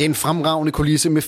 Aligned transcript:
En 0.00 0.14
fremragende 0.14 0.72
kulisse 0.72 1.10
med 1.10 1.22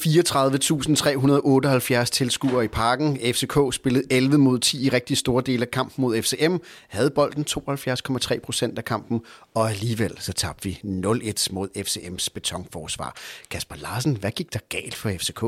34.378 1.94 2.04
tilskuere 2.04 2.64
i 2.64 2.68
parken. 2.68 3.16
FCK 3.16 3.74
spillede 3.74 4.04
11 4.10 4.38
mod 4.38 4.58
10 4.58 4.86
i 4.86 4.88
rigtig 4.88 5.16
store 5.18 5.42
dele 5.46 5.62
af 5.62 5.70
kampen 5.70 6.02
mod 6.02 6.22
FCM, 6.22 6.56
havde 6.88 7.10
bolden 7.10 7.44
72,3 7.50 8.38
procent 8.40 8.78
af 8.78 8.84
kampen, 8.84 9.20
og 9.54 9.70
alligevel 9.70 10.12
så 10.18 10.32
tabte 10.32 10.64
vi 10.68 10.80
0-1 10.84 11.46
mod 11.50 11.68
FCM's 11.76 12.28
betonforsvar. 12.34 13.16
Kasper 13.50 13.76
Larsen, 13.76 14.16
hvad 14.16 14.30
gik 14.30 14.52
der 14.52 14.60
galt 14.68 14.94
for 14.94 15.10
FCK? 15.10 15.42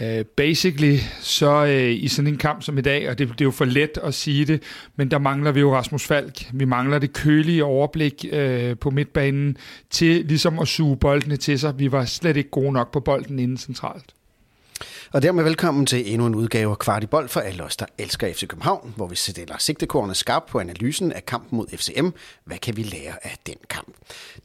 Uh, 0.00 0.24
basically, 0.36 0.96
så 1.20 1.62
uh, 1.62 2.02
i 2.04 2.08
sådan 2.08 2.26
en 2.26 2.36
kamp 2.36 2.62
som 2.62 2.78
i 2.78 2.80
dag, 2.80 3.10
og 3.10 3.18
det, 3.18 3.28
det 3.28 3.40
er 3.40 3.44
jo 3.44 3.50
for 3.50 3.64
let 3.64 3.98
at 4.02 4.14
sige 4.14 4.44
det, 4.44 4.62
men 4.96 5.10
der 5.10 5.18
mangler 5.18 5.52
vi 5.52 5.60
jo 5.60 5.74
Rasmus 5.74 6.06
Falk. 6.06 6.50
Vi 6.52 6.64
mangler 6.64 6.98
det 6.98 7.12
kølige 7.12 7.64
overblik 7.64 8.24
uh, 8.32 8.78
på 8.78 8.90
midtbanen 8.90 9.56
til 9.90 10.24
ligesom 10.24 10.58
at 10.58 10.68
suge 10.68 10.96
boldene 10.96 11.36
til 11.36 11.58
sig. 11.58 11.78
Vi 11.78 11.92
var 11.92 12.04
slet 12.04 12.36
ikke 12.36 12.50
gode 12.50 12.72
nok 12.72 12.92
på 12.92 13.00
bolden 13.00 13.38
inden 13.38 13.56
centralt. 13.56 14.14
Og 15.16 15.22
dermed 15.22 15.44
velkommen 15.44 15.86
til 15.86 16.12
endnu 16.12 16.26
en 16.26 16.34
udgave 16.34 16.70
af 16.70 16.78
Kvartibold 16.78 17.28
for 17.28 17.40
alle 17.40 17.64
os, 17.64 17.76
der 17.76 17.86
elsker 17.98 18.32
FC 18.32 18.46
København, 18.46 18.94
hvor 18.96 19.06
vi 19.06 19.16
sætter 19.16 19.54
sigtekornet 19.58 20.16
skarpt 20.16 20.46
på 20.46 20.60
analysen 20.60 21.12
af 21.12 21.26
kampen 21.26 21.56
mod 21.56 21.66
FCM. 21.76 22.08
Hvad 22.44 22.58
kan 22.58 22.76
vi 22.76 22.82
lære 22.82 23.12
af 23.22 23.36
den 23.46 23.54
kamp? 23.70 23.88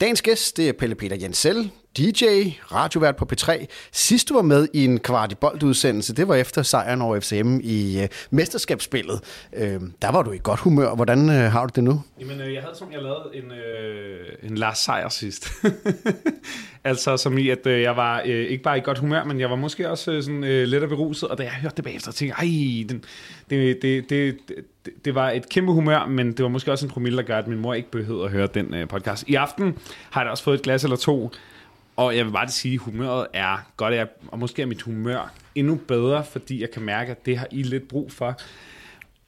Dagens 0.02 0.22
gæst 0.22 0.58
det 0.58 0.70
er 0.70 0.73
Pelle 0.73 0.96
Peter 0.96 1.16
Jensel, 1.22 1.72
DJ, 1.98 2.23
radiovært 2.72 3.16
på 3.16 3.28
P3. 3.34 3.66
Sidst 3.92 4.30
du 4.30 4.34
var 4.34 4.42
med 4.42 4.68
i 4.73 4.86
en 4.86 5.00
Kvartibold-udsendelse, 5.00 6.16
det 6.16 6.28
var 6.28 6.36
efter 6.36 6.64
sejren 6.64 7.02
over 7.02 7.20
FCM 7.20 7.59
i 7.64 8.02
øh, 8.02 8.08
mesterskabsspillet. 8.30 9.48
Øh, 9.53 9.81
der 10.02 10.12
var 10.12 10.22
du 10.22 10.31
i 10.31 10.40
godt 10.44 10.59
humør. 10.59 10.96
Hvordan 10.96 11.30
øh, 11.30 11.52
har 11.52 11.66
du 11.66 11.72
det 11.76 11.84
nu? 11.84 12.02
Jamen, 12.20 12.42
øh, 12.42 12.53
jeg 12.53 12.62
havde 12.62 12.76
som 12.76 12.92
jeg 12.92 13.02
lavede 13.02 13.30
en, 13.34 13.52
øh, 13.52 14.50
en 14.50 14.58
Lars 14.58 14.78
Sejr 14.78 15.09
sidst. 15.09 15.52
altså 16.84 17.18
som 17.18 17.38
i, 17.38 17.50
at 17.50 17.68
øh, 17.68 17.81
jeg 17.81 17.96
var 17.96 18.22
øh, 18.26 18.46
ikke 18.46 18.64
bare 18.64 18.78
i 18.78 18.81
godt 18.81 18.98
humør, 18.98 19.24
men 19.24 19.40
jeg 19.40 19.50
var 19.50 19.56
måske 19.56 19.90
også 19.90 20.12
øh, 20.12 20.24
sådan 20.24 20.44
øh, 20.44 20.61
Øh, 20.62 20.67
lidt 20.67 20.84
af 20.84 20.90
beruset, 20.90 21.30
og 21.30 21.38
da 21.38 21.44
jeg 21.44 21.52
hørte 21.52 21.76
det 21.76 21.84
bagefter, 21.84 22.12
tænkte 22.12 22.36
jeg, 22.40 22.48
ej, 22.48 22.88
den, 22.90 23.04
det, 23.50 23.81
det, 23.81 24.09
det, 24.09 24.38
det, 24.48 25.06
det 25.06 25.16
var 25.16 25.30
et 25.30 25.50
kæmpe 25.50 25.72
humør, 25.72 26.06
men 26.06 26.28
det 26.28 26.44
var 26.44 26.50
måske 26.50 26.72
også 26.72 26.86
en 26.86 26.92
promille, 26.92 27.18
der 27.18 27.23
gør, 27.23 27.38
at 27.38 27.48
min 27.48 27.59
mor 27.59 27.73
ikke 27.73 27.92
behøvede 27.92 28.26
at 28.26 28.31
høre 28.31 28.48
den 28.48 28.73
øh, 28.73 28.88
podcast. 28.88 29.30
I 29.30 29.36
aften 29.36 29.78
har 30.09 30.22
jeg 30.22 30.26
da 30.26 30.31
også 30.31 30.44
fået 30.44 30.56
et 30.56 30.62
glas 30.62 30.84
eller 30.84 30.98
to, 30.98 31.31
og 31.95 32.18
jeg 32.18 32.26
vil 32.26 32.31
bare 32.31 32.50
sige, 32.50 32.73
at 32.73 32.80
humøret 32.80 33.28
er 33.34 33.58
godt, 33.78 33.94
jeg, 33.94 34.08
og 34.28 34.40
måske 34.40 34.62
er 34.62 34.66
mit 34.66 34.81
humør 34.81 35.34
endnu 35.56 35.76
bedre, 35.76 36.23
fordi 36.26 36.62
jeg 36.62 36.72
kan 36.72 36.81
mærke, 36.81 37.12
at 37.12 37.25
det 37.25 37.38
har 37.38 37.48
I 37.52 37.64
lidt 37.64 37.88
brug 37.88 38.12
for. 38.12 38.40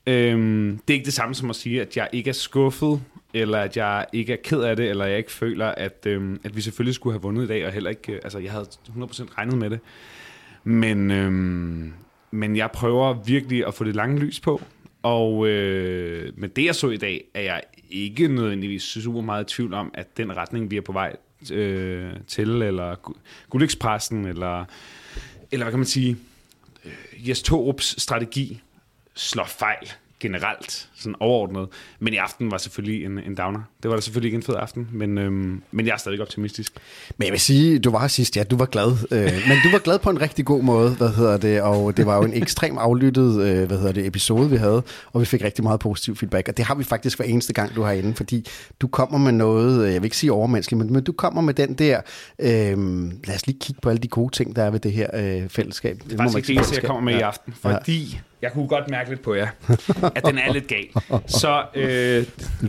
Øhm, 0.08 0.80
det 0.88 0.94
er 0.94 0.97
ikke 0.97 1.06
det 1.06 1.14
samme 1.14 1.36
som 1.36 1.50
at 1.50 1.56
sige, 1.56 1.81
at 1.81 1.97
jeg 1.97 2.09
ikke 2.12 2.30
er 2.30 2.34
skuffet, 2.34 3.02
eller 3.34 3.58
at 3.59 3.78
jeg 3.78 4.06
ikke 4.14 4.34
er 4.34 4.38
ked 4.44 4.62
af 4.62 4.75
det, 4.75 4.90
eller 4.90 5.06
jeg 5.06 5.18
ikke 5.18 5.31
føler, 5.31 5.68
at, 5.68 6.06
øhm, 6.06 6.40
at 6.44 6.56
vi 6.56 6.62
selvfølgelig 6.62 6.95
skulle 6.95 7.14
have 7.14 7.22
vundet 7.22 7.44
i 7.44 7.47
dag, 7.47 7.66
og 7.66 7.72
heller 7.72 7.90
ikke, 7.90 8.14
øh, 8.14 8.20
altså 8.23 8.40
jeg 8.40 8.52
havde 8.52 8.66
100% 8.88 9.38
regnet 9.38 9.58
med 9.58 9.70
det. 9.70 9.80
Men, 10.64 11.11
øhm, 11.11 11.94
men 12.31 12.56
jeg 12.56 12.72
prøver 12.72 13.14
virkelig 13.14 13.67
at 13.67 13.73
få 13.73 13.83
det 13.83 13.95
lange 13.95 14.19
lys 14.19 14.39
på, 14.39 14.61
og 15.03 15.47
øh, 15.47 16.33
med 16.38 16.50
det 16.50 16.66
jeg 16.66 16.75
så 16.75 16.89
i 16.89 16.97
dag, 16.97 17.23
er 17.33 17.42
jeg 17.42 17.61
ikke 17.89 18.28
nødvendigvis 18.28 18.84
super 18.84 19.22
meget 19.22 19.52
i 19.52 19.56
tvivl 19.56 19.73
om, 19.73 19.91
at 19.94 20.17
den 20.17 20.38
retning, 20.38 20.72
vi 20.72 20.78
er 20.78 20.81
på 20.81 20.91
vej 20.91 21.16
øh, 21.52 22.14
til, 22.28 22.61
eller 22.61 22.95
Guldekspressen, 23.50 24.25
eller, 24.25 24.66
eller 25.52 25.66
hvad 25.66 25.72
kan 25.72 25.79
man 25.79 25.85
sige, 25.85 26.18
øh, 26.85 27.29
Jes 27.29 27.44
Torups 27.44 28.02
strategi 28.02 28.62
slår 29.16 29.46
fejl 29.46 29.91
generelt, 30.19 30.90
sådan 30.96 31.16
overordnet. 31.19 31.69
Men 32.00 32.13
i 32.13 32.18
aften 32.18 32.52
var 32.52 32.57
selvfølgelig 32.57 33.06
en, 33.06 33.19
en 33.19 33.35
downer. 33.35 33.62
Det 33.84 33.90
var 33.90 33.96
da 33.98 34.02
selvfølgelig 34.02 34.28
ikke 34.28 34.36
en 34.36 34.44
fed 34.44 34.56
aften, 34.56 34.88
men, 34.92 35.18
øhm, 35.18 35.64
men 35.72 35.86
jeg 35.86 35.94
er 35.94 35.98
stadig 35.98 36.22
optimistisk. 36.22 36.74
Men 37.18 37.26
jeg 37.26 37.32
vil 37.32 37.40
sige, 37.40 37.80
du 37.80 37.92
var 37.92 38.08
sidst, 38.08 38.38
ja, 38.38 38.44
du 38.44 38.58
var 38.58 38.66
glad. 38.66 38.92
Øh, 39.12 39.32
men 39.48 39.58
du 39.64 39.72
var 39.72 39.80
glad 39.80 40.00
på 40.00 40.10
en 40.10 40.22
rigtig 40.22 40.46
god 40.46 40.64
måde, 40.64 40.90
hvad 40.92 41.10
hedder 41.10 41.38
det, 41.38 41.62
og 41.62 41.98
det 41.98 42.06
var 42.06 42.18
jo 42.18 42.24
en 42.24 42.34
ekstrem 42.34 42.78
aflyttet, 42.78 43.42
øh, 43.42 43.68
hvad 43.68 43.78
hedder 43.78 43.92
det, 43.92 44.08
episode, 44.08 44.50
vi 44.50 44.56
havde, 44.56 44.84
og 45.12 45.22
vi 45.22 45.26
fik 45.26 45.44
rigtig 45.44 45.64
meget 45.64 45.80
positiv 45.80 46.16
feedback, 46.16 46.48
og 46.48 46.58
det 46.58 46.66
har 46.66 46.76
vi 46.76 46.84
faktisk 46.84 47.18
hver 47.18 47.26
eneste 47.26 47.54
gang, 47.54 47.76
du 47.76 47.82
har 47.82 47.92
inde, 47.92 48.16
fordi 48.16 48.48
du 48.82 48.88
kommer 48.88 49.18
med 49.18 49.32
noget, 49.32 49.86
øh, 49.86 49.94
jeg 49.94 50.02
vil 50.02 50.06
ikke 50.06 50.18
sige 50.18 50.32
overmenneskeligt, 50.32 50.84
men, 50.84 50.94
men 50.94 51.04
du 51.04 51.12
kommer 51.12 51.42
med 51.42 51.54
den 51.54 51.74
der, 51.74 52.02
øh, 52.40 52.78
lad 53.28 53.36
os 53.36 53.48
lige 53.48 53.60
kigge 53.60 53.82
på 53.82 53.90
alle 53.90 54.00
de 54.00 54.08
gode 54.08 54.36
ting, 54.36 54.56
der 54.56 54.64
er 54.64 54.70
ved 54.70 54.80
det 54.80 54.92
her 54.92 55.08
øh, 55.14 55.50
fællesskab. 55.50 55.98
Det 56.04 56.14
er 56.14 56.18
faktisk 56.18 56.38
ikke 56.38 56.48
det 56.48 56.56
eneste, 56.56 56.76
jeg 56.76 56.84
kommer 56.84 57.02
med 57.02 57.14
ja. 57.14 57.20
i 57.20 57.22
aften, 57.22 57.54
fordi... 57.62 58.12
Ja 58.14 58.20
jeg 58.44 58.52
kunne 58.52 58.68
godt 58.68 58.90
mærke 58.90 59.10
lidt 59.10 59.22
på 59.22 59.34
jer, 59.34 59.48
at 60.16 60.26
den 60.26 60.38
er 60.38 60.54
lidt 60.54 60.68
gal. 60.68 60.88
Så 61.42 61.64
øh, 61.76 61.86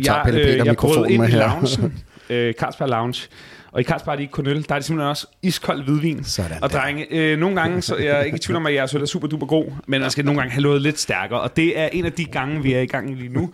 jeg, 0.07 0.25
øh, 0.33 0.67
jeg 0.67 0.77
prøvede 1.05 1.25
ind 1.25 1.35
i 1.35 1.37
loungen, 1.37 2.03
øh, 2.31 2.55
Carlsberg 2.55 2.89
Lounge, 2.89 3.29
og 3.73 3.81
i 3.81 3.85
Carlsberg 3.85 4.13
er 4.13 4.17
det 4.17 4.23
ikke 4.23 4.33
kun 4.33 4.47
øl, 4.47 4.65
der 4.69 4.75
er 4.75 4.79
det 4.79 4.85
simpelthen 4.85 5.11
også 5.11 5.27
iskold 5.43 5.83
hvidvin. 5.83 6.25
Sådan 6.25 6.63
og 6.63 6.71
drenge, 6.71 7.07
øh, 7.11 7.39
nogle 7.39 7.61
gange, 7.61 7.83
så 7.83 7.97
jeg 7.97 8.07
er 8.07 8.23
ikke 8.23 8.37
i 8.37 8.39
tvivl 8.39 8.57
om, 8.57 8.67
at 8.67 8.75
jeres 8.75 8.95
øl 8.95 9.03
er 9.03 9.07
super 9.07 9.29
duper 9.29 9.47
god, 9.47 9.67
men 9.87 10.01
man 10.01 10.11
skal 10.11 10.25
nogle 10.25 10.41
gange 10.41 10.53
have 10.53 10.63
noget 10.63 10.83
lidt 10.83 11.01
stærkere, 11.01 11.41
og 11.41 11.57
det 11.57 11.79
er 11.79 11.89
en 11.93 12.05
af 12.05 12.13
de 12.13 12.25
gange, 12.25 12.63
vi 12.63 12.73
er 12.73 12.81
i 12.81 12.87
gang 12.87 13.17
lige 13.17 13.29
nu. 13.29 13.53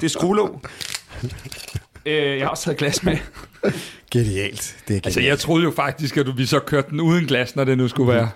Det 0.00 0.04
er 0.04 0.08
skruelåg. 0.08 0.60
Øh, 2.06 2.38
jeg 2.38 2.44
har 2.44 2.48
også 2.48 2.64
taget 2.64 2.78
glas 2.78 3.02
med. 3.02 3.16
Genialt. 4.10 4.76
Det 4.88 4.96
er 4.96 5.00
genialt. 5.00 5.06
Altså, 5.06 5.20
jeg 5.20 5.38
troede 5.38 5.64
jo 5.64 5.70
faktisk, 5.70 6.16
at 6.16 6.38
vi 6.38 6.46
så 6.46 6.58
kørte 6.58 6.90
den 6.90 7.00
uden 7.00 7.26
glas, 7.26 7.56
når 7.56 7.64
det 7.64 7.78
nu 7.78 7.88
skulle 7.88 8.12
være. 8.12 8.30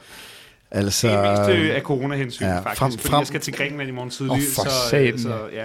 Altså, 0.70 1.08
det 1.08 1.14
er 1.14 1.58
mest 1.58 1.74
af 1.74 1.82
corona-hensyn, 1.82 2.44
ja, 2.44 2.58
faktisk, 2.58 2.78
frem, 2.78 2.92
frem, 2.98 3.18
jeg 3.18 3.26
skal 3.26 3.40
til 3.40 3.52
Grækenland 3.52 3.88
i 3.88 3.92
morgen 3.92 4.10
tidlig. 4.10 4.32
Oh, 4.32 4.40
så, 4.40 4.70
så, 5.16 5.38
ja. 5.52 5.64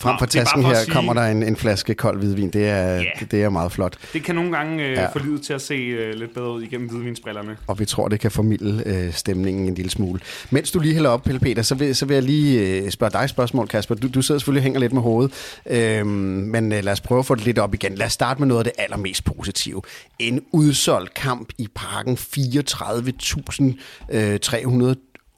Frem 0.00 0.18
for 0.18 0.26
tasken 0.26 0.64
her 0.64 0.74
sige, 0.74 0.92
kommer 0.92 1.14
der 1.14 1.22
en, 1.22 1.42
en 1.42 1.56
flaske 1.56 1.94
kold 1.94 2.18
hvidvin. 2.18 2.50
Det 2.50 2.68
er, 2.68 2.94
yeah. 2.94 3.06
det, 3.20 3.30
det 3.30 3.42
er 3.42 3.48
meget 3.48 3.72
flot. 3.72 3.96
Det 4.12 4.24
kan 4.24 4.34
nogle 4.34 4.56
gange 4.56 4.84
øh, 4.84 4.92
ja. 4.92 5.08
få 5.08 5.18
livet 5.18 5.42
til 5.42 5.52
at 5.52 5.62
se 5.62 5.74
øh, 5.74 6.14
lidt 6.14 6.34
bedre 6.34 6.52
ud 6.52 6.62
igennem 6.62 6.88
hvidvinsbrillerne. 6.88 7.56
Og 7.66 7.78
vi 7.78 7.84
tror, 7.84 8.08
det 8.08 8.20
kan 8.20 8.30
formidle 8.30 8.82
øh, 8.86 9.12
stemningen 9.12 9.68
en 9.68 9.74
lille 9.74 9.90
smule. 9.90 10.20
Mens 10.50 10.70
du 10.70 10.78
lige 10.78 10.94
hælder 10.94 11.10
op, 11.10 11.22
Pelle 11.22 11.40
Peter, 11.40 11.62
så 11.62 11.74
vil, 11.74 11.96
så 11.96 12.06
vil 12.06 12.14
jeg 12.14 12.22
lige 12.22 12.82
øh, 12.82 12.90
spørge 12.90 13.12
dig 13.12 13.28
spørgsmål, 13.28 13.68
Kasper. 13.68 13.94
Du, 13.94 14.08
du 14.08 14.22
sidder 14.22 14.38
selvfølgelig 14.38 14.60
og 14.60 14.64
hænger 14.64 14.80
lidt 14.80 14.92
med 14.92 15.02
hovedet. 15.02 15.60
Øh, 15.66 16.06
men 16.06 16.72
øh, 16.72 16.84
lad 16.84 16.92
os 16.92 17.00
prøve 17.00 17.18
at 17.18 17.26
få 17.26 17.34
det 17.34 17.44
lidt 17.44 17.58
op 17.58 17.74
igen. 17.74 17.94
Lad 17.94 18.06
os 18.06 18.12
starte 18.12 18.40
med 18.40 18.48
noget 18.48 18.60
af 18.60 18.64
det 18.64 18.72
allermest 18.78 19.24
positive. 19.24 19.82
En 20.18 20.40
udsolgt 20.52 21.14
kamp 21.14 21.48
i 21.58 21.68
parken. 21.74 22.16
34.300 22.16 23.72
øh, 24.12 24.38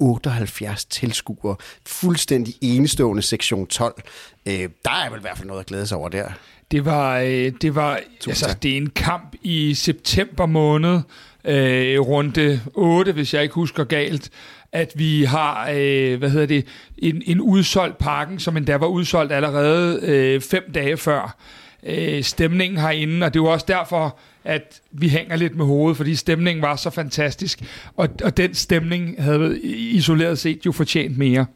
78 0.03 0.85
tilskuere. 0.85 1.57
Fuldstændig 1.87 2.55
enestående 2.61 3.23
sektion 3.23 3.67
12. 3.67 4.03
Øh, 4.47 4.69
der 4.85 4.91
er 5.05 5.11
vel 5.11 5.19
i 5.19 5.21
hvert 5.21 5.37
fald 5.37 5.49
noget 5.49 5.61
at 5.61 5.67
glæde 5.67 5.87
sig 5.87 5.99
over 5.99 6.09
der. 6.09 6.29
Det 6.71 6.85
var, 6.85 7.19
øh, 7.19 7.53
det 7.63 7.75
var 7.75 8.01
altså, 8.27 8.57
det 8.63 8.73
er 8.73 8.77
en 8.77 8.91
kamp 8.91 9.35
i 9.43 9.75
september 9.75 10.47
måned, 10.47 11.01
øh, 11.45 12.01
runde 12.01 12.61
8, 12.75 13.13
hvis 13.13 13.35
jeg 13.35 13.43
ikke 13.43 13.55
husker 13.55 13.85
galt, 13.85 14.31
at 14.73 14.93
vi 14.95 15.25
har, 15.25 15.71
øh, 15.75 16.19
hvad 16.19 16.31
hedder 16.31 16.47
det, 16.47 16.67
en, 16.99 17.23
en 17.27 17.41
udsolgt 17.41 17.99
parken, 17.99 18.39
som 18.39 18.57
endda 18.57 18.77
var 18.77 18.87
udsolgt 18.87 19.33
allerede 19.33 20.01
øh, 20.03 20.41
fem 20.41 20.73
dage 20.75 20.97
før 20.97 21.37
øh, 21.83 22.23
stemningen 22.23 22.81
herinde, 22.81 23.27
og 23.27 23.35
det 23.35 23.43
var 23.43 23.49
også 23.49 23.67
derfor, 23.69 24.19
at 24.45 24.81
vi 24.93 25.09
hænger 25.09 25.37
lidt 25.37 25.57
med 25.57 25.65
hovedet, 25.65 25.97
fordi 25.97 26.15
stemningen 26.15 26.63
var 26.63 26.77
så 26.77 26.91
fantastisk, 26.91 27.63
og, 27.97 28.09
og 28.25 28.37
den 28.37 28.55
stemning 28.55 29.23
havde 29.23 29.61
isoleret 29.63 30.39
set 30.39 30.67
jo 30.67 30.73
fortjent 30.73 31.19
mere. 31.19 31.47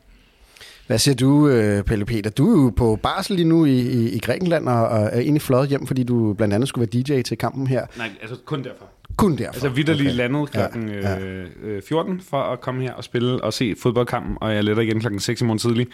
Hvad 0.87 0.99
siger 0.99 1.15
du, 1.15 1.49
øh, 1.49 1.85
Pelle 1.85 2.05
Peter? 2.05 2.31
Du 2.31 2.59
er 2.59 2.63
jo 2.63 2.71
på 2.71 2.99
barsel 3.03 3.37
lige 3.37 3.49
nu 3.49 3.65
i, 3.65 3.81
i, 3.81 4.11
i 4.11 4.19
Grækenland 4.19 4.69
og, 4.69 4.89
og 4.89 5.05
er 5.13 5.21
egentlig 5.21 5.43
fløjet 5.43 5.69
hjem, 5.69 5.87
fordi 5.87 6.03
du 6.03 6.33
blandt 6.33 6.55
andet 6.55 6.69
skulle 6.69 6.89
være 6.93 7.03
DJ 7.03 7.23
til 7.23 7.39
kampen 7.39 7.67
her. 7.67 7.87
Nej, 7.97 8.11
altså 8.23 8.37
kun 8.45 8.65
derfor. 8.65 8.87
Kun 9.17 9.39
derfor? 9.39 9.53
Altså 9.53 9.69
vi 9.69 9.83
der 9.83 9.95
lige 9.95 10.09
okay. 10.09 10.17
landet 10.17 10.51
klokken 10.51 10.89
ja, 10.89 11.11
ja. 11.11 11.19
Øh, 11.19 11.83
14 11.89 12.21
for 12.21 12.43
at 12.43 12.61
komme 12.61 12.83
her 12.83 12.93
og 12.93 13.05
spille 13.05 13.45
og 13.45 13.53
se 13.53 13.75
fodboldkampen, 13.83 14.37
og 14.41 14.55
jeg 14.55 14.65
letter 14.65 14.83
igen 14.83 15.01
klokken 15.01 15.21
6 15.21 15.41
i 15.41 15.45
morgen 15.45 15.59
tidlig. 15.59 15.87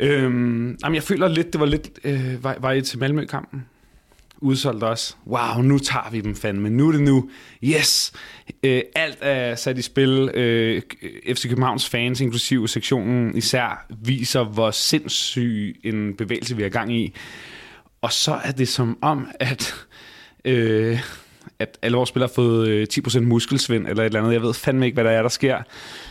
Øhm, 0.00 0.78
jamen, 0.82 0.94
jeg 0.94 1.02
føler 1.02 1.28
lidt, 1.28 1.52
det 1.52 1.60
var 1.60 1.66
lidt, 1.66 1.90
øh, 2.04 2.44
var, 2.44 2.56
var 2.60 2.72
I 2.72 2.82
til 2.82 2.98
Malmø-kampen? 2.98 3.64
Udsolgt 4.40 4.82
også. 4.84 5.14
Wow, 5.26 5.62
nu 5.62 5.78
tager 5.78 6.10
vi 6.10 6.20
dem 6.20 6.36
fandme. 6.36 6.70
Nu 6.70 6.88
er 6.88 6.92
det 6.92 7.00
nu. 7.00 7.30
Yes! 7.64 8.12
Øh, 8.62 8.82
alt 8.94 9.18
er 9.20 9.54
sat 9.54 9.78
i 9.78 9.82
spil. 9.82 10.30
Øh, 10.34 10.82
FC 11.34 11.48
Københavns 11.48 11.88
fans, 11.88 12.20
inklusive 12.20 12.68
sektionen 12.68 13.36
især, 13.36 13.86
viser, 14.04 14.44
hvor 14.44 14.70
sindssyg 14.70 15.80
en 15.84 16.14
bevægelse 16.14 16.56
vi 16.56 16.62
er 16.62 16.68
gang 16.68 16.96
i. 16.96 17.14
Og 18.02 18.12
så 18.12 18.40
er 18.44 18.50
det 18.50 18.68
som 18.68 18.98
om, 19.02 19.28
at... 19.40 19.74
Øh, 20.44 21.00
at 21.58 21.78
alle 21.82 21.96
vores 21.96 22.08
spillere 22.08 22.28
har 22.28 22.34
fået 22.34 22.68
øh, 22.68 22.86
10% 22.92 23.20
muskelsvind 23.20 23.86
eller 23.86 24.02
et 24.02 24.06
eller 24.06 24.20
andet. 24.20 24.32
Jeg 24.32 24.42
ved 24.42 24.54
fandme 24.54 24.86
ikke, 24.86 24.94
hvad 24.94 25.04
der 25.04 25.10
er, 25.10 25.22
der 25.22 25.28
sker. 25.28 25.58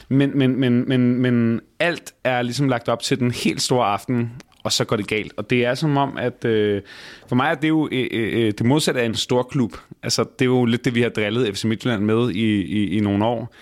Men, 0.09 0.37
men, 0.37 0.59
men, 0.59 0.89
men, 0.89 1.21
men 1.21 1.61
alt 1.79 2.13
er 2.23 2.41
ligesom 2.41 2.67
lagt 2.67 2.89
op 2.89 3.01
til 3.01 3.19
den 3.19 3.31
helt 3.31 3.61
store 3.61 3.85
aften, 3.85 4.31
og 4.67 4.71
så 4.71 4.85
går 4.85 4.95
det 4.95 5.07
galt. 5.07 5.33
Og 5.37 5.49
det 5.49 5.65
er 5.65 5.75
som 5.75 5.97
om, 5.97 6.17
at 6.17 6.45
øh, 6.45 6.81
for 7.27 7.35
mig 7.35 7.51
er 7.51 7.55
det 7.55 7.69
jo 7.69 7.89
øh, 7.91 8.07
øh, 8.11 8.45
øh 8.45 8.53
det 8.57 8.65
modsatte 8.65 9.01
af 9.01 9.05
en 9.05 9.15
stor 9.15 9.43
klub. 9.43 9.73
Altså, 10.03 10.25
det 10.39 10.45
er 10.45 10.49
jo 10.49 10.65
lidt 10.65 10.85
det, 10.85 10.95
vi 10.95 11.01
har 11.01 11.09
drillet 11.09 11.57
FC 11.57 11.63
Midtjylland 11.63 12.03
med 12.03 12.31
i, 12.31 12.61
i, 12.61 12.97
i 12.97 12.99
nogle 12.99 13.25
år. 13.25 13.55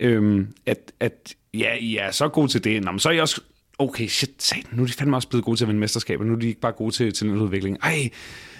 Øhm, 0.00 0.48
at, 0.66 0.92
at 1.00 1.34
ja, 1.54 1.74
I 1.80 1.96
er 1.96 2.10
så 2.10 2.28
gode 2.28 2.48
til 2.48 2.64
det. 2.64 2.84
Nå, 2.84 2.90
men 2.90 2.98
så 2.98 3.08
er 3.08 3.12
I 3.12 3.20
også 3.20 3.40
okay, 3.78 4.06
shit, 4.06 4.30
satan, 4.38 4.70
nu 4.72 4.82
er 4.82 4.86
de 4.86 4.92
fandme 4.92 5.16
også 5.16 5.28
blevet 5.28 5.44
gode 5.44 5.56
til 5.56 5.64
at 5.64 5.68
vinde 5.68 5.80
mesterskaber. 5.80 6.24
Nu 6.24 6.32
er 6.32 6.38
de 6.38 6.48
ikke 6.48 6.60
bare 6.60 6.72
gode 6.72 6.94
til, 6.94 7.12
til 7.12 7.30
udvikling. 7.30 7.78
Ej, 7.82 8.10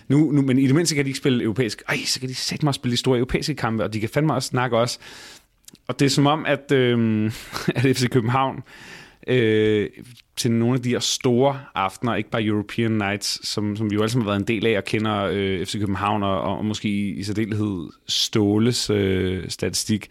nu, 0.09 0.33
nu, 0.33 0.43
men 0.43 0.59
i 0.59 0.67
det 0.67 0.75
mindste 0.75 0.95
kan 0.95 1.05
de 1.05 1.09
ikke 1.09 1.19
spille 1.19 1.43
europæisk. 1.43 1.83
Ej, 1.89 1.99
så 2.07 2.21
kan 2.21 2.29
de 2.29 2.35
satme 2.35 2.71
også 2.71 2.79
spille 2.79 2.93
de 2.93 2.97
store 2.97 3.19
europæiske 3.19 3.55
kampe, 3.55 3.85
og 3.85 3.93
de 3.93 4.01
kan 4.01 4.09
fandme 4.09 4.35
også 4.35 4.49
snakke 4.49 4.79
også. 4.79 4.99
Og 5.89 5.99
det 6.01 6.07
er 6.07 6.11
som 6.11 6.27
om, 6.27 6.47
at, 6.47 6.73
øh, 6.73 7.27
at 7.77 7.83
FC 7.97 8.09
København 8.09 8.63
øh, 9.27 9.89
til 10.37 10.51
nogle 10.51 10.75
af 10.75 10.83
de 10.83 10.89
her 10.89 10.99
store 10.99 11.61
aftener, 11.75 12.15
ikke 12.15 12.31
bare 12.31 12.45
European 12.45 12.91
Nights, 12.91 13.49
som, 13.49 13.77
som 13.77 13.91
vi 13.91 13.95
jo 13.95 14.01
alle 14.01 14.11
sammen 14.11 14.27
har 14.27 14.33
været 14.33 14.41
en 14.41 14.49
del 14.49 14.67
af 14.67 14.77
og 14.77 14.85
kender 14.85 15.29
øh, 15.33 15.67
FC 15.67 15.79
København 15.79 16.23
og, 16.23 16.41
og 16.41 16.65
måske 16.65 16.89
i, 16.89 17.11
i 17.11 17.23
særdeleshed 17.23 17.89
Ståles 18.07 18.91
øh, 18.91 19.49
statistik, 19.49 20.09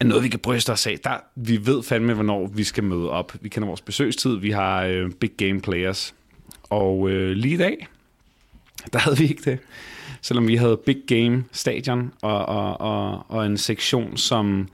er 0.00 0.04
noget, 0.04 0.24
vi 0.24 0.28
kan 0.28 0.40
bryste 0.40 0.70
os 0.70 0.86
af. 0.86 0.98
Der, 1.04 1.16
vi 1.34 1.66
ved 1.66 1.82
fandme, 1.82 2.14
hvornår 2.14 2.46
vi 2.46 2.64
skal 2.64 2.84
møde 2.84 3.10
op. 3.10 3.36
Vi 3.40 3.48
kender 3.48 3.66
vores 3.66 3.80
besøgstid, 3.80 4.36
vi 4.36 4.50
har 4.50 4.84
øh, 4.84 5.10
big 5.10 5.30
game 5.36 5.60
players. 5.60 6.14
Og 6.70 7.10
øh, 7.10 7.30
lige 7.30 7.54
i 7.54 7.56
dag, 7.56 7.86
der 8.92 8.98
havde 8.98 9.18
vi 9.18 9.24
ikke 9.24 9.50
det. 9.50 9.58
Selvom 10.22 10.48
vi 10.48 10.56
havde 10.56 10.76
big 10.76 11.02
game 11.06 11.44
stadion 11.52 12.12
og, 12.22 12.46
og, 12.46 12.80
og, 12.80 13.24
og 13.28 13.46
en 13.46 13.58
sektion, 13.58 14.16
som, 14.16 14.68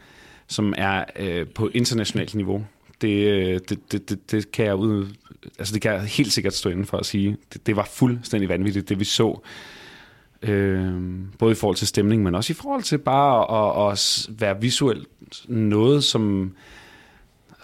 som 0.47 0.75
er 0.77 1.05
øh, 1.17 1.47
på 1.47 1.71
internationalt 1.75 2.35
niveau. 2.35 2.65
Det, 3.05 3.27
øh, 3.27 3.61
det, 3.69 3.93
det, 3.93 4.11
det, 4.11 4.31
det 4.31 4.53
kan 4.53 4.67
jeg 4.67 4.75
ud, 4.75 5.07
altså 5.59 5.75
det 5.75 5.83
kan 5.83 5.93
jeg 5.93 6.03
helt 6.03 6.33
sikkert 6.33 6.55
stå 6.55 6.71
inden 6.71 6.87
for 6.87 6.99
at 6.99 7.07
sige. 7.07 7.37
Det, 7.53 7.67
det 7.67 7.77
var 7.77 7.89
fuldstændig 7.93 8.49
vanvittigt, 8.49 8.89
det 8.89 9.01
vi 9.01 9.05
så. 9.05 9.41
Øh, 10.43 10.93
både 11.39 11.53
i 11.53 11.55
forhold 11.55 11.77
til 11.77 11.87
stemning, 11.87 12.23
men 12.23 12.35
også 12.35 12.53
i 12.53 12.55
forhold 12.55 12.83
til 12.83 12.99
bare 12.99 13.89
at, 13.89 13.93
at 13.93 14.29
være 14.41 14.61
visuelt 14.61 15.09
noget, 15.49 16.05
som 16.05 16.55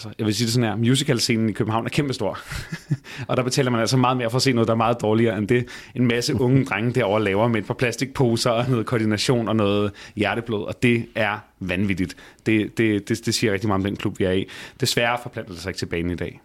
altså, 0.01 0.15
jeg 0.19 0.27
vil 0.27 0.35
sige 0.35 0.47
det 0.47 0.55
sådan 0.55 0.69
her, 0.69 0.77
musicalscenen 0.77 1.49
i 1.49 1.53
København 1.53 1.87
er 1.87 1.91
kæmpestor. 1.91 2.39
og 3.29 3.37
der 3.37 3.43
betaler 3.43 3.71
man 3.71 3.81
altså 3.81 3.97
meget 3.97 4.17
mere 4.17 4.31
for 4.31 4.37
at 4.37 4.43
se 4.43 4.53
noget, 4.53 4.69
der 4.69 4.75
er 4.75 4.77
meget 4.77 5.01
dårligere 5.03 5.39
end 5.39 5.49
det. 5.49 5.69
En 5.95 6.07
masse 6.07 6.41
unge 6.41 6.65
drenge 6.71 6.93
derovre 6.93 7.25
laver 7.25 7.49
med 7.49 7.61
et 7.61 7.67
par 7.67 7.75
plastikposer 7.75 8.51
og 8.51 8.71
noget 8.71 8.87
koordination 8.87 9.49
og 9.49 9.57
noget 9.57 9.93
hjerteblod, 10.17 10.67
og 10.67 10.83
det 10.83 11.07
er 11.15 11.39
vanvittigt. 11.61 12.17
Det, 12.47 12.79
det, 12.79 13.09
det, 13.09 13.27
det 13.27 13.35
siger 13.35 13.53
rigtig 13.53 13.69
meget 13.69 13.79
om 13.79 13.85
den 13.85 13.97
klub, 13.97 14.19
vi 14.19 14.25
er 14.25 14.33
i. 14.33 14.49
Desværre 14.81 15.19
forplanter 15.23 15.53
det 15.53 15.63
sig 15.63 15.71
ikke 15.71 15.79
til 15.79 15.87
banen 15.87 16.11
i 16.11 16.17
dag. 16.17 16.41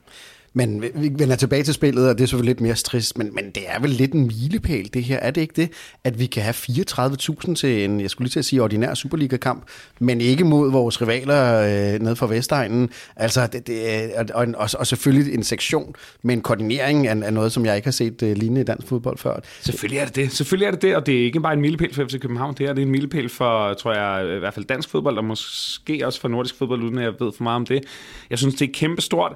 Men 0.58 0.82
vi 0.82 1.12
vender 1.18 1.36
tilbage 1.36 1.64
til 1.64 1.74
spillet, 1.74 2.10
og 2.10 2.18
det 2.18 2.24
er 2.24 2.28
selvfølgelig 2.28 2.50
lidt 2.50 2.62
mere 2.62 2.74
trist, 2.76 3.18
men, 3.18 3.36
men 3.36 3.52
det 3.56 3.64
er 3.68 3.80
vel 3.80 3.90
lidt 3.90 4.12
en 4.12 4.28
milepæl, 4.28 4.90
det 4.94 5.04
her. 5.04 5.20
Er 5.20 5.32
det 5.32 5.42
ikke 5.42 5.54
det, 5.56 5.72
at 6.04 6.20
vi 6.20 6.26
kan 6.26 6.44
have 6.44 6.54
34.000 6.54 7.56
til 7.56 7.84
en, 7.84 8.02
jeg 8.02 8.10
skulle 8.10 8.26
lige 8.26 8.32
til 8.32 8.40
at 8.40 8.46
sige, 8.46 8.64
ordinær 8.64 8.94
Superliga-kamp, 8.94 9.64
men 10.00 10.22
ikke 10.22 10.44
mod 10.44 10.72
vores 10.72 11.02
rivaler 11.02 11.62
øh, 11.94 12.02
nede 12.02 12.16
fra 12.16 12.28
Vestegnen. 12.28 12.90
Altså, 13.16 13.48
det, 13.48 13.68
det, 13.68 14.04
øh, 14.18 14.26
og, 14.34 14.48
og, 14.56 14.70
og 14.80 14.88
selvfølgelig 14.88 15.34
en 15.34 15.44
sektion 15.44 15.96
med 16.22 16.36
en 16.36 16.42
koordinering 16.42 17.08
af, 17.08 17.16
af 17.26 17.34
noget, 17.34 17.52
som 17.52 17.66
jeg 17.66 17.76
ikke 17.76 17.86
har 17.86 17.92
set 17.92 18.24
øh, 18.24 18.38
lignende 18.38 18.62
i 18.62 18.64
dansk 18.64 18.88
fodbold 18.88 19.18
før. 19.18 19.40
Selvfølgelig 19.62 20.00
er 20.00 20.06
det 20.06 20.16
det. 20.16 20.32
Selvfølgelig 20.32 20.68
er 20.68 20.72
det 20.72 20.82
det, 20.82 20.96
og 20.96 21.06
det 21.06 21.20
er 21.20 21.24
ikke 21.24 21.40
bare 21.40 21.54
en 21.54 21.62
milepæl 21.62 21.94
for 21.94 22.06
FC 22.06 22.20
København. 22.20 22.56
Det 22.58 22.66
er, 22.66 22.74
det 22.74 22.82
er 22.82 22.86
en 22.86 22.92
milepæl 22.92 23.30
for, 23.30 23.74
tror 23.74 23.94
jeg, 23.94 24.36
i 24.36 24.40
hvert 24.40 24.54
fald 24.54 24.66
dansk 24.66 24.90
fodbold, 24.90 25.18
og 25.18 25.26
måske 25.26 26.02
også 26.06 26.22
for 26.22 26.28
nordisk 26.28 26.58
fodbold, 26.58 26.84
uden 26.84 26.98
at 26.98 27.04
jeg 27.04 27.14
ved 27.20 27.32
for 27.38 27.44
meget 27.44 27.56
om 27.56 27.66
det. 27.66 27.84
Jeg 28.30 28.38
synes, 28.38 28.56
det 28.56 28.68
er 28.70 28.74
kæmpestort. 28.74 29.36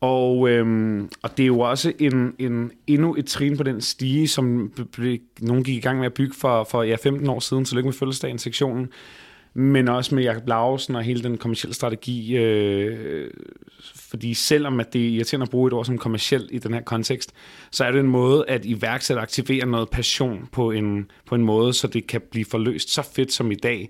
Og, 0.00 0.48
øhm, 0.48 1.10
og 1.22 1.36
det 1.36 1.42
er 1.42 1.46
jo 1.46 1.60
også 1.60 1.92
en, 1.98 2.34
en, 2.38 2.72
endnu 2.86 3.14
et 3.14 3.26
trin 3.26 3.56
på 3.56 3.62
den 3.62 3.80
stige, 3.80 4.28
som 4.28 4.72
nogen 5.40 5.64
gik 5.64 5.76
i 5.76 5.80
gang 5.80 5.98
med 5.98 6.06
at 6.06 6.14
bygge 6.14 6.34
for, 6.34 6.64
for 6.64 6.82
ja, 6.82 6.96
15 7.02 7.28
år 7.28 7.40
siden, 7.40 7.66
lykke 7.72 7.86
med 7.86 7.94
fødselsdagen 7.94 8.38
sektionen 8.38 8.88
men 9.54 9.88
også 9.88 10.14
med 10.14 10.22
Jakob 10.22 10.48
Lausen 10.48 10.96
og 10.96 11.02
hele 11.02 11.22
den 11.22 11.38
kommersielle 11.38 11.74
strategi. 11.74 12.36
Øh, 12.36 13.30
fordi 13.94 14.34
selvom 14.34 14.80
at 14.80 14.92
det 14.92 15.04
er 15.04 15.08
irriterende 15.08 15.44
at 15.44 15.50
bruge 15.50 15.66
et 15.66 15.72
ord 15.72 15.84
som 15.84 15.98
kommersiel 15.98 16.48
i 16.50 16.58
den 16.58 16.74
her 16.74 16.80
kontekst, 16.80 17.32
så 17.70 17.84
er 17.84 17.90
det 17.90 18.00
en 18.00 18.06
måde 18.06 18.44
at 18.48 18.64
iværksætte 18.64 19.18
og 19.18 19.22
aktivere 19.22 19.66
noget 19.66 19.88
passion 19.90 20.48
på 20.52 20.70
en, 20.70 21.10
på 21.26 21.34
en 21.34 21.42
måde, 21.42 21.72
så 21.72 21.86
det 21.86 22.06
kan 22.06 22.20
blive 22.30 22.44
forløst 22.44 22.90
så 22.90 23.02
fedt 23.02 23.32
som 23.32 23.50
i 23.50 23.54
dag. 23.54 23.88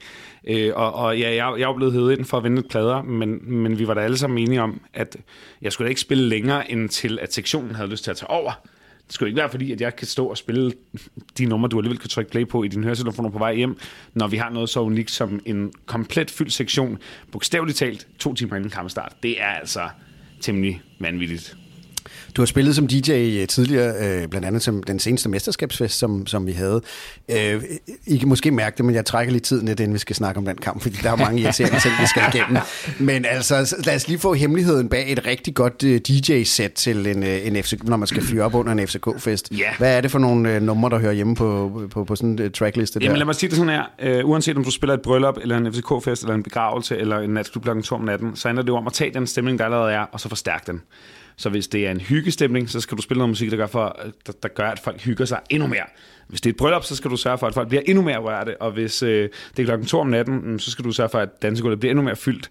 Øh, 0.49 0.73
og, 0.75 0.93
og 0.93 1.19
ja, 1.19 1.35
jeg, 1.35 1.61
jeg 1.61 1.71
er 1.71 1.77
blevet 1.77 1.93
hævet 1.93 2.19
ind 2.19 2.25
for 2.25 2.37
at 2.37 2.45
vinde 2.45 2.63
plader, 2.63 3.03
men, 3.03 3.53
men 3.53 3.79
vi 3.79 3.89
var 3.89 3.95
da 3.95 4.01
alle 4.01 4.19
sammen 4.19 4.39
enige 4.39 4.63
om, 4.63 4.81
at 4.95 5.17
jeg 5.63 5.73
skulle 5.73 5.87
da 5.87 5.89
ikke 5.89 6.01
spille 6.01 6.25
længere, 6.25 6.71
end 6.71 6.89
til 6.89 7.19
at 7.23 7.35
sektionen 7.35 7.75
havde 7.75 7.91
lyst 7.91 8.05
til 8.05 8.11
at 8.11 8.17
tage 8.17 8.31
over. 8.31 8.53
Det 9.09 9.15
skal 9.15 9.25
jo 9.25 9.27
ikke 9.27 9.37
være 9.37 9.51
fordi, 9.51 9.73
at 9.73 9.81
jeg 9.81 9.97
kan 9.97 10.07
stå 10.07 10.27
og 10.27 10.39
spille 10.39 10.73
de 11.39 11.47
numre, 11.47 11.69
du 11.69 11.79
alligevel 11.79 11.99
kan 11.99 12.11
trykke 12.11 12.31
play 12.31 12.49
på 12.49 12.63
i 12.63 12.69
din 12.69 12.85
høretelefoner 12.85 13.31
på 13.31 13.39
vej 13.39 13.55
hjem, 13.55 13.79
når 14.15 14.27
vi 14.27 14.37
har 14.37 14.51
noget 14.51 14.69
så 14.69 14.81
unikt 14.81 15.11
som 15.11 15.41
en 15.45 15.73
komplet 15.87 16.31
fyldt 16.31 16.53
sektion, 16.53 16.99
bogstaveligt 17.33 17.79
talt 17.79 18.07
to 18.19 18.35
timer 18.35 18.57
inden 18.57 18.71
kampstart. 18.71 19.17
Det 19.23 19.43
er 19.43 19.47
altså 19.47 19.89
temmelig 20.41 20.83
vanvittigt. 21.01 21.57
Du 22.37 22.43
har 22.43 22.47
spillet 22.47 22.77
som 22.77 22.87
DJ 22.87 23.13
øh, 23.13 23.49
tidligere, 23.49 23.95
øh, 24.01 24.29
blandt 24.29 24.47
andet 24.47 24.63
som 24.63 24.83
den 24.83 24.99
seneste 24.99 25.29
mesterskabsfest, 25.29 25.99
som, 25.99 26.27
som 26.27 26.47
vi 26.47 26.53
havde. 26.53 26.81
Øh, 27.31 27.63
I 28.07 28.17
kan 28.17 28.29
måske 28.29 28.51
mærke 28.51 28.77
det, 28.77 28.85
men 28.85 28.95
jeg 28.95 29.07
trækker 29.07 29.33
lidt 29.33 29.45
tid 29.45 29.63
ned, 29.63 29.81
inden 29.81 29.95
vi 29.95 29.99
skal 29.99 30.17
snakke 30.17 30.39
om 30.39 30.45
den 30.45 30.57
kamp, 30.57 30.83
fordi 30.83 30.97
der 31.03 31.13
er 31.13 31.17
mange 31.17 31.43
irriterende 31.43 31.81
ting, 31.81 31.95
vi 32.01 32.07
skal 32.07 32.23
igennem. 32.35 32.63
Men 32.99 33.25
altså, 33.25 33.77
lad 33.87 33.95
os 33.95 34.09
lige 34.09 34.19
få 34.19 34.35
hemmeligheden 34.35 34.89
bag 34.89 35.13
et 35.13 35.27
rigtig 35.27 35.55
godt 35.55 35.83
DJ-sæt 35.83 36.73
til 36.73 37.07
en, 37.07 37.23
en 37.23 37.63
FC, 37.63 37.75
når 37.83 37.97
man 37.97 38.07
skal 38.07 38.23
fyre 38.23 38.45
op 38.45 38.55
under 38.55 38.73
en 38.73 38.89
FCK-fest. 38.89 39.49
Yeah. 39.53 39.79
Hvad 39.79 39.97
er 39.97 40.01
det 40.01 40.11
for 40.11 40.19
nogle 40.19 40.61
numre, 40.61 40.91
der 40.91 40.99
hører 40.99 41.13
hjemme 41.13 41.37
på, 41.37 41.83
på, 41.91 42.05
på 42.05 42.17
sådan 42.17 42.39
en 42.39 42.53
trackliste 42.53 42.99
der? 42.99 43.05
Jamen 43.05 43.19
lad 43.19 43.27
mig 43.27 43.35
sige 43.35 43.51
det 43.51 43.59
sådan 43.59 43.85
her. 43.99 44.23
Uh, 44.23 44.31
uanset 44.31 44.57
om 44.57 44.65
du 44.65 44.71
spiller 44.71 44.95
et 44.95 45.03
bryllup, 45.03 45.37
eller 45.43 45.57
en 45.57 45.73
FCK-fest, 45.73 46.23
eller 46.23 46.35
en 46.35 46.43
begravelse, 46.43 46.97
eller 46.97 47.19
en 47.19 47.31
natklub 47.31 47.65
klokken 47.65 47.83
2 47.83 47.95
om 47.95 48.01
natten, 48.01 48.37
så 48.37 48.49
handler 48.49 48.63
det 48.63 48.75
om 48.75 48.87
at 48.87 48.93
tage 48.93 49.15
den 49.15 49.27
stemning, 49.27 49.59
der 49.59 49.65
allerede 49.65 49.93
er, 49.93 50.01
og 50.01 50.21
så 50.21 50.29
forstærke 50.29 50.65
den. 50.67 50.83
Så 51.38 51.49
hvis 51.49 51.69
det 51.69 51.87
er 51.87 51.90
en 51.90 52.00
hyggestemning, 52.00 52.70
så 52.70 52.81
skal 52.81 52.96
du 52.96 53.02
spille 53.02 53.19
noget 53.19 53.29
musik, 53.29 53.50
der 53.50 53.56
gør, 53.56 53.67
for, 53.67 54.00
der, 54.26 54.32
der 54.43 54.49
gør 54.49 54.70
at 54.70 54.79
folk 54.79 55.00
hygger 55.00 55.25
sig 55.25 55.40
endnu 55.50 55.69
mere. 55.69 55.85
Hvis 56.29 56.40
det 56.40 56.50
er 56.50 56.52
et 56.52 56.56
bryllup, 56.56 56.85
så 56.85 56.96
skal 56.96 57.11
du 57.11 57.17
sørge 57.17 57.38
for, 57.38 57.46
at 57.46 57.55
folk 57.55 57.69
bliver 57.69 57.82
endnu 57.87 58.02
mere 58.02 58.19
rørte. 58.19 58.62
Og 58.62 58.73
hvis 58.73 59.02
øh, 59.02 59.29
det 59.56 59.62
er 59.62 59.67
klokken 59.67 59.87
to 59.87 60.00
om 60.00 60.06
natten, 60.06 60.52
mm, 60.52 60.58
så 60.58 60.70
skal 60.70 60.85
du 60.85 60.93
sørge 60.93 61.08
for, 61.08 61.19
at 61.19 61.43
dansegulvet 61.43 61.81
bliver 61.81 61.90
endnu 61.90 62.02
mere 62.02 62.17
fyldt. 62.17 62.50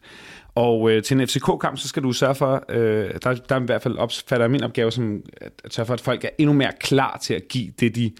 Og 0.55 0.91
øh, 0.91 1.03
til 1.03 1.19
en 1.19 1.27
FCK-kamp, 1.27 1.77
så 1.77 1.87
skal 1.87 2.03
du 2.03 2.11
sørge 2.11 2.35
for, 2.35 2.65
øh, 2.69 3.09
der, 3.23 3.33
der 3.33 3.55
er 3.55 3.59
i 3.59 3.65
hvert 3.65 3.81
fald 3.81 3.97
opfatter 3.97 4.47
min 4.47 4.63
opgave 4.63 4.91
som 4.91 5.23
at, 5.41 5.51
at 5.63 5.73
sørge 5.73 5.87
for, 5.87 5.93
at 5.93 6.01
folk 6.01 6.23
er 6.23 6.29
endnu 6.37 6.53
mere 6.53 6.71
klar 6.79 7.17
til 7.21 7.33
at 7.33 7.47
give 7.47 7.71
det, 7.79 7.95
de 7.95 8.11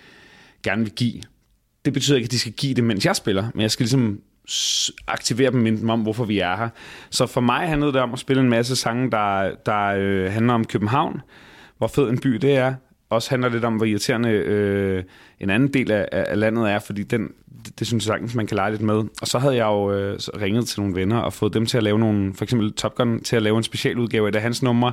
gerne 0.64 0.84
vil 0.84 0.94
give. 0.94 1.22
Det 1.86 1.94
betyder 1.94 2.18
ikke, 2.18 2.28
at 2.28 2.32
de 2.32 2.40
skal 2.40 2.54
give 2.54 2.74
det, 2.74 2.84
mens 2.84 3.06
jeg 3.06 3.16
spiller, 3.16 3.46
men 3.54 3.62
jeg 3.62 3.72
skal 3.72 3.84
ligesom 3.84 4.22
aktivere 5.08 5.52
dem, 5.52 5.60
minde 5.60 5.94
om, 5.94 6.02
hvorfor 6.02 6.26
vi 6.26 6.40
er 6.40 6.58
her. 6.58 6.70
Så 7.10 7.26
for 7.26 7.42
mig 7.42 7.68
handlede 7.68 7.94
det 7.94 8.02
om 8.02 8.14
at 8.14 8.20
spille 8.20 8.44
en 8.44 8.50
masse 8.50 8.76
sange, 8.76 9.12
der, 9.12 9.52
der 9.66 9.96
øh, 9.98 10.32
handler 10.32 10.54
om 10.54 10.66
København, 10.66 11.22
hvor 11.78 11.88
fed 11.88 12.10
en 12.10 12.20
by 12.20 12.30
det 12.30 12.58
er. 12.58 12.74
Også 13.10 13.30
handler 13.30 13.50
lidt 13.50 13.66
om, 13.66 13.76
hvor 13.76 13.86
irriterende 13.86 14.30
øh, 14.30 15.04
en 15.40 15.50
anden 15.50 15.74
del 15.74 15.92
af, 15.92 16.08
af 16.12 16.40
landet 16.40 16.72
er, 16.72 16.80
fordi 16.80 17.04
den, 17.04 17.32
det, 17.66 17.80
det 17.80 17.88
synes 17.88 18.06
jeg 18.06 18.14
sagtens, 18.14 18.36
man 18.36 18.48
kan 18.48 18.56
lege 18.56 18.72
lidt 18.72 18.82
med. 18.82 19.04
Og 19.22 19.28
så 19.28 19.40
havde 19.40 19.56
jeg 19.56 19.66
jo 19.66 19.92
øh, 19.92 20.20
ringet 20.42 20.68
til 20.68 20.80
nogle 20.80 20.96
venner 20.96 21.18
og 21.18 21.34
fået 21.34 21.54
dem 21.54 21.66
til 21.66 21.78
at 21.78 21.84
lave 21.84 22.00
nogle, 22.00 22.34
for 22.34 22.44
eksempel 22.44 22.74
Top 22.74 22.96
Gun, 22.96 23.20
til 23.20 23.36
at 23.36 23.42
lave 23.42 23.58
en 23.58 23.64
specialudgave 23.64 24.28
af 24.28 24.32
det 24.32 24.42
hans 24.42 24.64
nummer, 24.64 24.92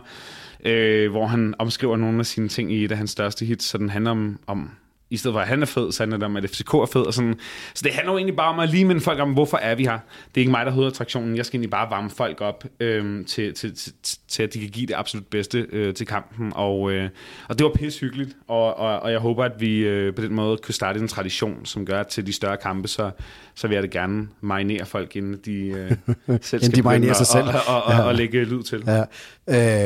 øh, 0.65 1.11
hvor 1.11 1.27
han 1.27 1.55
omskriver 1.59 1.97
nogle 1.97 2.19
af 2.19 2.27
sine 2.27 2.49
ting 2.49 2.73
i 2.73 2.85
et 2.85 2.93
af 2.93 2.99
hans 2.99 3.11
største 3.11 3.45
hits, 3.45 3.65
så 3.65 3.79
den 3.79 3.91
handler 3.91 4.11
om, 4.11 4.39
om 4.47 4.71
i 5.15 5.17
stedet 5.17 5.35
for 5.35 5.41
at 5.41 5.49
han 5.49 5.63
er 5.63 5.67
fed, 5.67 5.93
så 5.93 6.03
handler 6.03 6.19
det 6.19 6.25
om, 6.25 6.37
at 6.37 6.51
FCK 6.51 6.75
er 6.75 6.89
fed. 6.93 7.03
Og 7.03 7.15
sådan. 7.15 7.35
Så 7.75 7.83
det 7.85 7.93
handler 7.93 8.13
jo 8.13 8.19
egentlig 8.19 8.37
bare 8.37 8.49
om 8.49 8.59
at 8.59 8.71
lige 8.71 8.85
minde 8.85 9.01
folk 9.01 9.21
om, 9.21 9.33
hvorfor 9.33 9.57
er 9.57 9.75
vi 9.75 9.85
her. 9.85 9.99
Det 10.29 10.35
er 10.35 10.41
ikke 10.41 10.51
mig, 10.51 10.67
der 10.67 10.73
hedder 10.73 10.89
attraktionen. 10.89 11.37
Jeg 11.37 11.47
skal 11.47 11.57
egentlig 11.57 11.71
bare 11.71 11.91
varme 11.91 12.11
folk 12.11 12.41
op 12.41 12.65
øhm, 12.81 13.25
til, 13.25 13.55
til, 13.55 13.77
til, 13.77 13.93
til, 14.29 14.43
at 14.43 14.55
de 14.55 14.61
kan 14.61 14.69
give 14.69 14.87
det 14.87 14.95
absolut 14.95 15.27
bedste 15.27 15.67
øh, 15.73 15.95
til 15.95 16.07
kampen. 16.07 16.53
Og, 16.55 16.93
øh, 16.93 17.09
og 17.49 17.59
det 17.59 17.65
var 17.65 17.73
pisse 17.75 18.01
hyggeligt, 18.01 18.37
og, 18.49 18.79
og, 18.79 19.01
og 19.01 19.13
jeg 19.13 19.19
håber, 19.19 19.45
at 19.45 19.53
vi 19.59 19.79
øh, 19.79 20.15
på 20.15 20.23
den 20.23 20.35
måde 20.35 20.57
kan 20.57 20.75
starte 20.75 21.01
en 21.01 21.09
tradition, 21.09 21.67
som 21.67 21.87
gør, 21.87 22.01
at 22.01 22.07
til 22.07 22.27
de 22.27 22.33
større 22.33 22.57
kampe, 22.57 22.89
så, 22.89 23.11
så 23.55 23.69
vil 23.69 23.75
jeg 23.75 23.83
det 23.83 23.91
gerne 23.91 24.29
marinere 24.41 24.87
folk, 24.87 25.17
inden 25.17 25.41
de 25.45 25.53
øh, 25.53 25.93
selv 26.43 26.63
skal 26.63 26.77
de 26.77 26.83
marinerer 26.83 27.15
sig 27.15 27.27
selv. 27.27 27.45
Og, 27.55 27.61
og, 27.67 27.83
og, 27.83 27.93
ja. 27.93 28.03
og 28.03 28.15
lægge 28.15 28.45
lyd 28.45 28.63
til. 28.63 28.85
Ja. 28.87 29.03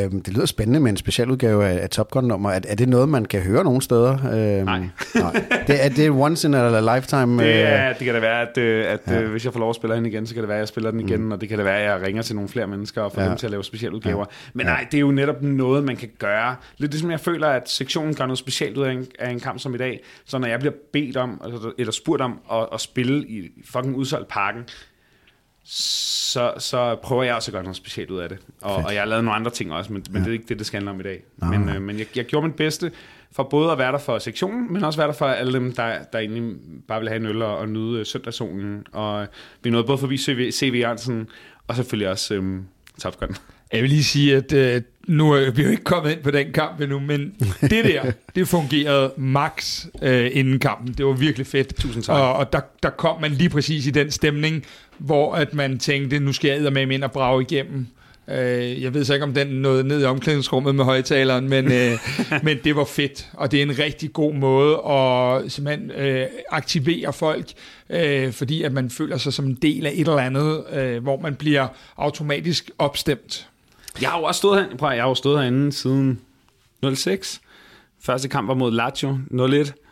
Øh, 0.05 0.13
det 0.13 0.29
lyder 0.29 0.47
spændende 0.47 0.81
med 0.81 0.91
en 0.91 0.97
specialudgave 0.97 1.67
af, 1.67 1.83
af 1.83 1.91
Top 1.91 2.11
Gun-nummer. 2.11 2.51
Er, 2.51 2.61
er 2.69 2.75
det 2.75 2.89
noget, 2.89 3.09
man 3.09 3.25
kan 3.25 3.41
høre 3.41 3.65
nogen 3.65 3.81
steder? 3.81 4.13
Øh, 4.13 4.65
nej. 4.65 4.89
Nej. 5.23 5.63
Det, 5.67 5.85
er 5.85 5.89
det 5.89 6.11
once 6.11 6.49
in 6.49 6.55
a 6.55 6.95
lifetime? 6.95 7.43
Det, 7.43 7.63
er, 7.63 7.93
det 7.93 8.05
kan 8.05 8.15
da 8.15 8.21
være, 8.21 8.49
at, 8.49 8.59
øh, 8.59 8.85
at 8.89 9.01
ja. 9.07 9.21
hvis 9.21 9.45
jeg 9.45 9.53
får 9.53 9.61
lov 9.61 9.71
at 9.71 9.77
spille 9.77 9.97
den 9.97 10.07
igen, 10.07 10.27
så 10.27 10.35
kan 10.35 10.43
det 10.43 10.49
være, 10.49 10.59
at 10.59 10.61
jeg 10.61 10.69
spiller 10.69 10.91
den 10.91 11.01
igen, 11.01 11.21
mm. 11.21 11.33
og 11.33 11.41
det 11.41 11.49
kan 11.49 11.59
da 11.59 11.65
være, 11.65 11.79
at 11.79 11.91
jeg 11.91 12.07
ringer 12.07 12.23
til 12.23 12.35
nogle 12.35 12.49
flere 12.49 12.67
mennesker 12.67 13.03
og 13.03 13.13
får 13.13 13.23
ja. 13.23 13.29
dem 13.29 13.37
til 13.37 13.47
at 13.47 13.51
lave 13.51 13.65
specialudgaver. 13.65 14.19
Ja. 14.19 14.51
Men 14.53 14.67
nej, 14.67 14.87
det 14.91 14.99
er 14.99 15.01
jo 15.01 15.11
netop 15.11 15.43
noget, 15.43 15.85
man 15.85 15.97
kan 15.97 16.11
gøre. 16.19 16.57
Lidt 16.79 16.93
ligesom 16.93 17.11
jeg 17.11 17.21
føler, 17.21 17.49
at 17.49 17.71
sektionen 17.71 18.15
gør 18.15 18.27
noget 18.27 18.39
specielt 18.39 18.77
ud 18.77 18.85
af 18.85 18.93
en, 18.93 19.07
af 19.19 19.31
en 19.31 19.41
kamp 19.41 19.59
som 19.61 19.75
i 19.75 19.79
dag. 19.79 20.01
Så 20.25 20.39
når 20.39 20.49
jeg 20.49 20.61
bliver 20.61 20.75
bedt 20.93 21.17
om, 21.17 21.43
eller 21.79 21.93
spurgt 21.93 22.23
om 22.23 22.41
at, 22.53 22.67
at 22.73 22.81
spille 22.81 23.29
i 23.29 23.51
fucking 23.65 23.97
udsolgt 23.97 24.29
parken, 24.29 24.65
så, 25.71 26.53
så 26.59 26.97
prøver 27.03 27.23
jeg 27.23 27.35
også 27.35 27.51
at 27.51 27.53
gøre 27.53 27.63
noget 27.63 27.77
specielt 27.77 28.11
ud 28.11 28.19
af 28.19 28.29
det. 28.29 28.39
Og, 28.61 28.77
og 28.77 28.95
jeg 28.95 29.01
har 29.01 29.07
lavet 29.07 29.25
nogle 29.25 29.37
andre 29.37 29.51
ting 29.51 29.73
også, 29.73 29.93
men, 29.93 30.05
men 30.11 30.17
ja. 30.17 30.25
det 30.25 30.29
er 30.29 30.33
ikke 30.33 30.45
det, 30.49 30.59
det 30.59 30.67
skal 30.67 30.77
handle 30.77 30.91
om 30.91 31.01
i 31.01 31.03
dag. 31.03 31.23
Nå. 31.37 31.47
Men, 31.47 31.69
øh, 31.69 31.83
men 31.83 31.99
jeg, 31.99 32.07
jeg 32.17 32.25
gjorde 32.25 32.47
mit 32.47 32.57
bedste 32.57 32.93
for 33.33 33.43
både 33.43 33.73
at 33.73 33.79
være 33.79 33.93
der 33.93 33.99
for 33.99 34.19
sektionen, 34.19 34.73
men 34.73 34.85
også 34.85 34.99
være 34.99 35.09
der 35.09 35.15
for 35.15 35.27
alle 35.27 35.53
dem, 35.53 35.73
der, 35.73 35.99
der 36.13 36.19
egentlig 36.19 36.57
bare 36.89 37.01
vil 37.01 37.09
have 37.09 37.21
en 37.21 37.27
øl 37.27 37.43
og, 37.43 37.59
og 37.59 37.69
nyde 37.69 38.01
øh, 38.01 38.07
søndagssolen. 38.07 38.87
Og 38.93 39.27
vi 39.63 39.71
nåede 39.71 39.87
både 39.87 39.99
forbi 39.99 40.17
CV, 40.17 40.51
CV 40.51 40.75
Jørgensen, 40.81 41.29
og 41.69 41.77
selvfølgelig 41.77 42.09
også 42.09 42.35
øhm, 42.35 42.65
Top 43.01 43.21
Gun. 43.21 43.37
Jeg 43.73 43.83
vil 43.83 43.91
lige 43.91 44.05
sige, 44.05 44.37
at 44.37 44.53
øh, 44.53 44.83
nu 45.07 45.33
er 45.33 45.51
vi 45.51 45.63
jo 45.63 45.69
ikke 45.69 45.85
kommet 45.85 46.13
ind 46.13 46.23
på 46.23 46.31
den 46.31 46.53
kamp 46.53 46.81
endnu, 46.81 46.99
men 46.99 47.35
det 47.61 47.85
der, 47.85 48.13
det 48.35 48.49
fungerede 48.49 49.13
max 49.17 49.87
øh, 50.03 50.31
inden 50.33 50.59
kampen. 50.59 50.95
Det 50.95 51.07
var 51.07 51.13
virkelig 51.13 51.47
fedt. 51.47 51.75
Tusind 51.77 52.03
tak. 52.03 52.17
Og, 52.17 52.33
og 52.33 52.53
der, 52.53 52.61
der 52.83 52.91
kom 52.91 53.21
man 53.21 53.31
lige 53.31 53.49
præcis 53.49 53.87
i 53.87 53.91
den 53.91 54.11
stemning, 54.11 54.65
hvor 54.99 55.35
at 55.35 55.55
man 55.55 55.79
tænkte, 55.79 56.19
nu 56.19 56.33
skal 56.33 56.63
jeg 56.63 56.73
med 56.73 56.91
ind 56.91 57.05
og 57.05 57.13
brage 57.13 57.43
igennem. 57.43 57.87
Øh, 58.29 58.83
jeg 58.83 58.95
ved 58.95 59.05
så 59.05 59.15
ikke, 59.15 59.25
om 59.25 59.35
den 59.35 59.47
nåede 59.47 59.85
ned 59.85 60.03
i 60.03 60.05
omklædningsrummet 60.05 60.75
med 60.75 60.85
højtaleren, 60.85 61.49
men, 61.49 61.73
øh, 61.73 61.99
men 62.45 62.59
det 62.65 62.77
var 62.77 62.85
fedt, 62.85 63.29
og 63.33 63.51
det 63.51 63.59
er 63.59 63.63
en 63.63 63.79
rigtig 63.79 64.13
god 64.13 64.35
måde 64.35 64.77
at 64.77 65.53
simpelthen 65.53 65.91
øh, 65.91 66.27
aktivere 66.51 67.13
folk, 67.13 67.47
øh, 67.91 68.33
fordi 68.33 68.63
at 68.63 68.73
man 68.73 68.91
føler 68.91 69.17
sig 69.17 69.33
som 69.33 69.47
en 69.47 69.59
del 69.63 69.87
af 69.87 69.91
et 69.95 70.01
eller 70.01 70.19
andet, 70.19 70.65
øh, 70.73 71.03
hvor 71.03 71.21
man 71.21 71.35
bliver 71.35 71.69
automatisk 71.97 72.71
opstemt. 72.79 73.49
Jeg 74.01 74.11
har 74.11 74.19
jo 74.19 74.25
også 74.25 74.39
stået, 74.39 74.61
her, 74.61 74.77
prøv, 74.77 74.91
jeg 74.91 75.03
har 75.03 75.09
jo 75.09 75.15
stået 75.15 75.39
herinde 75.39 75.73
siden 75.73 76.21
06. 76.95 77.41
Første 78.03 78.29
kamp 78.29 78.49
var 78.49 78.55
mod 78.55 78.73
Lazio, 78.73 79.19
0-1. 79.31 79.88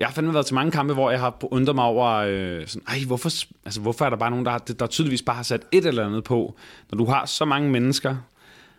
Jeg 0.00 0.08
har 0.08 0.14
fandme 0.14 0.34
været 0.34 0.46
til 0.46 0.54
mange 0.54 0.70
kampe, 0.70 0.94
hvor 0.94 1.10
jeg 1.10 1.20
har 1.20 1.38
undret 1.40 1.74
mig 1.74 1.84
over, 1.84 2.06
øh, 2.08 2.66
sådan, 2.66 2.82
Ej, 2.88 2.98
hvorfor, 3.06 3.30
altså, 3.64 3.80
hvorfor 3.80 4.04
er 4.04 4.10
der 4.10 4.16
bare 4.16 4.30
nogen, 4.30 4.44
der, 4.44 4.50
har, 4.50 4.58
der 4.58 4.86
tydeligvis 4.86 5.22
bare 5.22 5.36
har 5.36 5.42
sat 5.42 5.62
et 5.72 5.86
eller 5.86 6.06
andet 6.06 6.24
på, 6.24 6.56
når 6.90 6.98
du 6.98 7.04
har 7.04 7.26
så 7.26 7.44
mange 7.44 7.70
mennesker, 7.70 8.16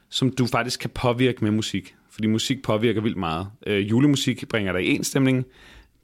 som 0.09 0.31
du 0.31 0.45
faktisk 0.45 0.79
kan 0.79 0.89
påvirke 0.89 1.43
med 1.43 1.51
musik. 1.51 1.95
Fordi 2.09 2.27
musik 2.27 2.63
påvirker 2.63 3.01
vildt 3.01 3.17
meget. 3.17 3.47
Øh, 3.67 3.89
julemusik 3.89 4.47
bringer 4.49 4.73
dig 4.73 4.83
i 4.83 4.95
en 4.95 5.03
stemning, 5.03 5.45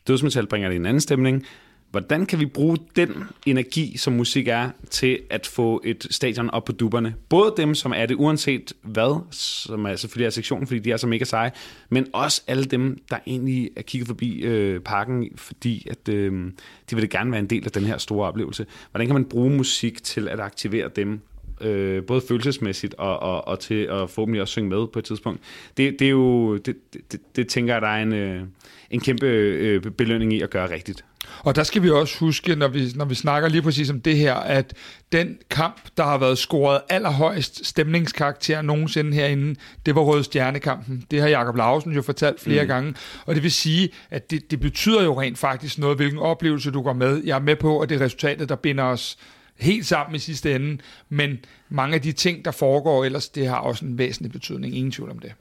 dødsmetal 0.08 0.48
bringer 0.48 0.70
dig 0.70 0.76
i 0.76 0.80
en 0.80 0.86
anden 0.86 1.02
stemning. 1.02 1.46
Hvordan 1.92 2.26
kan 2.26 2.40
vi 2.40 2.46
bruge 2.46 2.78
den 2.96 3.24
energi, 3.46 3.98
som 3.98 4.14
musik 4.14 4.48
er, 4.48 4.70
til 4.90 5.20
at 5.30 5.48
få 5.48 5.82
et 5.86 6.08
stadion 6.10 6.50
op 6.50 6.66
på 6.66 6.72
duberne? 6.72 7.16
Både 7.30 7.54
dem, 7.58 7.76
som 7.76 7.94
er 7.96 8.06
det 8.06 8.16
uanset 8.16 8.74
hvad, 8.82 9.22
som 9.32 9.86
er 9.86 9.96
selvfølgelig 9.96 10.26
er 10.26 10.30
sektionen, 10.30 10.68
fordi 10.68 10.80
de 10.80 10.92
er 10.92 10.98
så 10.98 11.08
mega 11.08 11.24
seje, 11.24 11.52
men 11.90 12.08
også 12.14 12.42
alle 12.48 12.66
dem, 12.66 12.98
der 13.12 13.18
egentlig 13.28 13.70
er 13.76 13.82
kigget 13.82 14.08
forbi 14.08 14.40
øh, 14.40 14.80
parken, 14.80 15.30
fordi 15.36 15.88
at, 15.92 16.10
øh, 16.14 16.52
de 16.90 16.96
vil 16.96 17.10
gerne 17.10 17.32
være 17.32 17.40
en 17.40 17.48
del 17.48 17.66
af 17.66 17.72
den 17.72 17.84
her 17.84 17.98
store 17.98 18.28
oplevelse. 18.28 18.66
Hvordan 18.92 19.08
kan 19.08 19.14
man 19.14 19.26
bruge 19.26 19.50
musik 19.50 20.04
til 20.04 20.28
at 20.28 20.40
aktivere 20.40 20.90
dem 20.96 21.22
øh, 21.62 22.04
både 22.04 22.22
følelsesmæssigt 22.28 22.94
og, 22.94 23.20
og, 23.20 23.48
og 23.48 23.60
til 23.60 23.84
at 23.84 24.10
forhåbentlig 24.10 24.42
også 24.42 24.52
synge 24.52 24.70
med 24.70 24.88
på 24.88 25.00
et 25.00 25.06
tidspunkt. 25.06 25.42
Det, 25.78 26.00
det 26.00 26.06
er 26.06 26.12
jo, 26.12 26.58
det, 26.58 26.76
det, 27.12 27.22
det 27.36 27.48
tænker 27.48 27.74
jeg, 27.74 27.82
der 27.82 27.88
er 27.88 28.04
en, 28.04 28.14
øh, 28.14 28.44
en 28.92 29.00
kæmpe 29.00 29.26
øh, 29.26 29.82
belønning 29.82 30.34
i 30.34 30.42
at 30.42 30.50
gøre 30.50 30.72
rigtigt. 30.72 31.06
Og 31.40 31.56
der 31.56 31.64
skal 31.64 31.84
vi 31.84 31.90
også 31.90 32.20
huske, 32.20 32.56
når 32.56 32.68
vi, 32.68 32.92
når 32.96 33.06
vi 33.06 33.16
snakker 33.16 33.50
lige 33.50 33.62
præcis 33.62 33.90
om 33.90 34.02
det 34.02 34.18
her, 34.18 34.34
at 34.34 34.74
den 35.12 35.38
kamp, 35.50 35.82
der 35.98 36.04
har 36.04 36.18
været 36.18 36.38
scoret 36.38 36.82
allerhøjst 36.90 37.66
stemningskarakter 37.66 38.62
nogensinde 38.62 39.14
herinde, 39.14 39.56
det 39.86 39.96
var 39.96 40.02
Røde 40.02 40.24
Stjernekampen. 40.24 41.06
Det 41.12 41.22
har 41.22 41.28
Jakob 41.28 41.56
Lausen 41.56 41.92
jo 41.92 42.02
fortalt 42.02 42.42
flere 42.42 42.64
mm. 42.64 42.68
gange. 42.68 42.94
Og 43.26 43.36
det 43.36 43.44
vil 43.44 43.52
sige, 43.52 43.90
at 44.10 44.32
det, 44.32 44.52
det 44.52 44.60
betyder 44.60 45.04
jo 45.04 45.22
rent 45.22 45.38
faktisk 45.38 45.78
noget, 45.78 45.98
hvilken 45.98 46.20
oplevelse 46.20 46.72
du 46.72 46.82
går 46.82 46.94
med. 46.94 47.22
Jeg 47.24 47.36
er 47.36 47.42
med 47.42 47.56
på, 47.56 47.80
at 47.80 47.90
det 47.90 48.02
er 48.02 48.06
resultatet, 48.06 48.50
der 48.50 48.56
binder 48.56 48.84
os 48.84 49.18
helt 49.60 49.86
sammen 49.86 50.16
i 50.16 50.20
sidste 50.20 50.56
ende, 50.56 50.78
men 51.10 51.38
mange 51.70 51.96
af 51.96 52.02
de 52.02 52.12
ting, 52.12 52.46
der 52.46 52.52
foregår 52.52 53.06
ellers, 53.06 53.30
det 53.30 53.48
har 53.48 53.58
også 53.58 53.86
en 53.86 53.98
væsentlig 53.98 54.32
betydning. 54.32 54.76
Ingen 54.76 54.92
tvivl 54.92 55.12
om 55.12 55.20
det. 55.20 55.34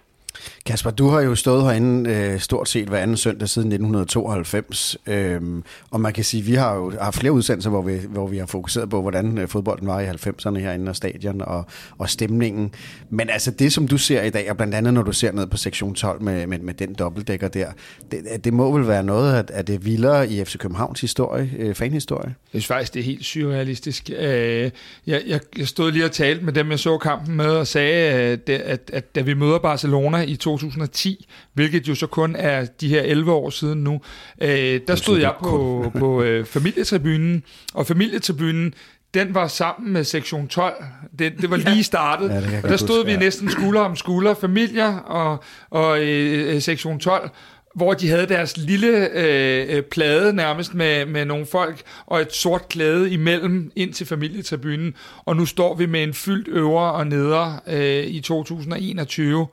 Kasper, 0.67 0.91
du 0.91 1.09
har 1.09 1.21
jo 1.21 1.35
stået 1.35 1.63
herinde 1.63 2.11
øh, 2.11 2.41
stort 2.41 2.69
set 2.69 2.89
hver 2.89 2.99
anden 2.99 3.17
søndag 3.17 3.49
siden 3.49 3.69
1992, 3.69 4.97
øhm, 5.07 5.65
og 5.91 6.01
man 6.01 6.13
kan 6.13 6.25
sige, 6.25 6.41
at 6.41 6.47
vi 6.47 6.55
har 6.55 6.75
jo 6.75 6.93
haft 7.01 7.19
flere 7.19 7.33
udsendelser, 7.33 7.71
hvor 7.71 7.83
vi, 7.83 7.99
hvor 8.09 8.27
vi 8.27 8.39
har 8.39 8.47
fokuseret 8.47 8.91
på, 8.91 9.01
hvordan 9.01 9.39
øh, 9.39 9.49
fodbolden 9.49 9.87
var 9.87 10.01
i 10.01 10.07
90'erne 10.07 10.59
herinde 10.59 10.89
og 10.89 10.97
stadion 10.97 11.41
og, 11.41 11.67
og 11.99 12.11
stemningen. 12.11 12.71
Men 13.11 13.31
altså 13.31 13.51
det, 13.51 13.73
som 13.73 13.89
du 13.89 13.99
ser 13.99 14.23
i 14.23 14.31
dag, 14.31 14.51
og 14.51 14.57
blandt 14.57 14.75
andet 14.75 14.95
når 14.95 15.03
du 15.03 15.13
ser 15.13 15.33
ned 15.33 15.47
på 15.47 15.57
sektion 15.57 15.95
12 15.95 16.23
med, 16.23 16.47
med, 16.47 16.59
med 16.59 16.75
den 16.75 16.95
dobbeltdækker 16.95 17.49
der, 17.49 17.69
det, 18.11 18.45
det 18.45 18.53
må 18.53 18.73
vel 18.73 18.89
være 18.89 19.03
noget 19.03 19.35
af, 19.35 19.45
af 19.49 19.65
det 19.65 19.85
vildere 19.85 20.29
i 20.29 20.45
FC 20.45 20.59
Københavns 20.59 21.01
historie, 21.01 21.51
øh, 21.59 21.75
fanhistorie? 21.75 22.35
Jeg 22.53 22.63
synes 22.63 22.67
faktisk, 22.67 22.95
det 22.95 23.01
er 23.01 23.05
helt 23.05 23.25
surrealistisk. 23.25 24.11
Øh, 24.19 24.71
jeg, 25.07 25.23
jeg, 25.27 25.41
jeg 25.59 25.69
stod 25.69 25.93
lige 25.93 26.05
og 26.05 26.13
talte 26.13 26.45
med 26.45 26.53
dem, 26.53 26.71
jeg 26.71 26.79
så 26.79 26.99
kampen 26.99 27.37
med, 27.37 27.47
og 27.47 27.67
sagde, 27.67 28.15
øh, 28.15 28.33
at, 28.33 28.51
at, 28.51 28.91
at 28.93 29.15
da 29.15 29.21
vi 29.21 29.35
møder 29.35 29.59
Barcelona 29.59 30.25
i 30.27 30.37
2010, 30.37 31.29
hvilket 31.55 31.89
jo 31.89 31.95
så 31.95 32.07
kun 32.07 32.37
er 32.37 32.67
de 32.81 32.89
her 32.89 33.03
11 33.03 33.33
år 33.33 33.51
siden 33.51 33.85
nu, 33.85 34.01
øh, 34.41 34.81
der 34.89 34.95
stod 34.95 35.19
jeg 35.19 35.35
på, 35.43 35.93
på 35.99 36.23
øh, 36.23 36.47
familietribunen, 36.47 37.43
og 37.75 37.87
familietribunen, 37.87 38.75
den 39.15 39.35
var 39.35 39.49
sammen 39.49 39.93
med 39.93 40.05
sektion 40.05 40.49
12. 40.49 40.85
Det, 41.19 41.33
det 41.41 41.51
var 41.51 41.57
lige 41.57 41.83
startet. 41.83 42.29
Ja, 42.29 42.41
det 42.41 42.61
og 42.65 42.69
der 42.69 42.77
stod 42.77 42.97
huske, 42.99 43.11
vi 43.11 43.17
næsten 43.17 43.51
skulder 43.51 43.81
om 43.81 43.97
skulder, 43.97 44.35
familier 44.35 44.97
og, 44.97 45.45
og 45.71 46.05
øh, 46.05 46.61
sektion 46.61 47.01
12 47.01 47.31
hvor 47.77 47.95
de 47.95 48.09
havde 48.09 48.27
deres 48.27 48.57
lille 48.57 49.19
øh, 49.19 49.77
øh, 49.77 49.83
plade 49.83 50.33
nærmest 50.33 50.75
med, 50.75 51.07
med 51.07 51.25
nogle 51.25 51.47
folk, 51.47 51.83
og 52.07 52.21
et 52.21 52.33
sort 52.33 52.69
klæde 52.69 53.11
imellem 53.11 53.73
ind 53.77 53.93
til 53.93 54.07
familietribunen. 54.07 54.95
Og 55.25 55.37
nu 55.37 55.47
står 55.47 55.75
vi 55.75 55.87
med 55.87 56.03
en 56.03 56.15
fyldt 56.15 56.49
øvre 56.49 56.93
og 56.93 57.07
neder 57.07 57.61
øh, 57.67 58.05
i 58.07 58.21
2021, 58.21 59.47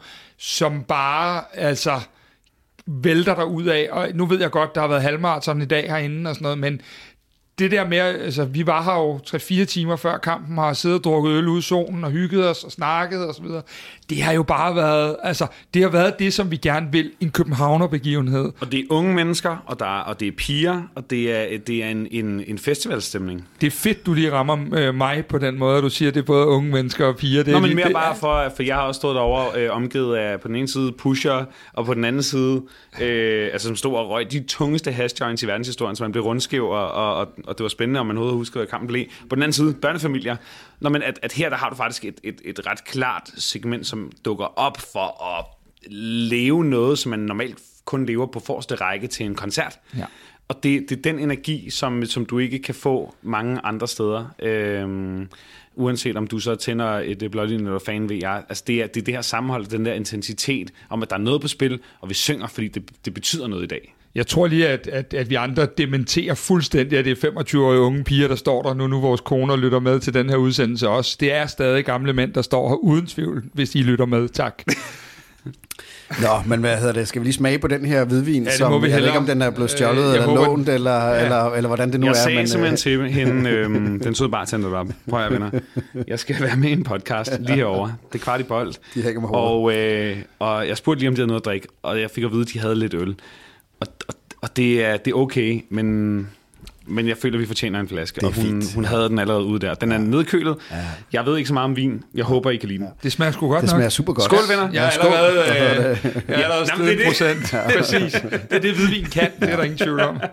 som 0.43 0.83
bare 0.83 1.43
altså 1.53 2.01
vælter 2.85 3.35
der 3.35 3.43
ud 3.43 3.65
af. 3.65 3.88
Og 3.91 4.09
nu 4.13 4.25
ved 4.25 4.39
jeg 4.39 4.51
godt, 4.51 4.75
der 4.75 4.81
har 4.81 4.88
været 4.88 5.01
halvmarathon 5.01 5.62
i 5.62 5.65
dag 5.65 5.89
herinde 5.89 6.29
og 6.29 6.35
sådan 6.35 6.43
noget, 6.43 6.57
men 6.57 6.81
det 7.60 7.72
der 7.72 7.88
med, 7.88 7.98
altså 7.98 8.45
vi 8.45 8.67
var 8.67 8.83
her 8.83 8.93
jo 8.93 9.17
3-4 9.17 9.65
timer 9.65 9.95
før 9.95 10.17
kampen, 10.17 10.57
har 10.57 10.74
siddet 10.74 10.98
og 10.98 11.03
drukket 11.03 11.31
øl 11.31 11.48
ude 11.48 11.60
i 11.60 11.62
solen 11.62 12.03
og 12.03 12.12
hygget 12.12 12.50
os 12.50 12.63
og 12.63 12.72
snakket 12.72 13.27
og 13.27 13.36
så 13.36 13.41
videre. 13.41 13.62
Det 14.10 14.22
har 14.22 14.33
jo 14.33 14.43
bare 14.43 14.75
været, 14.75 15.15
altså 15.24 15.48
det 15.74 15.81
har 15.81 15.89
været 15.89 16.19
det, 16.19 16.33
som 16.33 16.51
vi 16.51 16.57
gerne 16.57 16.88
vil, 16.91 17.12
en 17.19 17.31
Københavner-begivenhed. 17.31 18.51
Og 18.60 18.72
det 18.72 18.79
er 18.79 18.83
unge 18.89 19.13
mennesker, 19.13 19.57
og, 19.65 19.79
der 19.79 20.00
er, 20.00 20.03
og 20.03 20.19
det 20.19 20.27
er 20.27 20.31
piger, 20.38 20.81
og 20.95 21.10
det 21.10 21.31
er, 21.31 21.57
det 21.57 21.83
er 21.83 21.89
en, 21.89 22.07
en, 22.12 22.43
en 22.48 22.57
festivalstemning. 22.57 23.48
Det 23.62 23.67
er 23.67 23.72
fedt, 23.72 24.05
du 24.05 24.13
lige 24.13 24.31
rammer 24.31 24.57
øh, 24.74 24.95
mig 24.95 25.25
på 25.25 25.38
den 25.38 25.60
måde, 25.60 25.77
at 25.77 25.83
du 25.83 25.89
siger, 25.89 26.10
at 26.10 26.15
det 26.15 26.22
er 26.22 26.25
både 26.25 26.45
unge 26.45 26.72
mennesker 26.72 27.05
og 27.05 27.15
piger. 27.15 27.43
Det 27.43 27.53
Nå, 27.53 27.60
men 27.60 27.65
lige, 27.65 27.75
mere 27.75 27.86
det, 27.86 27.93
bare 27.93 28.15
for, 28.15 28.53
for 28.55 28.63
jeg 28.63 28.75
har 28.75 28.81
også 28.81 29.00
stået 29.00 29.15
derovre 29.15 29.62
øh, 29.62 29.75
omgivet 29.75 30.15
af 30.15 30.41
på 30.41 30.48
den 30.48 30.55
ene 30.55 30.67
side 30.67 30.91
pusher, 30.91 31.45
og 31.74 31.86
på 31.86 31.93
den 31.93 32.05
anden 32.05 32.24
side, 32.24 32.62
øh, 33.01 33.50
altså 33.53 33.67
som 33.67 33.75
stod 33.75 33.95
og 33.95 34.10
røg 34.10 34.31
de 34.31 34.43
tungeste 34.48 34.91
hash 34.91 35.15
joints 35.22 35.43
i 35.43 35.48
verdenshistorien, 35.48 35.95
så 35.95 36.03
man 36.03 36.12
blev 36.12 36.24
rundskæv, 36.24 36.65
og, 36.65 36.91
og, 36.91 37.15
og, 37.15 37.27
og 37.47 37.57
det 37.57 37.63
var 37.63 37.69
spændende, 37.69 38.00
om 38.00 38.05
man 38.05 38.17
overhovedet 38.17 38.38
huskede, 38.38 38.59
hvad 38.59 38.67
kampen 38.67 38.88
blev. 38.88 39.05
På 39.29 39.35
den 39.35 39.43
anden 39.43 39.53
side, 39.53 39.73
børnefamilier. 39.73 40.35
Nå, 40.79 40.89
men 40.89 41.03
at, 41.03 41.19
at 41.21 41.33
her 41.33 41.50
der 41.50 41.57
har 41.57 41.69
du 41.69 41.75
faktisk 41.75 42.05
et, 42.05 42.19
et, 42.23 42.41
et 42.45 42.67
ret 42.67 42.83
klart 42.83 43.31
segment, 43.38 43.88
som 43.88 44.12
dukker 44.25 44.45
op 44.45 44.77
for 44.77 45.23
at 45.38 45.45
leve 45.91 46.65
noget, 46.65 47.00
som 47.00 47.09
man 47.09 47.19
normalt 47.19 47.59
kun 47.85 48.05
lever 48.05 48.25
på 48.25 48.39
forreste 48.39 48.75
række 48.75 49.07
til 49.07 49.25
en 49.25 49.35
koncert. 49.35 49.79
Ja. 49.97 50.05
Og 50.47 50.63
det, 50.63 50.89
det 50.89 50.97
er 50.97 51.01
den 51.01 51.19
energi, 51.19 51.69
som, 51.69 52.05
som 52.05 52.25
du 52.25 52.39
ikke 52.39 52.59
kan 52.59 52.75
få 52.75 53.15
mange 53.21 53.62
andre 53.63 53.88
steder. 53.88 54.25
Øhm, 54.39 55.29
uanset 55.75 56.17
om 56.17 56.27
du 56.27 56.39
så 56.39 56.55
tænder 56.55 56.85
et 56.85 57.31
blålin 57.31 57.65
eller 57.65 57.79
fan 57.79 58.09
ved 58.09 58.15
jeg. 58.15 58.43
Altså 58.50 58.63
det 58.67 58.81
er, 58.81 58.88
det 58.88 59.01
er 59.01 59.05
det 59.05 59.13
her 59.13 59.21
sammenhold, 59.21 59.65
den 59.65 59.85
der 59.85 59.93
intensitet, 59.93 60.71
om 60.89 61.01
at 61.01 61.09
der 61.09 61.15
er 61.15 61.19
noget 61.19 61.41
på 61.41 61.47
spil, 61.47 61.79
og 62.01 62.09
vi 62.09 62.13
synger, 62.13 62.47
fordi 62.47 62.67
det, 62.67 63.05
det 63.05 63.13
betyder 63.13 63.47
noget 63.47 63.63
i 63.63 63.67
dag. 63.67 63.95
Jeg 64.15 64.27
tror 64.27 64.48
lige, 64.48 64.67
at, 64.67 64.88
at, 64.88 65.13
at 65.13 65.29
vi 65.29 65.36
andre 65.36 65.67
dementerer 65.77 66.34
fuldstændig, 66.34 67.00
at 67.00 67.05
det 67.05 67.24
er 67.24 67.27
25-årige 67.29 67.79
unge 67.82 68.03
piger, 68.03 68.27
der 68.27 68.36
står 68.36 68.62
der 68.62 68.74
nu, 68.74 68.88
nu 68.88 69.00
vores 69.01 69.22
koner 69.22 69.55
lytter 69.55 69.79
med 69.79 70.00
til 70.00 70.13
den 70.13 70.29
her 70.29 70.36
udsendelse 70.36 70.89
også. 70.89 71.17
Det 71.20 71.34
er 71.34 71.46
stadig 71.46 71.86
gamle 71.86 72.13
mænd, 72.13 72.34
der 72.34 72.41
står 72.41 72.70
her 72.70 72.75
uden 72.75 73.05
tvivl, 73.08 73.43
hvis 73.53 73.75
I 73.75 73.82
lytter 73.82 74.05
med. 74.05 74.29
Tak. 74.29 74.63
Nå, 76.22 76.27
men 76.46 76.60
hvad 76.60 76.77
hedder 76.77 76.93
det? 76.93 77.08
Skal 77.08 77.22
vi 77.22 77.25
lige 77.25 77.34
smage 77.34 77.60
på 77.60 77.67
den 77.67 77.86
her 77.86 78.05
hvidvin, 78.05 78.43
Ja, 78.43 78.50
det 78.50 78.58
som 78.58 78.72
må 78.72 78.79
vi 78.79 78.89
jeg 78.89 78.98
ved 79.00 79.05
ikke, 79.08 79.17
om 79.20 79.25
den 79.25 79.41
er 79.41 79.50
blevet 79.50 79.72
stjålet, 79.72 80.00
Øh, 80.01 80.05
jeg 80.08 80.13
eller 80.15 80.27
håber- 80.27 80.46
lånt, 80.46 80.70
eller, 80.70 81.08
Ja. 81.10 81.24
eller, 81.24 81.46
eller 81.51 81.67
hvordan 81.67 81.91
det 81.91 82.00
nu 82.00 82.05
jeg 82.05 82.12
er. 82.12 82.15
sagde 82.17 82.38
men, 82.38 82.48
simpelthen 82.48 82.74
øh, 82.74 82.77
til 82.77 83.12
hende, 83.25 83.50
øhm, 83.50 84.00
den 84.00 84.15
søde 84.15 84.29
bartender 84.29 84.70
der 84.70 84.77
var, 84.77 84.88
prøv 85.10 85.20
at 85.25 85.32
venner, 85.32 85.50
jeg 86.08 86.20
skal 86.20 86.36
være 86.41 86.55
med 86.58 86.70
i 86.70 86.72
en 86.72 86.84
podcast 86.84 87.32
lige 87.39 87.55
herovre. 87.55 87.93
Det 88.13 88.20
er 88.20 88.24
kvart 88.24 88.39
i 88.39 88.43
bold. 88.43 88.74
De 88.93 89.01
hænger 89.01 89.22
hovedet. 89.22 89.36
og, 89.36 89.74
øh, 90.12 90.17
og 90.39 90.67
jeg 90.67 90.77
spurgte 90.77 91.00
lige, 91.00 91.10
om 91.10 91.15
de 91.15 91.20
havde 91.20 91.27
noget 91.27 91.41
at 91.41 91.46
drikke, 91.46 91.67
og 91.84 92.01
jeg 92.01 92.10
fik 92.12 92.24
at 92.24 92.32
vide, 92.32 92.41
at 92.41 92.48
de 92.53 92.60
havde 92.60 92.75
lidt 92.75 92.93
øl. 92.93 93.15
Og, 93.83 93.93
og, 94.07 94.15
og 94.41 94.57
det, 94.57 94.85
er, 94.85 94.97
det 94.97 95.11
er 95.11 95.15
okay, 95.15 95.65
men, 95.69 96.27
men 96.85 97.07
jeg 97.07 97.17
føler, 97.17 97.37
at 97.37 97.41
vi 97.41 97.45
fortjener 97.45 97.79
en 97.79 97.87
flaske. 97.87 98.15
Det 98.15 98.23
er 98.23 98.27
og 98.27 98.33
hun, 98.33 98.43
fint, 98.43 98.73
hun 98.75 98.83
ja. 98.83 98.89
havde 98.89 99.09
den 99.09 99.19
allerede 99.19 99.43
ude 99.43 99.59
der. 99.59 99.73
Den 99.73 99.91
er 99.91 99.97
nedkølet. 99.97 100.55
Ja. 100.71 100.77
Jeg 101.13 101.25
ved 101.25 101.37
ikke 101.37 101.47
så 101.47 101.53
meget 101.53 101.65
om 101.65 101.75
vin. 101.75 102.03
Jeg 102.15 102.25
håber, 102.25 102.49
I 102.49 102.57
kan 102.57 102.69
lide 102.69 102.79
den. 102.79 102.89
Det 103.03 103.11
smager 103.11 103.31
sgu 103.31 103.47
godt 103.47 103.61
det 103.61 103.69
nok. 103.69 103.77
smager 103.77 103.89
super 103.89 104.13
godt. 104.13 104.25
Skål, 104.25 104.39
venner. 104.49 104.69
Jeg 104.73 104.85
er 104.85 104.89
skål. 104.89 105.13
allerede, 105.13 105.39
øh, 105.39 106.05
jeg 106.27 106.39
er 106.39 106.43
allerede 106.43 106.65
Jamen, 106.71 106.87
det 106.87 106.95
er 106.95 106.99
en 106.99 107.07
procent. 107.07 107.55
Præcis. 107.77 108.11
Det 108.11 108.55
er 108.55 108.59
det, 108.59 108.73
hvidvin 108.73 109.05
kan. 109.05 109.31
Det 109.39 109.49
er 109.49 109.55
der 109.55 109.63
ingen 109.63 109.77
tvivl 109.77 109.99
om. 109.99 110.21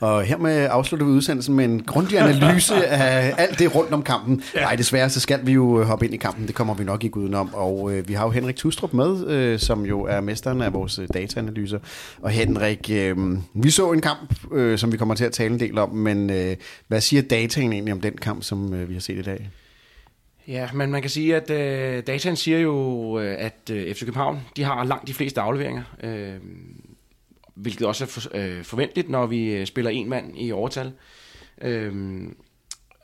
Og 0.00 0.24
hermed 0.24 0.68
afslutter 0.70 1.06
vi 1.06 1.12
udsendelsen 1.12 1.54
med 1.54 1.64
en 1.64 1.82
grundig 1.82 2.18
analyse 2.18 2.86
af 2.86 3.34
alt 3.38 3.58
det 3.58 3.74
rundt 3.74 3.92
om 3.92 4.02
kampen. 4.02 4.42
Ja. 4.54 4.60
Nej, 4.60 4.76
desværre 4.76 5.10
så 5.10 5.20
skal 5.20 5.46
vi 5.46 5.52
jo 5.52 5.84
hoppe 5.84 6.04
ind 6.04 6.14
i 6.14 6.16
kampen. 6.16 6.46
Det 6.46 6.54
kommer 6.54 6.74
vi 6.74 6.84
nok 6.84 7.04
ikke 7.04 7.16
udenom. 7.16 7.54
Og 7.54 7.92
øh, 7.92 8.08
vi 8.08 8.14
har 8.14 8.24
jo 8.24 8.30
Henrik 8.30 8.56
Tustrup 8.56 8.92
med, 8.92 9.26
øh, 9.26 9.58
som 9.58 9.86
jo 9.86 10.02
er 10.02 10.20
mesteren 10.20 10.62
af 10.62 10.72
vores 10.72 10.98
øh, 10.98 11.08
dataanalyser. 11.14 11.78
Og 12.22 12.30
Henrik, 12.30 12.90
øh, 12.92 13.16
vi 13.54 13.70
så 13.70 13.92
en 13.92 14.00
kamp, 14.00 14.52
øh, 14.52 14.78
som 14.78 14.92
vi 14.92 14.96
kommer 14.96 15.14
til 15.14 15.24
at 15.24 15.32
tale 15.32 15.54
en 15.54 15.60
del 15.60 15.78
om, 15.78 15.90
men 15.90 16.30
øh, 16.30 16.56
hvad 16.88 17.00
siger 17.00 17.22
dataen 17.22 17.72
egentlig 17.72 17.92
om 17.92 18.00
den 18.00 18.16
kamp, 18.16 18.42
som 18.42 18.74
øh, 18.74 18.88
vi 18.88 18.94
har 18.94 19.00
set 19.00 19.18
i 19.18 19.22
dag? 19.22 19.50
Ja, 20.48 20.68
men 20.74 20.90
man 20.90 21.00
kan 21.00 21.10
sige, 21.10 21.36
at 21.36 21.50
øh, 21.50 22.02
dataen 22.06 22.36
siger 22.36 22.58
jo, 22.58 23.18
øh, 23.20 23.36
at 23.38 23.70
øh, 23.72 23.94
FC 23.94 24.00
København 24.00 24.40
de 24.56 24.64
har 24.64 24.84
langt 24.84 25.08
de 25.08 25.14
fleste 25.14 25.40
afleveringer. 25.40 25.82
Øh, 26.02 26.34
hvilket 27.56 27.86
også 27.86 28.04
er 28.04 28.08
for, 28.08 28.20
øh, 28.34 28.64
forventeligt, 28.64 29.08
når 29.08 29.26
vi 29.26 29.54
øh, 29.54 29.66
spiller 29.66 29.90
en 29.90 30.08
mand 30.08 30.38
i 30.38 30.52
overtal. 30.52 30.92
Øh, 31.62 31.94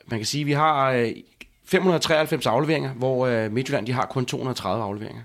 man 0.07 0.19
kan 0.19 0.25
sige, 0.25 0.41
at 0.41 0.47
vi 0.47 0.51
har 0.51 0.91
øh, 0.91 1.11
593 1.65 2.45
afleveringer, 2.45 2.93
hvor 2.93 3.27
øh, 3.27 3.51
Midtjylland 3.51 3.85
de 3.85 3.91
har 3.91 4.05
kun 4.05 4.25
230 4.25 4.83
afleveringer. 4.83 5.23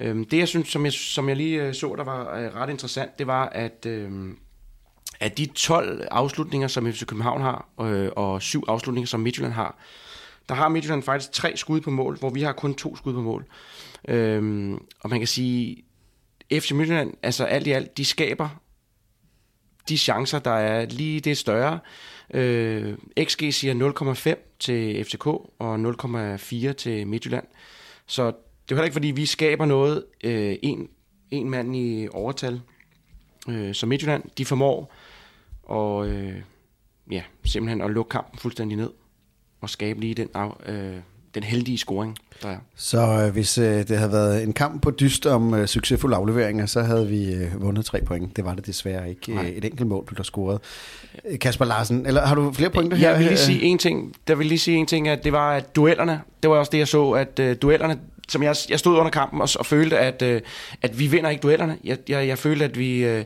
Øh, 0.00 0.16
det, 0.30 0.38
jeg 0.38 0.48
synes, 0.48 0.68
som 0.68 0.84
jeg, 0.84 0.92
som 0.92 1.28
jeg 1.28 1.36
lige 1.36 1.62
øh, 1.62 1.74
så, 1.74 1.94
der 1.96 2.04
var 2.04 2.38
øh, 2.38 2.54
ret 2.54 2.70
interessant, 2.70 3.18
det 3.18 3.26
var, 3.26 3.48
at, 3.48 3.86
øh, 3.86 4.10
at 5.20 5.38
de 5.38 5.46
12 5.46 6.06
afslutninger, 6.10 6.68
som 6.68 6.92
FC 6.92 7.06
København 7.06 7.40
har, 7.40 7.68
øh, 7.80 8.10
og 8.16 8.42
syv 8.42 8.64
afslutninger, 8.68 9.06
som 9.06 9.20
Midtjylland 9.20 9.52
har, 9.52 9.78
der 10.48 10.54
har 10.54 10.68
Midtjylland 10.68 11.02
faktisk 11.02 11.32
tre 11.32 11.56
skud 11.56 11.80
på 11.80 11.90
mål, 11.90 12.18
hvor 12.18 12.30
vi 12.30 12.42
har 12.42 12.52
kun 12.52 12.74
to 12.74 12.96
skud 12.96 13.12
på 13.12 13.20
mål. 13.20 13.44
Øhm, 14.08 14.74
og 15.00 15.10
man 15.10 15.20
kan 15.20 15.26
sige, 15.26 15.84
FC 16.52 16.72
Midtjylland, 16.72 17.14
altså 17.22 17.44
alt 17.44 17.66
i 17.66 17.70
alt, 17.70 17.96
de 17.96 18.04
skaber 18.04 18.48
de 19.90 19.98
chancer, 19.98 20.38
der 20.38 20.50
er 20.50 20.86
lige 20.86 21.20
det 21.20 21.38
større. 21.38 21.78
Øh, 22.34 22.98
XG 23.24 23.52
siger 23.52 24.34
0,5 24.34 24.56
til 24.58 25.04
FCK 25.04 25.26
og 25.58 25.74
0,4 25.74 26.72
til 26.72 27.06
Midtjylland. 27.06 27.46
Så 28.06 28.26
det 28.26 28.32
er 28.70 28.74
heller 28.74 28.84
ikke, 28.84 28.94
fordi 28.94 29.10
vi 29.10 29.26
skaber 29.26 29.64
noget 29.64 30.04
øh, 30.24 30.56
en, 30.62 30.88
en 31.30 31.50
mand 31.50 31.76
i 31.76 32.08
overtal. 32.12 32.60
Øh, 33.48 33.74
så 33.74 33.86
Midtjylland, 33.86 34.22
de 34.38 34.44
formår 34.44 34.94
og 35.62 36.08
øh, 36.08 36.42
ja, 37.10 37.22
simpelthen 37.44 37.80
at 37.80 37.90
lukke 37.90 38.08
kampen 38.08 38.38
fuldstændig 38.38 38.78
ned 38.78 38.90
og 39.60 39.70
skabe 39.70 40.00
lige 40.00 40.14
den, 40.14 40.28
øh, 40.66 40.96
den 41.34 41.42
heldige 41.42 41.78
scoring, 41.78 42.16
der 42.42 42.48
er. 42.48 42.56
Så 42.76 43.00
øh, 43.00 43.32
hvis 43.32 43.58
øh, 43.58 43.88
det 43.88 43.98
havde 43.98 44.12
været 44.12 44.42
en 44.42 44.52
kamp 44.52 44.82
på 44.82 44.90
dyst 44.90 45.26
om 45.26 45.54
øh, 45.54 45.66
succesfulde 45.66 46.16
afleveringer, 46.16 46.66
så 46.66 46.82
havde 46.82 47.08
vi 47.08 47.34
øh, 47.34 47.62
vundet 47.62 47.84
tre 47.84 48.00
point. 48.06 48.36
Det 48.36 48.44
var 48.44 48.54
det 48.54 48.66
desværre 48.66 49.08
ikke. 49.10 49.34
Nej. 49.34 49.52
Et 49.56 49.64
enkelt 49.64 49.88
mål 49.88 50.04
blev 50.06 50.16
der 50.16 50.22
scoret. 50.22 50.60
Øh, 51.24 51.38
Kasper 51.38 51.64
Larsen, 51.64 52.06
eller 52.06 52.26
har 52.26 52.34
du 52.34 52.52
flere 52.52 52.70
pointer 52.70 52.96
her? 52.96 53.10
Jeg 53.10 53.18
vil 53.18 53.26
lige 53.26 53.38
sige 53.38 53.62
en 53.62 53.78
ting. 53.78 54.14
Der 54.28 54.34
vil 54.34 54.46
lige 54.46 54.58
sige 54.58 54.76
en 54.76 54.86
ting, 54.86 55.08
at 55.08 55.24
det 55.24 55.32
var 55.32 55.52
at 55.52 55.76
duellerne. 55.76 56.20
Det 56.42 56.50
var 56.50 56.56
også 56.56 56.70
det, 56.70 56.78
jeg 56.78 56.88
så, 56.88 57.10
at 57.10 57.40
uh, 57.40 57.52
duellerne, 57.62 57.98
som 58.28 58.42
jeg, 58.42 58.56
jeg 58.70 58.78
stod 58.78 58.98
under 58.98 59.10
kampen 59.10 59.40
og, 59.40 59.48
og 59.58 59.66
følte, 59.66 59.98
at, 59.98 60.22
uh, 60.22 60.40
at 60.82 60.98
vi 60.98 61.06
vinder 61.06 61.30
ikke 61.30 61.42
duellerne. 61.42 61.76
Jeg, 61.84 61.98
jeg, 62.08 62.28
jeg 62.28 62.38
følte, 62.38 62.64
at 62.64 62.78
vi... 62.78 63.18
Uh, 63.18 63.24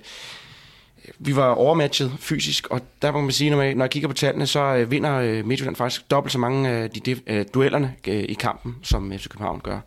vi 1.18 1.36
var 1.36 1.48
overmatchet 1.48 2.12
fysisk, 2.18 2.66
og 2.66 2.80
der 3.02 3.12
må 3.12 3.20
man 3.20 3.30
sige, 3.30 3.50
når, 3.50 3.74
når 3.74 3.84
jeg 3.84 3.90
kigger 3.90 4.08
på 4.08 4.14
tallene, 4.14 4.46
så 4.46 4.60
øh, 4.60 4.90
vinder 4.90 5.14
øh, 5.14 5.46
Midtjylland 5.46 5.76
faktisk 5.76 6.10
dobbelt 6.10 6.32
så 6.32 6.38
mange 6.38 6.68
af 6.68 6.90
de, 6.90 7.00
de 7.00 7.20
øh, 7.26 7.44
duellerne 7.54 7.94
i 8.06 8.34
kampen, 8.34 8.76
som 8.82 9.12
FC 9.12 9.28
København 9.28 9.60
gør. 9.60 9.80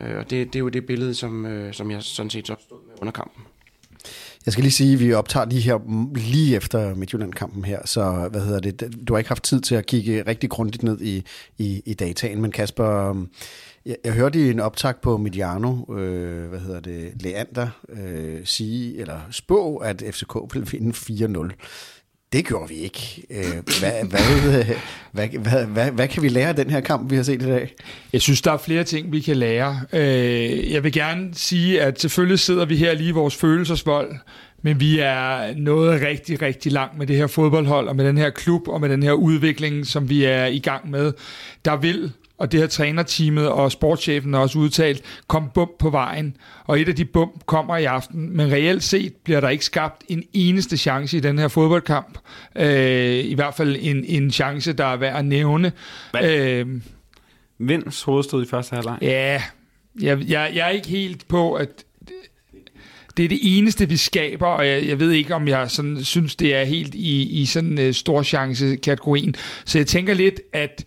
Øh, 0.00 0.18
og 0.18 0.30
det, 0.30 0.46
det 0.46 0.56
er 0.56 0.60
jo 0.60 0.68
det 0.68 0.86
billede, 0.86 1.14
som, 1.14 1.46
som 1.72 1.90
jeg 1.90 2.02
sådan 2.02 2.30
set 2.30 2.46
så 2.46 2.54
stod 2.60 2.78
med 2.86 2.94
under 3.00 3.12
kampen. 3.12 3.44
Jeg 4.46 4.52
skal 4.52 4.62
lige 4.62 4.72
sige, 4.72 4.92
at 4.92 5.00
vi 5.00 5.12
optager 5.12 5.46
lige 5.46 5.60
her 5.60 5.78
lige 6.14 6.56
efter 6.56 6.94
Midtjylland-kampen 6.94 7.64
her, 7.64 7.78
så 7.84 8.28
hvad 8.30 8.40
hedder 8.40 8.60
det? 8.60 8.98
Du 9.08 9.12
har 9.14 9.18
ikke 9.18 9.30
haft 9.30 9.42
tid 9.42 9.60
til 9.60 9.74
at 9.74 9.86
kigge 9.86 10.22
rigtig 10.26 10.50
grundigt 10.50 10.82
ned 10.82 11.00
i, 11.00 11.24
i, 11.58 11.82
i 11.86 11.94
dataen, 11.94 12.42
men 12.42 12.52
Kasper, 12.52 13.10
øhm, 13.10 13.28
jeg, 13.86 13.96
jeg 14.04 14.12
hørte 14.12 14.38
i 14.38 14.50
en 14.50 14.60
optag 14.60 14.94
på 15.02 15.16
Mediano, 15.16 15.94
øh, 15.94 16.48
hvad 16.48 16.60
hedder 16.60 16.80
det, 16.80 17.22
Leander, 17.22 17.68
øh, 17.88 18.40
sige, 18.44 18.98
eller 18.98 19.20
spå, 19.30 19.76
at 19.76 20.02
FCK 20.10 20.34
ville 20.54 20.68
vinde 20.68 20.90
4-0. 21.50 21.52
Det 22.32 22.46
gjorde 22.46 22.68
vi 22.68 22.74
ikke. 22.74 23.22
Øh, 23.30 23.44
hvad, 23.80 23.92
hvad, 24.08 24.20
hvad, 25.12 25.28
hvad, 25.28 25.66
hvad, 25.66 25.90
hvad 25.90 26.08
kan 26.08 26.22
vi 26.22 26.28
lære 26.28 26.48
af 26.48 26.56
den 26.56 26.70
her 26.70 26.80
kamp, 26.80 27.10
vi 27.10 27.16
har 27.16 27.22
set 27.22 27.42
i 27.42 27.46
dag? 27.46 27.74
Jeg 28.12 28.20
synes, 28.20 28.42
der 28.42 28.52
er 28.52 28.56
flere 28.56 28.84
ting, 28.84 29.12
vi 29.12 29.20
kan 29.20 29.36
lære. 29.36 29.80
Øh, 29.92 30.72
jeg 30.72 30.84
vil 30.84 30.92
gerne 30.92 31.30
sige, 31.32 31.82
at 31.82 32.00
selvfølgelig 32.00 32.38
sidder 32.38 32.64
vi 32.64 32.76
her 32.76 32.94
lige 32.94 33.08
i 33.08 33.12
vores 33.12 33.36
følelsesvold, 33.36 34.14
men 34.62 34.80
vi 34.80 34.98
er 34.98 35.54
nået 35.56 36.00
rigtig, 36.00 36.42
rigtig 36.42 36.72
langt 36.72 36.98
med 36.98 37.06
det 37.06 37.16
her 37.16 37.26
fodboldhold, 37.26 37.88
og 37.88 37.96
med 37.96 38.04
den 38.04 38.18
her 38.18 38.30
klub, 38.30 38.68
og 38.68 38.80
med 38.80 38.88
den 38.88 39.02
her 39.02 39.12
udvikling, 39.12 39.86
som 39.86 40.08
vi 40.08 40.24
er 40.24 40.46
i 40.46 40.58
gang 40.58 40.90
med. 40.90 41.12
Der 41.64 41.76
vil 41.76 42.12
og 42.42 42.52
det 42.52 42.60
har 42.60 42.66
trænerteamet 42.66 43.48
og 43.48 43.72
sportschefen 43.72 44.34
også 44.34 44.58
udtalt, 44.58 45.02
kom 45.26 45.50
bump 45.54 45.70
på 45.78 45.90
vejen. 45.90 46.36
Og 46.64 46.80
et 46.80 46.88
af 46.88 46.96
de 46.96 47.04
bump 47.04 47.46
kommer 47.46 47.76
i 47.76 47.84
aften, 47.84 48.36
men 48.36 48.52
reelt 48.52 48.82
set 48.82 49.12
bliver 49.24 49.40
der 49.40 49.48
ikke 49.48 49.64
skabt 49.64 50.04
en 50.08 50.22
eneste 50.32 50.76
chance 50.76 51.16
i 51.16 51.20
den 51.20 51.38
her 51.38 51.48
fodboldkamp. 51.48 52.18
Øh, 52.56 53.24
I 53.24 53.34
hvert 53.34 53.54
fald 53.54 53.76
en, 53.80 54.04
en 54.04 54.30
chance, 54.30 54.72
der 54.72 54.84
er 54.84 54.96
værd 54.96 55.16
at 55.16 55.24
nævne. 55.24 55.72
Øh, 56.22 56.66
Vinds 57.58 58.02
hovedstød 58.02 58.42
i 58.42 58.48
første 58.48 58.74
halvleg. 58.74 58.98
Ja, 59.02 59.42
jeg, 60.00 60.18
jeg, 60.28 60.52
jeg 60.54 60.66
er 60.66 60.70
ikke 60.70 60.88
helt 60.88 61.28
på, 61.28 61.54
at 61.54 61.68
det 63.16 63.24
er 63.24 63.28
det 63.28 63.38
eneste, 63.42 63.88
vi 63.88 63.96
skaber, 63.96 64.46
og 64.46 64.68
jeg, 64.68 64.86
jeg 64.86 65.00
ved 65.00 65.10
ikke, 65.10 65.34
om 65.34 65.48
jeg 65.48 65.70
sådan, 65.70 66.04
synes, 66.04 66.36
det 66.36 66.54
er 66.54 66.64
helt 66.64 66.94
i, 66.94 67.40
i 67.40 67.46
sådan 67.46 67.78
en 67.78 67.88
uh, 67.88 67.94
stor 67.94 68.22
chance-kategorien. 68.22 69.34
Så 69.64 69.78
jeg 69.78 69.86
tænker 69.86 70.14
lidt, 70.14 70.40
at 70.52 70.84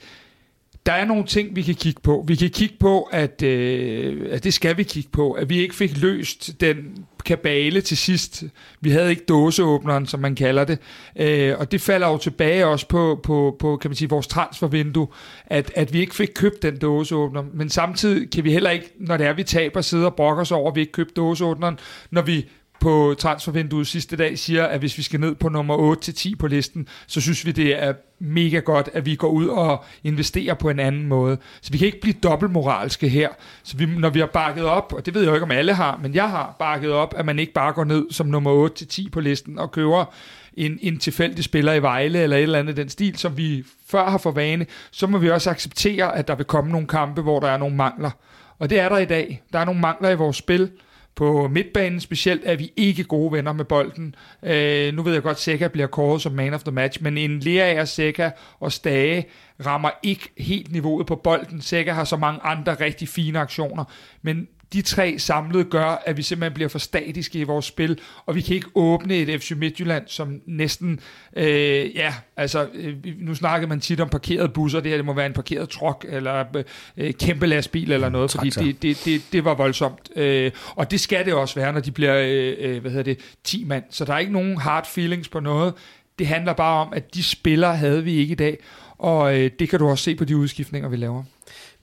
der 0.85 0.91
er 0.91 1.05
nogle 1.05 1.25
ting, 1.25 1.55
vi 1.55 1.61
kan 1.61 1.75
kigge 1.75 2.01
på. 2.01 2.23
Vi 2.27 2.35
kan 2.35 2.49
kigge 2.49 2.75
på, 2.79 3.01
at, 3.01 3.41
øh, 3.41 4.27
at 4.31 4.43
det 4.43 4.53
skal 4.53 4.77
vi 4.77 4.83
kigge 4.83 5.09
på, 5.09 5.31
at 5.31 5.49
vi 5.49 5.59
ikke 5.59 5.75
fik 5.75 6.01
løst 6.01 6.61
den 6.61 7.05
kabale 7.25 7.81
til 7.81 7.97
sidst. 7.97 8.43
Vi 8.81 8.89
havde 8.89 9.09
ikke 9.09 9.25
dåseåbneren, 9.25 10.05
som 10.05 10.19
man 10.19 10.35
kalder 10.35 10.63
det. 10.63 10.79
Øh, 11.15 11.55
og 11.59 11.71
det 11.71 11.81
falder 11.81 12.07
jo 12.07 12.17
tilbage 12.17 12.65
også 12.65 12.87
på, 12.87 13.19
på, 13.23 13.55
på 13.59 13.77
kan 13.77 13.89
man 13.89 13.95
sige, 13.95 14.09
vores 14.09 14.27
transfervindue, 14.27 15.07
at, 15.45 15.71
at 15.75 15.93
vi 15.93 15.99
ikke 15.99 16.15
fik 16.15 16.29
købt 16.35 16.61
den 16.61 16.77
dåseåbner. 16.77 17.43
Men 17.53 17.69
samtidig 17.69 18.31
kan 18.31 18.43
vi 18.43 18.51
heller 18.51 18.69
ikke, 18.69 18.91
når 18.99 19.17
det 19.17 19.27
er, 19.27 19.33
vi 19.33 19.43
taber, 19.43 19.81
sidde 19.81 20.05
og 20.05 20.15
brokke 20.15 20.41
os 20.41 20.51
over, 20.51 20.71
at 20.71 20.75
vi 20.75 20.81
ikke 20.81 20.93
købte 20.93 21.13
dåseåbneren, 21.13 21.79
når 22.11 22.21
vi 22.21 22.45
på 22.79 23.15
transfervinduet 23.17 23.87
sidste 23.87 24.15
dag 24.15 24.39
siger, 24.39 24.65
at 24.65 24.79
hvis 24.79 24.97
vi 24.97 25.03
skal 25.03 25.19
ned 25.19 25.35
på 25.35 25.49
nummer 25.49 25.95
8-10 26.09 26.35
på 26.39 26.47
listen, 26.47 26.87
så 27.07 27.21
synes 27.21 27.45
vi, 27.45 27.51
det 27.51 27.83
er 27.83 27.93
mega 28.19 28.59
godt, 28.59 28.89
at 28.93 29.05
vi 29.05 29.15
går 29.15 29.29
ud 29.29 29.47
og 29.47 29.83
investerer 30.03 30.53
på 30.53 30.69
en 30.69 30.79
anden 30.79 31.07
måde. 31.07 31.37
Så 31.61 31.71
vi 31.71 31.77
kan 31.77 31.85
ikke 31.85 32.01
blive 32.01 32.15
dobbeltmoralske 32.23 33.09
her. 33.09 33.29
Så 33.63 33.77
vi, 33.77 33.85
når 33.85 34.09
vi 34.09 34.19
har 34.19 34.27
bakket 34.27 34.65
op, 34.65 34.93
og 34.93 35.05
det 35.05 35.13
ved 35.13 35.21
jeg 35.21 35.29
jo 35.29 35.33
ikke, 35.33 35.43
om 35.43 35.51
alle 35.51 35.73
har, 35.73 35.99
men 36.01 36.15
jeg 36.15 36.29
har 36.29 36.55
bakket 36.59 36.91
op, 36.91 37.13
at 37.17 37.25
man 37.25 37.39
ikke 37.39 37.53
bare 37.53 37.73
går 37.73 37.83
ned 37.83 38.05
som 38.11 38.27
nummer 38.27 38.69
8-10 38.69 39.09
på 39.09 39.19
listen 39.19 39.59
og 39.59 39.71
køber 39.71 40.05
en, 40.53 40.79
en 40.81 40.97
tilfældig 40.97 41.43
spiller 41.43 41.73
i 41.73 41.81
Vejle 41.81 42.19
eller 42.19 42.37
et 42.37 42.43
eller 42.43 42.59
andet 42.59 42.77
den 42.77 42.89
stil, 42.89 43.17
som 43.17 43.37
vi 43.37 43.63
før 43.87 44.09
har 44.09 44.17
for 44.17 44.31
vane, 44.31 44.65
så 44.91 45.07
må 45.07 45.17
vi 45.17 45.29
også 45.29 45.49
acceptere, 45.49 46.17
at 46.17 46.27
der 46.27 46.35
vil 46.35 46.45
komme 46.45 46.71
nogle 46.71 46.87
kampe, 46.87 47.21
hvor 47.21 47.39
der 47.39 47.47
er 47.47 47.57
nogle 47.57 47.75
mangler. 47.75 48.11
Og 48.59 48.69
det 48.69 48.79
er 48.79 48.89
der 48.89 48.97
i 48.97 49.05
dag. 49.05 49.43
Der 49.53 49.59
er 49.59 49.65
nogle 49.65 49.81
mangler 49.81 50.09
i 50.09 50.15
vores 50.15 50.37
spil. 50.37 50.71
På 51.15 51.47
midtbanen 51.47 51.99
specielt 51.99 52.41
er 52.45 52.55
vi 52.55 52.71
ikke 52.77 53.03
gode 53.03 53.31
venner 53.31 53.53
med 53.53 53.65
bolden. 53.65 54.15
Øh, 54.43 54.93
nu 54.93 55.03
ved 55.03 55.13
jeg 55.13 55.23
godt, 55.23 55.37
at 55.37 55.41
Seca 55.41 55.67
bliver 55.67 55.87
kåret 55.87 56.21
som 56.21 56.31
man 56.31 56.53
of 56.53 56.63
the 56.63 56.71
match, 56.71 57.03
men 57.03 57.17
en 57.17 57.39
Lea, 57.39 57.85
Seca 57.85 58.31
og 58.59 58.71
Stage 58.71 59.25
rammer 59.65 59.89
ikke 60.03 60.29
helt 60.37 60.71
niveauet 60.71 61.07
på 61.07 61.15
bolden. 61.15 61.61
Seca 61.61 61.91
har 61.91 62.03
så 62.03 62.17
mange 62.17 62.41
andre 62.43 62.73
rigtig 62.73 63.07
fine 63.07 63.39
aktioner, 63.39 63.83
men 64.21 64.47
de 64.75 64.81
tre 64.81 65.19
samlet 65.19 65.69
gør, 65.69 66.03
at 66.05 66.17
vi 66.17 66.21
simpelthen 66.21 66.53
bliver 66.53 66.69
for 66.69 66.79
statiske 66.79 67.39
i 67.39 67.43
vores 67.43 67.65
spil, 67.65 67.99
og 68.25 68.35
vi 68.35 68.41
kan 68.41 68.55
ikke 68.55 68.67
åbne 68.75 69.15
et 69.15 69.41
FC 69.41 69.51
Midtjylland, 69.51 70.03
som 70.07 70.41
næsten, 70.45 70.99
øh, 71.35 71.95
ja, 71.95 72.13
altså, 72.37 72.67
øh, 72.73 72.95
nu 73.19 73.35
snakkede 73.35 73.69
man 73.69 73.79
tit 73.79 73.99
om 73.99 74.09
parkerede 74.09 74.49
busser, 74.49 74.79
det 74.79 74.91
her 74.91 74.97
det 74.97 75.05
må 75.05 75.13
være 75.13 75.25
en 75.25 75.33
parkeret 75.33 75.69
truck, 75.69 76.05
eller 76.09 76.63
øh, 76.97 77.13
kæmpe 77.13 77.47
lastbil, 77.47 77.91
eller 77.91 78.09
noget, 78.09 78.31
fordi 78.31 78.49
det, 78.49 78.81
det, 78.81 79.01
det, 79.05 79.21
det 79.31 79.45
var 79.45 79.53
voldsomt. 79.53 80.09
Øh, 80.15 80.51
og 80.75 80.91
det 80.91 80.99
skal 80.99 81.25
det 81.25 81.33
også 81.33 81.55
være, 81.55 81.73
når 81.73 81.79
de 81.79 81.91
bliver, 81.91 82.15
øh, 82.17 82.55
øh 82.59 82.81
hvad 82.81 82.91
hedder 82.91 83.03
det, 83.03 83.19
10 83.43 83.63
mand. 83.65 83.83
Så 83.89 84.05
der 84.05 84.13
er 84.13 84.19
ikke 84.19 84.33
nogen 84.33 84.57
hard 84.57 84.87
feelings 84.87 85.29
på 85.29 85.39
noget. 85.39 85.73
Det 86.19 86.27
handler 86.27 86.53
bare 86.53 86.85
om, 86.85 86.93
at 86.93 87.15
de 87.15 87.23
spillere 87.23 87.77
havde 87.77 88.03
vi 88.03 88.13
ikke 88.13 88.31
i 88.31 88.35
dag, 88.35 88.57
og 88.97 89.39
øh, 89.39 89.51
det 89.59 89.69
kan 89.69 89.79
du 89.79 89.89
også 89.89 90.03
se 90.03 90.15
på 90.15 90.25
de 90.25 90.37
udskiftninger, 90.37 90.89
vi 90.89 90.95
laver 90.95 91.23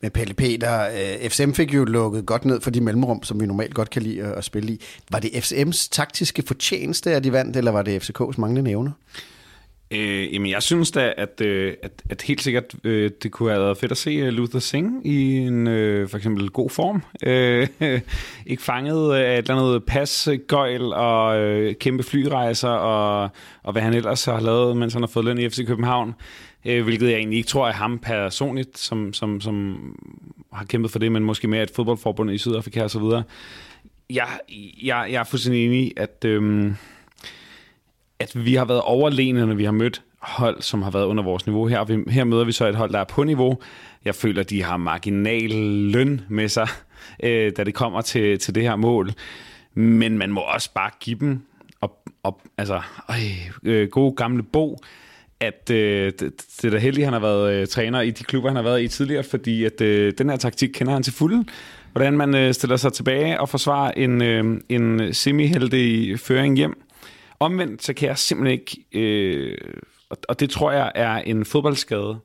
med 0.03 0.11
Pelle 0.11 0.35
Peter. 0.35 0.87
Øh, 0.87 1.31
FCM 1.31 1.53
fik 1.53 1.75
jo 1.75 1.85
lukket 1.85 2.27
godt 2.27 2.45
ned 2.45 2.61
for 2.61 2.71
de 2.71 2.81
mellemrum, 2.81 3.23
som 3.23 3.41
vi 3.41 3.47
normalt 3.47 3.75
godt 3.75 3.91
kan 3.91 4.03
lide 4.03 4.23
at 4.23 4.45
spille 4.45 4.73
i. 4.73 4.81
Var 5.11 5.19
det 5.19 5.29
FCM's 5.29 5.89
taktiske 5.91 6.43
fortjeneste, 6.47 7.15
at 7.15 7.25
de 7.25 7.33
vandt, 7.33 7.57
eller 7.57 7.71
var 7.71 7.83
det 7.83 8.11
FCK's 8.11 8.41
manglende 8.41 8.71
evner? 8.71 8.93
Øh, 9.91 10.35
jamen, 10.35 10.51
jeg 10.51 10.63
synes 10.63 10.91
da, 10.91 11.13
at, 11.17 11.41
øh, 11.41 11.75
at, 11.83 11.91
at 12.11 12.23
helt 12.23 12.43
sikkert 12.43 12.75
øh, 12.85 13.11
det 13.23 13.33
kunne 13.33 13.51
have 13.51 13.63
været 13.63 13.79
fedt 13.79 13.93
at 13.93 13.99
se 13.99 14.11
øh, 14.11 14.29
Luther 14.29 14.59
Singh 14.59 15.07
i 15.07 15.37
en 15.37 15.67
øh, 15.67 16.09
for 16.09 16.17
eksempel 16.17 16.51
god 16.51 16.71
form. 16.71 17.03
Øh, 17.27 17.69
ikke 18.47 18.63
fanget 18.63 19.15
af 19.15 19.39
et 19.39 19.39
eller 19.39 19.63
andet 19.63 19.85
pasgøjl 19.85 20.93
og 20.93 21.39
øh, 21.39 21.75
kæmpe 21.75 22.03
flyrejser 22.03 22.69
og, 22.69 23.31
og 23.63 23.73
hvad 23.73 23.83
han 23.83 23.95
ellers 23.95 24.25
har 24.25 24.41
lavet, 24.41 24.77
mens 24.77 24.93
han 24.93 25.03
har 25.03 25.07
fået 25.07 25.25
løn 25.25 25.39
i 25.39 25.49
FC 25.49 25.67
København. 25.67 26.15
Øh, 26.65 26.85
hvilket 26.85 27.11
jeg 27.11 27.17
egentlig 27.17 27.37
ikke 27.37 27.49
tror 27.49 27.69
er 27.69 27.73
ham 27.73 27.99
personligt, 27.99 28.79
som, 28.79 29.13
som, 29.13 29.41
som 29.41 29.77
har 30.53 30.65
kæmpet 30.65 30.91
for 30.91 30.99
det, 30.99 31.13
men 31.13 31.25
måske 31.25 31.49
mere 31.49 31.63
et 31.63 31.73
fodboldforbund 31.77 32.31
i 32.31 32.39
Sydafrika 32.39 32.85
osv. 32.85 33.03
Jeg, 34.11 34.27
jeg, 34.83 35.07
jeg 35.11 35.21
er 35.21 35.25
fuldstændig 35.25 35.67
enig 35.67 35.81
i, 35.81 35.93
at... 35.97 36.25
Øh, 36.25 36.73
at 38.23 38.45
vi 38.45 38.55
har 38.55 38.65
været 38.65 38.81
overlegne, 38.81 39.47
når 39.47 39.55
vi 39.55 39.65
har 39.65 39.73
mødt 39.73 40.03
hold, 40.19 40.63
som 40.63 40.83
har 40.83 40.91
været 40.91 41.05
under 41.05 41.23
vores 41.23 41.47
niveau. 41.47 41.67
Her, 41.67 41.85
Vi, 41.85 42.13
her 42.13 42.25
møder 42.25 42.45
vi 42.45 42.53
så 42.53 42.67
et 42.67 42.75
hold, 42.75 42.93
der 42.93 42.99
er 42.99 43.05
på 43.05 43.25
niveau. 43.25 43.59
Jeg 44.05 44.15
føler, 44.15 44.43
de 44.43 44.63
har 44.63 44.77
marginal 44.77 45.51
løn 45.93 46.21
med 46.29 46.49
sig, 46.49 46.69
øh, 47.25 47.53
da 47.57 47.65
det 47.65 47.75
kommer 47.75 48.01
til, 48.01 48.39
til 48.39 48.55
det 48.55 48.63
her 48.63 48.77
mål. 48.77 49.13
Men 49.75 50.19
man 50.19 50.31
må 50.31 50.41
også 50.41 50.71
bare 50.75 50.91
give 51.01 51.19
dem 51.21 51.41
og, 51.81 51.97
og, 52.23 52.41
altså, 52.59 52.81
øj, 53.09 53.17
øh, 53.65 53.89
gode 53.89 54.15
gamle 54.17 54.43
Bo, 54.43 54.79
at 55.43 55.71
øh, 55.71 56.13
det, 56.21 56.33
det 56.57 56.65
er 56.65 56.71
da 56.71 56.79
heldigt, 56.79 57.05
at 57.05 57.13
han 57.13 57.23
har 57.23 57.29
været 57.29 57.55
øh, 57.55 57.67
træner 57.67 58.01
i 58.01 58.11
de 58.11 58.25
klubber, 58.25 58.49
han 58.49 58.57
har 58.57 58.63
været 58.63 58.83
i 58.83 58.89
tidligere, 58.89 59.23
fordi 59.23 59.65
at 59.65 59.81
øh, 59.81 60.13
den 60.19 60.31
her 60.31 60.37
taktik 60.37 60.71
kender 60.75 60.93
han 60.93 61.03
til 61.03 61.13
fulde. 61.13 61.45
Hvordan 61.93 62.17
man 62.17 62.35
øh, 62.35 62.55
stiller 62.55 62.77
sig 62.77 62.93
tilbage 62.93 63.41
og 63.41 63.49
forsvarer 63.49 63.91
en, 63.91 64.23
øh, 64.23 64.61
en 64.69 65.15
semi-heldig 65.15 66.21
føring 66.21 66.57
hjem. 66.57 66.83
Omvendt, 67.41 67.85
så 67.85 67.95
kan 67.95 68.09
jeg 68.09 68.19
simpelthen 68.19 68.61
ikke, 68.61 69.01
øh, 69.01 69.59
og 70.29 70.41
det 70.41 70.51
tror 70.51 70.73
jeg 70.73 70.93
er 70.95 71.17
en 71.17 71.45
fodboldskade. 71.45 72.19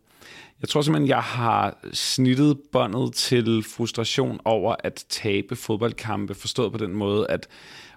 Jeg 0.62 0.70
tror 0.70 0.82
simpelthen, 0.82 1.10
jeg 1.10 1.22
har 1.22 1.78
snittet 1.94 2.58
båndet 2.72 3.14
til 3.14 3.64
frustration 3.64 4.40
over 4.46 4.76
at 4.84 5.06
tabe 5.10 5.56
fodboldkampe, 5.56 6.34
forstået 6.36 6.72
på 6.72 6.78
den 6.78 6.94
måde, 6.94 7.26
at 7.30 7.48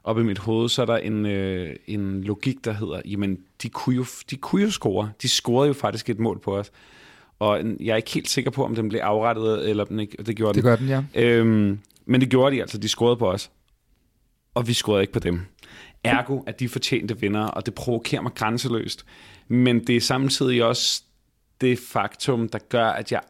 op 0.05 0.19
i 0.19 0.23
mit 0.23 0.39
hoved, 0.39 0.69
så 0.69 0.83
er 0.83 0.87
der 0.87 0.97
en, 0.97 1.27
øh, 1.27 1.77
en 1.87 2.25
logik, 2.25 2.65
der 2.65 2.73
hedder, 2.73 3.01
jamen, 3.05 3.39
de 3.62 3.68
kunne, 3.68 3.96
jo, 3.96 4.05
de 4.31 4.37
kunne 4.37 4.62
jo 4.62 4.70
score. 4.70 5.12
De 5.23 5.29
scorede 5.29 5.68
jo 5.68 5.75
faktisk 5.75 6.11
et 6.11 6.18
mål 6.18 6.40
på 6.40 6.57
os. 6.57 6.73
Og 7.38 7.64
jeg 7.81 7.92
er 7.92 7.96
ikke 7.96 8.11
helt 8.11 8.29
sikker 8.29 8.51
på, 8.51 8.64
om 8.64 8.75
den 8.75 8.88
blev 8.88 9.01
afrettet, 9.01 9.70
eller 9.70 9.85
den 9.85 10.01
ikke, 10.01 10.23
det 10.23 10.37
gjorde 10.37 10.55
den. 10.55 10.64
Det 10.64 10.64
gør 10.64 10.77
den, 10.77 10.88
ja. 10.88 11.03
Øhm, 11.14 11.79
men 12.07 12.20
det 12.20 12.29
gjorde 12.29 12.57
de 12.57 12.61
altså, 12.61 12.79
de 12.79 12.88
scorede 12.88 13.16
på 13.16 13.31
os. 13.31 13.51
Og 14.55 14.68
vi 14.68 14.73
scorede 14.73 15.03
ikke 15.03 15.12
på 15.12 15.18
dem. 15.18 15.40
Ergo 16.05 16.40
at 16.46 16.61
de 16.61 16.68
fortjente 16.68 17.20
vinder, 17.20 17.44
og 17.44 17.66
det 17.66 17.75
provokerer 17.75 18.23
mig 18.23 18.33
grænseløst. 18.35 19.05
Men 19.49 19.87
det 19.87 19.96
er 19.96 20.01
samtidig 20.01 20.64
også 20.64 21.03
det 21.61 21.79
faktum, 21.79 22.49
der 22.49 22.59
gør, 22.68 22.87
at 22.87 23.12
jeg 23.12 23.20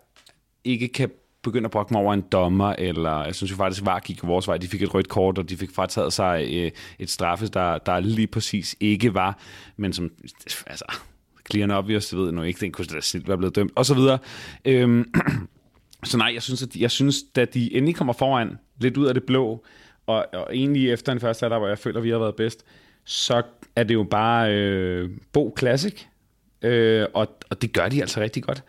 ikke 0.64 0.88
kan 0.88 1.10
begynde 1.42 1.64
at 1.64 1.70
brokke 1.70 1.94
mig 1.94 2.02
over 2.02 2.14
en 2.14 2.20
dommer, 2.20 2.74
eller 2.78 3.24
jeg 3.24 3.34
synes 3.34 3.50
jo 3.50 3.56
faktisk, 3.56 3.82
at 3.82 3.86
VAR 3.86 4.00
gik 4.00 4.26
vores 4.26 4.48
vej. 4.48 4.56
De 4.56 4.68
fik 4.68 4.82
et 4.82 4.94
rødt 4.94 5.08
kort, 5.08 5.38
og 5.38 5.48
de 5.48 5.56
fik 5.56 5.70
frataget 5.74 6.12
sig 6.12 6.48
øh, 6.52 6.70
et 6.98 7.10
straffe, 7.10 7.46
der, 7.46 7.78
der 7.78 8.00
lige 8.00 8.26
præcis 8.26 8.76
ikke 8.80 9.14
var, 9.14 9.38
men 9.76 9.92
som, 9.92 10.10
altså, 10.66 10.84
clear 11.50 11.62
and 11.62 11.72
obvious, 11.72 12.08
det 12.08 12.18
ved 12.18 12.24
jeg 12.24 12.34
nu 12.34 12.42
ikke, 12.42 12.60
den 12.60 12.72
kunne 12.72 12.84
da 12.84 13.00
selv 13.00 13.28
være 13.28 13.38
blevet 13.38 13.56
dømt, 13.56 13.72
og 13.76 13.86
så 13.86 13.94
videre. 13.94 14.18
Øhm, 14.64 15.14
så 16.04 16.18
nej, 16.18 16.30
jeg 16.34 16.42
synes, 16.42 16.62
at, 16.62 16.76
jeg 16.76 16.90
synes, 16.90 17.22
da 17.36 17.44
de 17.44 17.74
endelig 17.74 17.96
kommer 17.96 18.12
foran, 18.12 18.58
lidt 18.80 18.96
ud 18.96 19.06
af 19.06 19.14
det 19.14 19.24
blå, 19.24 19.64
og, 20.06 20.26
og 20.32 20.56
egentlig 20.56 20.92
efter 20.92 21.12
den 21.12 21.20
første 21.20 21.44
halvleg, 21.44 21.58
hvor 21.58 21.68
jeg 21.68 21.78
føler, 21.78 21.98
at 21.98 22.04
vi 22.04 22.10
har 22.10 22.18
været 22.18 22.36
bedst, 22.36 22.64
så 23.04 23.42
er 23.76 23.82
det 23.82 23.94
jo 23.94 24.02
bare 24.02 24.54
øh, 24.54 25.10
Bo 25.32 25.54
Classic, 25.58 26.04
øh, 26.62 27.06
og, 27.14 27.38
og 27.50 27.62
det 27.62 27.72
gør 27.72 27.88
de 27.88 28.00
altså 28.00 28.20
rigtig 28.20 28.42
godt. 28.42 28.64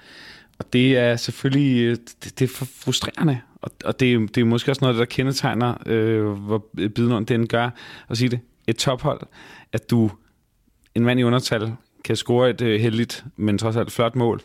Og 0.61 0.73
det 0.73 0.97
er 0.97 1.15
selvfølgelig 1.15 1.83
øh, 1.83 1.97
det, 2.23 2.39
det 2.39 2.45
er 2.45 2.53
for 2.55 2.65
frustrerende, 2.65 3.41
og, 3.61 3.71
og 3.85 3.99
det, 3.99 4.35
det 4.35 4.41
er 4.41 4.45
måske 4.45 4.71
også 4.71 4.85
noget, 4.85 4.97
der 4.97 5.05
kendetegner, 5.05 5.73
øh, 5.85 6.25
hvor 6.25 6.65
Bidlund 6.75 7.25
den 7.25 7.47
gør, 7.47 7.69
at 8.09 8.17
sige 8.17 8.29
det, 8.29 8.39
et 8.67 8.77
tophold, 8.77 9.21
at 9.73 9.89
du, 9.89 10.11
en 10.95 11.05
mand 11.05 11.19
i 11.19 11.23
undertal, 11.23 11.73
kan 12.03 12.15
score 12.15 12.49
et 12.49 12.61
øh, 12.61 12.81
heldigt, 12.81 13.25
men 13.35 13.57
trods 13.57 13.75
alt 13.75 13.91
flot 13.91 14.15
mål, 14.15 14.41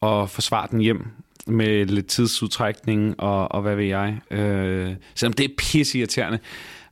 og 0.00 0.30
forsvare 0.30 0.68
den 0.70 0.80
hjem 0.80 1.06
med 1.46 1.86
lidt 1.86 2.06
tidsudtrækning 2.06 3.20
og, 3.20 3.52
og 3.52 3.62
hvad 3.62 3.76
ved 3.76 3.84
jeg. 3.84 4.20
Øh, 4.30 4.94
selvom 5.14 5.32
det 5.32 5.44
er 5.44 5.54
pissirriterende. 5.58 6.38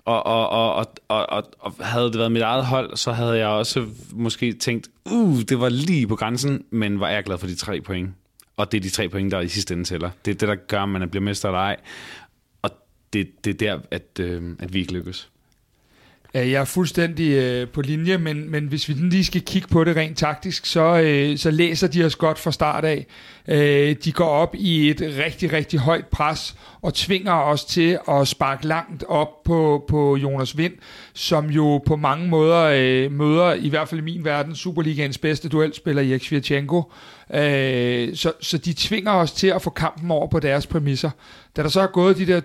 Og, 0.04 0.26
og, 0.26 0.48
og, 0.48 0.74
og, 0.74 0.86
og, 1.08 1.26
og, 1.30 1.44
og 1.58 1.74
havde 1.80 2.06
det 2.06 2.18
været 2.18 2.32
mit 2.32 2.42
eget 2.42 2.64
hold, 2.64 2.96
så 2.96 3.12
havde 3.12 3.38
jeg 3.38 3.48
også 3.48 3.86
måske 4.12 4.52
tænkt, 4.52 4.88
uh, 5.10 5.40
det 5.40 5.60
var 5.60 5.68
lige 5.68 6.06
på 6.06 6.16
grænsen, 6.16 6.64
men 6.70 7.00
var 7.00 7.08
jeg 7.08 7.24
glad 7.24 7.38
for 7.38 7.46
de 7.46 7.54
tre 7.54 7.80
point. 7.80 8.10
Og 8.56 8.72
det 8.72 8.78
er 8.78 8.82
de 8.82 8.90
tre 8.90 9.08
point, 9.08 9.32
der 9.32 9.40
i 9.40 9.48
sidste 9.48 9.74
ende 9.74 9.84
tæller. 9.84 10.10
Det 10.24 10.30
er 10.30 10.34
det, 10.34 10.48
der 10.48 10.54
gør, 10.54 10.82
at 10.82 10.88
man 10.88 11.10
bliver 11.10 11.24
mester 11.24 11.48
eller 11.48 11.60
ej. 11.60 11.76
Og 12.62 12.70
det, 13.12 13.44
det 13.44 13.50
er 13.50 13.58
der, 13.58 13.80
at, 13.90 14.20
øh, 14.20 14.42
at 14.58 14.74
vi 14.74 14.78
ikke 14.78 14.92
lykkes. 14.92 15.30
Jeg 16.34 16.52
er 16.52 16.64
fuldstændig 16.64 17.32
øh, 17.32 17.68
på 17.68 17.82
linje, 17.82 18.18
men, 18.18 18.50
men 18.50 18.64
hvis 18.64 18.88
vi 18.88 18.94
lige 18.94 19.24
skal 19.24 19.40
kigge 19.40 19.68
på 19.68 19.84
det 19.84 19.96
rent 19.96 20.18
taktisk, 20.18 20.66
så, 20.66 21.00
øh, 21.00 21.38
så 21.38 21.50
læser 21.50 21.88
de 21.88 22.04
os 22.04 22.16
godt 22.16 22.38
fra 22.38 22.52
start 22.52 22.84
af. 22.84 23.06
Øh, 23.48 23.96
de 24.04 24.12
går 24.12 24.28
op 24.28 24.54
i 24.58 24.90
et 24.90 25.00
rigtig, 25.00 25.52
rigtig 25.52 25.80
højt 25.80 26.06
pres 26.06 26.56
og 26.82 26.94
tvinger 26.94 27.32
os 27.32 27.64
til 27.64 27.98
at 28.08 28.28
sparke 28.28 28.66
langt 28.66 29.04
op 29.08 29.42
på, 29.44 29.84
på 29.88 30.16
Jonas 30.16 30.58
Vind, 30.58 30.72
som 31.12 31.50
jo 31.50 31.78
på 31.86 31.96
mange 31.96 32.28
måder 32.28 32.62
øh, 32.74 33.12
møder, 33.12 33.52
i 33.52 33.68
hvert 33.68 33.88
fald 33.88 34.00
i 34.00 34.04
min 34.04 34.24
verden, 34.24 34.54
Superligaens 34.54 35.18
bedste 35.18 35.48
duelspiller, 35.48 36.02
Erik 36.02 36.24
Svirchenko. 36.24 36.82
Øh, 37.34 38.16
så, 38.16 38.32
så 38.40 38.58
de 38.58 38.74
tvinger 38.76 39.12
os 39.12 39.32
til 39.32 39.46
at 39.46 39.62
få 39.62 39.70
kampen 39.70 40.10
over 40.10 40.26
på 40.26 40.40
deres 40.40 40.66
præmisser. 40.66 41.10
Da 41.56 41.62
der 41.62 41.68
så 41.68 41.80
er 41.80 41.86
gået 41.86 42.16
de 42.16 42.26
der 42.26 42.40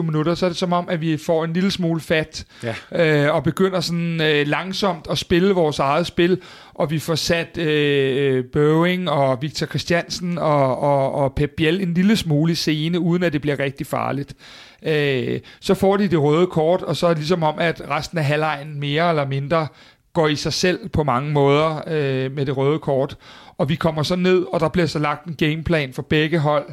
20-25 0.00 0.02
minutter, 0.02 0.34
så 0.34 0.46
er 0.46 0.50
det 0.50 0.58
som 0.58 0.72
om, 0.72 0.88
at 0.88 1.00
vi 1.00 1.16
får 1.16 1.44
en 1.44 1.52
lille 1.52 1.70
smule 1.70 2.00
fat, 2.00 2.44
ja. 2.62 3.24
øh, 3.26 3.34
og 3.34 3.44
begynder 3.44 3.80
sådan 3.80 4.20
øh, 4.20 4.46
langsomt 4.46 5.06
at 5.10 5.18
spille 5.18 5.54
vores 5.54 5.78
eget 5.78 6.06
spil, 6.06 6.40
og 6.74 6.90
vi 6.90 6.98
får 6.98 7.14
sat 7.14 7.58
øh, 7.58 8.44
Boeing 8.52 9.10
og 9.10 9.42
Victor 9.42 9.66
Christiansen 9.66 10.38
og, 10.38 10.78
og, 10.78 11.14
og 11.14 11.34
Pep 11.34 11.50
Biel 11.56 11.80
en 11.80 11.94
lille 11.94 12.16
smule 12.16 12.52
i 12.52 12.54
scene, 12.54 13.00
uden 13.00 13.22
at 13.22 13.32
det 13.32 13.40
bliver 13.40 13.58
rigtig 13.58 13.86
farligt. 13.86 14.34
Øh, 14.82 15.40
så 15.60 15.74
får 15.74 15.96
de 15.96 16.08
det 16.08 16.22
røde 16.22 16.46
kort, 16.46 16.82
og 16.82 16.96
så 16.96 17.06
er 17.06 17.10
det 17.10 17.18
ligesom 17.18 17.42
om, 17.42 17.58
at 17.58 17.82
resten 17.90 18.18
af 18.18 18.24
halvlejen 18.24 18.80
mere 18.80 19.08
eller 19.08 19.26
mindre 19.26 19.66
går 20.14 20.28
i 20.28 20.36
sig 20.36 20.52
selv 20.52 20.88
på 20.88 21.02
mange 21.04 21.30
måder 21.30 21.82
øh, 21.86 22.32
med 22.32 22.46
det 22.46 22.56
røde 22.56 22.78
kort. 22.78 23.16
Og 23.58 23.68
vi 23.68 23.74
kommer 23.74 24.02
så 24.02 24.16
ned, 24.16 24.46
og 24.52 24.60
der 24.60 24.68
bliver 24.68 24.86
så 24.86 24.98
lagt 24.98 25.26
en 25.26 25.34
gameplan 25.34 25.92
for 25.92 26.02
begge 26.02 26.38
hold, 26.38 26.68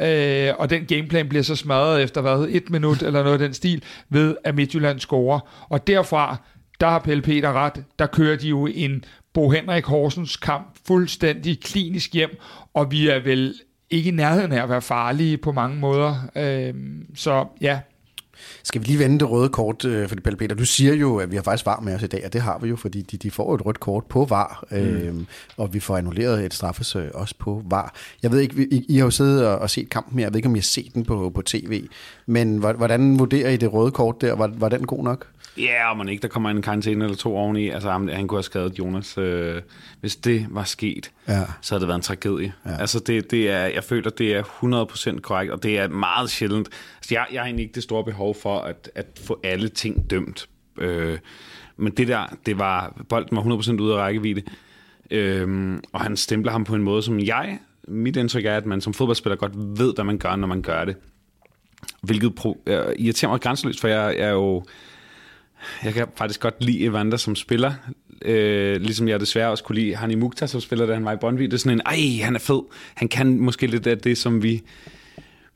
øh, 0.00 0.52
og 0.58 0.70
den 0.70 0.84
gameplan 0.84 1.28
bliver 1.28 1.42
så 1.42 1.56
smadret 1.56 2.02
efter 2.02 2.20
hvad, 2.20 2.46
et 2.50 2.70
minut 2.70 3.02
eller 3.02 3.22
noget 3.22 3.32
af 3.32 3.38
den 3.38 3.54
stil, 3.54 3.82
ved 4.08 4.36
at 4.44 4.54
Midtjylland 4.54 5.00
scorer. 5.00 5.66
Og 5.68 5.86
derfra, 5.86 6.36
der 6.80 6.86
har 6.86 6.98
Pelle 6.98 7.22
Peter 7.22 7.52
ret, 7.52 7.84
der 7.98 8.06
kører 8.06 8.36
de 8.36 8.48
jo 8.48 8.66
en 8.66 9.04
Bo 9.34 9.50
Henrik 9.50 9.84
Horsens 9.84 10.36
kamp 10.36 10.76
fuldstændig 10.86 11.60
klinisk 11.60 12.14
hjem, 12.14 12.38
og 12.74 12.90
vi 12.90 13.08
er 13.08 13.18
vel 13.18 13.54
ikke 13.90 14.08
i 14.08 14.12
nærheden 14.12 14.52
af 14.52 14.62
at 14.62 14.68
være 14.68 14.82
farlige 14.82 15.36
på 15.36 15.52
mange 15.52 15.76
måder. 15.76 16.14
Øh, 16.36 16.74
så 17.14 17.46
ja, 17.60 17.80
skal 18.62 18.80
vi 18.80 18.86
lige 18.86 18.98
vende 18.98 19.18
det 19.18 19.30
røde 19.30 19.48
kort, 19.48 19.84
øh, 19.84 20.08
for 20.08 20.14
det, 20.14 20.38
Peter? 20.38 20.56
Du 20.56 20.64
siger 20.64 20.94
jo, 20.94 21.16
at 21.16 21.30
vi 21.30 21.36
har 21.36 21.42
faktisk 21.42 21.66
var 21.66 21.80
med 21.80 21.94
os 21.94 22.02
i 22.02 22.06
dag, 22.06 22.22
og 22.24 22.32
det 22.32 22.40
har 22.40 22.58
vi 22.58 22.68
jo, 22.68 22.76
fordi 22.76 23.02
de, 23.02 23.16
de 23.16 23.30
får 23.30 23.54
et 23.54 23.66
rødt 23.66 23.80
kort 23.80 24.04
på 24.04 24.24
var, 24.24 24.64
mm. 24.70 24.76
øh, 24.76 25.14
og 25.56 25.74
vi 25.74 25.80
får 25.80 25.96
annulleret 25.96 26.44
et 26.44 26.54
straffesøg 26.54 27.14
også 27.14 27.34
på 27.38 27.62
var. 27.66 27.94
Jeg 28.22 28.32
ved 28.32 28.40
ikke, 28.40 28.68
I, 28.70 28.86
I 28.88 28.96
har 28.96 29.04
jo 29.04 29.10
siddet 29.10 29.46
og, 29.46 29.58
og 29.58 29.70
set 29.70 29.90
kampen 29.90 30.18
her, 30.18 30.26
jeg 30.26 30.32
ved 30.32 30.38
ikke, 30.38 30.48
om 30.48 30.56
I 30.56 30.58
har 30.58 30.62
set 30.62 30.94
den 30.94 31.04
på, 31.04 31.30
på 31.34 31.42
tv, 31.42 31.84
men 32.26 32.58
hvordan 32.58 33.18
vurderer 33.18 33.50
I 33.50 33.56
det 33.56 33.72
røde 33.72 33.90
kort 33.90 34.20
der? 34.20 34.34
Var, 34.34 34.50
var 34.54 34.68
den 34.68 34.86
god 34.86 35.04
nok? 35.04 35.26
Ja, 35.58 35.62
yeah, 35.62 35.98
men 35.98 36.08
ikke, 36.08 36.22
der 36.22 36.28
kommer 36.28 36.50
en 36.50 36.62
karantæne 36.62 37.04
eller 37.04 37.16
to 37.16 37.36
oveni. 37.36 37.68
Altså, 37.68 37.90
han, 37.90 38.08
han 38.08 38.28
kunne 38.28 38.38
have 38.38 38.42
skadet 38.42 38.78
Jonas. 38.78 39.18
Øh, 39.18 39.62
hvis 40.00 40.16
det 40.16 40.46
var 40.50 40.64
sket, 40.64 41.10
ja. 41.28 41.44
så 41.60 41.74
havde 41.74 41.80
det 41.80 41.88
været 41.88 41.98
en 41.98 42.02
tragedie. 42.02 42.52
Ja. 42.66 42.76
Altså, 42.80 42.98
det, 42.98 43.30
det 43.30 43.50
er, 43.50 43.64
jeg 43.64 43.84
føler, 43.84 44.10
det 44.10 44.34
er 44.34 44.42
100% 45.16 45.20
korrekt, 45.20 45.52
og 45.52 45.62
det 45.62 45.78
er 45.78 45.88
meget 45.88 46.30
sjældent. 46.30 46.68
Altså, 46.96 47.14
jeg, 47.14 47.26
jeg 47.32 47.40
har 47.40 47.46
egentlig 47.46 47.62
ikke 47.62 47.74
det 47.74 47.82
store 47.82 48.04
behov 48.04 48.34
for 48.34 48.60
at, 48.60 48.90
at 48.94 49.06
få 49.24 49.40
alle 49.42 49.68
ting 49.68 50.10
dømt. 50.10 50.48
Øh, 50.78 51.18
men 51.76 51.92
det 51.92 52.08
der, 52.08 52.36
det 52.46 52.58
var, 52.58 53.02
bolden 53.08 53.36
var 53.36 53.42
100% 53.42 53.80
ude 53.80 53.94
af 53.94 53.98
rækkevidde. 53.98 54.42
Øh, 55.10 55.78
og 55.92 56.00
han 56.00 56.16
stempler 56.16 56.52
ham 56.52 56.64
på 56.64 56.74
en 56.74 56.82
måde, 56.82 57.02
som 57.02 57.20
jeg, 57.20 57.58
mit 57.88 58.16
indtryk 58.16 58.44
er, 58.44 58.56
at 58.56 58.66
man 58.66 58.80
som 58.80 58.94
fodboldspiller 58.94 59.36
godt 59.36 59.78
ved, 59.78 59.94
hvad 59.94 60.04
man 60.04 60.18
gør, 60.18 60.36
når 60.36 60.46
man 60.46 60.62
gør 60.62 60.84
det. 60.84 60.96
Hvilket 62.02 62.34
pro, 62.34 62.62
øh, 62.66 62.84
irriterer 62.98 63.30
mig 63.30 63.40
grænseløst, 63.40 63.80
for 63.80 63.88
jeg, 63.88 64.16
jeg 64.18 64.26
er 64.26 64.32
jo 64.32 64.64
jeg 65.84 65.94
kan 65.94 66.06
faktisk 66.16 66.40
godt 66.40 66.64
lide 66.64 66.84
Evander 66.84 67.16
som 67.16 67.36
spiller, 67.36 67.72
øh, 68.22 68.80
ligesom 68.80 69.08
jeg 69.08 69.20
desværre 69.20 69.50
også 69.50 69.64
kunne 69.64 69.76
lide 69.76 69.96
Hani 69.96 70.14
Mukhtar 70.14 70.46
som 70.46 70.60
spiller, 70.60 70.86
da 70.86 70.94
han 70.94 71.04
var 71.04 71.12
i 71.12 71.16
Brøndby. 71.16 71.42
Det 71.42 71.52
er 71.52 71.56
sådan 71.56 71.78
en, 71.78 71.82
ej, 71.86 72.24
han 72.24 72.34
er 72.34 72.38
fed. 72.38 72.60
Han 72.94 73.08
kan 73.08 73.38
måske 73.38 73.66
lidt 73.66 73.86
af 73.86 73.98
det, 73.98 74.18
som 74.18 74.42
vi 74.42 74.62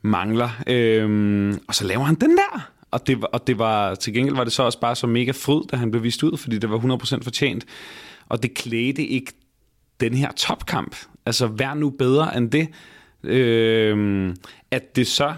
mangler. 0.01 0.49
Øh, 0.67 1.53
og 1.67 1.75
så 1.75 1.87
laver 1.87 2.03
han 2.03 2.15
den 2.15 2.37
der. 2.37 2.71
Og 2.91 3.07
det, 3.07 3.23
og 3.23 3.47
det 3.47 3.59
var, 3.59 3.95
til 3.95 4.13
gengæld 4.13 4.35
var 4.35 4.43
det 4.43 4.53
så 4.53 4.63
også 4.63 4.79
bare 4.79 4.95
så 4.95 5.07
mega 5.07 5.31
fryd, 5.31 5.61
da 5.71 5.77
han 5.77 5.91
blev 5.91 6.03
vist 6.03 6.23
ud, 6.23 6.37
fordi 6.37 6.57
det 6.57 6.69
var 6.69 6.77
100% 6.77 7.23
fortjent. 7.23 7.65
Og 8.29 8.43
det 8.43 8.53
klædte 8.53 9.07
ikke 9.07 9.31
den 9.99 10.13
her 10.13 10.31
topkamp. 10.31 10.95
Altså, 11.25 11.47
vær 11.47 11.73
nu 11.73 11.89
bedre 11.89 12.37
end 12.37 12.51
det. 12.51 12.67
Øh, 13.23 14.35
at 14.71 14.95
det 14.95 15.07
så 15.07 15.33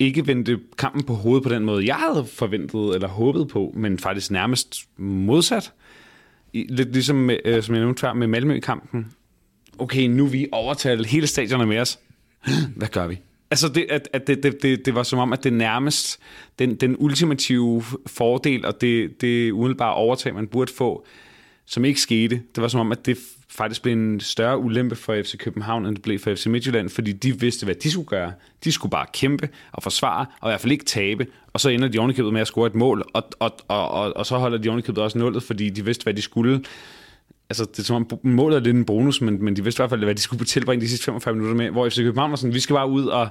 ikke 0.00 0.26
vendte 0.26 0.60
kampen 0.78 1.02
på 1.02 1.14
hovedet 1.14 1.42
på 1.42 1.48
den 1.48 1.64
måde, 1.64 1.86
jeg 1.86 1.94
havde 1.94 2.26
forventet 2.26 2.94
eller 2.94 3.08
håbet 3.08 3.48
på, 3.48 3.72
men 3.76 3.98
faktisk 3.98 4.30
nærmest 4.30 4.88
modsat. 4.96 5.72
Lidt 6.52 6.92
ligesom, 6.92 7.16
med, 7.16 7.36
øh, 7.44 7.62
som 7.62 7.74
jeg 7.74 7.82
nævnte 7.82 8.00
før, 8.00 8.12
med 8.12 8.26
Malmø-kampen. 8.26 9.12
Okay, 9.78 10.06
nu 10.06 10.24
er 10.24 10.28
vi 10.28 10.46
overtalt 10.52 11.06
hele 11.06 11.26
stadionet 11.26 11.68
med 11.68 11.78
os. 11.78 11.98
Hvad 12.76 12.88
gør 12.88 13.06
vi? 13.06 13.20
Altså, 13.50 13.68
det, 13.68 13.86
at, 13.90 14.08
at 14.12 14.26
det, 14.26 14.42
det, 14.42 14.62
det, 14.62 14.86
det 14.86 14.94
var 14.94 15.02
som 15.02 15.18
om, 15.18 15.32
at 15.32 15.44
det 15.44 15.52
nærmest 15.52 16.20
den, 16.58 16.74
den 16.74 16.96
ultimative 16.98 17.82
fordel 18.06 18.66
og 18.66 18.80
det, 18.80 19.20
det 19.20 19.50
umiddelbare 19.50 19.94
overtag, 19.94 20.34
man 20.34 20.46
burde 20.46 20.72
få, 20.72 21.06
som 21.70 21.84
ikke 21.84 22.00
skete. 22.00 22.42
Det 22.54 22.62
var 22.62 22.68
som 22.68 22.80
om, 22.80 22.92
at 22.92 23.06
det 23.06 23.18
faktisk 23.48 23.82
blev 23.82 23.92
en 23.92 24.20
større 24.20 24.58
ulempe 24.58 24.96
for 24.96 25.22
FC 25.22 25.36
København, 25.36 25.86
end 25.86 25.94
det 25.94 26.02
blev 26.02 26.18
for 26.18 26.34
FC 26.34 26.46
Midtjylland, 26.46 26.88
fordi 26.88 27.12
de 27.12 27.40
vidste, 27.40 27.64
hvad 27.64 27.74
de 27.74 27.90
skulle 27.90 28.08
gøre. 28.08 28.32
De 28.64 28.72
skulle 28.72 28.90
bare 28.90 29.06
kæmpe 29.12 29.48
og 29.72 29.82
forsvare, 29.82 30.26
og 30.40 30.48
i 30.48 30.50
hvert 30.50 30.60
fald 30.60 30.72
ikke 30.72 30.84
tabe. 30.84 31.26
Og 31.52 31.60
så 31.60 31.68
ender 31.68 31.88
de 31.88 31.98
ovenikøbet 31.98 32.32
med 32.32 32.40
at 32.40 32.46
score 32.46 32.66
et 32.66 32.74
mål, 32.74 33.08
og, 33.14 33.24
og, 33.38 33.56
og, 33.68 33.90
og, 33.90 34.16
og 34.16 34.26
så 34.26 34.38
holder 34.38 34.58
de 34.58 34.68
ovenikøbet 34.68 35.02
også 35.02 35.18
nullet, 35.18 35.42
fordi 35.42 35.70
de 35.70 35.84
vidste, 35.84 36.02
hvad 36.02 36.14
de 36.14 36.22
skulle. 36.22 36.64
Altså, 37.50 37.64
det 37.64 37.78
er 37.78 37.82
som 37.82 37.96
om 37.96 38.18
målet 38.22 38.56
er 38.56 38.60
lidt 38.60 38.76
en 38.76 38.84
bonus, 38.84 39.20
men, 39.20 39.44
men 39.44 39.56
de 39.56 39.64
vidste 39.64 39.80
i 39.80 39.82
hvert 39.82 39.90
fald, 39.90 40.04
hvad 40.04 40.14
de 40.14 40.20
skulle 40.20 40.44
tilbringe 40.44 40.82
de 40.82 40.88
sidste 40.88 41.04
45 41.04 41.34
minutter 41.34 41.56
med, 41.56 41.70
hvor 41.70 41.88
FC 41.88 41.96
København 41.96 42.30
var 42.30 42.36
sådan, 42.36 42.54
vi 42.54 42.60
skal 42.60 42.74
bare 42.74 42.88
ud 42.88 43.06
og, 43.06 43.20
og, 43.20 43.28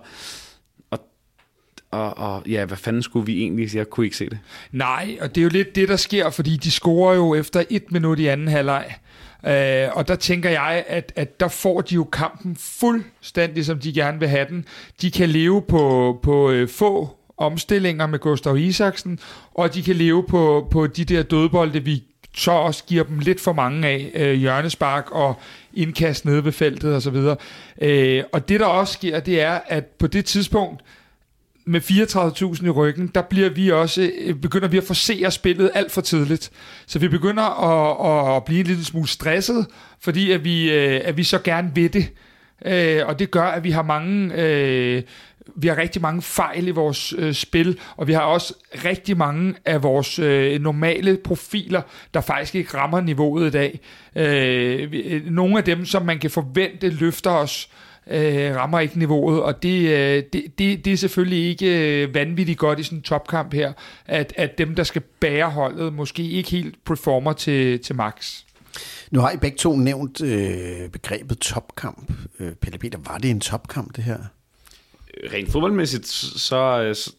og, 1.91 2.17
og 2.17 2.43
ja, 2.47 2.65
hvad 2.65 2.77
fanden 2.77 3.03
skulle 3.03 3.25
vi 3.25 3.41
egentlig? 3.41 3.75
Jeg 3.75 3.89
kunne 3.89 4.05
ikke 4.05 4.17
se 4.17 4.29
det. 4.29 4.39
Nej, 4.71 5.17
og 5.21 5.35
det 5.35 5.41
er 5.41 5.43
jo 5.43 5.49
lidt 5.49 5.75
det, 5.75 5.89
der 5.89 5.95
sker, 5.95 6.29
fordi 6.29 6.57
de 6.57 6.71
scorer 6.71 7.15
jo 7.15 7.35
efter 7.35 7.63
et 7.69 7.91
minut 7.91 8.19
i 8.19 8.27
anden 8.27 8.47
halvleg. 8.47 8.95
Øh, 9.47 9.87
og 9.93 10.07
der 10.07 10.15
tænker 10.15 10.49
jeg, 10.49 10.83
at, 10.87 11.13
at 11.15 11.39
der 11.39 11.47
får 11.47 11.81
de 11.81 11.95
jo 11.95 12.03
kampen 12.03 12.55
fuldstændig, 12.55 13.65
som 13.65 13.79
de 13.79 13.93
gerne 13.93 14.19
vil 14.19 14.27
have 14.27 14.45
den. 14.49 14.65
De 15.01 15.11
kan 15.11 15.29
leve 15.29 15.61
på, 15.61 16.19
på 16.23 16.51
øh, 16.51 16.69
få 16.69 17.17
omstillinger 17.37 18.07
med 18.07 18.19
Gustav 18.19 18.57
Isaksen, 18.57 19.19
og 19.53 19.73
de 19.73 19.83
kan 19.83 19.95
leve 19.95 20.23
på, 20.23 20.67
på 20.71 20.87
de 20.87 21.05
der 21.05 21.23
dødbolde, 21.23 21.83
vi 21.83 22.03
så 22.35 22.51
også 22.51 22.83
giver 22.83 23.03
dem 23.03 23.19
lidt 23.19 23.41
for 23.41 23.53
mange 23.53 23.87
af, 23.87 24.11
øh, 24.15 24.33
hjørnespark 24.33 25.11
og 25.11 25.39
indkast 25.73 26.25
nede 26.25 26.45
ved 26.45 26.51
feltet 26.51 26.95
osv. 26.95 27.15
Øh, 27.81 28.23
og 28.31 28.49
det 28.49 28.59
der 28.59 28.65
også 28.65 28.93
sker, 28.93 29.19
det 29.19 29.41
er, 29.41 29.59
at 29.67 29.85
på 29.85 30.07
det 30.07 30.25
tidspunkt, 30.25 30.81
med 31.69 31.81
34.000 31.81 32.65
i 32.65 32.69
ryggen, 32.69 33.07
der 33.15 33.21
bliver 33.21 33.49
vi 33.49 33.71
også, 33.71 34.11
øh, 34.19 34.35
begynder 34.35 34.67
vi 34.67 34.77
at 34.77 34.83
forsere 34.83 35.31
spillet 35.31 35.71
alt 35.73 35.91
for 35.91 36.01
tidligt. 36.01 36.51
Så 36.85 36.99
vi 36.99 37.07
begynder 37.07 37.43
at, 37.43 38.35
at 38.35 38.45
blive 38.45 38.59
en 38.59 38.67
lille 38.67 38.85
smule 38.85 39.07
stresset, 39.07 39.65
fordi 39.99 40.31
at 40.31 40.43
vi, 40.43 40.71
øh, 40.71 41.01
at 41.03 41.17
vi 41.17 41.23
så 41.23 41.39
gerne 41.39 41.71
vil 41.75 41.93
det. 41.93 42.09
Øh, 42.65 43.07
og 43.07 43.19
det 43.19 43.31
gør, 43.31 43.43
at 43.43 43.63
vi 43.63 43.71
har 43.71 43.83
mange 43.83 44.33
øh, 44.35 45.03
vi 45.55 45.67
har 45.67 45.77
rigtig 45.77 46.01
mange 46.01 46.21
fejl 46.21 46.67
i 46.67 46.71
vores 46.71 47.13
øh, 47.17 47.33
spil, 47.33 47.79
og 47.97 48.07
vi 48.07 48.13
har 48.13 48.21
også 48.21 48.53
rigtig 48.85 49.17
mange 49.17 49.55
af 49.65 49.83
vores 49.83 50.19
øh, 50.19 50.61
normale 50.61 51.17
profiler, 51.23 51.81
der 52.13 52.21
faktisk 52.21 52.55
ikke 52.55 52.77
rammer 52.77 53.01
niveauet 53.01 53.47
i 53.47 53.51
dag. 53.51 53.79
Øh, 54.15 54.93
øh, 55.05 55.25
nogle 55.25 55.57
af 55.57 55.63
dem, 55.63 55.85
som 55.85 56.05
man 56.05 56.19
kan 56.19 56.29
forvente 56.29 56.89
løfter 56.89 57.31
os, 57.31 57.69
øh, 57.71 57.88
Øh, 58.11 58.55
rammer 58.55 58.79
ikke 58.79 58.99
niveauet, 58.99 59.43
og 59.43 59.63
det, 59.63 59.89
øh, 59.89 60.23
det, 60.33 60.43
det, 60.59 60.85
det 60.85 60.93
er 60.93 60.97
selvfølgelig 60.97 61.49
ikke 61.49 62.03
øh, 62.03 62.13
vanvittigt 62.13 62.59
godt 62.59 62.79
i 62.79 62.83
sådan 62.83 62.97
en 62.97 63.01
topkamp 63.01 63.53
her, 63.53 63.73
at, 64.05 64.33
at 64.37 64.57
dem, 64.57 64.75
der 64.75 64.83
skal 64.83 65.01
bære 65.19 65.49
holdet, 65.49 65.93
måske 65.93 66.23
ikke 66.23 66.49
helt 66.49 66.75
performer 66.85 67.33
til, 67.33 67.79
til 67.79 67.95
max. 67.95 68.43
Nu 69.11 69.19
har 69.19 69.31
I 69.31 69.37
begge 69.37 69.57
to 69.57 69.75
nævnt 69.75 70.21
øh, 70.21 70.89
begrebet 70.89 71.39
topkamp. 71.39 72.11
Øh, 72.39 72.51
Pelle 72.53 72.77
Peter, 72.77 72.99
var 73.05 73.17
det 73.17 73.29
en 73.29 73.39
topkamp, 73.39 73.95
det 73.95 74.03
her? 74.03 74.17
Rent 75.33 75.51
fodboldmæssigt, 75.51 76.07
så, 76.07 76.39
så, 76.93 77.11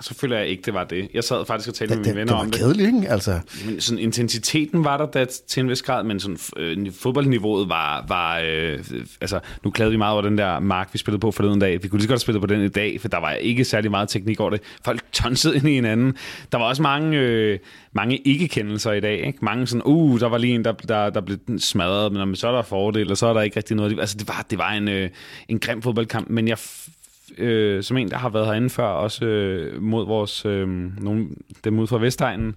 så 0.00 0.14
føler 0.14 0.38
jeg 0.38 0.46
ikke, 0.46 0.62
det 0.62 0.74
var 0.74 0.84
det. 0.84 1.08
Jeg 1.14 1.24
sad 1.24 1.46
faktisk 1.46 1.68
og 1.68 1.74
talte 1.74 1.96
med 1.96 2.04
mine 2.04 2.16
venner 2.16 2.34
om 2.34 2.46
det. 2.46 2.54
Det 2.54 2.62
var 2.62 2.66
kedeligt, 2.66 2.96
ikke? 2.96 3.10
Altså. 3.10 3.40
Men 3.66 3.80
sådan, 3.80 3.98
intensiteten 3.98 4.84
var 4.84 4.96
der 4.96 5.06
da, 5.06 5.26
til 5.48 5.60
en 5.60 5.68
vis 5.68 5.82
grad, 5.82 6.04
men 6.04 6.20
sådan, 6.20 6.38
øh, 6.56 6.92
fodboldniveauet 6.92 7.68
var... 7.68 8.04
var 8.08 8.40
øh, 8.44 8.78
altså, 9.20 9.40
nu 9.64 9.70
klagede 9.70 9.90
vi 9.90 9.96
meget 9.96 10.12
over 10.12 10.22
den 10.22 10.38
der 10.38 10.60
mark, 10.60 10.88
vi 10.92 10.98
spillede 10.98 11.20
på 11.20 11.30
forleden 11.30 11.60
dag. 11.60 11.82
Vi 11.82 11.88
kunne 11.88 11.98
lige 11.98 12.06
så 12.06 12.12
godt 12.12 12.20
spille 12.20 12.40
på 12.40 12.46
den 12.46 12.64
i 12.64 12.68
dag, 12.68 13.00
for 13.00 13.08
der 13.08 13.18
var 13.18 13.32
ikke 13.32 13.64
særlig 13.64 13.90
meget 13.90 14.08
teknik 14.08 14.40
over 14.40 14.50
det. 14.50 14.60
Folk 14.84 15.02
tonsede 15.12 15.56
ind 15.56 15.68
i 15.68 15.74
hinanden. 15.74 16.16
Der 16.52 16.58
var 16.58 16.64
også 16.64 16.82
mange... 16.82 17.18
Øh, 17.18 17.58
mange 17.92 18.16
ikke-kendelser 18.16 18.92
i 18.92 19.00
dag. 19.00 19.26
Ikke? 19.26 19.38
Mange 19.42 19.66
sådan, 19.66 19.82
uh, 19.84 20.20
der 20.20 20.28
var 20.28 20.38
lige 20.38 20.54
en, 20.54 20.64
der, 20.64 20.72
der, 20.72 21.10
der 21.10 21.20
blev 21.20 21.38
smadret, 21.58 22.12
men 22.12 22.36
så 22.36 22.48
er 22.48 22.52
der 22.52 22.62
fordel, 22.62 23.10
og 23.10 23.16
så 23.16 23.26
er 23.26 23.32
der 23.32 23.40
ikke 23.40 23.56
rigtig 23.56 23.76
noget. 23.76 24.00
Altså, 24.00 24.16
det 24.18 24.28
var, 24.28 24.46
det 24.50 24.58
var 24.58 24.70
en, 24.70 24.88
øh, 24.88 25.10
en 25.48 25.58
grim 25.58 25.82
fodboldkamp, 25.82 26.30
men 26.30 26.48
jeg 26.48 26.58
øh, 27.38 27.82
som 27.82 27.96
en, 27.96 28.10
der 28.10 28.16
har 28.16 28.28
været 28.28 28.46
herinde 28.46 28.70
før, 28.70 28.86
også 28.86 29.24
øh, 29.24 29.82
mod 29.82 30.06
vores, 30.06 30.46
øh, 30.46 30.68
nogle, 31.02 31.28
dem 31.64 31.78
ud 31.78 31.86
fra 31.86 31.98
Vestegnen, 31.98 32.54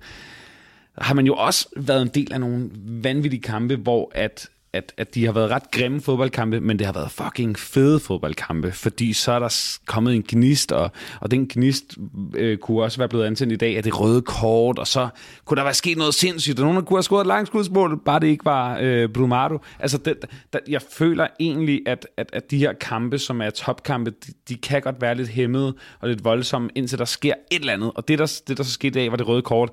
har 0.98 1.14
man 1.14 1.26
jo 1.26 1.36
også 1.36 1.70
været 1.78 2.02
en 2.02 2.08
del 2.08 2.34
af 2.34 2.40
nogle 2.40 2.70
vanvittige 2.86 3.42
kampe, 3.42 3.76
hvor 3.76 4.12
at 4.16 4.50
at, 4.78 4.94
at 4.98 5.16
de 5.16 5.26
har 5.26 5.32
været 5.32 5.50
ret 5.50 5.72
grimme 5.72 6.02
fodboldkampe, 6.02 6.60
men 6.60 6.80
det 6.80 6.86
har 6.86 6.94
været 6.94 7.12
fucking 7.12 7.60
fede 7.60 8.00
fodboldkampe, 8.00 8.72
fordi 8.72 9.14
så 9.14 9.32
er 9.32 9.40
der 9.40 9.78
kommet 9.86 10.16
en 10.16 10.24
gnist, 10.28 10.72
og, 10.72 10.92
og 11.22 11.32
den 11.32 11.48
gnist 11.48 11.98
øh, 12.36 12.58
kunne 12.58 12.84
også 12.84 12.98
være 12.98 13.10
blevet 13.10 13.26
antændt 13.26 13.54
i 13.54 13.56
dag 13.56 13.78
af 13.78 13.84
det 13.84 14.00
røde 14.00 14.22
kort, 14.22 14.80
og 14.80 14.88
så 14.88 15.08
kunne 15.46 15.58
der 15.58 15.64
være 15.64 15.74
sket 15.74 15.98
noget 15.98 16.14
sindssygt, 16.14 16.60
og 16.60 16.66
nogen 16.66 16.86
kunne 16.86 16.98
have 16.98 17.04
scoret 17.04 17.22
et 17.22 17.28
langt 17.28 17.48
skudsmål, 17.48 18.02
bare 18.06 18.20
det 18.20 18.28
ikke 18.28 18.46
var 18.46 18.78
øh, 18.82 19.10
Brumado. 19.10 19.58
Altså, 19.80 19.98
det, 19.98 20.26
det, 20.54 20.62
jeg 20.68 20.82
føler 20.82 21.28
egentlig, 21.40 21.82
at, 21.86 22.08
at, 22.18 22.30
at 22.34 22.52
de 22.52 22.58
her 22.58 22.74
kampe, 22.74 23.18
som 23.20 23.42
er 23.42 23.50
topkampe, 23.50 24.12
de, 24.12 24.32
de 24.50 24.56
kan 24.56 24.82
godt 24.82 25.02
være 25.02 25.16
lidt 25.16 25.30
hæmmede 25.30 25.76
og 26.00 26.10
lidt 26.10 26.24
voldsomme, 26.24 26.70
indtil 26.76 26.98
der 27.00 27.06
sker 27.06 27.34
et 27.52 27.60
eller 27.60 27.74
andet, 27.74 27.92
og 27.96 28.08
det, 28.08 28.20
der, 28.20 28.42
det, 28.48 28.58
der 28.58 28.64
så 28.64 28.72
skete 28.72 28.88
i 28.88 29.04
dag, 29.04 29.12
var 29.12 29.18
det 29.18 29.28
røde 29.28 29.42
kort, 29.42 29.70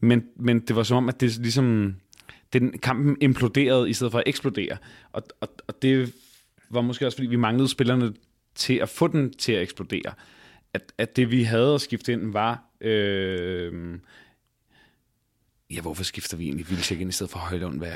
men, 0.00 0.22
men 0.36 0.60
det 0.60 0.76
var 0.76 0.82
som 0.82 0.96
om, 0.96 1.08
at 1.08 1.20
det 1.20 1.38
ligesom 1.38 1.94
den 2.52 2.78
kampen 2.78 3.16
imploderede 3.20 3.90
i 3.90 3.92
stedet 3.92 4.10
for 4.10 4.18
at 4.18 4.24
eksplodere. 4.26 4.76
Og, 5.12 5.22
og, 5.40 5.48
og 5.68 5.82
det 5.82 6.12
var 6.70 6.80
måske 6.80 7.06
også, 7.06 7.16
fordi 7.16 7.28
vi 7.28 7.36
manglede 7.36 7.68
spillerne 7.68 8.12
til 8.54 8.74
at 8.74 8.88
få 8.88 9.06
den 9.06 9.32
til 9.32 9.52
at 9.52 9.62
eksplodere. 9.62 10.12
At, 10.74 10.92
at 10.98 11.16
det, 11.16 11.30
vi 11.30 11.42
havde 11.42 11.74
at 11.74 11.80
skifte 11.80 12.12
ind, 12.12 12.32
var... 12.32 12.62
Øh, 12.80 13.98
Ja, 15.74 15.80
hvorfor 15.80 16.04
skifter 16.04 16.36
vi 16.36 16.44
egentlig 16.44 16.70
Vildtjek 16.70 17.00
ind 17.00 17.10
i 17.10 17.12
stedet 17.12 17.30
for 17.30 17.38
Højlund? 17.38 17.78
Hvad 17.78 17.88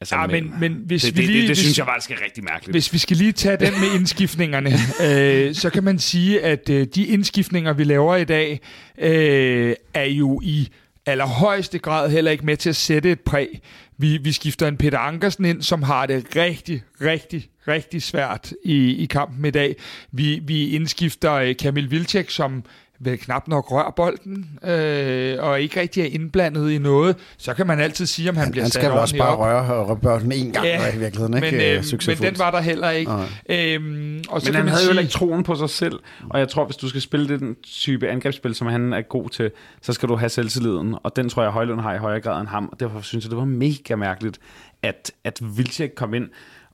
altså, 0.00 0.16
ja, 0.16 0.26
men, 0.26 0.54
men 0.60 0.82
hvis 0.86 1.02
det, 1.02 1.16
vi 1.16 1.22
lige, 1.22 1.32
det, 1.32 1.42
det, 1.42 1.48
det 1.48 1.56
synes 1.58 1.78
jeg 1.78 1.86
faktisk 1.86 2.10
er 2.10 2.24
rigtig 2.24 2.44
mærkeligt. 2.44 2.74
Hvis 2.74 2.92
vi 2.92 2.98
skal 2.98 3.16
lige 3.16 3.32
tage 3.32 3.56
den 3.56 3.72
med 3.80 3.94
indskiftningerne, 3.94 4.70
øh, 5.48 5.54
så 5.54 5.70
kan 5.70 5.84
man 5.84 5.98
sige, 5.98 6.42
at 6.42 6.70
øh, 6.70 6.86
de 6.94 7.06
indskiftninger, 7.06 7.72
vi 7.72 7.84
laver 7.84 8.16
i 8.16 8.24
dag, 8.24 8.60
øh, 8.98 9.74
er 9.94 10.04
jo 10.04 10.40
i 10.44 10.68
allerhøjeste 11.06 11.78
grad 11.78 12.10
heller 12.10 12.30
ikke 12.30 12.46
med 12.46 12.56
til 12.56 12.68
at 12.68 12.76
sætte 12.76 13.10
et 13.10 13.20
præg. 13.20 13.60
Vi, 14.00 14.16
vi 14.16 14.32
skifter 14.32 14.68
en 14.68 14.76
Peter 14.76 14.98
Ankersen 14.98 15.44
ind, 15.44 15.62
som 15.62 15.82
har 15.82 16.06
det 16.06 16.36
rigtig, 16.36 16.82
rigtig, 17.00 17.48
rigtig 17.68 18.02
svært 18.02 18.52
i, 18.64 18.94
i 18.94 19.06
kampen 19.06 19.44
i 19.44 19.50
dag. 19.50 19.76
Vi, 20.12 20.40
vi 20.42 20.70
indskifter 20.70 21.32
øh, 21.32 21.56
Kamil 21.56 21.90
Vilcek, 21.90 22.30
som 22.30 22.64
vel 23.00 23.18
knap 23.18 23.48
nok 23.48 23.72
rører 23.72 23.90
bolden, 23.90 24.58
øh, 24.64 25.36
og 25.40 25.60
ikke 25.60 25.80
rigtig 25.80 26.02
er 26.02 26.06
indblandet 26.06 26.70
i 26.70 26.78
noget, 26.78 27.16
så 27.38 27.54
kan 27.54 27.66
man 27.66 27.80
altid 27.80 28.06
sige, 28.06 28.28
om 28.30 28.36
han, 28.36 28.44
han 28.44 28.52
bliver 28.52 28.66
sat 28.66 28.82
Han 28.82 28.90
skal 28.90 29.00
også 29.00 29.16
bare 29.16 29.36
røre, 29.36 29.84
røre 29.84 29.96
bolden 29.96 30.32
en 30.32 30.52
gang 30.52 30.66
ja, 30.66 30.94
i 30.94 30.98
virkeligheden, 30.98 31.34
ikke? 31.34 31.50
Men, 31.50 31.60
øh, 31.60 31.84
men 32.06 32.16
den 32.18 32.38
var 32.38 32.50
der 32.50 32.60
heller 32.60 32.90
ikke. 32.90 33.12
Øhm, 33.48 34.24
og 34.28 34.40
så 34.40 34.46
men 34.46 34.52
kan 34.52 34.54
han 34.54 34.64
man 34.64 34.68
havde 34.68 34.84
sige, 34.84 34.94
jo 34.94 35.00
ikke 35.00 35.12
troen 35.12 35.42
på 35.42 35.54
sig 35.54 35.70
selv, 35.70 35.98
og 36.30 36.38
jeg 36.38 36.48
tror, 36.48 36.64
hvis 36.64 36.76
du 36.76 36.88
skal 36.88 37.00
spille 37.00 37.28
den 37.28 37.56
type 37.62 38.08
angrebsspil, 38.08 38.54
som 38.54 38.66
han 38.66 38.92
er 38.92 39.02
god 39.02 39.28
til, 39.28 39.50
så 39.82 39.92
skal 39.92 40.08
du 40.08 40.16
have 40.16 40.28
selvtilliden, 40.28 40.94
og 41.02 41.16
den 41.16 41.28
tror 41.28 41.42
jeg, 41.42 41.52
Højlund 41.52 41.80
har 41.80 41.94
i 41.94 41.98
højere 41.98 42.20
grad 42.20 42.40
end 42.40 42.48
ham, 42.48 42.68
og 42.72 42.80
derfor 42.80 43.00
synes 43.00 43.24
jeg, 43.24 43.30
det 43.30 43.38
var 43.38 43.44
mega 43.44 43.96
mærkeligt, 43.96 44.38
at, 44.82 45.12
at 45.24 45.40
Vilcek 45.56 45.90
kom 45.96 46.14
ind, 46.14 46.28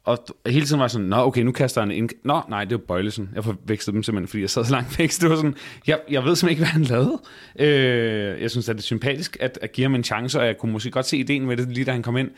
og 0.07 0.19
hele 0.47 0.67
tiden 0.67 0.81
var 0.81 0.89
sådan, 0.89 1.07
nå 1.07 1.17
okay, 1.17 1.43
nu 1.43 1.53
kaster 1.53 1.81
han 1.81 1.91
ind. 1.91 2.09
Nå, 2.25 2.41
nej, 2.49 2.65
det 2.65 2.73
var 2.73 2.85
Bøjlesen. 2.89 3.31
Jeg 3.35 3.45
forvekslede 3.45 3.95
dem 3.95 4.03
simpelthen, 4.03 4.29
fordi 4.29 4.41
jeg 4.41 4.51
sad 4.51 4.65
så 4.65 4.73
langt 4.73 4.99
væk. 4.99 5.11
det 5.21 5.31
var 5.31 5.37
sådan, 5.37 5.55
jeg, 5.87 6.01
jeg 6.11 6.25
ved 6.25 6.37
simpelthen 6.37 6.51
ikke, 6.51 6.61
hvad 6.61 6.69
han 6.69 6.83
lavede. 6.83 7.21
Øh, 7.59 8.43
jeg 8.43 8.51
synes, 8.51 8.69
at 8.69 8.77
det 8.77 8.83
er 8.83 8.85
sympatisk 8.85 9.37
at, 9.41 9.59
at 9.63 9.73
give 9.73 9.85
ham 9.85 9.95
en 9.95 10.05
chance, 10.05 10.41
og 10.41 10.47
jeg 10.47 10.59
kunne 10.59 10.73
måske 10.73 10.91
godt 10.91 11.07
se 11.07 11.17
ideen 11.17 11.47
med 11.47 11.57
det, 11.57 11.69
lige 11.69 11.85
da 11.85 11.93
han 11.93 12.03
kom 12.03 12.17
ind. 12.17 12.31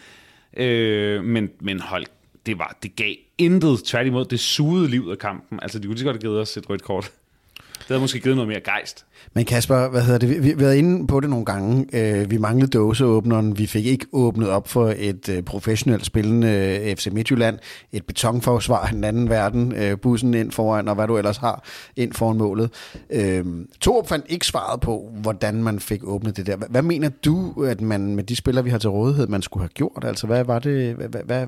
Øh, 0.57 1.25
men, 1.25 1.51
men 1.61 1.81
hold, 1.81 2.05
det, 2.47 2.59
var, 2.59 2.79
det 2.83 2.97
gav 2.97 3.15
intet. 3.39 3.79
Tværtimod, 3.85 4.25
det 4.25 4.41
sugede 4.41 4.89
livet 4.91 5.11
af 5.11 5.19
kampen. 5.19 5.59
Altså, 5.63 5.79
de 5.79 5.87
kunne 5.87 5.95
lige 5.95 6.05
godt 6.05 6.17
have 6.17 6.21
givet 6.21 6.41
os 6.41 6.57
et 6.57 6.71
rødt 6.71 6.83
kort. 6.83 7.13
Det 7.89 7.95
havde 7.95 8.01
måske 8.01 8.21
givet 8.21 8.37
noget 8.37 8.49
mere 8.49 8.61
gejst. 8.61 9.05
Men 9.35 9.45
Kasper, 9.45 9.89
hvad 9.89 10.03
hedder 10.03 10.19
det? 10.19 10.29
Vi, 10.29 10.39
vi 10.39 10.49
har 10.49 10.57
været 10.57 10.77
inde 10.77 11.07
på 11.07 11.21
det 11.21 11.31
nogle 11.31 11.45
gange. 11.45 11.87
Øh, 11.93 12.31
vi 12.31 12.39
manglede 12.39 12.71
dåseåbneren. 12.71 13.59
Vi 13.59 13.67
fik 13.67 13.87
ikke 13.87 14.07
åbnet 14.13 14.49
op 14.49 14.69
for 14.69 14.95
et 14.99 15.29
øh, 15.29 15.43
professionelt 15.43 16.07
spillende 16.07 16.49
øh, 16.49 16.97
FC 16.97 17.09
Midtjylland. 17.13 17.59
Et 17.93 18.07
betonforsvar 18.07 18.87
af 18.87 18.93
den 18.93 19.05
anden 19.05 19.29
verden. 19.29 19.75
Øh, 19.75 19.99
bussen 19.99 20.35
ind 20.35 20.53
foran, 20.53 20.89
og 20.89 20.95
hvad 20.95 21.07
du 21.07 21.17
ellers 21.17 21.37
har 21.37 21.65
ind 21.97 22.13
foran 22.13 22.37
målet. 22.37 22.71
Øh, 23.11 23.45
Torup 23.81 24.09
fandt 24.09 24.27
ikke 24.29 24.47
svaret 24.47 24.81
på, 24.81 25.11
hvordan 25.21 25.63
man 25.63 25.81
fik 25.81 26.01
åbnet 26.05 26.37
det 26.37 26.47
der. 26.47 26.57
Hvad, 26.57 26.69
hvad 26.71 26.83
mener 26.83 27.09
du, 27.25 27.65
at 27.65 27.81
man 27.81 28.17
med 28.17 28.25
de 28.25 28.37
spillere, 28.37 28.65
vi 28.65 28.71
har 28.71 28.79
til 28.79 28.91
rådighed, 28.91 29.27
man 29.27 29.43
skulle 29.43 29.63
have 29.63 29.69
gjort? 29.75 30.05
Altså, 30.05 30.27
hvad 30.27 30.45
var 30.45 30.59
det? 30.59 30.95
Hvad, 30.95 31.09
hvad, 31.09 31.21
hvad? 31.25 31.47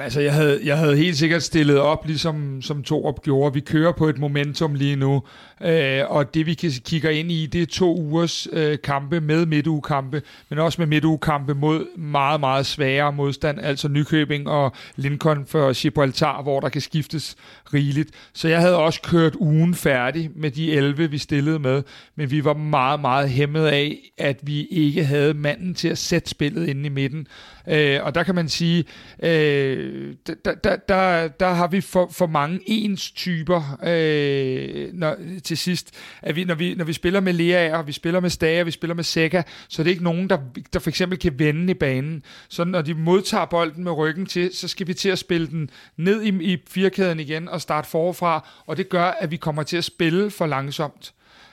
Altså, 0.00 0.20
jeg 0.20 0.34
havde, 0.34 0.60
jeg 0.64 0.78
havde 0.78 0.96
helt 0.96 1.16
sikkert 1.16 1.42
stillet 1.42 1.78
op, 1.78 2.06
ligesom 2.06 2.62
som 2.62 2.82
Torup 2.82 3.22
gjorde. 3.22 3.54
Vi 3.54 3.60
kører 3.60 3.92
på 3.92 4.08
et 4.08 4.18
momentum 4.18 4.74
lige 4.74 4.96
nu. 4.96 5.22
Øh, 5.60 5.69
Øh, 5.70 6.10
og 6.10 6.34
det 6.34 6.46
vi 6.46 6.54
kigger 6.54 7.10
ind 7.10 7.32
i, 7.32 7.46
det 7.46 7.62
er 7.62 7.66
to 7.66 7.96
ugers 7.96 8.48
øh, 8.52 8.78
kampe 8.84 9.20
med 9.20 9.46
midtugekampe, 9.46 10.22
men 10.48 10.58
også 10.58 10.80
med 10.80 10.86
midtugekampe 10.86 11.54
mod 11.54 11.96
meget, 11.98 12.40
meget 12.40 12.66
svære 12.66 13.12
modstand, 13.12 13.60
altså 13.60 13.88
Nykøbing 13.88 14.48
og 14.48 14.72
Lincoln 14.96 15.46
for 15.46 15.72
Gibraltar, 15.72 16.42
hvor 16.42 16.60
der 16.60 16.68
kan 16.68 16.80
skiftes 16.80 17.36
rigeligt. 17.74 18.10
Så 18.32 18.48
jeg 18.48 18.60
havde 18.60 18.76
også 18.76 19.02
kørt 19.02 19.34
ugen 19.34 19.74
færdig 19.74 20.30
med 20.36 20.50
de 20.50 20.72
11, 20.72 21.10
vi 21.10 21.18
stillede 21.18 21.58
med, 21.58 21.82
men 22.16 22.30
vi 22.30 22.44
var 22.44 22.54
meget, 22.54 23.00
meget 23.00 23.30
hæmmet 23.30 23.66
af, 23.66 23.98
at 24.18 24.38
vi 24.42 24.66
ikke 24.66 25.04
havde 25.04 25.34
manden 25.34 25.74
til 25.74 25.88
at 25.88 25.98
sætte 25.98 26.30
spillet 26.30 26.68
inde 26.68 26.86
i 26.86 26.88
midten. 26.88 27.26
Øh, 27.68 28.04
og 28.04 28.14
der 28.14 28.22
kan 28.22 28.34
man 28.34 28.48
sige, 28.48 28.84
øh, 29.22 30.14
der, 30.26 30.54
der, 30.54 30.76
der, 30.76 31.28
der 31.28 31.48
har 31.48 31.66
vi 31.66 31.80
for, 31.80 32.08
for 32.12 32.26
mange 32.26 32.60
ens 32.66 33.10
typer 33.10 33.78
øh, 33.82 34.92
når, 34.92 35.16
til 35.44 35.58
sidst. 35.58 35.94
At 36.22 36.36
vi, 36.36 36.44
når, 36.44 36.54
vi, 36.54 36.74
når 36.74 36.84
vi 36.84 36.92
spiller 36.92 37.20
med 37.20 37.32
Lea, 37.32 37.82
vi 37.82 37.92
spiller 37.92 38.20
med 38.20 38.30
Stager, 38.30 38.64
vi 38.64 38.70
spiller 38.70 38.94
med 38.94 39.04
Seca, 39.04 39.42
så 39.68 39.82
er 39.82 39.84
det 39.84 39.90
ikke 39.90 40.04
nogen, 40.04 40.30
der, 40.30 40.38
der 40.72 40.78
for 40.78 40.90
eksempel 40.90 41.18
kan 41.18 41.38
vende 41.38 41.70
i 41.70 41.74
banen. 41.74 42.22
Så 42.48 42.64
når 42.64 42.82
de 42.82 42.94
modtager 42.94 43.44
bolden 43.44 43.84
med 43.84 43.92
ryggen 43.92 44.26
til, 44.26 44.50
så 44.56 44.68
skal 44.68 44.86
vi 44.86 44.94
til 44.94 45.08
at 45.08 45.18
spille 45.18 45.46
den 45.46 45.70
ned 45.96 46.22
i, 46.22 46.52
i 46.52 46.58
firkæden 46.68 47.20
igen 47.20 47.48
og 47.48 47.60
starte 47.60 47.88
forfra, 47.88 48.48
og 48.66 48.76
det 48.76 48.88
gør, 48.88 49.04
at 49.04 49.30
vi 49.30 49.36
kommer 49.36 49.62
til 49.62 49.76
at 49.76 49.84
spille 49.84 50.30
for 50.30 50.46
langsomt. 50.46 51.12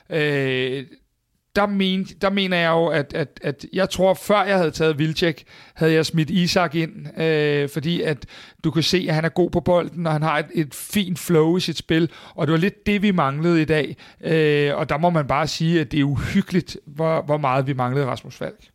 Øh, 0.09 0.85
der, 1.57 1.65
men, 1.65 2.03
der 2.03 2.29
mener 2.29 2.57
jeg 2.57 2.69
jo, 2.69 2.87
at, 2.87 3.13
at, 3.13 3.39
at 3.43 3.65
jeg 3.73 3.89
tror, 3.89 4.13
før 4.13 4.43
jeg 4.43 4.57
havde 4.57 4.71
taget 4.71 4.99
Vilcek, 4.99 5.43
havde 5.73 5.93
jeg 5.93 6.05
smidt 6.05 6.29
Isak 6.29 6.75
ind, 6.75 7.21
øh, 7.21 7.69
fordi 7.69 8.01
at 8.01 8.25
du 8.63 8.71
kan 8.71 8.83
se, 8.83 9.05
at 9.09 9.15
han 9.15 9.25
er 9.25 9.29
god 9.29 9.49
på 9.49 9.59
bolden, 9.59 10.07
og 10.07 10.13
han 10.13 10.21
har 10.21 10.39
et, 10.39 10.45
et 10.53 10.75
fint 10.75 11.19
flow 11.19 11.57
i 11.57 11.59
sit 11.59 11.77
spil, 11.77 12.11
og 12.35 12.47
det 12.47 12.51
var 12.51 12.59
lidt 12.59 12.85
det, 12.85 13.01
vi 13.01 13.11
manglede 13.11 13.61
i 13.61 13.65
dag. 13.65 13.97
Øh, 14.23 14.77
og 14.77 14.89
der 14.89 14.97
må 14.97 15.09
man 15.09 15.27
bare 15.27 15.47
sige, 15.47 15.81
at 15.81 15.91
det 15.91 15.99
er 15.99 16.03
uhyggeligt, 16.03 16.77
hvor, 16.85 17.21
hvor 17.21 17.37
meget 17.37 17.67
vi 17.67 17.73
manglede 17.73 18.05
Rasmus 18.05 18.35
Falk. 18.35 18.69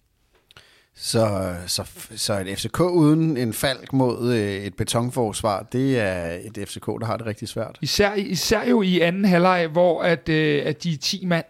Så, 0.94 1.54
så, 1.66 1.90
så 2.16 2.38
et 2.38 2.58
FCK 2.58 2.80
uden 2.80 3.36
en 3.36 3.52
falk 3.52 3.92
mod 3.92 4.32
øh, 4.34 4.54
et 4.54 4.74
betonforsvar, 4.74 5.62
det 5.72 5.98
er 5.98 6.38
et 6.44 6.68
FCK, 6.68 6.86
der 6.86 7.04
har 7.04 7.16
det 7.16 7.26
rigtig 7.26 7.48
svært. 7.48 7.78
Især, 7.80 8.14
især 8.14 8.64
jo 8.64 8.82
i 8.82 9.00
anden 9.00 9.24
halvleg, 9.24 9.66
hvor 9.66 10.02
at, 10.02 10.28
øh, 10.28 10.62
at 10.66 10.82
de 10.82 10.92
er 10.92 10.96
10 10.96 11.26
mand, 11.26 11.44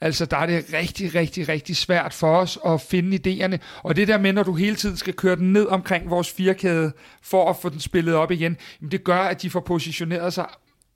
Altså, 0.00 0.26
der 0.26 0.36
er 0.36 0.46
det 0.46 0.64
rigtig, 0.72 1.14
rigtig, 1.14 1.48
rigtig 1.48 1.76
svært 1.76 2.14
for 2.14 2.36
os 2.36 2.58
at 2.66 2.80
finde 2.80 3.16
idéerne. 3.16 3.58
Og 3.82 3.96
det 3.96 4.08
der 4.08 4.18
med, 4.18 4.32
når 4.32 4.42
du 4.42 4.54
hele 4.54 4.76
tiden 4.76 4.96
skal 4.96 5.14
køre 5.14 5.36
den 5.36 5.52
ned 5.52 5.66
omkring 5.66 6.10
vores 6.10 6.30
firkæde, 6.30 6.92
for 7.22 7.50
at 7.50 7.56
få 7.56 7.68
den 7.68 7.80
spillet 7.80 8.14
op 8.14 8.30
igen, 8.30 8.56
jamen 8.80 8.90
det 8.90 9.04
gør, 9.04 9.18
at 9.18 9.42
de 9.42 9.50
får 9.50 9.60
positioneret 9.60 10.32
sig 10.32 10.46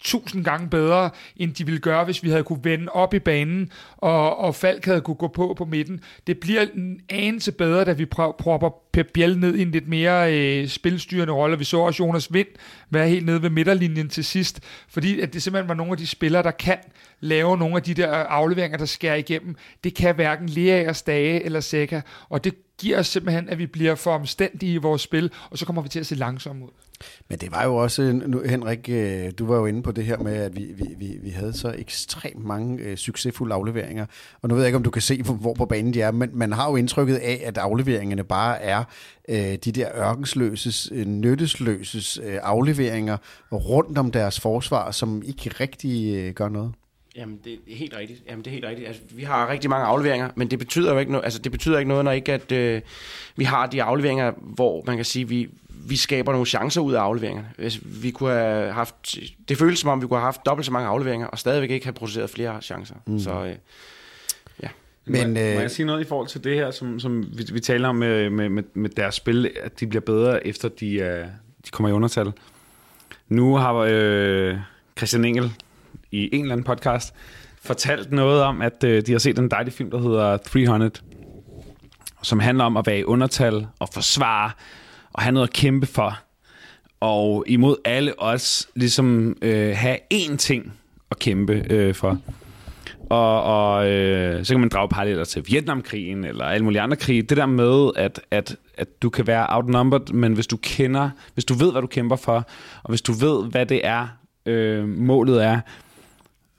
tusind 0.01 0.45
gange 0.45 0.69
bedre, 0.69 1.11
end 1.37 1.55
de 1.55 1.65
ville 1.65 1.81
gøre, 1.81 2.05
hvis 2.05 2.23
vi 2.23 2.31
havde 2.31 2.45
kunne 2.45 2.65
vende 2.65 2.89
op 2.93 3.15
i 3.15 3.19
banen, 3.19 3.73
og, 3.97 4.39
og 4.39 4.55
Falk 4.55 4.85
havde 4.85 5.01
kunne 5.01 5.15
gå 5.15 5.29
på 5.29 5.55
på 5.59 5.65
midten. 5.65 6.01
Det 6.27 6.39
bliver 6.41 6.67
en 6.75 7.01
anelse 7.09 7.53
bedre, 7.53 7.85
da 7.85 7.93
vi 7.93 8.05
prøver, 8.05 8.33
propper 8.33 8.71
Pep 8.93 9.11
Biel 9.15 9.39
ned 9.39 9.55
i 9.55 9.63
en 9.63 9.71
lidt 9.71 9.89
mere 9.89 10.35
øh, 10.35 10.69
spilstyrende 10.69 11.33
rolle. 11.33 11.59
Vi 11.59 11.65
så 11.65 11.79
også 11.79 12.03
Jonas 12.05 12.33
Vind 12.33 12.47
være 12.91 13.09
helt 13.09 13.27
nede 13.27 13.43
ved 13.43 13.51
midterlinjen 13.51 14.09
til 14.09 14.25
sidst, 14.25 14.61
fordi 14.89 15.21
at 15.21 15.33
det 15.33 15.43
simpelthen 15.43 15.69
var 15.69 15.75
nogle 15.75 15.93
af 15.93 15.99
de 15.99 16.07
spillere, 16.07 16.43
der 16.43 16.51
kan 16.51 16.79
lave 17.21 17.59
nogle 17.59 17.77
af 17.77 17.83
de 17.83 17.95
der 17.95 18.21
øh, 18.21 18.27
afleveringer, 18.29 18.79
der 18.79 18.85
skærer 18.85 19.17
igennem. 19.17 19.57
Det 19.85 19.95
kan 19.95 20.15
hverken 20.15 20.49
Leagers 20.49 21.03
Dage 21.03 21.45
eller 21.45 21.61
Seca, 21.61 22.03
og 22.29 22.45
det 22.45 22.55
giver 22.79 22.99
os 22.99 23.07
simpelthen, 23.07 23.49
at 23.49 23.59
vi 23.59 23.67
bliver 23.67 23.95
for 23.95 24.11
omstændige 24.11 24.73
i 24.73 24.77
vores 24.77 25.03
spil, 25.03 25.31
og 25.51 25.59
så 25.59 25.67
kommer 25.67 25.83
vi 25.83 25.89
til 25.89 26.01
at 26.01 26.07
se 26.07 26.15
langsomt 26.15 26.63
ud. 26.63 26.69
Men 27.29 27.39
det 27.39 27.53
var 27.53 27.65
jo 27.65 27.77
også, 27.77 28.03
øh, 28.03 28.15
nu, 28.15 28.43
Henrik, 28.47 28.89
øh, 28.89 29.31
du 29.39 29.47
var 29.47 29.57
jo 29.57 29.67
inde 29.67 29.83
på 29.83 29.93
det 29.93 30.05
her 30.05 30.19
med, 30.19 30.37
at 30.37 30.57
vi, 30.57 30.65
vi, 30.75 30.85
vi, 30.99 31.17
vi 31.23 31.31
havde 31.31 31.53
så 31.53 31.75
ekstremt 31.79 32.45
mange 32.45 32.79
øh, 32.85 32.97
succesfulde 32.97 33.55
afleveringer. 33.55 34.07
Og 34.43 34.49
nu 34.49 34.55
ved 34.55 34.63
jeg 34.63 34.69
ikke, 34.69 34.77
om 34.77 34.83
du 34.83 34.91
kan 34.91 35.03
se, 35.03 35.23
hvor 35.23 35.55
på 35.55 35.65
banen 35.67 35.95
de 35.95 36.03
er, 36.03 36.11
men 36.11 36.31
man 36.33 36.53
har 36.53 36.71
jo 36.71 36.77
indtrykket 36.77 37.17
af, 37.17 37.43
at 37.45 37.59
afleveringerne 37.59 38.25
bare 38.25 38.63
er 38.63 38.80
øh, 39.29 39.37
de 39.37 39.73
der 39.73 39.89
ørkensløses, 39.97 40.93
øh, 40.95 41.07
nyttesløses 41.07 42.19
øh, 42.23 42.39
afleveringer 42.43 43.17
rundt 43.53 43.99
om 43.99 44.11
deres 44.11 44.41
forsvar, 44.41 44.91
som 44.91 45.23
ikke 45.27 45.51
rigtig 45.61 46.17
øh, 46.17 46.35
gør 46.35 46.49
noget. 46.49 46.73
Jamen, 47.17 47.41
det 47.45 47.53
er 47.53 47.77
helt 47.77 47.97
rigtigt. 47.97 48.23
Jamen, 48.29 48.45
det 48.45 48.51
er 48.51 48.53
helt 48.53 48.65
rigtigt. 48.65 48.89
Altså, 48.89 49.03
vi 49.11 49.23
har 49.23 49.49
rigtig 49.49 49.71
mange 49.71 49.87
afleveringer, 49.87 50.31
men 50.35 50.51
det 50.51 50.59
betyder 50.59 50.93
jo 50.93 50.99
ikke 50.99 51.13
noget, 51.13 51.25
altså, 51.25 51.39
det 51.39 51.53
betyder 51.53 51.79
ikke 51.79 51.89
noget, 51.89 52.05
når 52.05 52.13
ikke 52.13 52.33
at 52.33 52.53
øh, 52.53 52.83
vi 53.37 53.45
har 53.45 53.67
de 53.67 53.83
afleveringer, 53.83 54.33
hvor 54.41 54.83
man 54.87 54.97
kan 54.97 55.05
sige, 55.05 55.29
vi, 55.29 55.49
vi 55.69 55.97
skaber 55.97 56.33
nogle 56.33 56.47
chancer 56.47 56.81
ud 56.81 56.93
af 56.93 57.01
afleveringerne. 57.01 57.49
Hvis 57.59 57.81
vi 58.03 58.11
kunne 58.11 58.31
have 58.31 58.73
haft, 58.73 59.19
det 59.49 59.59
føles 59.59 59.79
som 59.79 59.91
om, 59.91 60.03
vi 60.03 60.07
kunne 60.07 60.19
have 60.19 60.25
haft 60.25 60.47
dobbelt 60.47 60.67
så 60.67 60.73
mange 60.73 60.89
afleveringer, 60.89 61.27
og 61.27 61.39
stadigvæk 61.39 61.71
ikke 61.71 61.87
have 61.87 61.93
produceret 61.93 62.31
flere 62.31 62.63
chancer. 62.63 62.95
Mm. 63.07 63.19
Så 63.19 63.45
øh. 63.45 63.57
Men, 65.11 65.35
må, 65.35 65.41
øh, 65.41 65.55
må 65.55 65.61
jeg 65.61 65.71
sige 65.71 65.87
noget 65.87 66.01
i 66.01 66.05
forhold 66.05 66.29
til 66.29 66.45
det 66.45 66.55
her, 66.55 66.71
som, 66.71 67.01
som 67.01 67.25
vi, 67.33 67.47
vi 67.53 67.61
taler 67.61 67.89
om 67.89 67.97
med, 67.97 68.31
med, 68.31 68.49
med, 68.49 68.63
med 68.75 68.91
deres 68.91 69.15
spil, 69.15 69.51
at 69.63 69.81
de 69.81 69.87
bliver 69.87 70.01
bedre, 70.01 70.47
efter 70.47 70.69
de, 70.69 70.87
uh, 70.87 71.31
de 71.67 71.71
kommer 71.71 71.89
i 71.89 71.93
undertal? 71.93 72.33
Nu 73.29 73.57
har 73.57 73.75
øh, 73.75 74.57
Christian 74.99 75.25
Engel 75.25 75.53
i 76.11 76.29
en 76.33 76.41
eller 76.43 76.53
anden 76.53 76.65
podcast 76.65 77.15
fortalt 77.63 78.13
noget 78.13 78.43
om, 78.43 78.63
at 78.63 78.85
øh, 78.85 79.07
de 79.07 79.13
har 79.13 79.19
set 79.19 79.39
en 79.39 79.51
dejlig 79.51 79.73
film, 79.73 79.91
der 79.91 79.99
hedder 79.99 80.37
300, 80.37 80.91
som 82.23 82.39
handler 82.41 82.65
om 82.65 82.77
at 82.77 82.87
være 82.87 82.99
i 82.99 83.05
undertal 83.05 83.67
og 83.79 83.89
forsvare 83.93 84.51
og 85.13 85.23
have 85.23 85.33
noget 85.33 85.49
at 85.49 85.53
kæmpe 85.53 85.87
for. 85.87 86.19
Og 87.01 87.45
imod 87.47 87.77
alle 87.85 88.23
os 88.23 88.69
ligesom 88.75 89.37
øh, 89.43 89.77
have 89.77 89.99
én 90.15 90.37
ting 90.37 90.73
at 91.11 91.19
kæmpe 91.19 91.67
øh, 91.71 91.95
for. 91.95 92.19
Og, 93.11 93.43
og 93.43 93.91
øh, 93.91 94.45
så 94.45 94.55
kan 94.55 94.61
man 94.61 94.69
drage 94.69 94.89
paralleller 94.89 95.25
til 95.25 95.45
Vietnamkrigen 95.47 96.25
eller 96.25 96.45
alle 96.45 96.65
mulige 96.65 96.81
andre 96.81 96.97
krige. 96.97 97.23
Det 97.23 97.37
der 97.37 97.47
med, 97.47 97.91
at, 97.97 98.21
at, 98.31 98.57
at 98.77 99.03
du 99.03 99.11
kan 99.11 99.27
være 99.27 99.47
outnumbered, 99.49 100.13
men 100.13 100.33
hvis 100.33 100.47
du 100.47 100.57
kender, 100.57 101.11
hvis 101.35 101.45
du 101.45 101.55
ved, 101.55 101.73
hvad 101.73 101.81
du 101.81 101.87
kæmper 101.87 102.17
for, 102.17 102.47
og 102.83 102.89
hvis 102.89 103.03
du 103.03 103.13
ved, 103.13 103.51
hvad 103.51 103.67
det 103.67 103.87
er, 103.87 104.09
øh, 104.47 104.89
målet 104.89 105.45
er, 105.45 105.61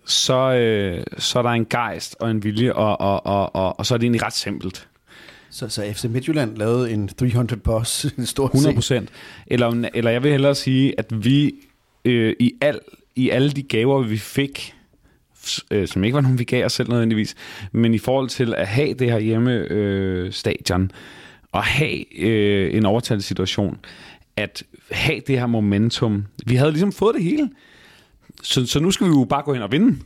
så, 0.05 0.53
øh, 0.53 1.03
så 1.17 1.39
er 1.39 1.43
der 1.43 1.49
en 1.49 1.65
gejst 1.65 2.15
og 2.19 2.31
en 2.31 2.43
vilje, 2.43 2.73
og, 2.73 3.01
og, 3.01 3.25
og, 3.25 3.55
og, 3.55 3.79
og 3.79 3.85
så 3.85 3.93
er 3.93 3.97
det 3.97 4.05
egentlig 4.05 4.23
ret 4.23 4.33
simpelt. 4.33 4.87
Så, 5.49 5.69
så 5.69 5.93
FC 5.93 6.03
Midtjylland 6.03 6.57
lavede 6.57 6.91
en 6.91 7.07
300 7.07 7.61
boss, 7.61 8.05
en 8.17 8.25
stor 8.25 8.45
100 8.45 8.75
procent. 8.75 9.09
Eller, 9.47 9.89
eller 9.93 10.11
jeg 10.11 10.23
vil 10.23 10.31
hellere 10.31 10.55
sige, 10.55 10.93
at 10.97 11.25
vi 11.25 11.53
øh, 12.05 12.35
i, 12.39 12.53
al, 12.61 12.79
i 13.15 13.29
alle 13.29 13.51
de 13.51 13.63
gaver, 13.63 14.01
vi 14.01 14.17
fik, 14.17 14.75
øh, 15.71 15.87
som 15.87 16.03
ikke 16.03 16.15
var 16.15 16.21
nogen, 16.21 16.39
vi 16.39 16.43
gav 16.43 16.65
os 16.65 16.73
selv 16.73 16.89
nødvendigvis, 16.89 17.35
men 17.71 17.93
i 17.93 17.97
forhold 17.97 18.29
til 18.29 18.53
at 18.53 18.67
have 18.67 18.93
det 18.93 19.11
her 19.11 19.19
hjemme 19.19 19.51
øh, 19.51 20.31
stadion, 20.31 20.91
og 21.51 21.63
have 21.63 22.19
øh, 22.19 22.75
en 22.75 22.85
overtalt 22.85 23.23
situation, 23.23 23.77
at 24.37 24.63
have 24.91 25.21
det 25.27 25.39
her 25.39 25.45
momentum. 25.45 26.25
Vi 26.45 26.55
havde 26.55 26.71
ligesom 26.71 26.91
fået 26.91 27.15
det 27.15 27.23
hele. 27.23 27.49
Så, 28.43 28.65
så 28.65 28.79
nu 28.79 28.91
skal 28.91 29.07
vi 29.07 29.11
jo 29.11 29.25
bare 29.29 29.41
gå 29.43 29.53
ind 29.53 29.63
og 29.63 29.71
vinde. 29.71 29.97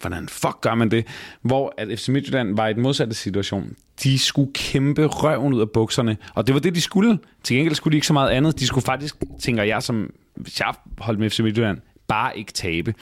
Hvordan 0.00 0.28
fuck 0.28 0.60
gør 0.60 0.74
man 0.74 0.90
det? 0.90 1.06
Hvor 1.42 1.74
at 1.76 1.98
FC 1.98 2.08
Midtjylland 2.08 2.56
var 2.56 2.68
i 2.68 2.74
den 2.74 2.82
modsatte 2.82 3.14
situation. 3.14 3.72
De 4.02 4.18
skulle 4.18 4.50
kæmpe 4.54 5.06
røven 5.06 5.54
ud 5.54 5.60
af 5.60 5.70
bukserne, 5.70 6.16
og 6.34 6.46
det 6.46 6.54
var 6.54 6.60
det, 6.60 6.74
de 6.74 6.80
skulle. 6.80 7.18
Til 7.42 7.56
gengæld 7.56 7.74
skulle 7.74 7.92
de 7.92 7.96
ikke 7.96 8.06
så 8.06 8.12
meget 8.12 8.30
andet. 8.30 8.60
De 8.60 8.66
skulle 8.66 8.84
faktisk, 8.84 9.16
tænker 9.40 9.62
jeg, 9.62 9.82
som 9.82 10.10
hvis 10.34 10.60
jeg 10.60 10.74
holdt 10.98 11.20
med 11.20 11.30
FC 11.30 11.40
Midtjylland, 11.40 11.78
bare 12.08 12.38
ikke 12.38 12.52
tabe. 12.52 12.94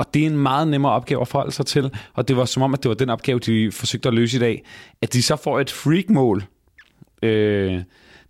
Og 0.00 0.14
det 0.14 0.22
er 0.22 0.26
en 0.26 0.38
meget 0.38 0.68
nemmere 0.68 0.92
opgave 0.92 1.20
at 1.20 1.28
forholde 1.28 1.52
sig 1.52 1.66
til, 1.66 1.90
og 2.14 2.28
det 2.28 2.36
var 2.36 2.44
som 2.44 2.62
om, 2.62 2.74
at 2.74 2.82
det 2.82 2.88
var 2.88 2.94
den 2.94 3.10
opgave, 3.10 3.38
de 3.38 3.72
forsøgte 3.72 4.08
at 4.08 4.14
løse 4.14 4.36
i 4.36 4.40
dag. 4.40 4.64
At 5.02 5.12
de 5.12 5.22
så 5.22 5.36
får 5.36 5.60
et 5.60 5.70
freak-mål, 5.70 6.44
øh, 7.22 7.82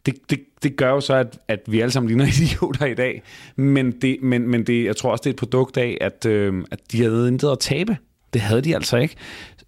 det, 0.06 0.30
det, 0.30 0.40
det 0.62 0.76
gør 0.76 0.90
jo 0.90 1.00
så, 1.00 1.14
at, 1.14 1.38
at 1.48 1.60
vi 1.66 1.80
alle 1.80 1.92
sammen 1.92 2.08
ligner 2.08 2.24
idioter 2.42 2.86
i 2.86 2.94
dag. 2.94 3.22
Men, 3.56 3.90
det, 3.90 4.16
men, 4.22 4.48
men 4.48 4.66
det, 4.66 4.84
jeg 4.84 4.96
tror 4.96 5.10
også, 5.10 5.22
det 5.22 5.30
er 5.30 5.34
et 5.34 5.38
produkt 5.38 5.76
af, 5.76 5.98
at, 6.00 6.26
øh, 6.26 6.64
at 6.70 6.80
de 6.92 7.02
havde 7.02 7.28
intet 7.28 7.50
at 7.50 7.58
tabe. 7.58 7.96
Det 8.32 8.40
havde 8.40 8.60
de 8.60 8.74
altså 8.74 8.96
ikke. 8.96 9.14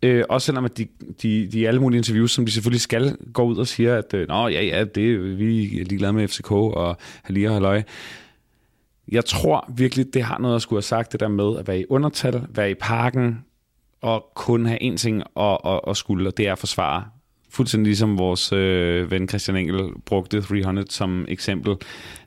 Øh, 0.02 0.24
også 0.28 0.46
selvom 0.46 0.64
at 0.64 0.78
de, 0.78 0.86
de, 1.22 1.48
de 1.52 1.68
alle 1.68 1.80
mulige 1.80 1.98
interviews, 1.98 2.32
som 2.32 2.46
de 2.46 2.52
selvfølgelig 2.52 2.80
skal, 2.80 3.16
gå 3.32 3.42
ud 3.42 3.56
og 3.56 3.66
siger, 3.66 3.96
at 3.96 4.14
øh, 4.14 4.28
Nå, 4.28 4.48
ja, 4.48 4.62
ja, 4.62 4.84
det, 4.84 5.38
vi 5.38 5.80
er 5.80 5.84
ligeglade 5.84 6.12
med 6.12 6.28
FCK 6.28 6.52
og 6.52 6.96
Halia 7.22 7.48
og 7.48 7.54
Halløj. 7.54 7.82
Jeg 9.08 9.24
tror 9.24 9.72
virkelig, 9.76 10.14
det 10.14 10.22
har 10.22 10.38
noget 10.38 10.56
at 10.56 10.62
skulle 10.62 10.78
have 10.78 10.82
sagt, 10.82 11.12
det 11.12 11.20
der 11.20 11.28
med 11.28 11.58
at 11.58 11.68
være 11.68 11.80
i 11.80 11.84
undertal, 11.88 12.42
være 12.54 12.70
i 12.70 12.74
parken, 12.74 13.44
og 14.00 14.26
kun 14.34 14.66
have 14.66 14.82
én 14.82 14.96
ting 14.96 15.22
at, 15.36 15.58
at, 15.64 15.80
at 15.88 15.96
skulle, 15.96 16.28
og 16.28 16.36
det 16.36 16.48
er 16.48 16.52
at 16.52 16.58
forsvare. 16.58 17.04
Fuldstændig 17.50 17.86
ligesom 17.86 18.18
vores 18.18 18.52
øh, 18.52 19.10
ven 19.10 19.28
Christian 19.28 19.56
Engel 19.56 19.90
brugte 20.06 20.42
300 20.42 20.90
som 20.90 21.24
eksempel. 21.28 21.76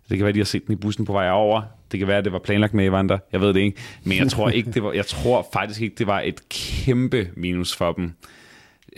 Det 0.09 0.17
kan 0.17 0.19
være, 0.19 0.30
at 0.30 0.36
de 0.36 0.39
har 0.39 0.45
set 0.45 0.67
den 0.67 0.73
i 0.73 0.76
bussen 0.76 1.05
på 1.05 1.11
vej 1.11 1.32
over. 1.32 1.61
Det 1.91 1.99
kan 1.99 2.07
være, 2.07 2.17
at 2.17 2.26
det 2.26 2.34
var 2.34 2.39
planlagt 2.39 2.73
med 2.73 2.86
Evander. 2.86 3.17
Jeg 3.32 3.41
ved 3.41 3.47
det 3.53 3.59
ikke. 3.59 3.82
Men 4.03 4.17
jeg 4.17 4.28
tror, 4.30 4.49
ikke, 4.49 4.71
det 4.71 4.84
var, 4.84 4.91
jeg 4.91 5.05
tror 5.05 5.47
faktisk 5.53 5.82
ikke, 5.82 5.95
det 5.95 6.07
var 6.07 6.19
et 6.19 6.49
kæmpe 6.49 7.30
minus 7.36 7.76
for 7.76 7.91
dem. 7.91 8.13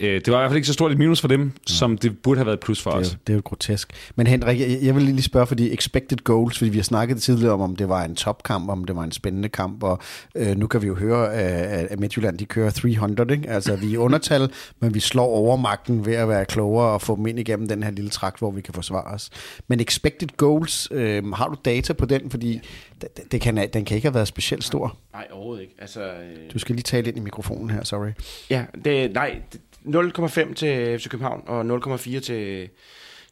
Øh, 0.00 0.14
det 0.24 0.32
var 0.32 0.38
i 0.38 0.40
hvert 0.40 0.50
fald 0.50 0.56
ikke 0.56 0.66
så 0.66 0.72
stort 0.72 0.92
et 0.92 0.98
minus 0.98 1.20
for 1.20 1.28
dem, 1.28 1.42
ja. 1.42 1.50
som 1.74 1.98
det 1.98 2.18
burde 2.22 2.38
have 2.38 2.46
været 2.46 2.56
et 2.56 2.60
plus 2.64 2.82
for 2.82 2.90
det 2.90 2.96
er, 2.96 3.00
os. 3.00 3.12
jo- 3.12 3.18
det 3.26 3.32
er 3.32 3.36
jo 3.36 3.42
grotesk. 3.44 3.92
Men 4.16 4.26
Henrik, 4.26 4.60
jeg, 4.60 4.78
jeg 4.82 4.94
vil 4.94 5.02
lige 5.02 5.22
spørge, 5.22 5.46
fordi 5.46 5.72
expected 5.74 6.18
goals, 6.24 6.58
fordi 6.58 6.70
vi 6.70 6.76
har 6.78 6.82
snakket 6.82 7.22
tidligere 7.22 7.52
om, 7.52 7.60
om 7.60 7.76
det 7.76 7.88
var 7.88 8.04
en 8.04 8.14
topkamp, 8.14 8.70
om 8.70 8.84
det 8.84 8.96
var 8.96 9.02
en 9.02 9.12
spændende 9.12 9.48
kamp, 9.48 9.82
og 9.82 9.98
øh, 10.34 10.56
nu 10.56 10.66
kan 10.66 10.82
vi 10.82 10.86
jo 10.86 10.94
høre, 10.94 11.34
at, 11.34 11.86
at 11.86 12.00
Midtjylland, 12.00 12.38
de 12.38 12.44
kører 12.44 12.70
300, 12.70 13.32
ikke? 13.34 13.48
Altså, 13.50 13.76
vi 13.76 13.94
er 13.94 13.98
undertal, 13.98 14.50
men 14.80 14.94
vi 14.94 15.00
slår 15.00 15.26
overmagten 15.26 16.06
ved 16.06 16.14
at 16.14 16.28
være 16.28 16.44
klogere 16.44 16.88
og 16.92 17.02
få 17.02 17.16
dem 17.16 17.26
ind 17.26 17.38
igennem 17.38 17.68
den 17.68 17.82
her 17.82 17.90
lille 17.90 18.10
trakt, 18.10 18.38
hvor 18.38 18.50
vi 18.50 18.60
kan 18.60 18.74
forsvare 18.74 19.04
os. 19.14 19.30
Men 19.68 19.80
expected 19.80 20.28
goals, 20.36 20.88
øh, 20.90 21.32
har 21.32 21.48
du 21.48 21.56
data 21.64 21.92
på 21.92 22.06
den? 22.06 22.30
Fordi 22.30 22.60
det, 23.00 23.32
det 23.32 23.40
kan, 23.40 23.56
den 23.72 23.84
kan 23.84 23.94
ikke 23.94 24.06
have 24.08 24.14
været 24.14 24.28
specielt 24.28 24.64
stor. 24.64 24.96
Nej, 25.12 25.26
overhovedet 25.32 25.62
ikke. 25.62 25.74
Altså, 25.78 26.00
øh, 26.02 26.52
Du 26.52 26.58
skal 26.58 26.74
lige 26.74 26.82
tale 26.82 27.08
ind 27.08 27.16
i 27.16 27.20
mikrofonen 27.20 27.70
her, 27.70 27.84
sorry. 27.84 28.08
ja, 28.50 28.64
det, 28.84 29.12
nej, 29.14 29.36
det- 29.52 29.60
0,5 29.84 30.54
til 30.54 30.98
FC 30.98 31.08
København 31.08 31.42
og 31.46 31.60
0,4 31.94 32.20
til, 32.20 32.68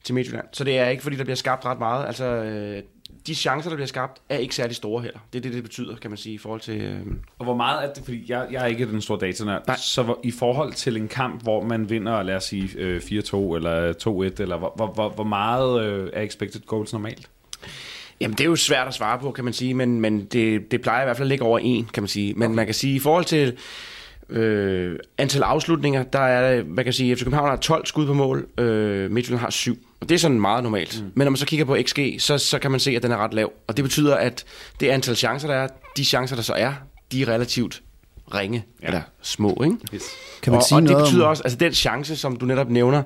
til 0.05 0.15
Midtjylland. 0.15 0.47
Så 0.53 0.65
det 0.65 0.79
er 0.79 0.89
ikke, 0.89 1.03
fordi 1.03 1.17
der 1.17 1.25
bliver 1.25 1.37
skabt 1.37 1.65
ret 1.65 1.79
meget. 1.79 2.07
Altså, 2.07 2.25
øh, 2.25 2.83
de 3.27 3.35
chancer, 3.35 3.71
der 3.71 3.77
bliver 3.77 3.87
skabt, 3.87 4.21
er 4.29 4.39
ikke 4.39 4.55
særlig 4.55 4.77
store 4.77 5.03
heller. 5.03 5.19
Det 5.33 5.39
er 5.39 5.43
det, 5.43 5.53
det 5.53 5.63
betyder, 5.63 5.97
kan 5.97 6.11
man 6.11 6.17
sige, 6.19 6.35
i 6.35 6.39
forhold 6.39 6.61
til... 6.61 6.81
Øh, 6.81 7.01
Og 7.39 7.45
hvor 7.45 7.57
meget 7.57 7.85
er 7.89 7.93
det, 7.93 8.05
fordi 8.05 8.25
jeg, 8.29 8.47
jeg 8.51 8.63
er 8.63 8.67
ikke 8.67 8.87
den 8.87 9.03
store 9.03 9.19
datanørd, 9.21 9.63
Nej. 9.67 9.77
så 9.77 10.03
hvor, 10.03 10.21
i 10.25 10.31
forhold 10.31 10.73
til 10.73 10.97
en 10.97 11.09
kamp, 11.09 11.43
hvor 11.43 11.65
man 11.65 11.91
vinder, 11.91 12.23
lad 12.23 12.37
os 12.37 12.45
sige 12.45 12.69
øh, 12.79 13.01
4-2 13.01 13.57
eller 13.57 13.93
2-1, 14.37 14.43
eller 14.43 14.59
hvor, 14.59 14.73
hvor, 14.77 14.87
hvor, 14.87 15.09
hvor 15.09 15.25
meget 15.25 15.85
øh, 15.87 16.11
er 16.13 16.23
expected 16.23 16.61
goals 16.67 16.93
normalt? 16.93 17.29
Jamen, 18.21 18.33
det 18.33 18.45
er 18.45 18.49
jo 18.49 18.57
svært 18.57 18.89
at 18.89 18.95
svare 18.95 19.19
på, 19.19 19.31
kan 19.31 19.45
man 19.45 19.53
sige, 19.53 19.75
men, 19.75 20.01
men 20.01 20.25
det, 20.25 20.71
det 20.71 20.83
plejer 20.83 21.03
i 21.03 21.05
hvert 21.05 21.17
fald 21.17 21.27
at 21.27 21.29
ligge 21.29 21.45
over 21.45 21.59
en, 21.59 21.89
kan 21.93 22.03
man 22.03 22.09
sige. 22.09 22.35
Men 22.35 22.47
okay. 22.47 22.55
man 22.55 22.65
kan 22.67 22.75
sige, 22.75 22.97
i 22.97 22.99
forhold 22.99 23.25
til 23.25 23.57
øh, 24.29 24.99
antal 25.19 25.43
afslutninger, 25.43 26.03
der 26.03 26.19
er, 26.19 26.65
man 26.65 26.85
kan 26.85 26.93
sige, 26.93 27.13
at 27.13 27.19
FC 27.19 27.23
København 27.23 27.49
har 27.49 27.57
12 27.57 27.87
skud 27.87 28.07
på 28.07 28.15
mål, 28.15 28.49
øh, 28.59 29.11
Midtjylland 29.11 29.41
har 29.41 29.51
7. 29.51 29.79
Og 30.01 30.09
det 30.09 30.15
er 30.15 30.19
sådan 30.19 30.41
meget 30.41 30.63
normalt. 30.63 31.03
Mm. 31.03 31.11
Men 31.15 31.25
når 31.25 31.31
man 31.31 31.37
så 31.37 31.47
kigger 31.47 31.65
på 31.65 31.77
XG, 31.83 31.99
så, 32.19 32.39
så 32.39 32.59
kan 32.59 32.71
man 32.71 32.81
se, 32.81 32.91
at 32.91 33.03
den 33.03 33.13
er 33.13 33.17
ret 33.17 33.35
lav. 33.35 33.53
Og 33.67 33.77
det 33.77 33.85
betyder, 33.85 34.15
at 34.15 34.45
det 34.81 34.89
antal 34.89 35.17
chancer, 35.17 35.49
der 35.49 35.55
er, 35.55 35.69
de 35.97 36.05
chancer, 36.05 36.37
der 36.37 36.43
så 36.43 36.53
er, 36.53 36.73
de 37.13 37.23
er 37.23 37.29
relativt 37.29 37.83
ringe, 38.35 38.65
ja. 38.83 38.87
eller 38.87 39.01
små, 39.23 39.63
ikke? 39.65 39.77
Yes. 39.95 40.03
Kan 40.43 40.51
man 40.51 40.59
og, 40.59 40.63
sige 40.65 40.77
og 40.77 40.83
det 40.83 40.97
betyder 40.97 41.25
om, 41.25 41.31
også, 41.31 41.43
altså 41.43 41.59
den 41.59 41.73
chance, 41.73 42.17
som 42.17 42.37
du 42.37 42.47
netop 42.47 42.71
nævner, 42.71 43.03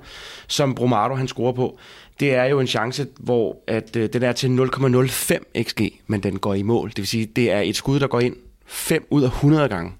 som 0.48 0.74
Bromado 0.74 1.14
han 1.14 1.28
scorer 1.28 1.52
på, 1.52 1.78
det 2.20 2.34
er 2.34 2.44
jo 2.44 2.60
en 2.60 2.66
chance, 2.66 3.06
hvor 3.18 3.56
at, 3.66 3.96
øh, 3.96 4.08
den 4.12 4.22
er 4.22 4.32
til 4.32 4.48
0,05 4.48 5.62
xg, 5.62 5.80
men 6.06 6.22
den 6.22 6.38
går 6.38 6.54
i 6.54 6.62
mål. 6.62 6.88
Det 6.88 6.98
vil 6.98 7.06
sige, 7.06 7.26
det 7.26 7.52
er 7.52 7.60
et 7.60 7.76
skud, 7.76 8.00
der 8.00 8.06
går 8.06 8.20
ind 8.20 8.36
5 8.66 9.06
ud 9.10 9.22
af 9.22 9.26
100 9.26 9.68
gange. 9.68 9.92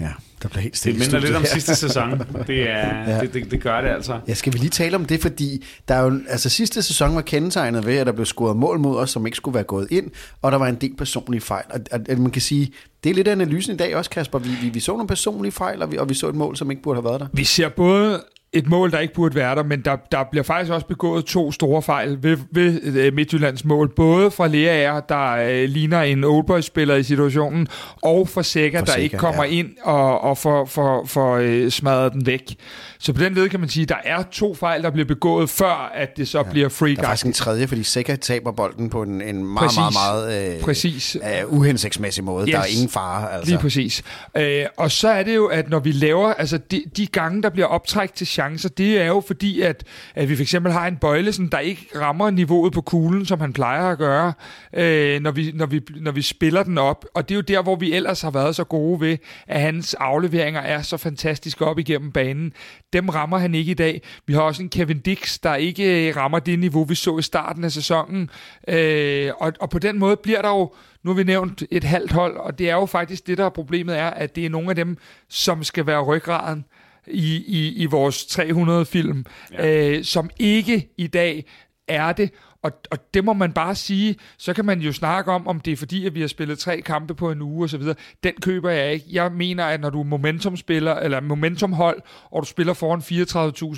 Ja, 0.00 0.08
der 0.42 0.48
bliver 0.48 0.60
helt 0.62 0.72
Det 0.72 0.78
stille 0.78 0.96
i 0.96 0.98
minder 0.98 1.18
lidt 1.20 1.34
om 1.36 1.44
sidste 1.44 1.74
sæson. 1.84 2.10
Det, 2.46 2.70
er, 2.70 2.78
Ja. 2.78 3.10
ja. 3.10 3.20
det, 3.20 3.34
det, 3.34 3.50
det 3.50 3.62
gør 3.62 3.80
det 3.80 3.88
altså. 3.88 4.20
Ja, 4.28 4.34
skal 4.34 4.52
vi 4.52 4.58
lige 4.58 4.70
tale 4.70 4.96
om 4.96 5.04
det, 5.04 5.22
fordi 5.22 5.64
der 5.88 5.94
er 5.94 6.02
jo, 6.02 6.20
altså 6.28 6.48
sidste 6.48 6.82
sæson 6.82 7.14
var 7.14 7.20
kendetegnet 7.20 7.86
ved, 7.86 7.96
at 7.96 8.06
der 8.06 8.12
blev 8.12 8.26
scoret 8.26 8.56
mål 8.56 8.78
mod 8.78 8.96
os, 8.98 9.10
som 9.10 9.26
ikke 9.26 9.36
skulle 9.36 9.54
være 9.54 9.64
gået 9.64 9.86
ind, 9.90 10.10
og 10.42 10.52
der 10.52 10.58
var 10.58 10.66
en 10.68 10.74
del 10.74 10.96
personlige 10.96 11.40
fejl. 11.42 11.64
Og, 11.70 11.80
og, 11.92 12.00
og 12.10 12.18
man 12.18 12.30
kan 12.30 12.42
sige, 12.42 12.72
det 13.04 13.10
er 13.10 13.14
lidt 13.14 13.28
af 13.28 13.32
analysen 13.32 13.74
i 13.74 13.76
dag 13.76 13.96
også, 13.96 14.10
Kasper. 14.10 14.38
Vi, 14.38 14.50
vi, 14.62 14.68
vi 14.68 14.80
så 14.80 14.92
nogle 14.92 15.06
personlige 15.08 15.52
fejl, 15.52 15.82
og 15.82 15.92
vi, 15.92 15.96
og 15.98 16.08
vi 16.08 16.14
så 16.14 16.28
et 16.28 16.34
mål, 16.34 16.56
som 16.56 16.70
ikke 16.70 16.82
burde 16.82 16.96
have 16.96 17.04
været 17.04 17.20
der. 17.20 17.26
Vi 17.32 17.44
ser 17.44 17.68
både 17.68 18.22
et 18.54 18.66
mål, 18.66 18.90
der 18.90 18.98
ikke 18.98 19.14
burde 19.14 19.34
være 19.34 19.54
der, 19.54 19.62
men 19.62 19.80
der, 19.80 19.96
der 20.12 20.24
bliver 20.30 20.42
faktisk 20.42 20.72
også 20.72 20.86
begået 20.86 21.24
to 21.24 21.52
store 21.52 21.82
fejl 21.82 22.18
ved, 22.22 22.38
ved 22.50 22.82
øh, 22.82 23.14
Midtjyllands 23.14 23.64
mål. 23.64 23.94
Både 23.94 24.30
fra 24.30 24.46
Lea, 24.46 25.00
der 25.08 25.30
øh, 25.30 25.68
ligner 25.68 26.02
en 26.02 26.24
oldboy-spiller 26.24 26.94
i 26.94 27.02
situationen, 27.02 27.68
og 28.02 28.28
fra 28.28 28.42
Sækker, 28.42 28.84
der 28.84 28.94
ikke 28.94 29.18
kommer 29.18 29.44
ja. 29.44 29.50
ind 29.50 29.68
og, 29.82 30.20
og 30.20 30.38
får 30.38 30.64
for, 30.64 31.04
for, 31.06 31.36
øh, 31.36 31.70
smadret 31.70 32.12
den 32.12 32.26
væk. 32.26 32.54
Så 32.98 33.12
på 33.12 33.20
den 33.20 33.34
led 33.34 33.48
kan 33.48 33.60
man 33.60 33.68
sige, 33.68 33.82
at 33.82 33.88
der 33.88 33.96
er 34.04 34.22
to 34.32 34.54
fejl, 34.54 34.82
der 34.82 34.90
bliver 34.90 35.06
begået, 35.06 35.50
før 35.50 35.92
at 35.94 36.16
det 36.16 36.28
så 36.28 36.38
ja, 36.38 36.50
bliver 36.50 36.68
free 36.68 36.94
Der 36.94 37.02
er 37.02 37.06
faktisk 37.06 37.26
en 37.26 37.32
tredje, 37.32 37.66
fordi 37.66 37.82
Seca 37.82 38.16
taber 38.16 38.52
bolden 38.52 38.90
på 38.90 39.02
en, 39.02 39.22
en 39.22 39.44
meget, 39.44 39.58
Præcis. 39.58 39.78
meget, 39.78 39.94
meget 39.94 40.54
øh, 40.54 40.60
Præcis. 40.60 41.16
øh, 41.16 41.52
uhensigtsmæssig 41.52 42.24
måde. 42.24 42.46
Yes. 42.46 42.52
Der 42.52 42.60
er 42.60 42.66
ingen 42.66 42.88
fare. 42.88 43.32
Altså. 43.32 43.50
Lige 43.50 43.60
præcis. 43.60 44.02
Øh, 44.36 44.64
og 44.76 44.90
så 44.90 45.08
er 45.08 45.22
det 45.22 45.34
jo, 45.34 45.46
at 45.46 45.70
når 45.70 45.78
vi 45.78 45.92
laver, 45.92 46.32
altså 46.32 46.58
de, 46.58 46.82
de 46.96 47.06
gange, 47.06 47.42
der 47.42 47.50
bliver 47.50 47.66
optræk 47.66 48.14
til 48.14 48.26
chancer, 48.44 48.68
det 48.68 49.00
er 49.00 49.06
jo 49.06 49.22
fordi, 49.26 49.60
at, 49.60 49.84
at 50.14 50.28
vi 50.28 50.36
for 50.36 50.42
eksempel 50.42 50.72
har 50.72 50.86
en 50.86 50.96
Bøjlesen, 50.96 51.48
der 51.48 51.58
ikke 51.58 51.86
rammer 51.96 52.30
niveauet 52.30 52.72
på 52.72 52.80
kuglen, 52.80 53.26
som 53.26 53.40
han 53.40 53.52
plejer 53.52 53.90
at 53.90 53.98
gøre, 53.98 54.32
øh, 54.74 55.20
når, 55.20 55.30
vi, 55.30 55.52
når, 55.54 55.66
vi, 55.66 55.80
når 56.00 56.12
vi 56.12 56.22
spiller 56.22 56.62
den 56.62 56.78
op. 56.78 57.04
Og 57.14 57.28
det 57.28 57.34
er 57.34 57.36
jo 57.36 57.42
der, 57.42 57.62
hvor 57.62 57.76
vi 57.76 57.92
ellers 57.92 58.22
har 58.22 58.30
været 58.30 58.56
så 58.56 58.64
gode 58.64 59.00
ved, 59.00 59.16
at 59.46 59.60
hans 59.60 59.94
afleveringer 59.94 60.60
er 60.60 60.82
så 60.82 60.96
fantastiske 60.96 61.64
op 61.64 61.78
igennem 61.78 62.12
banen. 62.12 62.52
Dem 62.92 63.08
rammer 63.08 63.38
han 63.38 63.54
ikke 63.54 63.70
i 63.70 63.74
dag. 63.74 64.02
Vi 64.26 64.32
har 64.32 64.40
også 64.40 64.62
en 64.62 64.68
Kevin 64.68 64.98
Dix, 64.98 65.38
der 65.38 65.54
ikke 65.54 66.08
øh, 66.08 66.16
rammer 66.16 66.38
det 66.38 66.58
niveau, 66.58 66.84
vi 66.84 66.94
så 66.94 67.18
i 67.18 67.22
starten 67.22 67.64
af 67.64 67.72
sæsonen. 67.72 68.30
Øh, 68.68 69.30
og, 69.38 69.52
og 69.60 69.70
på 69.70 69.78
den 69.78 69.98
måde 69.98 70.16
bliver 70.16 70.42
der 70.42 70.48
jo 70.48 70.72
nu 71.04 71.10
har 71.10 71.16
vi 71.16 71.24
nævnt 71.24 71.62
et 71.70 71.84
halvt 71.84 72.12
hold, 72.12 72.36
og 72.36 72.58
det 72.58 72.70
er 72.70 72.74
jo 72.74 72.86
faktisk 72.86 73.26
det, 73.26 73.38
der 73.38 73.44
er 73.44 73.48
problemet 73.48 73.98
er, 73.98 74.10
at 74.10 74.36
det 74.36 74.46
er 74.46 74.50
nogle 74.50 74.70
af 74.70 74.76
dem, 74.76 74.96
som 75.28 75.64
skal 75.64 75.86
være 75.86 76.02
ryggraden 76.02 76.64
i, 77.06 77.36
i, 77.46 77.82
i 77.82 77.86
vores 77.86 78.26
300 78.26 78.86
film, 78.86 79.24
ja. 79.52 79.88
øh, 79.88 80.04
som 80.04 80.30
ikke 80.38 80.88
i 80.96 81.06
dag 81.06 81.44
er 81.88 82.12
det. 82.12 82.30
Og, 82.64 82.72
og 82.90 82.98
det 83.14 83.24
må 83.24 83.32
man 83.32 83.52
bare 83.52 83.74
sige, 83.74 84.16
så 84.38 84.52
kan 84.52 84.64
man 84.64 84.80
jo 84.80 84.92
snakke 84.92 85.30
om, 85.32 85.46
om 85.46 85.60
det 85.60 85.72
er 85.72 85.76
fordi, 85.76 86.06
at 86.06 86.14
vi 86.14 86.20
har 86.20 86.28
spillet 86.28 86.58
tre 86.58 86.80
kampe 86.80 87.14
på 87.14 87.30
en 87.30 87.42
uge 87.42 87.64
osv. 87.64 87.82
Den 88.24 88.32
køber 88.42 88.70
jeg 88.70 88.92
ikke. 88.92 89.06
Jeg 89.12 89.32
mener, 89.32 89.64
at 89.64 89.80
når 89.80 89.90
du 89.90 90.00
er 90.00 90.04
momentumspiller, 90.04 90.94
eller 90.94 91.20
momentumhold, 91.20 92.00
og 92.30 92.42
du 92.42 92.46
spiller 92.48 92.72
foran 92.74 93.00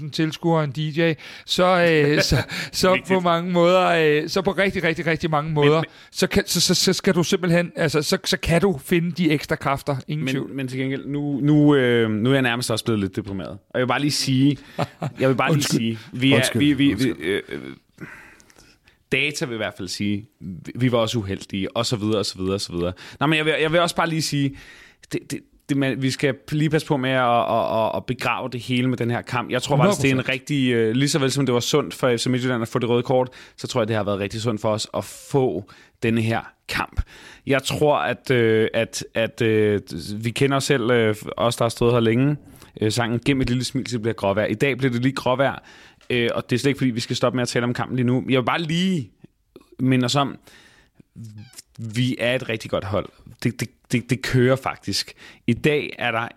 34.000 0.03 0.11
tilskuere 0.11 0.65
en 0.65 0.71
DJ, 0.71 1.13
så, 1.47 1.65
øh, 1.91 2.23
så, 2.31 2.37
så 2.73 2.99
på 3.09 3.21
mange 3.21 3.53
måder, 3.53 3.87
øh, 4.23 4.29
så 4.29 4.43
på 4.43 4.51
rigtig, 4.51 4.85
rigtig, 4.85 5.07
rigtig 5.07 5.31
mange 5.31 5.53
måder, 5.53 5.77
men- 5.77 5.85
så, 6.13 6.27
kan, 6.27 6.43
så, 6.47 6.61
så, 6.61 6.75
så 6.75 6.93
skal 6.93 7.15
du 7.15 7.23
simpelthen, 7.23 7.73
altså, 7.77 8.03
så, 8.03 8.19
så 8.25 8.37
kan 8.37 8.61
du 8.61 8.81
finde 8.85 9.11
de 9.13 9.31
ekstra 9.31 9.57
kræfter. 9.57 9.97
Ingen 10.09 10.27
tvivl. 10.29 10.49
Men, 10.49 10.57
men 10.57 10.69
til 10.69 10.79
gengæld, 10.79 11.07
nu, 11.07 11.41
nu, 11.43 11.75
øh, 11.75 12.11
nu 12.11 12.31
er 12.31 12.35
jeg 12.35 12.43
nærmest 12.43 12.71
også 12.71 12.85
blevet 12.85 13.01
lidt 13.01 13.17
deprimeret. 13.17 13.51
Og 13.51 13.59
jeg 13.75 13.81
vil 13.81 13.87
bare 13.87 14.01
lige 14.01 14.11
sige, 14.11 14.59
jeg 15.21 15.29
vil 15.29 15.35
bare 15.37 15.53
lige 15.53 15.63
sige, 15.63 15.99
vi 16.13 16.33
er, 16.33 16.59
vi, 16.59 16.73
vi, 16.73 16.93
vi, 16.95 17.09
øh, 17.09 17.43
øh, 17.49 17.61
data 19.13 19.45
vil 19.45 19.55
i 19.55 19.57
hvert 19.57 19.75
fald 19.77 19.89
sige, 19.89 20.27
vi- 20.75 20.93
var 20.93 20.99
også 20.99 21.19
uheldige, 21.19 21.77
og 21.77 21.87
så 21.87 21.97
videre, 21.97 22.19
og 22.19 22.27
så 22.27 22.39
videre, 22.39 22.55
og 22.55 22.61
så 22.61 22.73
videre. 22.73 22.93
Nå, 23.21 23.27
men 23.27 23.37
jeg 23.37 23.45
vil, 23.45 23.55
jeg 23.61 23.73
vil 23.73 23.81
også 23.81 23.97
bare 23.97 24.09
lige 24.09 24.23
sige, 24.23 24.57
det, 25.13 25.31
det, 25.31 25.41
det, 25.69 25.77
man, 25.77 26.03
vi 26.03 26.11
skal 26.11 26.35
lige 26.53 26.71
passe 26.71 26.87
på 26.87 26.97
med 26.97 27.11
at, 27.11 27.23
at, 27.25 27.79
at, 27.79 27.91
at 27.97 28.07
begrave 28.07 28.49
det 28.49 28.61
hele 28.61 28.89
med 28.89 28.97
den 28.97 29.11
her 29.11 29.23
kamp. 29.23 29.51
Jeg 29.51 29.63
tror 29.63 29.77
faktisk, 29.77 30.03
det 30.03 30.11
er 30.11 30.15
en 30.15 30.21
100%. 30.21 30.29
rigtig, 30.33 30.73
øh, 30.73 30.95
lige 30.97 31.09
så 31.09 31.19
vel 31.19 31.31
som 31.31 31.47
det 31.47 31.53
var 31.55 31.61
sundt 31.61 31.95
for 31.95 32.17
FC 32.17 32.27
Midtjylland 32.27 32.63
at 32.63 32.69
få 32.69 32.79
det 32.79 32.89
røde 32.89 33.03
kort, 33.03 33.29
så 33.57 33.67
tror 33.67 33.81
jeg, 33.81 33.89
det 33.89 33.97
har 33.97 34.05
været 34.05 34.19
rigtig 34.19 34.41
sundt 34.41 34.61
for 34.61 34.71
os 34.71 34.87
at 34.95 35.05
få 35.05 35.71
denne 36.03 36.21
her 36.23 36.41
kamp. 36.69 37.03
Jeg 37.47 37.63
tror, 37.63 37.97
at, 37.97 38.31
øh, 38.31 38.69
at, 38.75 39.05
at 39.15 39.43
øh, 39.43 39.81
vi 40.17 40.31
kender 40.31 40.57
os 40.57 40.65
selv, 40.65 40.91
øh, 40.91 41.15
os 41.37 41.57
der 41.57 41.65
har 41.65 41.69
stået 41.69 41.93
her 41.93 42.01
længe, 42.01 42.37
øh, 42.81 42.93
sangen 42.93 43.21
Gem 43.25 43.41
et 43.41 43.49
lille 43.49 43.65
smil, 43.65 43.87
så 43.87 43.99
bliver 43.99 44.15
gråvejr. 44.15 44.47
I 44.47 44.55
dag 44.55 44.79
bliver 44.79 44.93
det 44.93 45.03
lige 45.03 45.15
gråvejr, 45.15 45.59
øh, 46.11 46.31
og 46.35 46.51
det 46.51 46.57
er 46.57 46.61
slet 46.61 46.71
ikke, 46.71 46.79
fordi 46.79 46.91
vi 46.91 47.01
skal 47.01 47.17
stoppe 47.17 47.37
med 47.37 47.43
at 47.43 47.49
tale 47.49 47.65
om 47.65 47.75
kampen 47.75 47.97
lige 47.97 48.07
nu. 48.07 48.25
Jeg 48.29 48.41
vil 48.41 48.45
bare 48.47 48.63
lige 48.63 49.11
minde 49.79 50.05
os 50.05 50.15
om, 50.17 50.39
vi 51.79 52.17
er 52.19 52.35
et 52.35 52.49
rigtig 52.49 52.71
godt 52.71 52.85
hold. 52.85 53.09
Det, 53.43 53.61
det, 53.61 53.69
det, 53.93 54.11
det 54.11 54.23
kører 54.23 54.57
faktisk. 54.57 55.13
I 55.47 55.53
dag 55.53 55.93
er 55.99 56.11
der 56.11 56.29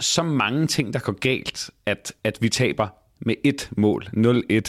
så 0.00 0.22
mange 0.22 0.66
ting, 0.66 0.92
der 0.92 0.98
går 0.98 1.12
galt, 1.12 1.70
at, 1.86 2.12
at 2.24 2.38
vi 2.40 2.48
taber 2.48 2.88
med 3.20 3.34
et 3.44 3.70
mål, 3.76 4.08
0-1. 4.16 4.60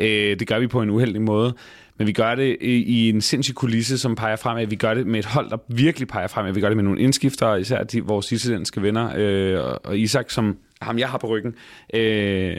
Øh, 0.00 0.38
det 0.38 0.46
gør 0.48 0.58
vi 0.58 0.66
på 0.66 0.82
en 0.82 0.90
uheldig 0.90 1.22
måde, 1.22 1.54
men 1.98 2.06
vi 2.06 2.12
gør 2.12 2.34
det 2.34 2.56
i, 2.60 2.82
i 2.82 3.08
en 3.08 3.20
sindssyg 3.20 3.54
kulisse, 3.54 3.98
som 3.98 4.14
peger 4.16 4.36
fremad. 4.36 4.66
Vi 4.66 4.76
gør 4.76 4.94
det 4.94 5.06
med 5.06 5.18
et 5.18 5.24
hold, 5.24 5.50
der 5.50 5.56
virkelig 5.68 6.08
peger 6.08 6.26
fremad. 6.26 6.52
Vi 6.52 6.60
gør 6.60 6.68
det 6.68 6.76
med 6.76 6.84
nogle 6.84 7.00
indskifter, 7.00 7.54
især 7.56 7.82
de, 7.84 8.04
vores 8.04 8.32
islandske 8.32 8.82
venner, 8.82 9.12
øh, 9.16 9.64
og- 9.64 9.84
og 9.84 9.98
Isak, 9.98 10.30
som 10.30 10.58
ham 10.80 10.98
jeg 10.98 11.08
har 11.08 11.18
på 11.18 11.26
ryggen. 11.26 11.54
Øh, 11.94 12.56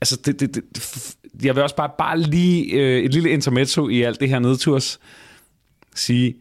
altså, 0.00 0.16
det, 0.16 0.40
det, 0.40 0.54
det, 0.54 0.64
jeg 1.44 1.54
vil 1.54 1.62
også 1.62 1.76
bare, 1.76 1.90
bare 1.98 2.20
lige 2.20 2.72
øh, 2.72 3.04
et 3.04 3.14
lille 3.14 3.30
intermezzo 3.30 3.88
i 3.88 4.02
alt 4.02 4.20
det 4.20 4.28
her 4.28 4.38
nedturs 4.38 5.00
sige, 5.94 6.34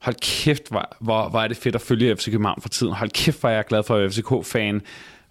hold 0.00 0.16
kæft, 0.20 0.68
hvor, 0.68 0.96
hvor, 1.00 1.28
hvor 1.28 1.40
er 1.40 1.48
det 1.48 1.56
fedt 1.56 1.74
at 1.74 1.80
følge 1.80 2.16
FC 2.16 2.30
København 2.30 2.62
for 2.62 2.68
tiden. 2.68 2.92
Hold 2.92 3.10
kæft, 3.10 3.40
hvor 3.40 3.48
er 3.48 3.54
jeg 3.54 3.64
glad 3.64 3.82
for 3.82 3.94
at 3.94 4.00
være 4.00 4.10
FCK-fan. 4.10 4.82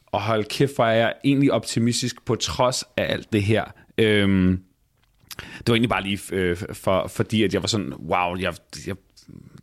Og 0.06 0.22
hold 0.22 0.46
kæft, 0.46 0.76
hvor 0.76 0.86
er 0.86 0.94
jeg 0.94 1.14
egentlig 1.24 1.52
optimistisk 1.52 2.26
på 2.26 2.36
trods 2.36 2.84
af 2.98 3.14
alt 3.14 3.34
det 3.34 3.44
her. 3.44 3.64
Øhm, 3.98 4.60
det 5.38 5.68
var 5.68 5.74
egentlig 5.74 5.90
bare 5.90 6.04
lige 6.04 6.20
øh, 6.32 6.58
for, 6.74 7.08
fordi, 7.08 7.44
at 7.44 7.54
jeg 7.54 7.62
var 7.62 7.68
sådan, 7.68 7.94
wow, 7.94 8.36
jeg, 8.40 8.54
jeg, 8.88 8.96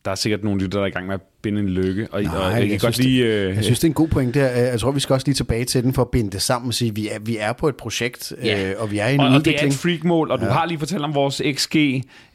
der 0.05 0.11
er 0.11 0.15
sikkert 0.15 0.45
nogle 0.45 0.61
lytter, 0.63 0.79
der 0.79 0.85
er 0.85 0.89
i 0.89 0.91
gang 0.91 1.07
med 1.07 1.15
at 1.15 1.21
binde 1.43 1.61
en 1.61 1.69
lykke. 1.69 2.09
Og, 2.13 2.23
Nej, 2.23 2.35
og 2.37 2.43
jeg, 2.53 2.53
jeg 2.53 2.61
kan 2.61 2.69
synes, 2.69 2.83
godt 2.83 2.99
lide... 2.99 3.21
Øh, 3.21 3.55
Jeg 3.57 3.65
synes, 3.65 3.79
det 3.79 3.85
er 3.85 3.91
en 3.91 3.95
god 3.95 4.09
point 4.09 4.35
der. 4.35 4.47
Jeg 4.49 4.81
tror, 4.81 4.91
vi 4.91 5.01
skal 5.01 5.15
også 5.15 5.27
lige 5.27 5.35
tilbage 5.35 5.65
til 5.65 5.83
den 5.85 5.95
for 5.95 6.03
at 6.03 6.09
binde 6.09 6.31
det 6.31 6.43
sammen 6.43 6.69
og 6.69 6.75
sige, 6.75 6.89
at 6.91 6.97
vi 6.97 7.09
er, 7.09 7.19
vi 7.19 7.37
er 7.37 7.53
på 7.53 7.69
et 7.69 7.77
projekt, 7.77 8.33
Ja. 8.45 8.71
øh, 8.71 8.75
og 8.83 8.91
vi 8.91 8.99
er 8.99 9.07
i 9.07 9.15
en 9.15 9.21
og, 9.21 9.27
og 9.27 9.31
det 9.33 9.37
er 9.37 9.39
udvikling. 9.41 9.73
et 9.73 9.79
freak-mål, 9.79 10.31
og 10.31 10.41
du 10.41 10.45
har 10.45 10.67
lige 10.67 10.79
fortalt 10.79 11.03
om 11.03 11.15
vores 11.15 11.43
XG. 11.53 11.77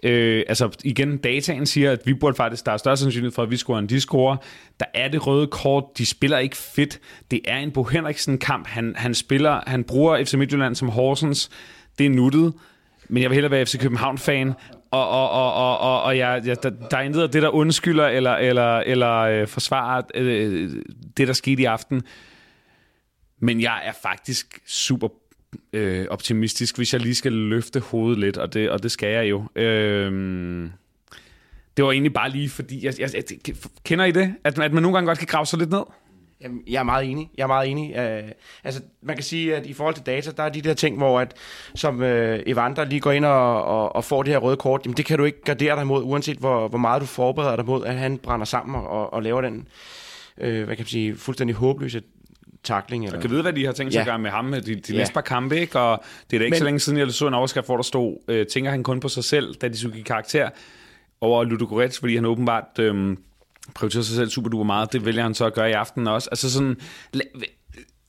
Øh, 0.03 0.43
altså 0.47 0.70
igen, 0.84 1.18
dataen 1.18 1.66
siger, 1.66 1.91
at 1.91 1.99
vi 2.05 2.13
burde 2.13 2.36
faktisk, 2.36 2.66
der 2.66 2.72
er 2.72 2.78
større 2.78 2.97
sandsynlighed 2.97 3.32
for, 3.36 3.43
at 3.43 3.51
vi 3.51 3.57
scorer, 3.57 3.80
end 3.80 3.88
de 3.88 3.99
scorer. 3.99 4.38
Der 4.80 4.86
er 4.93 5.07
det 5.07 5.28
røde 5.28 5.47
kort, 5.47 5.84
de 5.97 6.05
spiller 6.05 6.38
ikke 6.38 6.57
fedt. 6.57 6.99
Det 7.32 7.39
er 7.45 7.57
en 7.57 7.72
Bo 7.72 7.84
Henriksen-kamp. 7.84 8.68
Han, 8.68 8.93
han 8.97 9.13
spiller, 9.13 9.59
han 9.68 9.84
bruger 9.84 10.24
FC 10.26 10.34
Midtjylland 10.34 10.76
som 10.76 10.89
Horsens. 10.89 11.49
Det 11.99 12.05
er 12.05 12.09
nuttet. 12.09 12.53
Men 13.09 13.24
jeg 13.24 13.30
vil 13.30 13.34
hellere 13.36 13.51
være 13.51 13.66
FC 13.66 13.80
København-fan, 13.80 14.53
og, 14.91 15.09
og, 15.09 15.29
og, 15.29 15.53
og, 15.53 15.79
og, 15.79 16.03
og 16.03 16.17
jeg, 16.17 16.41
jeg, 16.45 16.63
der, 16.63 16.69
der 16.69 16.97
er 16.97 17.01
intet 17.01 17.21
af 17.21 17.29
det, 17.29 17.41
der 17.41 17.49
undskylder 17.49 18.07
eller, 18.07 18.36
eller, 18.36 18.77
eller 18.77 19.11
øh, 19.11 19.47
forsvarer 19.47 20.01
øh, 20.15 20.71
det, 21.17 21.27
der 21.27 21.33
skete 21.33 21.61
i 21.61 21.65
aften. 21.65 22.03
Men 23.39 23.61
jeg 23.61 23.81
er 23.86 23.93
faktisk 24.01 24.59
super 24.65 25.07
øh, 25.73 26.05
optimistisk, 26.09 26.77
hvis 26.77 26.93
jeg 26.93 27.01
lige 27.01 27.15
skal 27.15 27.33
løfte 27.33 27.79
hovedet 27.79 28.19
lidt, 28.19 28.38
og 28.38 28.53
det, 28.53 28.69
og 28.69 28.83
det 28.83 28.91
skal 28.91 29.09
jeg 29.09 29.29
jo. 29.29 29.47
Øh, 29.55 30.69
det 31.77 31.86
var 31.86 31.91
egentlig 31.91 32.13
bare 32.13 32.29
lige 32.29 32.49
fordi, 32.49 32.86
jeg, 32.86 32.93
jeg, 32.99 33.09
jeg, 33.15 33.55
kender 33.83 34.05
I 34.05 34.11
det? 34.11 34.33
At, 34.43 34.59
at 34.59 34.73
man 34.73 34.83
nogle 34.83 34.97
gange 34.97 35.07
godt 35.07 35.17
kan 35.17 35.27
grave 35.27 35.45
sig 35.45 35.59
lidt 35.59 35.69
ned? 35.69 35.83
Jamen, 36.41 36.61
jeg 36.67 36.79
er 36.79 36.83
meget 36.83 37.11
enig. 37.11 37.29
Jeg 37.38 37.43
er 37.43 37.47
meget 37.47 37.69
enig. 37.71 37.89
Uh, 38.23 38.29
altså, 38.63 38.81
man 39.01 39.15
kan 39.15 39.23
sige, 39.23 39.55
at 39.55 39.65
i 39.65 39.73
forhold 39.73 39.95
til 39.95 40.05
data, 40.05 40.31
der 40.38 40.43
er 40.43 40.49
de 40.49 40.61
der 40.61 40.73
ting, 40.73 40.97
hvor 40.97 41.19
at, 41.19 41.33
som 41.75 41.99
uh, 41.99 42.05
Evander 42.45 42.86
lige 42.86 42.99
går 42.99 43.11
ind 43.11 43.25
og, 43.25 43.63
og, 43.63 43.95
og 43.95 44.03
får 44.03 44.23
det 44.23 44.31
her 44.33 44.39
røde 44.39 44.57
kort, 44.57 44.81
jamen 44.86 44.97
det 44.97 45.05
kan 45.05 45.17
du 45.17 45.23
ikke 45.23 45.41
gardere 45.41 45.75
dig 45.75 45.81
imod, 45.81 46.03
uanset 46.03 46.38
hvor, 46.38 46.67
hvor 46.67 46.77
meget 46.77 47.01
du 47.01 47.05
forbereder 47.05 47.55
dig 47.55 47.65
mod, 47.65 47.86
at 47.86 47.95
han 47.95 48.17
brænder 48.17 48.45
sammen 48.45 48.75
og, 48.75 49.13
og 49.13 49.23
laver 49.23 49.41
den, 49.41 49.67
uh, 50.38 50.43
hvad 50.47 50.65
kan 50.65 50.75
man 50.79 50.86
sige, 50.86 51.15
fuldstændig 51.15 51.55
håbløse 51.55 52.01
takling. 52.63 53.03
Eller... 53.05 53.15
Jeg 53.17 53.21
kan 53.21 53.31
vide, 53.31 53.41
hvad 53.41 53.53
de 53.53 53.65
har 53.65 53.71
tænkt 53.73 53.93
sig 53.93 53.97
Ja. 53.99 54.01
at 54.01 54.07
gøre 54.07 54.19
med 54.19 54.31
ham 54.31 54.51
de, 54.51 54.61
de 54.61 54.81
Ja. 54.93 54.97
næste 54.97 55.13
par 55.13 55.21
kampe, 55.21 55.59
ikke? 55.59 55.79
Og 55.79 56.03
det 56.29 56.36
er 56.36 56.39
da 56.39 56.45
ikke 56.45 56.53
Men- 56.53 56.59
så 56.59 56.65
længe 56.65 56.79
siden, 56.79 56.99
jeg 56.99 57.11
så 57.11 57.27
en 57.27 57.33
overskrift, 57.33 57.65
hvor 57.67 57.75
der 57.75 57.83
stod, 57.83 58.17
øh, 58.27 58.45
tænker 58.47 58.71
han 58.71 58.83
kun 58.83 58.99
på 58.99 59.07
sig 59.09 59.23
selv, 59.23 59.53
da 59.55 59.67
de 59.67 59.77
skulle 59.77 59.93
give 59.95 60.03
karakter 60.05 60.49
over 61.21 61.43
Ludogorets, 61.43 61.99
fordi 61.99 62.15
han 62.15 62.25
åbenbart 62.25 62.79
øh, 62.79 63.17
prioriterer 63.74 64.03
sig 64.03 64.16
selv 64.16 64.30
super 64.30 64.49
duper 64.49 64.63
meget. 64.63 64.93
Det 64.93 65.05
vælger 65.05 65.24
han 65.24 65.34
så 65.34 65.45
at 65.45 65.53
gøre 65.53 65.70
i 65.70 65.74
aften 65.74 66.07
også. 66.07 66.30
Altså 66.32 66.51
sådan, 66.51 66.78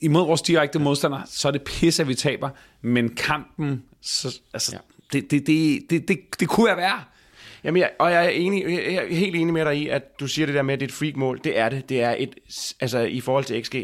imod 0.00 0.26
vores 0.26 0.42
direkte 0.42 0.78
modstander, 0.78 1.20
så 1.26 1.48
er 1.48 1.52
det 1.52 1.62
pisse, 1.62 2.02
at 2.02 2.09
vi 2.09 2.14
taber, 2.14 2.50
men 2.82 3.14
kampen, 3.14 3.82
så, 4.00 4.40
altså, 4.52 4.72
ja. 4.76 4.78
det, 5.12 5.30
det, 5.30 5.46
det, 5.46 5.80
det, 5.90 6.09
det, 6.09 6.18
det 6.40 6.48
kunne 6.48 6.66
være 6.66 6.76
værre. 6.76 7.02
Jamen, 7.64 7.80
jeg, 7.80 7.90
og 7.98 8.12
jeg 8.12 8.24
er, 8.24 8.28
enig, 8.28 8.64
jeg 8.64 8.94
er 8.94 9.14
helt 9.14 9.36
enig 9.36 9.54
med 9.54 9.64
dig 9.64 9.76
i, 9.76 9.88
at 9.88 10.20
du 10.20 10.26
siger 10.26 10.46
det 10.46 10.54
der 10.54 10.62
med, 10.62 10.74
at 10.74 10.80
det 10.80 10.86
er 10.86 10.88
et 10.88 10.94
freak-mål. 10.94 11.40
Det 11.44 11.59
er 11.59 11.68
det. 11.68 11.88
Det 11.88 12.02
er 12.02 12.14
et, 12.18 12.34
altså 12.80 12.98
i 12.98 13.20
forhold 13.20 13.44
til 13.44 13.64
XG, 13.64 13.74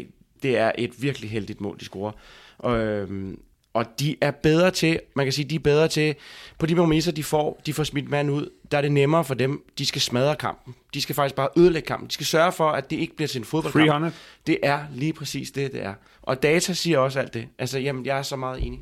det 0.43 0.57
er 0.57 0.71
et 0.77 1.01
virkelig 1.01 1.29
heldigt 1.29 1.61
mål, 1.61 1.79
de 1.79 1.85
scorer. 1.85 2.11
Og, 2.57 2.77
øhm, 2.77 3.39
og 3.73 3.85
de 3.99 4.15
er 4.21 4.31
bedre 4.31 4.71
til, 4.71 4.99
man 5.15 5.25
kan 5.25 5.33
sige, 5.33 5.45
de 5.45 5.55
er 5.55 5.59
bedre 5.59 5.87
til, 5.87 6.15
på 6.59 6.65
de 6.65 6.75
præmisser, 6.75 7.11
de 7.11 7.23
får, 7.23 7.61
de 7.65 7.73
får 7.73 7.83
smidt 7.83 8.09
mand 8.09 8.31
ud, 8.31 8.49
der 8.71 8.77
er 8.77 8.81
det 8.81 8.91
nemmere 8.91 9.23
for 9.23 9.33
dem, 9.33 9.63
de 9.77 9.85
skal 9.85 10.01
smadre 10.01 10.35
kampen. 10.35 10.75
De 10.93 11.01
skal 11.01 11.15
faktisk 11.15 11.35
bare 11.35 11.49
ødelægge 11.57 11.87
kampen. 11.87 12.07
De 12.07 12.13
skal 12.13 12.25
sørge 12.25 12.51
for, 12.51 12.69
at 12.69 12.89
det 12.89 12.95
ikke 12.95 13.15
bliver 13.15 13.27
til 13.27 13.39
en 13.39 13.45
fodboldkamp. 13.45 13.87
300. 13.87 14.13
Det 14.47 14.57
er 14.63 14.79
lige 14.93 15.13
præcis 15.13 15.51
det, 15.51 15.71
det 15.71 15.83
er. 15.83 15.93
Og 16.21 16.43
data 16.43 16.73
siger 16.73 16.99
også 16.99 17.19
alt 17.19 17.33
det. 17.33 17.47
Altså, 17.59 17.79
jamen, 17.79 18.05
jeg 18.05 18.17
er 18.17 18.21
så 18.21 18.35
meget 18.35 18.65
enig. 18.65 18.79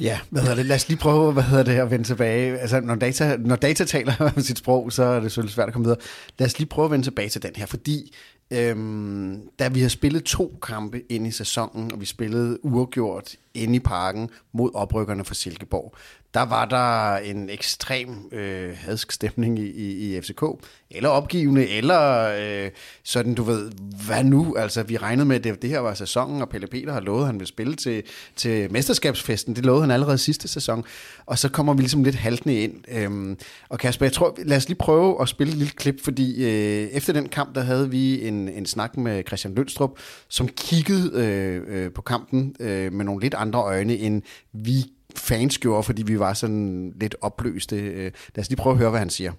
Ja, 0.00 0.20
hvad 0.30 0.42
hedder 0.42 0.56
det? 0.56 0.66
Lad 0.66 0.76
os 0.76 0.88
lige 0.88 0.98
prøve, 0.98 1.32
hvad 1.32 1.42
hedder 1.42 1.64
det, 1.64 1.72
at 1.72 1.90
vende 1.90 2.04
tilbage. 2.04 2.58
Altså, 2.58 2.80
når 2.80 2.94
data, 2.94 3.36
når 3.36 3.56
data 3.56 3.84
taler 3.84 4.12
om 4.18 4.40
sit 4.48 4.58
sprog, 4.58 4.92
så 4.92 5.02
er 5.02 5.20
det 5.20 5.32
selvfølgelig 5.32 5.54
svært 5.54 5.68
at 5.68 5.72
komme 5.72 5.84
videre. 5.86 6.00
Lad 6.38 6.46
os 6.46 6.58
lige 6.58 6.68
prøve 6.68 6.84
at 6.84 6.90
vende 6.90 7.06
tilbage 7.06 7.28
til 7.28 7.42
den 7.42 7.50
her, 7.56 7.66
fordi 7.66 8.14
øhm, 8.52 9.40
da 9.58 9.68
vi 9.68 9.80
har 9.80 9.88
spillet 9.88 10.24
to 10.24 10.58
kampe 10.62 11.02
ind 11.12 11.26
i 11.26 11.30
sæsonen, 11.30 11.92
og 11.92 12.00
vi 12.00 12.06
spillede 12.06 12.64
uafgjort 12.64 13.36
inde 13.54 13.76
i 13.76 13.80
parken 13.80 14.30
mod 14.52 14.70
oprykkerne 14.74 15.24
fra 15.24 15.34
Silkeborg, 15.34 15.94
der 16.34 16.42
var 16.42 16.64
der 16.64 17.16
en 17.16 17.50
ekstrem 17.50 18.08
øh, 18.32 18.76
hadsk 18.76 19.12
stemning 19.12 19.58
i, 19.58 19.70
i, 19.70 20.16
i 20.16 20.20
FCK, 20.20 20.42
eller 20.90 21.08
opgivende, 21.08 21.68
eller 21.68 22.32
øh, 22.40 22.70
sådan, 23.02 23.34
du 23.34 23.42
ved, 23.42 23.70
hvad 24.06 24.24
nu? 24.24 24.56
Altså, 24.58 24.82
vi 24.82 24.96
regnede 24.96 25.26
med, 25.26 25.36
at 25.36 25.44
det, 25.44 25.62
det 25.62 25.70
her 25.70 25.78
var 25.78 25.94
sæsonen, 25.94 26.42
og 26.42 26.48
Pelle 26.48 26.66
Peter 26.66 26.92
har 26.92 27.00
lovet, 27.00 27.20
at 27.20 27.26
han 27.26 27.38
vil 27.38 27.46
spille 27.46 27.74
til, 27.74 28.02
til 28.36 28.72
mesterskabsfesten. 28.72 29.56
Det 29.56 29.64
lovede 29.64 29.82
han 29.82 29.90
allerede 29.90 30.18
sidste 30.18 30.48
sæson. 30.48 30.84
Og 31.26 31.38
så 31.38 31.48
kommer 31.48 31.74
vi 31.74 31.80
ligesom 31.80 32.04
lidt 32.04 32.16
haltende 32.16 32.60
ind. 32.60 32.74
Øhm, 32.88 33.38
og 33.68 33.78
Kasper, 33.78 34.06
jeg 34.06 34.12
tror, 34.12 34.36
lad 34.44 34.56
os 34.56 34.68
lige 34.68 34.78
prøve 34.78 35.22
at 35.22 35.28
spille 35.28 35.52
et 35.52 35.58
lille 35.58 35.72
klip, 35.72 36.04
fordi 36.04 36.44
øh, 36.44 36.88
efter 36.88 37.12
den 37.12 37.28
kamp, 37.28 37.54
der 37.54 37.60
havde 37.60 37.90
vi 37.90 38.28
en, 38.28 38.48
en 38.48 38.66
snak 38.66 38.96
med 38.96 39.22
Christian 39.26 39.54
Lønstrup, 39.54 39.90
som 40.28 40.48
kiggede 40.48 41.10
øh, 41.14 41.62
øh, 41.68 41.92
på 41.92 42.02
kampen 42.02 42.54
øh, 42.60 42.92
med 42.92 43.04
nogle 43.04 43.20
lidt 43.20 43.34
andre 43.42 43.60
øjne, 43.62 43.94
end 43.96 44.22
vi 44.52 44.74
fans 45.16 45.58
gjorde, 45.58 45.82
fordi 45.82 46.02
vi 46.02 46.18
var 46.18 46.32
sådan 46.32 46.92
lidt 47.00 47.14
opløste. 47.20 47.76
Øh, 47.76 48.12
lad 48.34 48.38
os 48.38 48.48
lige 48.48 48.62
prøve 48.62 48.72
at 48.72 48.78
høre, 48.78 48.90
hvad 48.90 48.98
han 48.98 49.10
siger. 49.10 49.32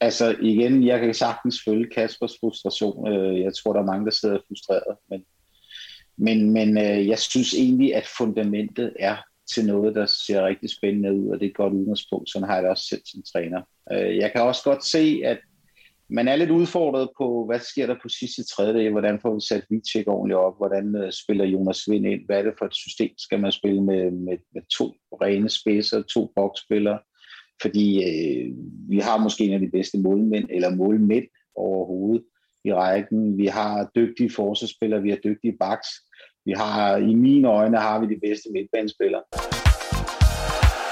Altså 0.00 0.36
igen, 0.40 0.86
jeg 0.86 1.00
kan 1.00 1.14
sagtens 1.14 1.62
følge 1.64 1.90
Kaspers 1.94 2.36
frustration. 2.40 3.12
Øh, 3.12 3.40
jeg 3.40 3.52
tror, 3.54 3.72
der 3.72 3.80
er 3.80 3.86
mange, 3.86 4.04
der 4.04 4.10
sidder 4.10 4.38
frustreret. 4.48 4.96
Men, 5.10 5.24
men, 6.16 6.50
men 6.50 6.78
øh, 6.78 7.08
jeg 7.08 7.18
synes 7.18 7.54
egentlig, 7.54 7.94
at 7.94 8.06
fundamentet 8.18 8.92
er 8.98 9.16
til 9.54 9.66
noget, 9.66 9.94
der 9.94 10.06
ser 10.06 10.46
rigtig 10.46 10.70
spændende 10.70 11.14
ud, 11.14 11.28
og 11.28 11.40
det 11.40 11.46
er 11.46 11.50
et 11.50 11.56
godt 11.56 11.72
udgangspunkt. 11.72 12.30
Sådan 12.30 12.48
har 12.48 12.54
jeg 12.54 12.62
det 12.62 12.70
også 12.70 12.86
selv 12.86 13.02
som 13.04 13.22
træner. 13.32 13.62
Jeg 13.90 14.32
kan 14.32 14.42
også 14.42 14.62
godt 14.64 14.84
se, 14.84 15.22
at 15.24 15.38
man 16.12 16.28
er 16.28 16.36
lidt 16.36 16.50
udfordret 16.50 17.08
på, 17.18 17.44
hvad 17.46 17.60
sker 17.60 17.86
der 17.86 17.96
på 18.02 18.08
sidste 18.08 18.44
tredjedel? 18.44 18.90
Hvordan 18.90 19.20
får 19.20 19.34
vi 19.34 19.40
sat 19.48 19.64
Vitek 19.70 20.08
ordentligt 20.08 20.38
op? 20.38 20.56
Hvordan 20.56 20.96
øh, 20.96 21.12
spiller 21.12 21.44
Jonas 21.44 21.90
Vind 21.90 22.06
ind? 22.06 22.20
Hvad 22.26 22.38
er 22.38 22.42
det 22.42 22.54
for 22.58 22.64
et 22.66 22.74
system? 22.74 23.10
Skal 23.18 23.40
man 23.40 23.52
spille 23.52 23.82
med, 23.82 24.10
med, 24.10 24.38
med 24.54 24.62
to 24.78 24.94
rene 25.22 25.48
spidser, 25.48 26.02
to 26.02 26.32
boksspillere? 26.36 26.98
Fordi 27.62 27.86
øh, 28.08 28.52
vi 28.88 28.98
har 28.98 29.18
måske 29.18 29.44
en 29.44 29.52
af 29.52 29.60
de 29.60 29.70
bedste 29.70 29.98
målmænd, 29.98 30.46
eller 30.50 30.74
målmænd 30.74 31.24
overhovedet 31.56 32.24
i 32.64 32.72
rækken. 32.74 33.38
Vi 33.38 33.46
har 33.46 33.90
dygtige 33.96 34.30
forsvarsspillere, 34.30 35.02
vi 35.02 35.10
har 35.10 35.18
dygtige 35.24 35.56
backs. 35.60 35.88
Vi 36.44 36.52
har, 36.52 36.96
i 36.96 37.14
mine 37.14 37.48
øjne 37.48 37.78
har 37.78 38.00
vi 38.00 38.14
de 38.14 38.20
bedste 38.20 38.48
midtbanespillere. 38.52 39.22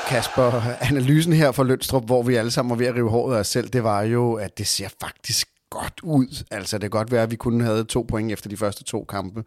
Kasper, 0.09 0.63
analysen 0.81 1.33
her 1.33 1.53
for 1.53 1.65
Lønstrup, 1.65 2.05
hvor 2.07 2.23
vi 2.23 2.35
alle 2.35 2.51
sammen 2.51 2.71
var 2.71 2.77
ved 2.77 2.87
at 2.87 2.95
rive 2.95 3.11
håret 3.11 3.37
af 3.37 3.41
os 3.41 3.47
selv, 3.47 3.69
det 3.69 3.85
var 3.85 4.03
jo, 4.03 4.35
at 4.35 4.59
det 4.59 4.67
ser 4.67 4.89
faktisk 5.01 5.49
godt 5.71 6.01
ud. 6.03 6.45
Altså, 6.51 6.77
det 6.77 6.83
kan 6.83 6.91
godt 6.91 7.13
være, 7.13 7.23
at 7.23 7.31
vi 7.31 7.37
kun 7.37 7.61
havde 7.61 7.85
to 7.85 8.07
point 8.09 8.33
efter 8.33 8.49
de 8.49 8.57
første 8.57 8.85
to 8.85 9.05
kampe. 9.05 9.45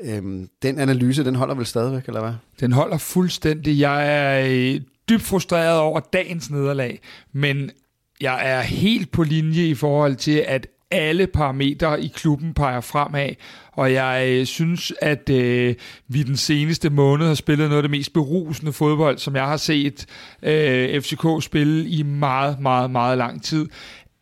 Øhm, 0.00 0.48
den 0.62 0.78
analyse, 0.78 1.24
den 1.24 1.34
holder 1.34 1.54
vel 1.54 1.66
stadigvæk, 1.66 2.06
eller 2.06 2.20
hvad? 2.20 2.32
Den 2.60 2.72
holder 2.72 2.98
fuldstændig. 2.98 3.80
Jeg 3.80 4.08
er 4.08 4.46
øh, 4.46 4.80
dybt 5.08 5.22
frustreret 5.22 5.78
over 5.78 6.00
dagens 6.00 6.50
nederlag, 6.50 7.00
men 7.32 7.70
jeg 8.20 8.50
er 8.50 8.60
helt 8.60 9.10
på 9.10 9.22
linje 9.22 9.62
i 9.62 9.74
forhold 9.74 10.16
til, 10.16 10.44
at 10.46 10.66
alle 10.90 11.26
parametre 11.26 12.02
i 12.02 12.12
klubben 12.14 12.54
peger 12.54 12.80
fremad, 12.80 13.30
og 13.72 13.92
jeg 13.92 14.26
øh, 14.28 14.46
synes, 14.46 14.92
at 15.02 15.30
øh, 15.30 15.74
vi 16.08 16.22
den 16.22 16.36
seneste 16.36 16.90
måned 16.90 17.26
har 17.26 17.34
spillet 17.34 17.68
noget 17.68 17.78
af 17.78 17.82
det 17.82 17.90
mest 17.90 18.12
berusende 18.12 18.72
fodbold, 18.72 19.18
som 19.18 19.36
jeg 19.36 19.46
har 19.46 19.56
set 19.56 20.06
øh, 20.42 21.02
FCK 21.02 21.26
spille 21.40 21.88
i 21.88 22.02
meget, 22.02 22.60
meget, 22.60 22.90
meget 22.90 23.18
lang 23.18 23.42
tid 23.42 23.68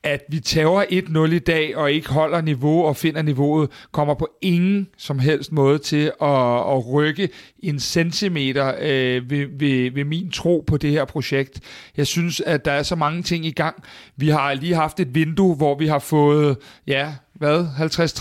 at 0.05 0.25
vi 0.29 0.41
tager 0.41 0.85
1-0 1.29 1.35
i 1.35 1.39
dag 1.39 1.77
og 1.77 1.93
ikke 1.93 2.09
holder 2.09 2.41
niveau 2.41 2.85
og 2.85 2.97
finder 2.97 3.23
niveauet, 3.23 3.71
kommer 3.93 4.15
på 4.15 4.29
ingen 4.43 4.89
som 4.97 5.19
helst 5.19 5.53
måde 5.53 5.79
til 5.79 6.13
at, 6.23 6.57
at 6.57 6.93
rykke 6.93 7.29
en 7.59 7.81
centimeter 7.81 8.75
øh, 8.81 9.31
ved, 9.31 9.47
ved, 9.59 9.91
ved 9.91 10.05
min 10.05 10.31
tro 10.31 10.65
på 10.67 10.77
det 10.77 10.91
her 10.91 11.05
projekt. 11.05 11.61
Jeg 11.97 12.07
synes, 12.07 12.41
at 12.41 12.65
der 12.65 12.73
er 12.73 12.83
så 12.83 12.97
mange 12.97 13.23
ting 13.23 13.47
i 13.47 13.51
gang. 13.51 13.83
Vi 14.17 14.29
har 14.29 14.55
lige 14.55 14.75
haft 14.75 15.01
et 15.01 15.15
vindue, 15.15 15.55
hvor 15.55 15.79
vi 15.79 15.87
har 15.87 15.99
fået, 15.99 16.57
ja, 16.87 17.15
hvad, 17.35 17.67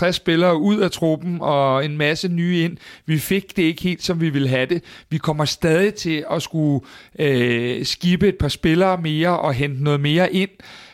50-60 0.08 0.10
spillere 0.10 0.56
ud 0.56 0.78
af 0.78 0.90
truppen 0.90 1.38
og 1.40 1.84
en 1.84 1.96
masse 1.96 2.28
nye 2.28 2.60
ind. 2.60 2.76
Vi 3.06 3.18
fik 3.18 3.56
det 3.56 3.62
ikke 3.62 3.82
helt, 3.82 4.02
som 4.02 4.20
vi 4.20 4.28
ville 4.28 4.48
have 4.48 4.66
det. 4.66 4.84
Vi 5.10 5.18
kommer 5.18 5.44
stadig 5.44 5.94
til 5.94 6.24
at 6.30 6.42
skulle 6.42 6.86
øh, 7.18 7.84
skibe 7.84 8.28
et 8.28 8.38
par 8.38 8.48
spillere 8.48 9.00
mere 9.02 9.38
og 9.38 9.54
hente 9.54 9.84
noget 9.84 10.00
mere 10.00 10.32
ind. 10.32 10.50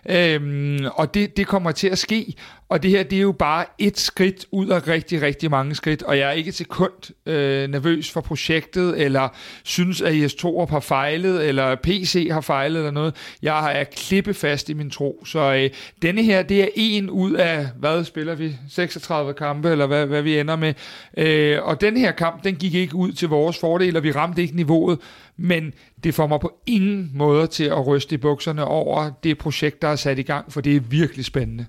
Øhm, 0.09 0.87
og 0.95 1.15
det, 1.15 1.37
det 1.37 1.47
kommer 1.47 1.73
til 1.73 1.89
at 1.89 1.99
ske, 1.99 2.35
og 2.71 2.83
det 2.83 2.91
her, 2.91 3.03
det 3.03 3.17
er 3.17 3.23
jo 3.23 3.33
bare 3.33 3.65
et 3.79 3.99
skridt 3.99 4.47
ud 4.51 4.69
af 4.69 4.89
rigtig, 4.89 5.23
rigtig 5.23 5.51
mange 5.51 5.75
skridt, 5.75 6.03
og 6.03 6.19
jeg 6.19 6.29
er 6.29 6.33
ikke 6.33 6.49
et 6.49 6.55
sekund 6.55 7.27
øh, 7.27 7.69
nervøs 7.69 8.11
for 8.11 8.21
projektet, 8.21 9.01
eller 9.01 9.29
synes, 9.65 10.01
at 10.01 10.13
IS2 10.13 10.71
har 10.71 10.81
fejlet, 10.81 11.49
eller 11.49 11.77
PC 11.83 12.29
har 12.31 12.41
fejlet, 12.41 12.79
eller 12.79 12.91
noget. 12.91 13.15
Jeg 13.43 13.81
er 13.81 13.85
klippefast 13.85 14.69
i 14.69 14.75
min 14.75 14.91
tro. 14.91 15.23
Så 15.25 15.55
øh, 15.55 15.71
denne 16.03 16.23
her, 16.23 16.43
det 16.43 16.63
er 16.63 16.69
en 16.75 17.11
ud 17.11 17.33
af, 17.33 17.67
hvad 17.79 18.05
spiller 18.05 18.35
vi? 18.35 18.57
36 18.69 19.35
kampe, 19.35 19.71
eller 19.71 19.87
hvad, 19.87 20.07
hvad 20.07 20.23
vi 20.23 20.39
ender 20.39 20.57
med. 20.57 20.75
Øh, 21.17 21.63
og 21.63 21.81
den 21.81 21.97
her 21.97 22.13
kamp, 22.13 22.45
den 22.45 22.55
gik 22.55 22.75
ikke 22.75 22.95
ud 22.95 23.13
til 23.13 23.29
vores 23.29 23.59
fordel, 23.59 23.97
og 23.97 24.03
vi 24.03 24.13
ramte 24.13 24.43
ikke 24.43 24.57
niveauet, 24.57 24.99
men 25.37 25.73
det 26.05 26.15
får 26.15 26.27
mig 26.27 26.41
på 26.41 26.53
ingen 26.67 27.11
måde 27.15 27.47
til 27.47 27.65
at 27.65 27.87
ryste 27.87 28.15
i 28.15 28.19
bukserne 28.19 28.65
over 28.65 29.11
det 29.25 29.39
projekt, 29.39 29.83
der 29.83 29.89
er 29.89 29.97
sat 29.97 30.19
i 30.19 30.23
gang, 30.23 30.53
for 30.53 30.61
det 30.61 30.77
er 30.77 30.81
virkelig 30.81 31.25
spændende. 31.25 31.67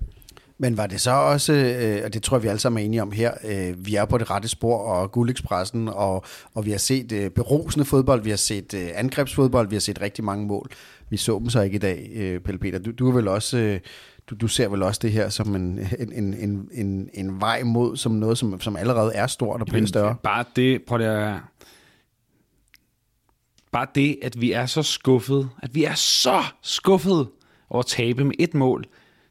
Men 0.62 0.76
var 0.76 0.86
det 0.86 1.00
så 1.00 1.10
også, 1.10 1.52
øh, 1.52 2.00
og 2.04 2.14
det 2.14 2.22
tror 2.22 2.36
jeg, 2.36 2.42
vi 2.42 2.48
alle 2.48 2.58
sammen 2.58 2.82
er 2.82 2.84
enige 2.84 3.02
om 3.02 3.12
her, 3.12 3.32
øh, 3.44 3.86
vi 3.86 3.94
er 3.94 4.04
på 4.04 4.18
det 4.18 4.30
rette 4.30 4.48
spor, 4.48 4.78
og 4.78 5.12
Guldekspressen, 5.12 5.88
og, 5.88 6.24
og 6.54 6.64
vi 6.64 6.70
har 6.70 6.78
set 6.78 7.12
øh, 7.12 7.30
berosende 7.30 7.84
fodbold, 7.84 8.22
vi 8.22 8.30
har 8.30 8.36
set 8.36 8.74
øh, 8.74 8.88
angrebsfodbold, 8.94 9.68
vi 9.68 9.74
har 9.74 9.80
set 9.80 10.00
rigtig 10.00 10.24
mange 10.24 10.46
mål. 10.46 10.70
Vi 11.10 11.16
så 11.16 11.38
dem 11.38 11.50
så 11.50 11.60
ikke 11.60 11.74
i 11.74 11.78
dag, 11.78 12.10
øh, 12.14 12.40
Pelle 12.40 12.58
Peter. 12.58 12.78
Du, 12.78 12.90
du 12.90 13.08
er 13.08 13.12
vel 13.12 13.28
også... 13.28 13.58
Øh, 13.58 13.80
du, 14.30 14.34
du 14.34 14.48
ser 14.48 14.68
vel 14.68 14.82
også 14.82 15.00
det 15.02 15.12
her 15.12 15.28
som 15.28 15.54
en, 15.54 15.78
en, 16.12 16.34
en, 16.34 16.68
en, 16.72 17.08
en 17.14 17.40
vej 17.40 17.62
mod, 17.62 17.96
som 17.96 18.12
noget, 18.12 18.38
som, 18.38 18.60
som 18.60 18.76
allerede 18.76 19.14
er 19.14 19.26
stort 19.26 19.60
og 19.60 19.66
bliver 19.66 19.86
større? 19.86 20.16
Bare 20.22 20.44
det, 20.56 20.82
prøv 20.82 21.00
at 21.00 21.40
bare 23.72 23.86
det, 23.94 24.18
at 24.22 24.40
vi 24.40 24.52
er 24.52 24.66
så 24.66 24.82
skuffet, 24.82 25.48
at 25.62 25.74
vi 25.74 25.84
er 25.84 25.94
så 25.94 26.42
skuffet 26.62 27.28
over 27.70 27.82
at 27.82 27.86
tabe 27.86 28.24
med 28.24 28.34
et 28.38 28.54
mål 28.54 28.84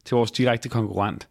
til 0.04 0.14
vores 0.14 0.30
direkte 0.30 0.68
konkurrent. 0.68 1.28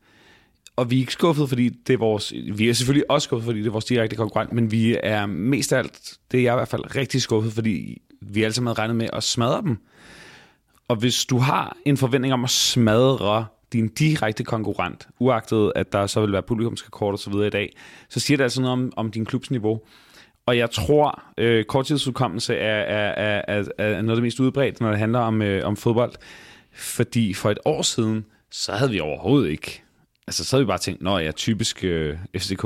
Og 0.75 0.91
vi 0.91 0.95
er 0.95 0.99
ikke 0.99 1.13
skuffet, 1.13 1.49
fordi 1.49 1.69
det 1.69 1.93
er 1.93 1.97
vores... 1.97 2.33
Vi 2.53 2.69
er 2.69 2.73
selvfølgelig 2.73 3.11
også 3.11 3.25
skuffet, 3.25 3.45
fordi 3.45 3.59
det 3.59 3.67
er 3.67 3.71
vores 3.71 3.85
direkte 3.85 4.15
konkurrent, 4.15 4.53
men 4.53 4.71
vi 4.71 4.97
er 5.03 5.25
mest 5.25 5.73
af 5.73 5.77
alt, 5.77 6.17
det 6.31 6.39
er 6.39 6.43
jeg 6.43 6.53
i 6.53 6.55
hvert 6.55 6.67
fald, 6.67 6.95
rigtig 6.95 7.21
skuffet, 7.21 7.53
fordi 7.53 8.01
vi 8.21 8.43
alle 8.43 8.53
sammen 8.53 8.67
havde 8.67 8.79
regnet 8.79 8.95
med 8.95 9.09
at 9.13 9.23
smadre 9.23 9.61
dem. 9.61 9.77
Og 10.87 10.95
hvis 10.95 11.25
du 11.25 11.37
har 11.37 11.77
en 11.85 11.97
forventning 11.97 12.33
om 12.33 12.43
at 12.43 12.49
smadre 12.49 13.45
din 13.73 13.87
direkte 13.87 14.43
konkurrent, 14.43 15.07
uagtet 15.19 15.71
at 15.75 15.91
der 15.91 16.07
så 16.07 16.21
vil 16.21 16.31
være 16.31 16.41
publikumskort 16.41 17.13
og 17.13 17.19
så 17.19 17.29
videre 17.29 17.47
i 17.47 17.49
dag, 17.49 17.73
så 18.09 18.19
siger 18.19 18.37
det 18.37 18.43
altså 18.43 18.61
noget 18.61 18.73
om, 18.73 18.93
om 18.95 19.11
din 19.11 19.25
klubs 19.25 19.51
niveau. 19.51 19.81
Og 20.45 20.57
jeg 20.57 20.71
tror, 20.71 21.23
øh, 21.37 21.65
korttidsudkommelse 21.65 22.55
er, 22.55 22.81
er, 22.81 23.41
er, 23.47 23.63
er 23.77 24.01
noget 24.01 24.09
af 24.09 24.15
det 24.15 24.23
mest 24.23 24.39
udbredt, 24.39 24.81
når 24.81 24.89
det 24.89 24.99
handler 24.99 25.19
om, 25.19 25.41
øh, 25.41 25.67
om 25.67 25.75
fodbold. 25.75 26.13
Fordi 26.73 27.33
for 27.33 27.51
et 27.51 27.59
år 27.65 27.81
siden, 27.81 28.25
så 28.51 28.71
havde 28.71 28.91
vi 28.91 28.99
overhovedet 28.99 29.49
ikke... 29.49 29.83
Altså, 30.27 30.43
så 30.45 30.55
havde 30.55 30.65
vi 30.65 30.67
bare 30.67 30.77
tænkt, 30.77 31.01
nå, 31.01 31.17
jeg 31.17 31.27
er 31.27 31.31
typisk 31.31 31.83
øh, 31.83 32.17
FCK. 32.37 32.65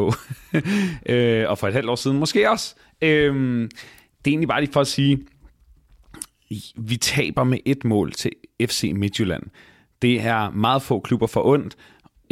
øh, 1.10 1.50
og 1.50 1.58
for 1.58 1.68
et 1.68 1.74
halvt 1.74 1.90
år 1.90 1.96
siden 1.96 2.18
måske 2.18 2.50
også. 2.50 2.76
Øh, 3.02 3.62
det 4.26 4.32
er 4.32 4.32
egentlig 4.32 4.48
bare 4.48 4.62
lige 4.62 4.74
for 4.74 4.82
at 4.82 4.88
sige, 4.88 5.20
vi 6.76 6.98
taber 6.98 7.44
med 7.44 7.60
et 7.66 7.84
mål 7.84 8.12
til 8.12 8.32
FC 8.62 8.92
Midtjylland. 8.96 9.44
Det 10.02 10.22
er 10.22 10.50
meget 10.50 10.82
få 10.82 11.00
klubber 11.00 11.28
for 11.28 11.46
ondt. 11.46 11.76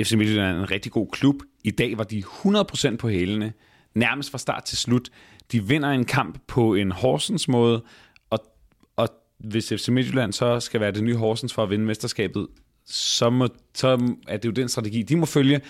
FC 0.04 0.14
Midtjylland 0.14 0.58
er 0.58 0.60
en 0.60 0.72
rigtig 0.72 0.92
god 0.92 1.08
klub. 1.12 1.36
I 1.64 1.72
dag 1.72 1.98
var 1.98 2.04
de 2.04 2.24
100% 2.46 2.96
på 2.96 3.10
hælene, 3.10 3.54
nærmest 3.96 4.32
fra 4.32 4.38
start 4.38 4.64
til 4.64 4.78
slut. 4.78 5.10
De 5.52 5.68
vinder 5.68 5.90
en 5.90 6.06
kamp 6.06 6.40
på 6.48 6.74
en 6.76 6.92
Horsens 6.92 7.48
måde, 7.48 7.84
og, 8.30 8.40
og 8.96 9.10
hvis 9.40 9.74
FC 9.76 9.88
Midtjylland 9.90 10.34
så 10.34 10.60
skal 10.60 10.80
være 10.80 10.92
det 10.92 11.04
nye 11.04 11.16
Horsens 11.16 11.54
for 11.54 11.64
at 11.64 11.70
vinde 11.70 11.86
mesterskabet, 11.86 12.48
så, 12.86 13.30
må, 13.30 13.48
så 13.74 14.16
er 14.28 14.38
det 14.38 14.46
jo 14.46 14.52
den 14.52 14.70
strategi, 14.70 15.02
de 15.02 15.16
må 15.16 15.26
følge. 15.26 15.62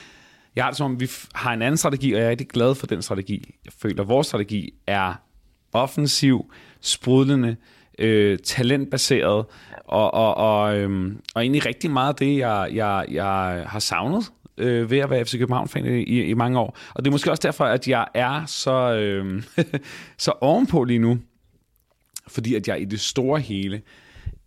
Jeg 0.56 0.64
har 0.64 0.72
det 0.72 0.78
som 0.78 0.92
om, 0.92 1.00
vi 1.00 1.10
har 1.34 1.54
en 1.54 1.62
anden 1.62 1.78
strategi, 1.78 2.14
og 2.14 2.20
jeg 2.20 2.26
er 2.26 2.30
rigtig 2.30 2.48
glad 2.48 2.76
for 2.76 2.88
den 2.88 3.02
strategi. 3.02 3.56
Jeg 3.66 3.74
føler, 3.74 4.02
at 4.02 4.08
vores 4.08 4.28
strategi 4.28 4.74
er 4.88 5.14
offensiv, 5.74 6.54
sprudlende, 6.82 7.56
øh, 8.00 8.40
talentbaseret, 8.40 9.46
og, 9.86 10.14
og, 10.14 10.36
og, 10.36 10.78
øhm, 10.78 11.22
og 11.36 11.42
egentlig 11.42 11.66
rigtig 11.66 11.92
meget 11.92 12.10
af 12.10 12.16
det, 12.16 12.38
jeg, 12.38 12.70
jeg, 12.74 13.06
jeg 13.12 13.64
har 13.68 13.80
savnet 13.80 14.32
øh, 14.58 14.92
ved 14.92 15.00
at 15.00 15.10
være 15.10 15.26
FC 15.26 15.38
København-fan 15.38 15.86
i, 15.86 16.04
i, 16.04 16.24
i 16.24 16.34
mange 16.34 16.60
år. 16.60 16.78
Og 16.94 17.06
det 17.06 17.10
er 17.10 17.12
måske 17.12 17.32
også 17.32 17.42
derfor, 17.42 17.66
at 17.66 17.88
jeg 17.88 18.08
er 18.14 18.46
så, 18.46 18.94
øh, 18.94 19.44
så 20.18 20.32
ovenpå 20.42 20.84
lige 20.84 21.00
nu, 21.00 21.20
fordi 22.28 22.56
at 22.56 22.68
jeg 22.68 22.82
i 22.82 22.86
det 22.86 23.00
store 23.00 23.40
hele, 23.40 23.82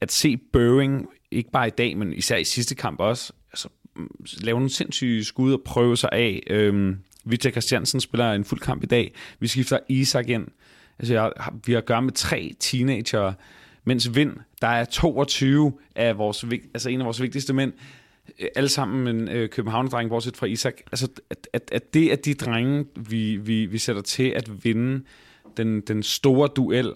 at 0.01 0.13
se 0.13 0.37
Børing, 0.53 1.09
ikke 1.37 1.51
bare 1.51 1.67
i 1.67 1.71
dag, 1.71 1.97
men 1.97 2.13
især 2.13 2.37
i 2.37 2.45
sidste 2.45 2.75
kamp 2.75 3.01
også, 3.01 3.33
altså, 3.53 3.69
mm, 3.97 4.09
lave 4.41 4.59
nogle 4.59 4.71
sindssyge 4.71 5.25
skud 5.25 5.53
og 5.53 5.63
prøve 5.65 5.97
sig 5.97 6.11
af. 6.13 6.43
Øhm, 6.51 6.99
Victor 7.25 7.51
Christiansen 7.51 8.01
spiller 8.01 8.33
en 8.33 8.45
fuld 8.45 8.61
kamp 8.61 8.83
i 8.83 8.87
dag. 8.87 9.15
Vi 9.41 9.47
skifter 9.47 9.79
Isak 9.89 10.29
ind. 10.29 10.47
Altså, 10.99 11.15
jeg, 11.15 11.33
vi 11.67 11.73
har 11.73 11.79
at 11.79 11.87
gøre 11.87 12.03
med 12.03 12.13
tre 12.13 12.55
teenager, 12.61 13.33
mens 13.85 14.15
Vind, 14.15 14.33
der 14.61 14.69
er 14.69 14.85
22 14.85 15.73
af 15.95 16.19
vores, 16.19 16.45
altså 16.75 16.89
en 16.89 17.01
af 17.01 17.05
vores 17.05 17.23
vigtigste 17.23 17.53
mænd, 17.53 17.73
øh, 18.41 18.49
alle 18.57 18.69
sammen 18.69 19.17
en 19.17 19.29
øh, 19.29 19.49
København-dreng, 19.49 20.09
bortset 20.09 20.37
fra 20.37 20.47
Isak. 20.47 20.75
Altså, 20.93 21.09
at, 21.31 21.49
at, 21.53 21.69
at 21.73 21.95
det 21.95 22.13
er 22.13 22.17
de 22.17 22.35
drenge, 22.35 22.85
vi, 22.97 23.37
vi, 23.37 23.67
vi 23.67 23.79
sætter 23.79 24.03
til 24.03 24.29
at 24.29 24.65
vinde 24.65 25.05
den, 25.57 25.81
den 25.81 26.03
store 26.03 26.49
duel. 26.57 26.93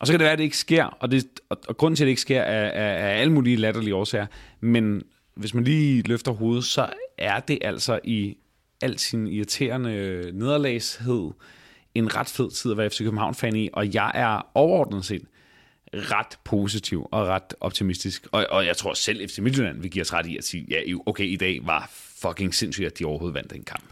Og 0.00 0.06
så 0.06 0.12
kan 0.12 0.20
det 0.20 0.24
være, 0.24 0.32
at 0.32 0.38
det 0.38 0.44
ikke 0.44 0.56
sker, 0.56 0.84
og, 0.84 1.10
det, 1.10 1.26
og, 1.48 1.58
og 1.68 1.76
grunden 1.76 1.96
til, 1.96 2.04
at 2.04 2.06
det 2.06 2.10
ikke 2.10 2.20
sker, 2.20 2.40
er, 2.40 2.66
er, 2.66 3.08
er 3.08 3.08
alle 3.08 3.32
mulige 3.32 3.56
latterlige 3.56 3.94
årsager. 3.94 4.26
Men 4.60 5.02
hvis 5.34 5.54
man 5.54 5.64
lige 5.64 6.02
løfter 6.02 6.32
hovedet, 6.32 6.64
så 6.64 6.88
er 7.18 7.40
det 7.40 7.58
altså 7.60 8.00
i 8.04 8.36
al 8.82 8.98
sin 8.98 9.26
irriterende 9.26 10.30
nederlagshed 10.32 11.30
en 11.94 12.16
ret 12.16 12.28
fed 12.28 12.50
tid 12.50 12.70
at 12.70 12.76
være 12.76 12.90
FC 12.90 12.98
København-fan 12.98 13.56
i, 13.56 13.68
og 13.72 13.94
jeg 13.94 14.10
er 14.14 14.50
overordnet 14.54 15.04
set 15.04 15.22
ret 15.94 16.38
positiv 16.44 17.08
og 17.12 17.26
ret 17.26 17.54
optimistisk. 17.60 18.26
Og, 18.32 18.46
og 18.50 18.66
jeg 18.66 18.76
tror 18.76 18.94
selv 18.94 19.28
FC 19.28 19.38
Midtjylland 19.38 19.80
vil 19.80 19.90
give 19.90 20.02
os 20.02 20.12
ret 20.12 20.26
i 20.26 20.36
at 20.36 20.44
sige, 20.44 20.66
ja, 20.70 20.80
okay, 21.06 21.24
i 21.24 21.36
dag 21.36 21.60
var 21.62 21.90
fucking 21.92 22.54
sindssygt, 22.54 22.86
at 22.86 22.98
de 22.98 23.04
overhovedet 23.04 23.34
vandt 23.34 23.52
den 23.52 23.62
kamp. 23.62 23.84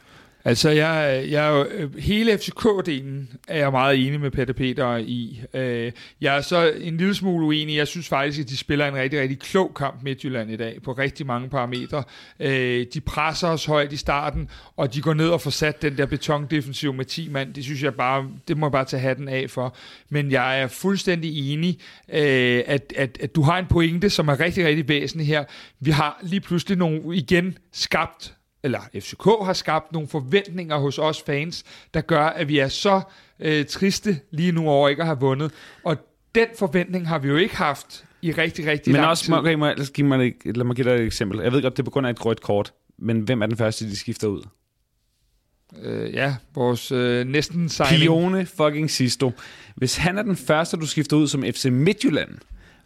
Altså, 0.47 0.70
jeg, 0.70 1.24
jeg, 1.30 1.66
hele 1.99 2.32
FCK-delen 2.32 3.36
er 3.49 3.59
jeg 3.59 3.70
meget 3.70 4.07
enig 4.07 4.20
med 4.20 4.30
Peter 4.30 4.53
Peter 4.53 4.97
i. 4.97 5.40
Øh, 5.55 5.92
jeg 6.20 6.36
er 6.36 6.40
så 6.40 6.72
en 6.80 6.97
lille 6.97 7.14
smule 7.14 7.47
uenig. 7.47 7.76
Jeg 7.76 7.88
synes 7.88 8.09
faktisk, 8.09 8.40
at 8.40 8.49
de 8.49 8.57
spiller 8.57 8.88
en 8.88 8.95
rigtig, 8.95 9.20
rigtig 9.20 9.38
klog 9.38 9.74
kamp 9.74 10.03
Midtjylland 10.03 10.51
i 10.51 10.57
dag, 10.57 10.82
på 10.82 10.92
rigtig 10.92 11.26
mange 11.26 11.49
parametre. 11.49 12.05
Øh, 12.40 12.86
de 12.95 13.01
presser 13.01 13.49
os 13.49 13.64
højt 13.64 13.92
i 13.92 13.97
starten, 13.97 14.49
og 14.76 14.95
de 14.95 15.01
går 15.01 15.14
ned 15.14 15.28
og 15.28 15.40
får 15.40 15.51
sat 15.51 15.82
den 15.82 15.99
der 15.99 16.07
betondefensiv 16.07 16.95
med 16.95 17.05
10 17.05 17.28
mand. 17.28 17.55
Det 17.55 17.64
synes 17.64 17.82
jeg 17.82 17.95
bare, 17.95 18.28
det 18.49 18.57
må 18.57 18.66
jeg 18.66 18.72
bare 18.72 18.84
tage 18.84 19.01
hatten 19.01 19.28
af 19.28 19.51
for. 19.51 19.76
Men 20.09 20.30
jeg 20.30 20.61
er 20.61 20.66
fuldstændig 20.66 21.53
enig, 21.53 21.78
øh, 22.09 22.62
at, 22.66 22.92
at, 22.97 23.18
at 23.20 23.34
du 23.34 23.42
har 23.42 23.59
en 23.59 23.66
pointe, 23.66 24.11
som 24.11 24.28
er 24.28 24.40
rigtig, 24.40 24.66
rigtig 24.66 24.88
væsentlig 24.88 25.26
her. 25.26 25.45
Vi 25.80 25.90
har 25.90 26.18
lige 26.22 26.40
pludselig 26.40 26.78
nogle, 26.78 27.16
igen 27.16 27.59
skabt 27.72 28.34
eller 28.65 28.81
FCK 29.01 29.25
har 29.25 29.53
skabt 29.53 29.93
nogle 29.93 30.09
forventninger 30.09 30.79
hos 30.79 30.99
os 30.99 31.23
fans, 31.27 31.65
der 31.95 32.01
gør, 32.01 32.27
at 32.27 32.49
vi 32.49 32.59
er 32.59 32.69
så 32.69 33.01
øh, 33.41 33.67
triste 33.67 34.21
lige 34.31 34.53
nu 34.53 34.69
over 34.69 34.89
ikke 34.89 35.03
at 35.03 35.07
have 35.07 35.21
vundet. 35.21 35.53
Og 35.85 35.97
den 36.35 36.47
forventning 36.59 37.09
har 37.09 37.19
vi 37.19 37.29
jo 37.29 37.37
ikke 37.37 37.57
haft 37.57 38.05
i 38.23 38.33
rigtig, 38.33 38.67
rigtig 38.67 38.93
men 38.93 39.01
lang 39.01 39.11
også, 39.11 39.25
tid. 39.25 39.35
Okay, 39.35 39.55
må, 39.55 39.67
lad, 39.67 39.93
give 39.93 40.07
mig, 40.07 40.35
lad 40.45 40.65
mig 40.65 40.77
give 40.77 40.91
dig 40.91 40.95
et 40.95 41.07
eksempel. 41.07 41.41
Jeg 41.41 41.53
ved 41.53 41.62
godt, 41.62 41.77
det 41.77 41.83
er 41.83 41.85
på 41.85 41.91
grund 41.91 42.07
af 42.07 42.11
et 42.11 42.27
rødt 42.27 42.41
kort, 42.41 42.73
men 42.99 43.21
hvem 43.21 43.43
er 43.43 43.47
den 43.47 43.57
første, 43.57 43.85
de 43.85 43.97
skifter 43.97 44.29
ud? 44.29 44.43
Øh, 45.83 46.15
ja, 46.15 46.37
vores 46.55 46.93
øh, 46.93 47.27
næsten 47.27 47.69
signing. 47.69 48.03
Pione 48.03 48.47
fucking 48.47 48.91
Sisto. 48.91 49.33
Hvis 49.77 49.97
han 49.97 50.19
er 50.19 50.23
den 50.23 50.37
første, 50.37 50.77
du 50.77 50.87
skifter 50.87 51.17
ud 51.17 51.29
som 51.29 51.43
FC 51.43 51.65
Midtjylland, 51.65 52.39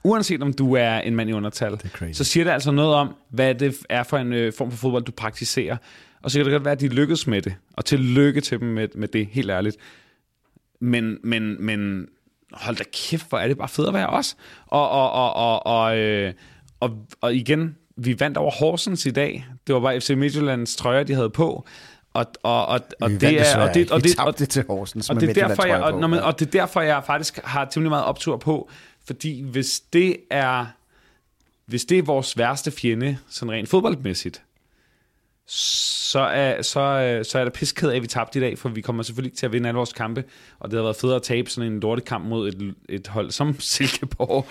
uanset 0.05 0.42
om 0.42 0.53
du 0.53 0.74
er 0.74 0.99
en 0.99 1.16
mand 1.16 1.30
i 1.30 1.32
undertal, 1.32 1.80
så 2.12 2.24
siger 2.24 2.44
det 2.44 2.51
altså 2.51 2.70
noget 2.70 2.94
om, 2.94 3.14
hvad 3.30 3.55
det 3.55 3.76
er 3.88 4.03
for 4.03 4.18
en 4.18 4.32
øh, 4.32 4.53
form 4.53 4.70
for 4.70 4.78
fodbold, 4.78 5.05
du 5.05 5.12
praktiserer. 5.12 5.76
Og 6.22 6.30
så 6.30 6.38
kan 6.38 6.44
det 6.44 6.53
godt 6.53 6.64
være, 6.64 6.72
at 6.72 6.80
de 6.80 6.88
lykkes 6.88 7.26
med 7.26 7.42
det. 7.42 7.55
Og 7.72 7.84
tillykke 7.84 8.40
til 8.40 8.61
dem 8.61 8.68
med, 8.68 8.88
med 8.94 9.09
det, 9.09 9.26
helt 9.26 9.51
ærligt. 9.51 9.76
Men, 10.80 11.18
men, 11.24 11.64
men 11.64 12.07
hold 12.53 12.76
da 12.76 12.84
kæft, 12.92 13.28
hvor 13.28 13.38
er 13.38 13.49
det 13.49 13.59
bare 13.59 13.68
fedt 13.68 13.88
at 13.88 13.94
være 13.94 14.07
os. 14.07 14.36
Og, 14.66 14.90
og, 14.90 15.12
og, 15.12 15.32
og, 15.32 15.66
og, 15.66 15.99
øh, 15.99 16.32
og, 16.80 16.90
og 17.20 17.34
igen, 17.34 17.76
vi 17.96 18.20
vandt 18.20 18.36
over 18.36 18.51
Horsens 18.51 19.07
i 19.07 19.11
dag. 19.11 19.46
Det 19.66 19.74
var 19.74 19.80
bare 19.80 20.01
FC 20.01 20.11
Midtjyllands 20.11 20.76
trøjer, 20.76 21.03
de 21.03 21.14
havde 21.14 21.30
på. 21.30 21.66
Og, 22.14 22.26
og, 22.42 22.66
og, 22.66 22.80
og 23.00 23.11
det 23.11 23.40
er 23.40 23.59
og 23.59 23.74
det 23.74 23.90
og 23.90 24.04
det 24.04 24.18
og 24.18 24.38
det 24.38 24.48
til 24.48 24.64
Horsens 24.66 25.11
og 25.11 25.20
det 25.20 25.28
er 25.28 25.48
derfor 25.48 25.66
jeg 25.66 25.80
og, 25.80 26.00
når 26.00 26.09
man, 26.09 26.20
og 26.20 26.38
det 26.38 26.46
er 26.46 26.50
derfor 26.50 26.80
jeg 26.80 27.02
faktisk 27.06 27.40
har 27.44 27.64
temmelig 27.64 27.90
meget 27.90 28.04
optur 28.04 28.36
på 28.36 28.70
fordi 29.06 29.42
hvis 29.42 29.80
det 29.80 30.16
er 30.30 30.66
hvis 31.68 31.84
det 31.84 31.98
er 31.98 32.02
vores 32.02 32.38
værste 32.38 32.70
fjende, 32.70 33.18
sådan 33.28 33.52
rent 33.52 33.68
fodboldmæssigt, 33.68 34.42
så 35.46 36.20
er, 36.20 36.62
så, 36.62 37.20
så 37.30 37.38
er 37.38 37.44
der 37.44 37.50
pisked 37.50 37.90
af, 37.90 37.96
at 37.96 38.02
vi 38.02 38.06
tabte 38.06 38.38
i 38.38 38.42
dag, 38.42 38.59
for 38.59 38.68
vi 38.68 38.80
kommer 38.80 39.02
selvfølgelig 39.02 39.38
til 39.38 39.46
at 39.46 39.52
vinde 39.52 39.68
alle 39.68 39.76
vores 39.76 39.92
kampe, 39.92 40.24
og 40.59 40.70
det 40.70 40.76
har 40.76 40.82
været 40.82 40.96
federe 40.96 41.16
at 41.16 41.22
tabe 41.22 41.50
sådan 41.50 41.72
en 41.72 42.00
kamp 42.00 42.24
mod 42.24 42.48
et, 42.48 42.74
et 42.88 43.09
hold 43.09 43.30
som 43.30 43.61
Silkeborg. 43.61 44.46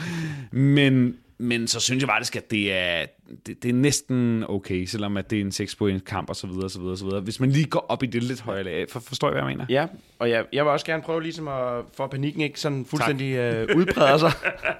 Men 0.52 1.18
men 1.40 1.68
så 1.68 1.80
synes 1.80 2.02
jeg 2.02 2.10
faktisk, 2.10 2.36
at 2.36 2.52
det 2.52 2.74
er, 2.74 3.06
det, 3.46 3.64
det 3.64 3.70
er 3.70 3.74
næsten 3.74 4.46
okay, 4.50 4.86
selvom 4.86 5.18
at 5.18 5.30
det 5.30 5.38
er 5.38 5.42
en 5.42 5.52
6 5.52 5.76
point 5.76 6.06
kamp 6.06 6.30
og 6.30 6.36
så 6.36 6.48
videre, 6.48 6.70
så 6.70 6.80
videre, 6.80 6.98
så 6.98 7.06
videre. 7.06 7.22
Hvis 7.22 7.40
man 7.40 7.50
lige 7.50 7.66
går 7.66 7.86
op 7.90 8.04
i 8.04 8.06
det 8.06 8.24
lidt 8.24 8.42
højere 8.42 8.64
lag, 8.64 8.86
for, 8.90 9.00
forstår 9.00 9.30
I, 9.30 9.32
hvad 9.32 9.42
jeg 9.42 9.48
mener? 9.48 9.66
Ja, 9.70 9.88
og 10.20 10.30
jeg, 10.30 10.46
jeg 10.54 10.66
vil 10.66 10.72
også 10.72 10.86
gerne 10.86 11.04
prøve 11.04 11.24
ligesom 11.24 11.48
at 11.48 11.84
få 11.94 12.08
panikken 12.08 12.42
ikke 12.42 12.60
sådan 12.60 12.86
fuldstændig 12.86 13.34
øh, 13.34 13.78
udbreder 13.78 14.18
sig. 14.18 14.32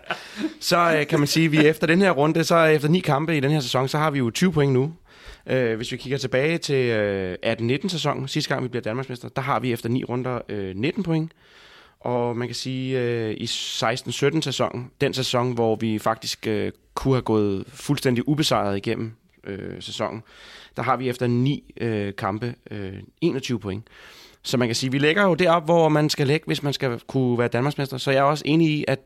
så 0.60 0.98
øh, 1.00 1.08
kan 1.08 1.20
man 1.20 1.28
sige, 1.28 1.46
at 1.46 1.52
vi 1.52 1.58
efter 1.58 1.88
den 1.88 2.02
her 2.02 2.12
runde, 2.12 2.44
så 2.44 2.64
efter 2.64 2.90
ni 2.90 3.00
kampe 3.00 3.38
i 3.38 3.40
den 3.40 3.52
her 3.52 3.60
sæson, 3.60 3.88
så 3.88 3.98
har 3.98 4.12
vi 4.12 4.20
jo 4.20 4.30
20 4.30 4.52
point 4.52 4.74
nu. 4.74 4.94
Øh, 5.50 5.76
hvis 5.76 5.92
vi 5.92 5.98
kigger 5.98 6.18
tilbage 6.18 6.58
til 6.58 6.86
øh, 6.86 7.36
18-19 7.46 7.88
sæsonen, 7.88 8.28
sidste 8.28 8.50
gang 8.54 8.64
vi 8.64 8.68
bliver 8.68 8.82
Danmarksmester, 8.82 9.30
der 9.30 9.42
har 9.42 9.60
vi 9.60 9.74
efter 9.74 9.90
ni 9.90 10.04
runder 10.04 10.42
øh, 10.50 10.76
19 10.76 11.04
point. 11.04 11.32
Og 12.08 12.38
man 12.38 12.48
kan 12.48 12.56
sige, 12.56 13.00
øh, 13.00 13.36
i 13.38 13.46
16-17 13.46 14.42
sæsonen, 14.42 14.92
den 15.02 15.14
sæson, 15.14 15.54
hvor 15.54 15.76
vi 15.76 16.00
faktisk 16.00 16.48
øh, 16.48 16.72
kunne 16.94 17.14
have 17.14 17.22
gået 17.22 17.64
fuldstændig 17.68 18.28
ubesejret 18.28 18.78
igennem 18.78 19.12
øh, 19.44 19.82
sæsonen, 19.82 20.24
der 20.76 20.84
har 20.84 20.98
vi 20.98 21.10
efter 21.10 21.28
ni 21.28 21.74
øh, 21.82 22.16
kampe 22.16 22.56
øh, 22.72 22.94
21 23.22 23.60
point. 23.60 23.84
Så 24.44 24.58
man 24.58 24.68
kan 24.68 24.76
sige, 24.76 24.92
vi 24.92 24.98
ligger 24.98 25.24
jo 25.24 25.34
derop, 25.34 25.66
hvor 25.66 25.90
man 25.90 26.10
skal 26.10 26.28
lægge, 26.28 26.46
hvis 26.46 26.64
man 26.64 26.74
skal 26.74 27.00
kunne 27.08 27.40
være 27.40 27.48
Danmarksmester. 27.48 27.98
Så 27.98 28.12
jeg 28.12 28.20
er 28.20 28.24
også 28.24 28.44
enig 28.48 28.70
i, 28.70 28.86
at 28.88 29.00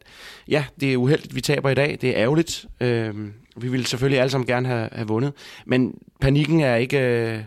ja, 0.47 0.65
det 0.79 0.93
er 0.93 0.97
uheldigt, 0.97 1.35
vi 1.35 1.41
taber 1.41 1.69
i 1.69 1.75
dag. 1.75 1.97
Det 2.01 2.09
er 2.09 2.15
ærgerligt. 2.15 2.65
Øh, 2.81 3.15
vi 3.55 3.67
ville 3.67 3.85
selvfølgelig 3.85 4.19
alle 4.19 4.31
sammen 4.31 4.47
gerne 4.47 4.67
have, 4.67 4.89
have 4.91 5.07
vundet. 5.07 5.33
Men 5.65 5.97
panikken 6.19 6.59
er 6.59 6.75
ikke, 6.75 6.99
øh, 6.99 7.39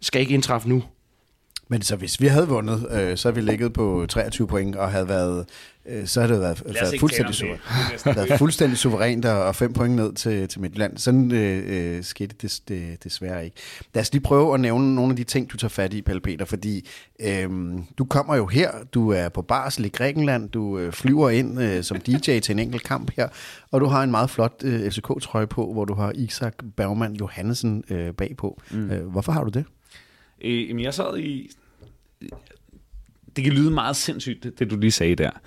skal 0.00 0.20
ikke 0.20 0.34
indtræffe 0.34 0.68
nu. 0.68 0.84
Men 1.72 1.82
så 1.82 1.96
hvis 1.96 2.20
vi 2.20 2.26
havde 2.26 2.48
vundet, 2.48 2.86
øh, 2.90 3.16
så 3.16 3.28
havde 3.28 3.44
vi 3.44 3.50
ligget 3.50 3.72
på 3.72 4.06
23 4.08 4.46
point 4.46 4.76
og 4.76 4.90
havde 4.90 5.08
været, 5.08 5.48
øh, 5.86 6.06
så 6.06 6.20
havde 6.20 6.32
det 6.32 6.40
været, 6.40 6.62
været 6.66 7.00
fuldstændig, 7.00 7.34
suverænt, 7.34 8.06
været 8.16 8.38
fuldstændig 8.38 8.78
suverænt 8.78 9.24
og 9.24 9.56
5 9.56 9.72
point 9.72 9.94
ned 9.96 10.12
til, 10.12 10.48
til 10.48 10.60
Midtjylland. 10.60 10.98
Sådan 10.98 11.32
øh, 11.32 11.96
øh, 11.96 12.04
skete 12.04 12.36
det, 12.42 12.60
det 12.68 13.04
desværre 13.04 13.44
ikke. 13.44 13.56
Lad 13.94 14.00
os 14.00 14.12
lige 14.12 14.22
prøve 14.22 14.54
at 14.54 14.60
nævne 14.60 14.94
nogle 14.94 15.10
af 15.10 15.16
de 15.16 15.24
ting, 15.24 15.52
du 15.52 15.56
tager 15.56 15.68
fat 15.68 15.94
i, 15.94 16.02
Pelle 16.02 16.20
Peter, 16.20 16.44
fordi 16.44 16.88
øh, 17.20 17.50
du 17.98 18.04
kommer 18.04 18.36
jo 18.36 18.46
her, 18.46 18.70
du 18.94 19.10
er 19.10 19.28
på 19.28 19.42
barsel 19.42 19.84
i 19.84 19.88
Grækenland, 19.88 20.48
du 20.48 20.78
øh, 20.78 20.92
flyver 20.92 21.30
ind 21.30 21.62
øh, 21.62 21.82
som 21.82 22.00
DJ 22.06 22.38
til 22.38 22.50
en 22.50 22.58
enkelt 22.58 22.82
kamp 22.82 23.10
her, 23.16 23.28
og 23.70 23.80
du 23.80 23.86
har 23.86 24.02
en 24.02 24.10
meget 24.10 24.30
flot 24.30 24.54
øh, 24.64 24.90
FCK-trøje 24.90 25.46
på, 25.46 25.72
hvor 25.72 25.84
du 25.84 25.94
har 25.94 26.12
Isak 26.14 26.54
Bergman 26.76 27.12
Johansen 27.12 27.84
øh, 27.90 28.14
bagpå. 28.14 28.60
Mm. 28.70 28.90
Øh, 28.90 29.06
hvorfor 29.06 29.32
har 29.32 29.44
du 29.44 29.50
det? 29.50 29.64
Øh, 30.44 30.68
jamen, 30.68 30.84
jeg 30.84 30.94
sad 30.94 31.18
i 31.18 31.50
det 33.36 33.44
kan 33.44 33.52
lyde 33.52 33.70
meget 33.70 33.96
sindssygt, 33.96 34.42
det, 34.42 34.58
det 34.58 34.70
du 34.70 34.76
lige 34.76 34.90
sagde 34.90 35.14
der. 35.14 35.30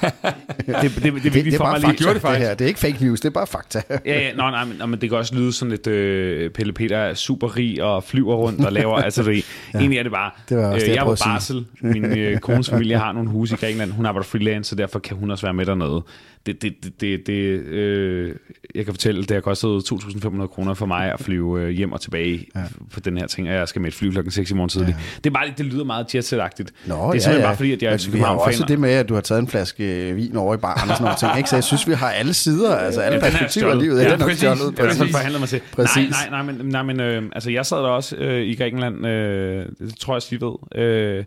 det, 0.00 0.66
det, 0.66 0.82
det, 0.82 1.02
det, 1.02 1.22
det, 1.22 1.44
det 1.44 1.54
er 1.54 1.58
bare 1.58 1.80
fakta, 1.80 2.12
det, 2.12 2.22
det 2.22 2.36
her. 2.36 2.54
Det 2.54 2.64
er 2.64 2.68
ikke 2.68 2.80
fake 2.80 3.04
news, 3.04 3.20
det 3.20 3.28
er 3.28 3.32
bare 3.32 3.46
fakta. 3.46 3.82
ja, 3.90 3.98
ja, 4.06 4.32
nå, 4.34 4.50
nej, 4.50 4.64
men, 4.64 4.90
men 4.90 5.00
det 5.00 5.08
kan 5.08 5.18
også 5.18 5.34
lyde 5.34 5.52
sådan 5.52 5.70
lidt, 5.70 5.86
øh, 5.86 6.50
Pelle 6.50 6.72
Peter 6.72 6.96
er 6.96 7.14
super 7.14 7.56
rig 7.56 7.82
og 7.82 8.04
flyver 8.04 8.34
rundt 8.34 8.64
og 8.64 8.72
laver, 8.72 8.96
altså 9.06 9.22
det, 9.22 9.44
ja. 9.74 9.78
egentlig 9.78 9.98
er 9.98 10.02
det 10.02 10.12
bare, 10.12 10.30
det 10.48 10.56
var 10.56 10.66
også 10.66 10.74
øh, 10.74 10.80
det, 10.80 10.88
jeg, 10.88 10.96
jeg 10.96 11.06
var 11.06 11.22
barsel, 11.24 11.66
min 11.80 12.04
øh, 12.04 12.38
kones 12.38 12.70
familie 12.70 12.98
har 12.98 13.12
nogle 13.12 13.28
huse 13.28 13.54
i 13.54 13.56
Grækenland, 13.56 13.90
hun 13.90 14.06
arbejder 14.06 14.26
freelance, 14.26 14.68
så 14.68 14.76
derfor 14.76 14.98
kan 14.98 15.16
hun 15.16 15.30
også 15.30 15.46
være 15.46 15.54
med 15.54 15.66
dernede 15.66 16.02
det, 16.46 16.62
det, 16.62 16.84
det, 16.84 17.00
det, 17.00 17.26
det 17.26 17.32
øh, 17.32 18.34
jeg 18.74 18.84
kan 18.84 18.94
fortælle, 18.94 19.20
det 19.20 19.30
har 19.30 19.40
kostet 19.40 19.92
2.500 19.92 20.46
kroner 20.46 20.74
for 20.74 20.86
mig 20.86 21.12
at 21.12 21.20
flyve 21.20 21.62
øh, 21.62 21.68
hjem 21.68 21.92
og 21.92 22.00
tilbage 22.00 22.46
ja. 22.54 22.60
på 22.92 23.00
den 23.00 23.18
her 23.18 23.26
ting, 23.26 23.48
og 23.48 23.54
jeg 23.54 23.68
skal 23.68 23.82
med 23.82 23.88
et 23.88 23.94
fly 23.94 24.10
klokken 24.10 24.30
6 24.30 24.50
i 24.50 24.54
morgen 24.54 24.68
tidlig. 24.68 24.88
Ja. 24.98 25.04
Det 25.16 25.26
er 25.26 25.30
bare 25.30 25.52
det 25.58 25.66
lyder 25.66 25.84
meget 25.84 26.14
jetset-agtigt. 26.14 26.70
Nå, 26.86 26.94
det 26.94 27.00
er 27.00 27.10
simpelthen 27.10 27.32
ja, 27.32 27.38
ja. 27.38 27.46
bare 27.46 27.56
fordi, 27.56 27.72
at 27.72 27.82
jeg 27.82 27.92
altså, 27.92 28.10
vi 28.10 28.18
har 28.18 28.26
også 28.26 28.64
det 28.68 28.78
med, 28.78 28.90
at 28.90 29.08
du 29.08 29.14
har 29.14 29.20
taget 29.20 29.38
en 29.38 29.48
flaske 29.48 30.14
vin 30.14 30.36
over 30.36 30.54
i 30.54 30.58
baren 30.58 30.90
og 30.90 30.96
sådan 30.96 31.04
noget 31.04 31.18
ting. 31.18 31.36
Ikke? 31.36 31.50
Så 31.50 31.56
jeg 31.56 31.64
synes, 31.64 31.88
vi 31.88 31.94
har 31.94 32.10
alle 32.10 32.34
sider, 32.34 32.76
altså 32.76 33.00
alle 33.00 33.18
ja, 33.18 33.30
perspektiver 33.30 33.70
af 33.70 33.78
livet. 33.78 34.02
Ja, 34.02 34.12
den 34.12 34.22
er 34.22 34.34
stjålet. 34.34 34.74
Præcis. 34.74 35.00
Den 35.00 35.08
forhandler 35.08 35.38
mig 35.38 35.48
til. 35.48 35.60
Præcis. 35.72 36.10
Nej, 36.10 36.30
nej, 36.30 36.42
nej, 36.42 36.52
men, 36.52 36.66
nej, 36.66 36.82
men 36.82 37.00
øh, 37.00 37.22
altså, 37.32 37.50
jeg 37.50 37.66
sad 37.66 37.76
der 37.76 37.88
også 37.88 38.16
øh, 38.16 38.42
i 38.42 38.54
Grækenland, 38.54 39.06
øh, 39.06 39.66
det 39.78 39.98
tror 39.98 40.12
jeg 40.12 40.16
også, 40.16 40.58
ved, 40.74 40.82
øh, 40.82 41.24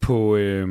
på... 0.00 0.36
Øh, 0.36 0.68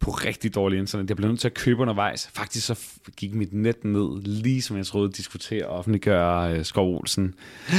på 0.00 0.10
rigtig 0.10 0.54
dårlig 0.54 0.78
internet. 0.78 1.08
Jeg 1.08 1.16
blev 1.16 1.28
nødt 1.28 1.40
til 1.40 1.48
at 1.48 1.54
købe 1.54 1.82
undervejs. 1.82 2.30
Faktisk 2.34 2.66
så 2.66 2.78
gik 3.16 3.34
mit 3.34 3.52
net 3.52 3.84
ned, 3.84 4.22
lige 4.22 4.62
som 4.62 4.76
jeg 4.76 4.86
troede, 4.86 5.12
diskutere 5.12 5.66
og 5.66 5.78
offentliggøre 5.78 6.58
uh, 6.58 6.64
Skov 6.64 6.96
Olsen. 6.96 7.34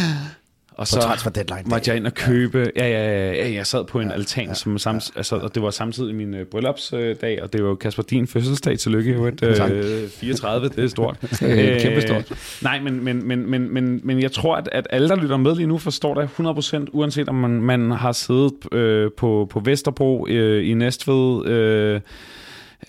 Og 0.71 0.87
så 0.87 1.01
transfer 1.01 1.31
deadline 1.31 1.63
måtte 1.65 1.89
jeg 1.89 1.97
ind 1.97 2.05
og 2.05 2.13
købe. 2.13 2.71
Ja, 2.75 2.87
ja, 2.87 3.11
ja, 3.11 3.31
ja 3.31 3.53
jeg 3.53 3.67
sad 3.67 3.85
på 3.85 3.99
en 3.99 4.07
ja, 4.07 4.13
altan, 4.13 4.47
ja, 4.47 4.53
som 4.53 4.77
samt, 4.77 5.11
ja, 5.15 5.19
altså, 5.19 5.35
og 5.35 5.55
det 5.55 5.63
var 5.63 5.69
samtidig 5.69 6.15
min 6.15 6.33
uh, 6.33 6.39
bryllupsdag, 6.51 7.43
og 7.43 7.53
det 7.53 7.63
var 7.63 7.75
Kasper 7.75 8.03
din 8.03 8.27
fødselsdag. 8.27 8.79
Tillykke, 8.79 9.13
jo, 9.13 9.25
et, 9.25 9.41
uh, 9.41 10.09
34, 10.09 10.69
det 10.69 10.83
er 10.83 10.87
stort. 10.87 11.17
Kæmpe 11.81 12.01
stort. 12.01 12.59
Nej, 12.61 12.79
men, 12.79 13.03
men, 13.03 13.27
men, 13.27 13.49
men, 13.49 13.73
men, 13.73 14.01
men 14.03 14.21
jeg 14.21 14.31
tror, 14.31 14.55
at, 14.55 14.69
at 14.71 14.87
alle, 14.89 15.09
der 15.09 15.15
lytter 15.15 15.37
med 15.37 15.55
lige 15.55 15.67
nu, 15.67 15.77
forstår 15.77 16.13
det 16.13 16.29
100%, 16.39 16.85
uanset 16.91 17.29
om 17.29 17.35
man, 17.35 17.51
man 17.51 17.91
har 17.91 18.11
siddet 18.11 18.73
øh, 18.73 19.11
på, 19.17 19.47
på 19.51 19.59
Vesterbro 19.59 20.27
øh, 20.29 20.69
i 20.69 20.73
Næstved, 20.73 21.45
øh, 21.45 22.01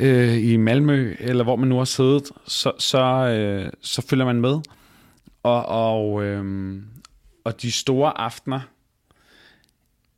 øh, 0.00 0.44
i 0.44 0.56
Malmø, 0.56 1.14
eller 1.20 1.44
hvor 1.44 1.56
man 1.56 1.68
nu 1.68 1.76
har 1.76 1.84
siddet, 1.84 2.22
så, 2.46 2.72
så, 2.78 3.02
øh, 3.02 3.70
så 3.80 4.06
følger 4.10 4.24
man 4.24 4.40
med. 4.40 4.56
Og, 5.42 5.66
og, 5.66 6.24
øh, 6.24 6.44
og 7.44 7.62
de 7.62 7.72
store 7.72 8.20
aftener, 8.20 8.60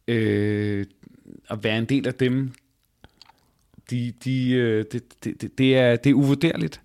øh, 0.08 0.86
at 1.50 1.64
være 1.64 1.78
en 1.78 1.84
del 1.84 2.06
af 2.06 2.14
dem, 2.14 2.52
de, 3.90 4.12
de, 4.24 4.50
øh, 4.50 4.84
det, 4.92 5.24
det, 5.24 5.58
det, 5.58 5.76
er, 5.76 5.96
det 5.96 6.10
er 6.10 6.14
uvurderligt. 6.14 6.80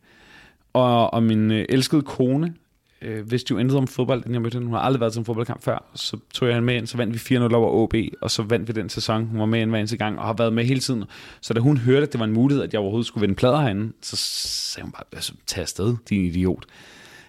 Og, 0.73 1.13
og 1.13 1.23
min 1.23 1.51
øh, 1.51 1.65
elskede 1.69 2.01
kone, 2.01 2.53
øh, 3.01 3.31
vidste 3.31 3.51
jo 3.51 3.57
intet 3.57 3.77
om 3.77 3.87
fodbold, 3.87 4.23
den 4.23 4.33
jeg 4.33 4.41
mødte 4.41 4.59
Hun 4.59 4.71
har 4.71 4.79
aldrig 4.79 4.99
været 4.99 5.13
til 5.13 5.19
en 5.19 5.25
fodboldkamp 5.25 5.63
før. 5.63 5.89
Så 5.95 6.17
tog 6.33 6.47
jeg 6.47 6.55
hende 6.55 6.65
med 6.65 6.75
ind, 6.75 6.87
så 6.87 6.97
vandt 6.97 7.29
vi 7.29 7.35
4-0 7.35 7.53
over 7.53 7.69
OB, 7.69 7.95
og 8.21 8.31
så 8.31 8.43
vandt 8.43 8.67
vi 8.67 8.73
den 8.73 8.89
sæson. 8.89 9.25
Hun 9.25 9.39
var 9.39 9.45
med 9.45 9.61
ind 9.61 9.69
hver 9.69 9.79
eneste 9.79 9.97
gang, 9.97 10.19
og 10.19 10.25
har 10.25 10.33
været 10.33 10.53
med 10.53 10.65
hele 10.65 10.79
tiden. 10.79 11.03
Så 11.41 11.53
da 11.53 11.59
hun 11.59 11.77
hørte, 11.77 12.05
at 12.05 12.11
det 12.11 12.19
var 12.19 12.25
en 12.25 12.33
mulighed, 12.33 12.63
at 12.63 12.73
jeg 12.73 12.81
overhovedet 12.81 13.07
skulle 13.07 13.21
vinde 13.21 13.35
plader 13.35 13.61
herinde, 13.61 13.93
så 14.01 14.15
sagde 14.15 14.83
hun 14.83 14.91
bare, 14.91 15.03
altså, 15.11 15.33
tag 15.47 15.61
afsted, 15.61 15.95
din 16.09 16.25
idiot. 16.25 16.65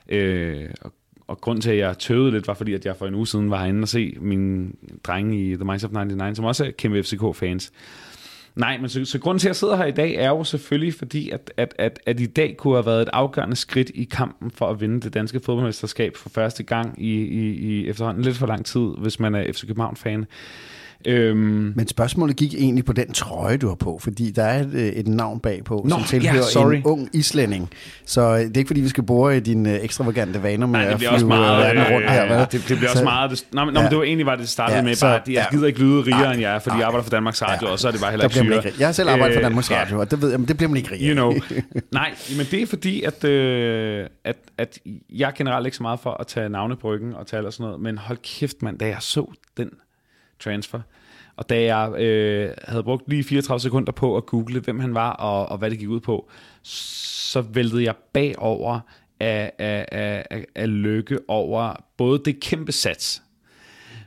Øh, 0.09 0.71
og 0.81 0.93
og 1.29 1.41
grund 1.41 1.63
til, 1.63 1.71
at 1.71 1.79
jeg 1.79 1.99
tøvede 1.99 2.31
lidt, 2.31 2.49
var 2.49 2.55
fordi, 2.55 2.75
at 2.75 2.87
jeg 2.87 2.97
for 2.97 3.07
en 3.07 3.15
uge 3.15 3.27
siden 3.27 3.51
var 3.51 3.59
herinde 3.59 3.83
og 3.83 3.89
se 3.89 4.17
min 4.21 4.75
drenge 5.05 5.51
i 5.51 5.55
The 5.55 5.65
Minds 5.65 5.85
of 5.85 5.91
99, 5.91 6.37
som 6.37 6.45
også 6.45 6.65
er 6.65 6.71
kæmpe 6.71 7.03
FCK-fans. 7.03 7.73
Nej, 8.59 8.79
men 8.79 8.89
så, 8.89 9.05
så 9.05 9.19
grunden 9.19 9.39
til, 9.39 9.47
at 9.47 9.49
jeg 9.49 9.57
sidder 9.57 9.77
her 9.77 9.85
i 9.85 9.91
dag, 9.91 10.15
er 10.15 10.29
jo 10.29 10.45
selvfølgelig 10.45 10.95
fordi, 10.95 11.31
at, 11.31 11.53
at, 11.57 11.75
at, 11.79 12.01
at 12.07 12.21
i 12.21 12.27
dag 12.27 12.57
kunne 12.57 12.75
have 12.75 12.87
været 12.87 13.03
et 13.03 13.09
afgørende 13.13 13.57
skridt 13.57 13.91
i 13.95 14.05
kampen 14.05 14.51
for 14.51 14.71
at 14.71 14.81
vinde 14.81 15.01
det 15.01 15.15
danske 15.15 15.41
fodboldmesterskab 15.41 16.17
for 16.17 16.29
første 16.29 16.63
gang 16.63 17.03
i, 17.03 17.15
i, 17.15 17.49
i 17.51 17.89
efterhånden 17.89 18.23
lidt 18.23 18.37
for 18.37 18.47
lang 18.47 18.67
tid, 18.67 18.89
hvis 18.99 19.21
man 19.21 19.35
er 19.35 19.53
FC 19.53 19.67
København-fan. 19.67 20.27
Øhm. 21.07 21.73
Men 21.77 21.89
spørgsmålet 21.89 22.37
gik 22.37 22.55
egentlig 22.55 22.85
på 22.85 22.93
den 22.93 23.13
trøje, 23.13 23.57
du 23.57 23.69
har 23.69 23.75
på, 23.75 23.99
fordi 24.03 24.31
der 24.31 24.43
er 24.45 24.61
et, 24.61 24.75
øh, 24.75 24.87
et 24.87 25.09
navn 25.09 25.41
bagpå, 25.41 25.83
Nå, 25.85 25.91
som 25.91 26.05
tilhører 26.05 26.71
ja, 26.73 26.77
en 26.77 26.85
ung 26.85 27.09
islænding. 27.13 27.71
Så 28.05 28.21
øh, 28.21 28.39
det 28.39 28.57
er 28.57 28.59
ikke 28.59 28.69
fordi, 28.69 28.81
vi 28.81 28.89
skal 28.89 29.05
bore 29.05 29.37
i 29.37 29.41
dine 29.41 29.75
øh, 29.75 29.85
ekstravagante 29.85 30.43
vaner 30.43 30.67
med 30.67 30.81
Nej, 30.81 30.89
det 30.89 30.99
bliver 30.99 31.11
at 31.11 31.21
flyve 31.21 31.33
også 31.33 31.43
meget, 31.43 31.77
øh, 31.77 31.95
rundt 31.95 32.11
her. 32.11 32.25
Ja, 32.25 32.41
det, 32.41 32.53
det 32.53 32.63
bliver 32.65 32.81
så, 32.81 32.89
også 32.89 33.05
meget... 33.05 33.31
Det, 33.31 33.45
nå, 33.53 33.65
men, 33.65 33.75
ja. 33.75 33.83
men 33.83 33.91
det 33.91 33.99
var 33.99 34.05
egentlig, 34.05 34.27
var 34.27 34.37
det 34.37 34.49
startede 34.49 34.77
ja, 34.77 34.83
med, 34.85 34.97
bare, 35.01 35.21
at 35.21 35.29
jeg 35.29 35.47
gider 35.51 35.67
ikke 35.67 35.81
lyde 35.81 36.03
rigere 36.03 36.33
end 36.33 36.41
jeg 36.41 36.63
fordi 36.63 36.77
jeg 36.77 36.87
arbejder 36.87 37.03
for 37.03 37.11
Danmarks 37.11 37.43
Radio, 37.43 37.67
ja, 37.67 37.73
og 37.73 37.79
så 37.79 37.89
er 37.89 37.93
det 37.93 38.01
bare 38.01 38.11
heller 38.11 38.25
ikke 38.25 38.63
syre. 38.63 38.73
Jeg 38.79 38.89
har 38.89 38.93
selv 38.93 39.09
arbejdet 39.09 39.35
for 39.35 39.43
Danmarks 39.43 39.71
Radio, 39.71 40.01
og 40.01 40.11
det, 40.11 40.23
ved 40.23 40.31
jeg, 40.31 40.41
men 40.41 40.49
det 40.49 40.57
bliver 40.57 40.69
man 40.69 40.77
ikke 40.77 40.93
rigere. 40.93 41.09
You 41.09 41.15
know. 41.15 41.33
Nej, 41.93 42.15
men 42.37 42.47
det 42.51 42.63
er 42.63 42.67
fordi, 42.67 43.03
at, 43.03 43.25
øh, 43.25 44.07
at, 44.25 44.37
at 44.59 44.79
jeg 45.11 45.27
er 45.27 45.33
generelt 45.33 45.67
ikke 45.67 45.77
så 45.77 45.83
meget 45.83 46.01
for 46.01 46.11
at 46.21 46.27
tage 46.27 46.49
navnebryggen 46.49 47.15
og 47.15 47.27
tage 47.27 47.47
og 47.47 47.53
sådan 47.53 47.65
noget, 47.65 47.81
men 47.81 47.99
hold 47.99 48.19
kæft, 48.23 48.63
mand, 48.63 48.79
da 48.79 48.87
jeg 48.87 48.97
så 49.01 49.33
den 49.57 49.71
transfer, 50.41 50.81
og 51.37 51.49
da 51.49 51.63
jeg 51.63 52.01
øh, 52.01 52.51
havde 52.69 52.83
brugt 52.83 53.09
lige 53.09 53.25
34 53.25 53.61
sekunder 53.61 53.93
på 53.93 54.17
at 54.17 54.27
google, 54.27 54.61
hvem 54.61 54.81
han 54.81 54.95
var 54.95 55.11
og, 55.11 55.47
og 55.47 55.59
hvad 55.59 55.71
det 55.71 55.79
gik 55.79 55.89
ud 55.89 56.01
på, 56.01 56.29
så 56.63 57.41
væltede 57.41 57.85
jeg 57.85 57.95
bagover 58.13 58.81
af, 59.21 59.53
af, 59.59 59.87
af, 59.93 60.45
af 60.55 60.83
lykke 60.83 61.19
over 61.29 61.85
både 61.97 62.23
det 62.25 62.41
kæmpe 62.41 62.73
sats, 62.73 63.23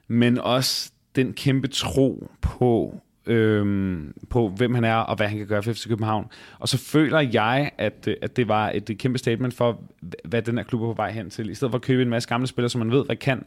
men 0.08 0.38
også 0.38 0.92
den 1.16 1.34
kæmpe 1.34 1.68
tro 1.68 2.32
på, 2.42 3.02
øhm, 3.26 4.14
på 4.30 4.50
hvem 4.50 4.74
han 4.74 4.84
er 4.84 4.96
og 4.96 5.16
hvad 5.16 5.28
han 5.28 5.38
kan 5.38 5.48
gøre 5.48 5.64
for 5.64 5.74
FC 5.74 5.88
København. 5.88 6.28
Og 6.60 6.70
så 6.70 6.78
føler 6.78 7.20
jeg, 7.20 7.72
at, 7.78 8.08
øh, 8.08 8.16
at 8.22 8.36
det 8.36 8.48
var 8.48 8.72
et 8.74 8.96
kæmpe 9.00 9.18
statement 9.18 9.54
for, 9.54 9.82
hvad 10.26 10.42
den 10.42 10.58
her 10.58 10.64
klub 10.64 10.82
er 10.82 10.86
på 10.86 10.94
vej 10.94 11.12
hen 11.12 11.30
til. 11.30 11.50
I 11.50 11.56
stedet 11.56 11.72
for 11.72 11.78
at 11.78 11.84
købe 11.84 12.02
en 12.02 12.10
masse 12.10 12.30
gamle 12.30 12.48
spillere, 12.48 12.70
som 12.70 12.80
man 12.80 12.92
ved, 12.92 13.06
hvad 13.06 13.16
kan, 13.16 13.46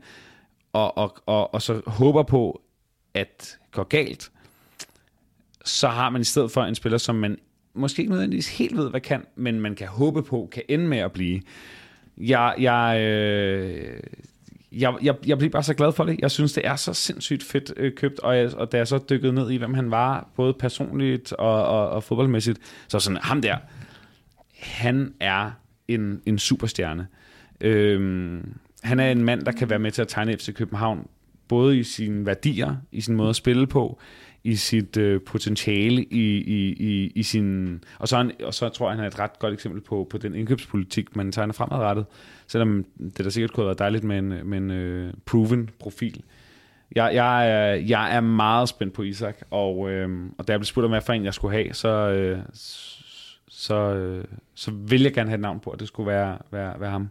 og, 0.73 0.99
og, 0.99 1.17
og, 1.27 1.55
og 1.55 1.63
så 1.63 1.81
håber 1.87 2.23
på, 2.23 2.61
at 3.15 3.59
går 3.71 3.85
galt, 3.85 4.31
så 5.65 5.89
har 5.89 6.11
man 6.11 6.21
i 6.21 6.25
stedet 6.25 6.51
for 6.51 6.63
en 6.63 6.75
spiller, 6.75 6.99
som 6.99 7.15
man 7.15 7.39
måske 7.75 8.01
ikke 8.01 8.11
nødvendigvis 8.11 8.59
helt 8.59 8.77
ved, 8.77 8.91
hvad 8.91 9.01
kan, 9.01 9.25
men 9.37 9.61
man 9.61 9.75
kan 9.75 9.89
håbe 9.89 10.23
på, 10.23 10.49
kan 10.53 10.63
ende 10.69 10.89
med 10.89 10.99
at 10.99 11.13
blive. 11.13 11.41
Jeg, 12.19 12.55
jeg, 12.59 13.01
øh, 13.01 14.01
jeg, 14.73 14.95
jeg, 15.03 15.15
jeg 15.27 15.39
bliver 15.39 15.51
bare 15.51 15.63
så 15.63 15.75
glad 15.75 15.93
for 15.93 16.05
det. 16.05 16.21
Jeg 16.21 16.31
synes, 16.31 16.53
det 16.53 16.67
er 16.67 16.77
så 16.77 16.95
sindssygt 16.95 17.43
fedt 17.43 17.73
øh, 17.77 17.95
købt, 17.95 18.21
og, 18.21 18.37
jeg, 18.37 18.55
og 18.55 18.73
da 18.73 18.77
jeg 18.77 18.89
så 18.89 18.99
dykkede 19.11 19.33
ned 19.33 19.51
i, 19.51 19.57
hvem 19.57 19.75
han 19.75 19.91
var, 19.91 20.29
både 20.37 20.55
personligt 20.55 21.33
og, 21.33 21.67
og, 21.67 21.91
og 21.91 22.03
fodboldmæssigt, 22.03 22.59
så 22.89 22.99
sådan, 22.99 23.19
ham 23.23 23.43
der, 23.43 23.57
han 24.61 25.15
er 25.21 25.51
en, 25.89 26.23
en 26.27 26.39
superstjerne. 26.39 27.07
Øhm, 27.61 28.55
han 28.83 29.01
er 29.01 29.11
en 29.11 29.25
mand, 29.25 29.43
der 29.43 29.53
kan 29.53 29.71
være 29.71 29.79
med 29.79 29.91
til 29.91 30.03
at 30.03 30.09
tegne 30.09 30.37
FC 30.37 30.55
København, 30.55 31.09
både 31.49 31.79
i 31.79 31.83
sine 31.83 32.27
værdier, 32.27 32.77
i 32.93 33.01
sin 33.01 33.17
måde 33.17 33.29
at 33.29 33.37
spille 33.37 33.67
på, 33.67 33.99
i 34.45 34.57
sit 34.57 34.97
øh, 34.97 35.21
potentiale, 35.27 36.05
i, 36.05 36.37
i, 36.37 36.73
i, 36.73 37.13
i 37.15 37.23
sin... 37.23 37.81
Og 37.99 38.09
så, 38.09 38.17
han, 38.17 38.33
og 38.45 38.55
så 38.55 38.69
tror 38.69 38.89
jeg, 38.89 38.97
han 38.97 39.05
er 39.05 39.09
et 39.09 39.19
ret 39.19 39.39
godt 39.39 39.55
eksempel 39.55 39.81
på, 39.81 40.07
på 40.11 40.19
den 40.19 40.35
indkøbspolitik, 40.35 41.17
man 41.17 41.33
tegner 41.33 41.53
fremadrettet. 41.53 42.07
Selvom 42.47 42.85
det 42.99 43.25
der 43.25 43.31
sikkert 43.31 43.53
kunne 43.53 43.63
have 43.63 43.69
været 43.69 43.79
dejligt 43.79 44.05
med 44.05 44.19
en, 44.19 44.29
med 44.29 44.59
en 44.59 44.71
øh, 44.71 45.13
proven 45.27 45.71
profil. 45.79 46.23
Jeg, 46.95 47.15
jeg, 47.15 47.51
er, 47.51 47.75
jeg 47.75 48.17
er 48.17 48.21
meget 48.21 48.69
spændt 48.69 48.95
på 48.95 49.03
Isak, 49.03 49.37
og, 49.51 49.91
øh, 49.91 50.09
og 50.39 50.49
da 50.49 50.53
jeg 50.53 50.61
blev 50.61 50.65
spurgt 50.65 50.85
om, 50.85 50.91
hvad 50.91 51.01
for 51.01 51.13
en 51.13 51.25
jeg 51.25 51.35
skulle 51.35 51.55
have, 51.55 51.73
så, 51.75 51.89
øh, 51.89 52.39
så, 53.49 53.75
øh, 53.75 54.25
så 54.55 54.71
vil 54.71 55.03
jeg 55.03 55.15
gerne 55.15 55.31
have 55.31 55.35
et 55.35 55.41
navn 55.41 55.61
på, 55.61 55.71
at 55.71 55.81
det 55.81 55.89
skulle 55.89 56.07
være, 56.07 56.39
være, 56.51 56.81
være 56.81 56.91
ham. 56.91 57.09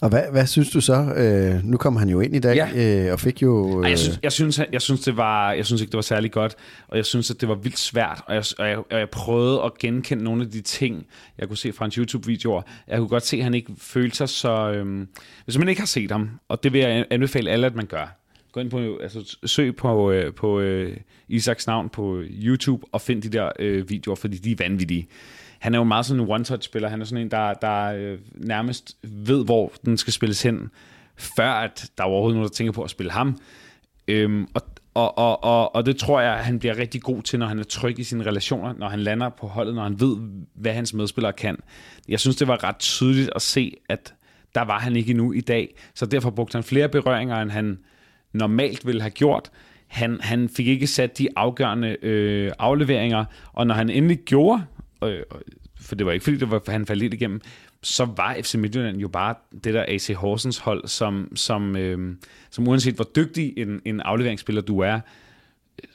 Og 0.00 0.08
hvad, 0.08 0.22
hvad 0.32 0.46
synes 0.46 0.70
du 0.70 0.80
så? 0.80 0.94
Øh, 0.94 1.64
nu 1.64 1.76
kom 1.76 1.96
han 1.96 2.08
jo 2.08 2.20
ind 2.20 2.36
i 2.36 2.38
dag 2.38 2.56
ja. 2.56 3.04
øh, 3.06 3.12
og 3.12 3.20
fik 3.20 3.42
jo... 3.42 3.80
Øh... 3.80 3.84
Ej, 3.84 3.90
jeg, 3.90 3.98
synes, 3.98 4.18
jeg, 4.22 4.32
synes, 4.32 4.60
jeg, 4.72 4.82
synes, 4.82 5.00
det 5.00 5.16
var, 5.16 5.52
jeg 5.52 5.66
synes 5.66 5.80
ikke, 5.80 5.90
det 5.90 5.96
var 5.96 6.02
særlig 6.02 6.32
godt, 6.32 6.56
og 6.88 6.96
jeg 6.96 7.04
synes, 7.04 7.30
at 7.30 7.40
det 7.40 7.48
var 7.48 7.54
vildt 7.54 7.78
svært, 7.78 8.22
og 8.26 8.34
jeg, 8.34 8.44
og 8.58 8.68
jeg, 8.68 8.78
og 8.78 8.98
jeg 8.98 9.10
prøvede 9.10 9.62
at 9.62 9.78
genkende 9.78 10.24
nogle 10.24 10.42
af 10.42 10.50
de 10.50 10.60
ting, 10.60 11.06
jeg 11.38 11.48
kunne 11.48 11.56
se 11.56 11.72
fra 11.72 11.84
hans 11.84 11.94
YouTube-videoer. 11.94 12.62
Jeg 12.88 12.98
kunne 12.98 13.08
godt 13.08 13.26
se, 13.26 13.36
at 13.36 13.44
han 13.44 13.54
ikke 13.54 13.72
følte 13.78 14.16
sig 14.16 14.28
så... 14.28 14.72
Øh, 14.72 15.06
hvis 15.44 15.58
man 15.58 15.68
ikke 15.68 15.80
har 15.80 15.86
set 15.86 16.10
ham, 16.10 16.30
og 16.48 16.62
det 16.62 16.72
vil 16.72 16.80
jeg 16.80 17.06
anbefale 17.10 17.50
alle, 17.50 17.66
at 17.66 17.74
man 17.74 17.86
gør, 17.86 18.16
gå 18.52 18.60
ind 18.60 18.70
på, 18.70 18.98
altså 19.02 19.36
søg 19.44 19.76
på, 19.76 20.10
øh, 20.10 20.34
på 20.34 20.60
øh, 20.60 20.96
Isaks 21.28 21.66
navn 21.66 21.88
på 21.88 22.22
YouTube 22.30 22.86
og 22.92 23.00
find 23.00 23.22
de 23.22 23.28
der 23.28 23.50
øh, 23.58 23.90
videoer, 23.90 24.16
fordi 24.16 24.36
de 24.36 24.50
er 24.50 24.56
vanvittige 24.58 25.08
han 25.58 25.74
er 25.74 25.78
jo 25.78 25.84
meget 25.84 26.06
sådan 26.06 26.22
en 26.22 26.30
one-touch-spiller. 26.30 26.88
Han 26.88 27.00
er 27.00 27.04
sådan 27.04 27.24
en, 27.24 27.30
der, 27.30 27.54
der 27.54 27.84
øh, 27.84 28.18
nærmest 28.34 28.96
ved, 29.02 29.44
hvor 29.44 29.72
den 29.84 29.96
skal 29.96 30.12
spilles 30.12 30.42
hen, 30.42 30.70
før 31.16 31.50
at 31.50 31.90
der 31.98 32.04
er 32.04 32.08
overhovedet 32.08 32.36
nogen, 32.36 32.48
der 32.48 32.54
tænker 32.54 32.72
på 32.72 32.82
at 32.82 32.90
spille 32.90 33.12
ham. 33.12 33.38
Øhm, 34.08 34.46
og, 34.54 34.62
og, 34.94 35.18
og, 35.18 35.44
og, 35.44 35.74
og 35.74 35.86
det 35.86 35.96
tror 35.96 36.20
jeg, 36.20 36.32
han 36.32 36.58
bliver 36.58 36.78
rigtig 36.78 37.02
god 37.02 37.22
til, 37.22 37.38
når 37.38 37.46
han 37.46 37.58
er 37.58 37.64
tryg 37.64 37.98
i 37.98 38.04
sine 38.04 38.26
relationer, 38.26 38.74
når 38.78 38.88
han 38.88 39.00
lander 39.00 39.28
på 39.28 39.46
holdet, 39.46 39.74
når 39.74 39.82
han 39.82 40.00
ved, 40.00 40.16
hvad 40.54 40.72
hans 40.72 40.94
medspillere 40.94 41.32
kan. 41.32 41.56
Jeg 42.08 42.20
synes, 42.20 42.36
det 42.36 42.48
var 42.48 42.64
ret 42.64 42.78
tydeligt 42.78 43.30
at 43.34 43.42
se, 43.42 43.72
at 43.88 44.14
der 44.54 44.62
var 44.62 44.78
han 44.78 44.96
ikke 44.96 45.10
endnu 45.10 45.32
i 45.32 45.40
dag, 45.40 45.74
så 45.94 46.06
derfor 46.06 46.30
brugte 46.30 46.56
han 46.56 46.64
flere 46.64 46.88
berøringer, 46.88 47.36
end 47.36 47.50
han 47.50 47.78
normalt 48.32 48.86
ville 48.86 49.00
have 49.00 49.10
gjort. 49.10 49.50
Han, 49.86 50.18
han 50.20 50.48
fik 50.48 50.66
ikke 50.66 50.86
sat 50.86 51.18
de 51.18 51.28
afgørende 51.36 51.96
øh, 52.02 52.52
afleveringer, 52.58 53.24
og 53.52 53.66
når 53.66 53.74
han 53.74 53.90
endelig 53.90 54.18
gjorde, 54.18 54.64
øh, 55.10 55.22
for 55.80 55.94
det 55.94 56.06
var 56.06 56.12
ikke 56.12 56.24
fordi, 56.24 56.36
det 56.36 56.50
var, 56.50 56.62
han 56.68 56.86
faldt 56.86 57.02
lidt 57.02 57.14
igennem, 57.14 57.40
så 57.82 58.04
var 58.04 58.36
FC 58.42 58.54
Midtjylland 58.54 58.98
jo 58.98 59.08
bare 59.08 59.34
det 59.64 59.74
der 59.74 59.84
AC 59.88 60.10
Horsens 60.16 60.58
hold, 60.58 60.86
som, 60.88 61.36
som, 61.36 61.76
øh, 61.76 62.16
som 62.50 62.68
uanset 62.68 62.94
hvor 62.94 63.08
dygtig 63.16 63.54
en, 63.56 63.80
en 63.84 64.00
afleveringsspiller 64.00 64.62
du 64.62 64.80
er, 64.80 64.94
øh, 64.94 65.88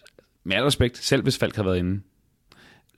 med 0.43 0.55
al 0.55 0.64
respekt, 0.64 0.97
selv 0.97 1.24
hvis 1.24 1.38
Falk 1.38 1.55
havde 1.55 1.66
været 1.66 1.78
inde, 1.78 2.01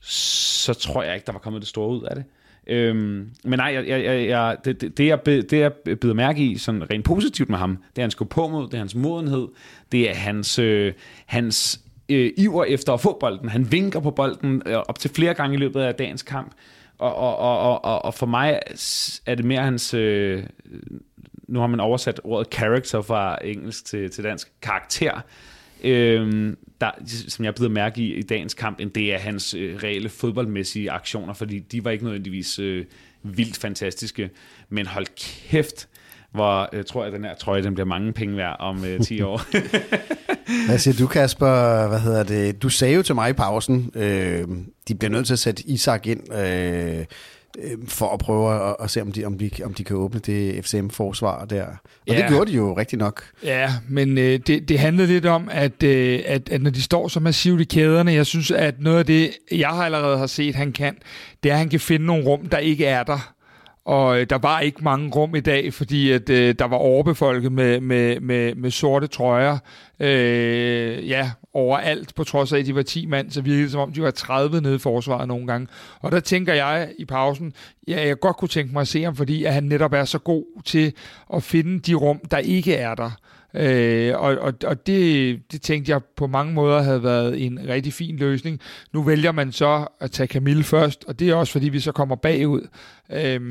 så 0.02 0.74
tror 0.74 1.04
jeg 1.04 1.16
ikke, 1.16 1.26
der 1.26 1.32
var 1.32 1.40
kommet 1.40 1.62
det 1.62 1.70
store 1.70 1.90
ud 1.90 2.04
af 2.04 2.16
det. 2.16 2.26
Øhm, 2.68 3.32
men 3.44 3.60
nej, 3.60 3.72
jeg, 3.74 3.88
jeg, 3.88 4.28
jeg, 4.28 4.58
det, 4.66 4.82
det, 4.82 4.98
det, 4.98 5.08
jeg, 5.08 5.26
det 5.26 5.54
jeg 5.54 5.72
bider 6.00 6.14
mærke 6.14 6.44
i, 6.44 6.58
sådan 6.58 6.92
rent 6.92 7.06
positivt 7.06 7.50
med 7.50 7.58
ham, 7.58 7.78
det 7.96 8.02
er 8.02 8.04
hans 8.04 8.16
gå 8.16 8.26
på 8.26 8.48
mod, 8.48 8.66
det 8.66 8.74
er 8.74 8.78
hans 8.78 8.96
modenhed, 8.96 9.48
det 9.92 10.10
er 10.10 10.14
hans, 10.14 10.60
øh, 10.60 10.94
hans 11.26 11.81
øh, 12.14 12.32
iver 12.38 12.64
efter 12.64 12.94
at 12.94 13.02
få 13.02 13.18
bolden. 13.20 13.50
Han 13.50 13.72
vinker 13.72 14.00
på 14.00 14.12
bolden 14.12 14.62
øh, 14.66 14.76
op 14.76 15.00
til 15.00 15.12
flere 15.12 15.34
gange 15.34 15.56
i 15.56 15.58
løbet 15.58 15.82
af 15.82 15.96
dagens 15.96 16.24
kamp. 16.24 16.52
Og, 16.98 17.16
og, 17.16 17.38
og, 17.38 17.86
og, 17.86 18.06
og 18.06 18.14
for 18.14 18.26
mig 18.26 18.60
er 19.26 19.36
det 19.36 19.46
mere 19.46 19.62
hans... 19.62 19.94
Øh, 19.94 20.44
nu 21.48 21.60
har 21.60 21.68
man 21.68 21.80
oversat 21.80 22.22
ordet 22.24 22.54
character 22.54 23.02
fra 23.02 23.38
engelsk 23.44 23.86
til, 23.86 24.12
til 24.12 24.24
dansk. 24.24 24.52
Karakter. 24.62 25.22
Øh, 25.84 26.54
der, 26.82 26.92
som 27.28 27.46
jeg 27.46 27.56
blevet 27.56 27.72
mærke 27.72 28.02
i 28.02 28.14
i 28.14 28.22
dagens 28.22 28.54
kamp, 28.54 28.80
end 28.80 28.92
det 28.92 29.14
er 29.14 29.18
hans 29.18 29.54
øh, 29.54 29.76
reelle 29.84 30.10
fodboldmæssige 30.10 30.92
aktioner, 30.92 31.34
fordi 31.34 31.60
de 31.60 31.86
var 31.86 31.92
ikke 31.92 32.04
nødvendigvis 32.04 32.60
øh, 32.60 32.86
vildt 33.24 33.58
fantastiske. 33.58 34.30
Men 34.70 34.86
hold 34.86 35.06
kæft, 35.16 35.88
hvor 36.32 36.70
jeg 36.76 36.86
tror 36.86 37.04
jeg, 37.04 37.14
at 37.14 37.18
den 37.18 37.26
her 37.26 37.36
trøje 37.36 37.64
den 37.64 37.74
bliver 37.74 37.88
mange 37.88 38.14
penge 38.14 38.38
værd 38.38 38.56
om 38.60 38.86
øh, 38.86 39.00
10 39.00 39.22
år. 39.32 39.42
Hvad 40.68 40.78
siger 40.78 40.98
du, 40.98 41.08
Kasper? 41.08 41.88
Hvad 41.88 42.00
hedder 42.00 42.24
det? 42.24 42.62
Du 42.62 42.70
sagde 42.70 42.96
jo 42.96 43.02
til 43.02 43.16
mig 43.16 43.30
i 43.30 43.34
pausen, 43.34 43.92
øh, 43.96 44.48
de 44.88 44.96
bliver 44.96 45.12
nødt 45.12 45.26
til 45.26 45.34
at 45.34 45.40
sætte 45.40 45.64
Isak 45.64 46.08
ind 46.08 46.34
øh, 46.34 47.00
øh 47.00 47.06
for 47.88 48.14
at 48.14 48.20
prøve 48.20 48.70
at, 48.70 48.76
at 48.80 48.90
se, 48.90 49.02
om 49.02 49.12
de, 49.12 49.26
om, 49.26 49.38
de, 49.38 49.50
om 49.64 49.74
de 49.74 49.84
kan 49.84 49.96
åbne 49.96 50.20
det 50.20 50.66
FCM-forsvar 50.66 51.46
der. 51.46 51.66
Og 51.66 51.76
ja. 52.08 52.18
det 52.18 52.28
gjorde 52.28 52.52
de 52.52 52.56
jo 52.56 52.78
rigtig 52.78 53.00
nok. 53.00 53.24
Ja, 53.44 53.74
men 53.90 54.18
øh, 54.18 54.40
det, 54.48 54.70
det 54.70 54.80
handlede 54.80 55.08
lidt 55.08 55.26
om, 55.26 55.50
at, 55.52 55.84
øh, 55.84 56.20
at, 56.26 56.50
at 56.50 56.62
når 56.62 56.70
de 56.70 56.82
står 56.82 57.08
så 57.08 57.20
massivt 57.20 57.62
i 57.62 57.64
kæderne, 57.64 58.14
jeg 58.14 58.26
synes, 58.26 58.52
at 58.52 58.76
noget 58.80 59.00
af 59.00 59.06
det, 59.06 59.32
jeg 59.52 59.70
har 59.70 59.86
allerede 59.86 60.18
har 60.18 60.28
set, 60.28 60.56
han 60.56 60.72
kan, 60.72 60.98
det 61.44 61.50
er, 61.50 61.54
at 61.54 61.60
han 61.60 61.70
kan 61.70 61.80
finde 61.80 62.06
nogle 62.06 62.26
rum, 62.26 62.46
der 62.46 62.58
ikke 62.58 62.86
er 62.86 63.04
der. 63.04 63.34
Og 63.86 64.20
øh, 64.20 64.26
der 64.30 64.38
var 64.38 64.60
ikke 64.60 64.84
mange 64.84 65.10
rum 65.10 65.36
i 65.36 65.40
dag, 65.40 65.74
fordi 65.74 66.12
at 66.12 66.30
øh, 66.30 66.56
der 66.60 66.66
var 66.66 66.78
overbefolket 66.78 67.52
med, 67.52 67.82
med, 67.82 68.20
med, 68.20 68.56
med 68.56 68.72
sorte 68.72 69.08
trøjer. 69.08 69.58
Øh, 70.00 71.10
ja, 71.10 71.32
overalt, 71.54 72.16
på 72.16 72.24
trods 72.24 72.54
af, 72.54 72.60
at 72.60 72.66
de 72.66 72.76
var 72.76 72.82
10 72.82 73.06
mand, 73.06 73.32
så 73.32 73.42
virkede 73.42 73.64
det 73.64 73.72
som 73.72 73.82
om, 73.82 73.94
de 73.94 74.02
var 74.02 74.12
30 74.12 74.62
nede 74.62 74.76
i 74.76 74.80
forsvaret 74.80 75.28
nogle 75.28 75.48
gange. 75.48 75.68
Og 76.00 76.12
der 76.12 76.20
tænker 76.20 76.54
jeg 76.54 76.92
i 77.00 77.06
pausen, 77.06 77.54
ja, 77.88 78.08
jeg 78.08 78.20
godt 78.20 78.38
kunne 78.38 78.50
tænke 78.50 78.74
mig 78.74 78.82
at 78.82 78.88
se 78.88 79.04
ham, 79.04 79.16
fordi 79.16 79.44
at 79.44 79.54
han 79.54 79.64
netop 79.64 79.94
er 79.94 80.06
så 80.06 80.20
god 80.20 80.62
til 80.66 80.94
at 81.34 81.44
finde 81.44 81.80
de 81.80 81.94
rum, 81.94 82.20
der 82.32 82.38
ikke 82.38 82.76
er 82.76 82.96
der. 82.96 83.12
Øh, 83.54 84.14
og 84.16 84.38
og, 84.38 84.54
og 84.66 84.88
det, 84.88 85.40
det 85.52 85.62
tænkte 85.62 85.92
jeg 85.92 86.02
på 86.04 86.28
mange 86.28 86.54
måder 86.54 86.82
havde 86.82 87.04
været 87.04 87.46
en 87.46 87.60
rigtig 87.68 87.94
fin 87.94 88.18
løsning. 88.18 88.60
Nu 88.94 89.04
vælger 89.04 89.32
man 89.32 89.52
så 89.52 89.88
at 90.00 90.12
tage 90.12 90.28
Camille 90.28 90.64
først, 90.64 91.06
og 91.08 91.20
det 91.20 91.30
er 91.30 91.36
også 91.36 91.54
fordi, 91.54 91.70
vi 91.70 91.80
så 91.80 91.92
kommer 91.92 92.16
bagud 92.16 92.68
øh, 93.12 93.42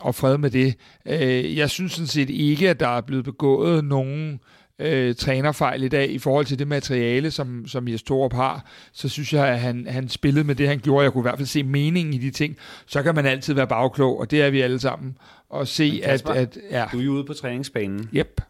og 0.00 0.14
fred 0.14 0.38
med 0.38 0.50
det. 0.50 0.74
Øh, 1.06 1.56
jeg 1.56 1.70
synes 1.70 1.92
sådan 1.92 2.06
set 2.06 2.30
ikke, 2.30 2.70
at 2.70 2.80
der 2.80 2.88
er 2.88 3.00
blevet 3.00 3.24
begået 3.24 3.84
nogen 3.84 4.40
øh, 4.78 5.14
trænerfejl 5.14 5.82
i 5.82 5.88
dag 5.88 6.10
i 6.10 6.18
forhold 6.18 6.46
til 6.46 6.58
det 6.58 6.68
materiale, 6.68 7.30
som, 7.30 7.66
som 7.66 7.88
Jes 7.88 8.02
Torup 8.02 8.32
har, 8.32 8.66
så 8.92 9.08
synes 9.08 9.32
jeg, 9.32 9.48
at 9.48 9.60
han, 9.60 9.86
han 9.88 10.08
spillede 10.08 10.44
med 10.44 10.54
det, 10.54 10.68
han 10.68 10.78
gjorde. 10.78 11.04
Jeg 11.04 11.12
kunne 11.12 11.22
i 11.22 11.28
hvert 11.28 11.38
fald 11.38 11.46
se 11.46 11.62
meningen 11.62 12.14
i 12.14 12.18
de 12.18 12.30
ting. 12.30 12.56
Så 12.86 13.02
kan 13.02 13.14
man 13.14 13.26
altid 13.26 13.54
være 13.54 13.66
bagklog, 13.66 14.20
og 14.20 14.30
det 14.30 14.42
er 14.42 14.50
vi 14.50 14.60
alle 14.60 14.78
sammen. 14.78 15.16
Og 15.50 15.68
se, 15.68 16.00
Kasper, 16.04 16.30
at, 16.30 16.38
at... 16.38 16.58
Ja. 16.70 16.84
Du 16.92 16.98
er 16.98 17.02
jo 17.02 17.12
ude 17.12 17.24
på 17.24 17.32
træningsbanen. 17.32 18.08
Yep. 18.14 18.40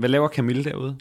Hvad 0.00 0.08
laver 0.08 0.28
Camille 0.28 0.64
derude? 0.64 0.96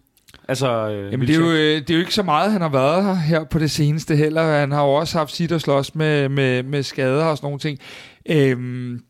Altså, 0.47 0.89
øh, 0.89 1.11
Jamen, 1.11 1.27
det 1.27 1.35
er, 1.35 1.39
jo, 1.39 1.51
øh, 1.51 1.81
det 1.81 1.89
er 1.89 1.93
jo 1.93 1.99
ikke 1.99 2.13
så 2.13 2.23
meget, 2.23 2.51
han 2.51 2.61
har 2.61 2.69
været 2.69 3.05
her, 3.05 3.13
her 3.13 3.43
på 3.43 3.59
det 3.59 3.71
seneste 3.71 4.15
heller. 4.15 4.59
Han 4.59 4.71
har 4.71 4.83
jo 4.83 4.93
også 4.93 5.17
haft 5.17 5.31
sit 5.31 5.51
at 5.51 5.61
slås 5.61 5.95
med, 5.95 6.29
med, 6.29 6.63
med 6.63 6.83
skader 6.83 7.25
og 7.25 7.37
sådan 7.37 7.45
nogle 7.45 7.59
ting. 7.59 7.79
Øhm, 8.29 9.01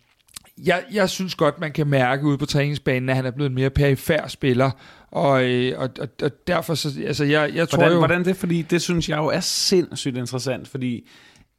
jeg, 0.66 0.84
jeg 0.92 1.10
synes 1.10 1.36
godt, 1.36 1.60
man 1.60 1.72
kan 1.72 1.88
mærke 1.88 2.26
ude 2.26 2.38
på 2.38 2.46
træningsbanen, 2.46 3.10
at 3.10 3.16
han 3.16 3.26
er 3.26 3.32
blevet 3.32 3.50
en 3.50 3.56
mere 3.56 3.70
perifær 3.70 4.28
spiller. 4.28 4.72
Og, 5.12 5.44
øh, 5.44 5.80
og, 5.80 5.90
og, 6.00 6.08
og 6.24 6.32
derfor 6.48 6.76
så, 6.76 6.90
altså 7.06 7.24
jeg, 7.24 7.52
jeg 7.54 7.70
tror 7.70 7.78
hvordan, 7.78 7.94
jo... 7.94 8.00
Hvordan 8.00 8.26
det? 8.26 8.36
Fordi 8.36 8.62
det 8.62 8.82
synes 8.82 9.10
jeg 9.10 9.18
jo 9.18 9.26
er 9.26 9.40
sindssygt 9.40 10.18
interessant, 10.18 10.68
fordi 10.68 11.08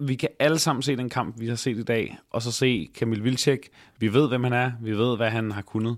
vi 0.01 0.14
kan 0.14 0.28
alle 0.39 0.59
sammen 0.59 0.83
se 0.83 0.97
den 0.97 1.09
kamp, 1.09 1.41
vi 1.41 1.49
har 1.49 1.55
set 1.55 1.76
i 1.78 1.83
dag, 1.83 2.18
og 2.31 2.43
så 2.43 2.53
se 2.53 2.89
Kamil 2.99 3.24
Vilcek. 3.24 3.68
Vi 4.01 4.12
ved, 4.12 4.28
hvem 4.28 4.44
han 4.44 4.53
er. 4.53 4.70
Vi 4.82 4.92
ved, 4.92 5.16
hvad 5.16 5.30
han 5.30 5.51
har 5.51 5.62
kunnet. 5.62 5.96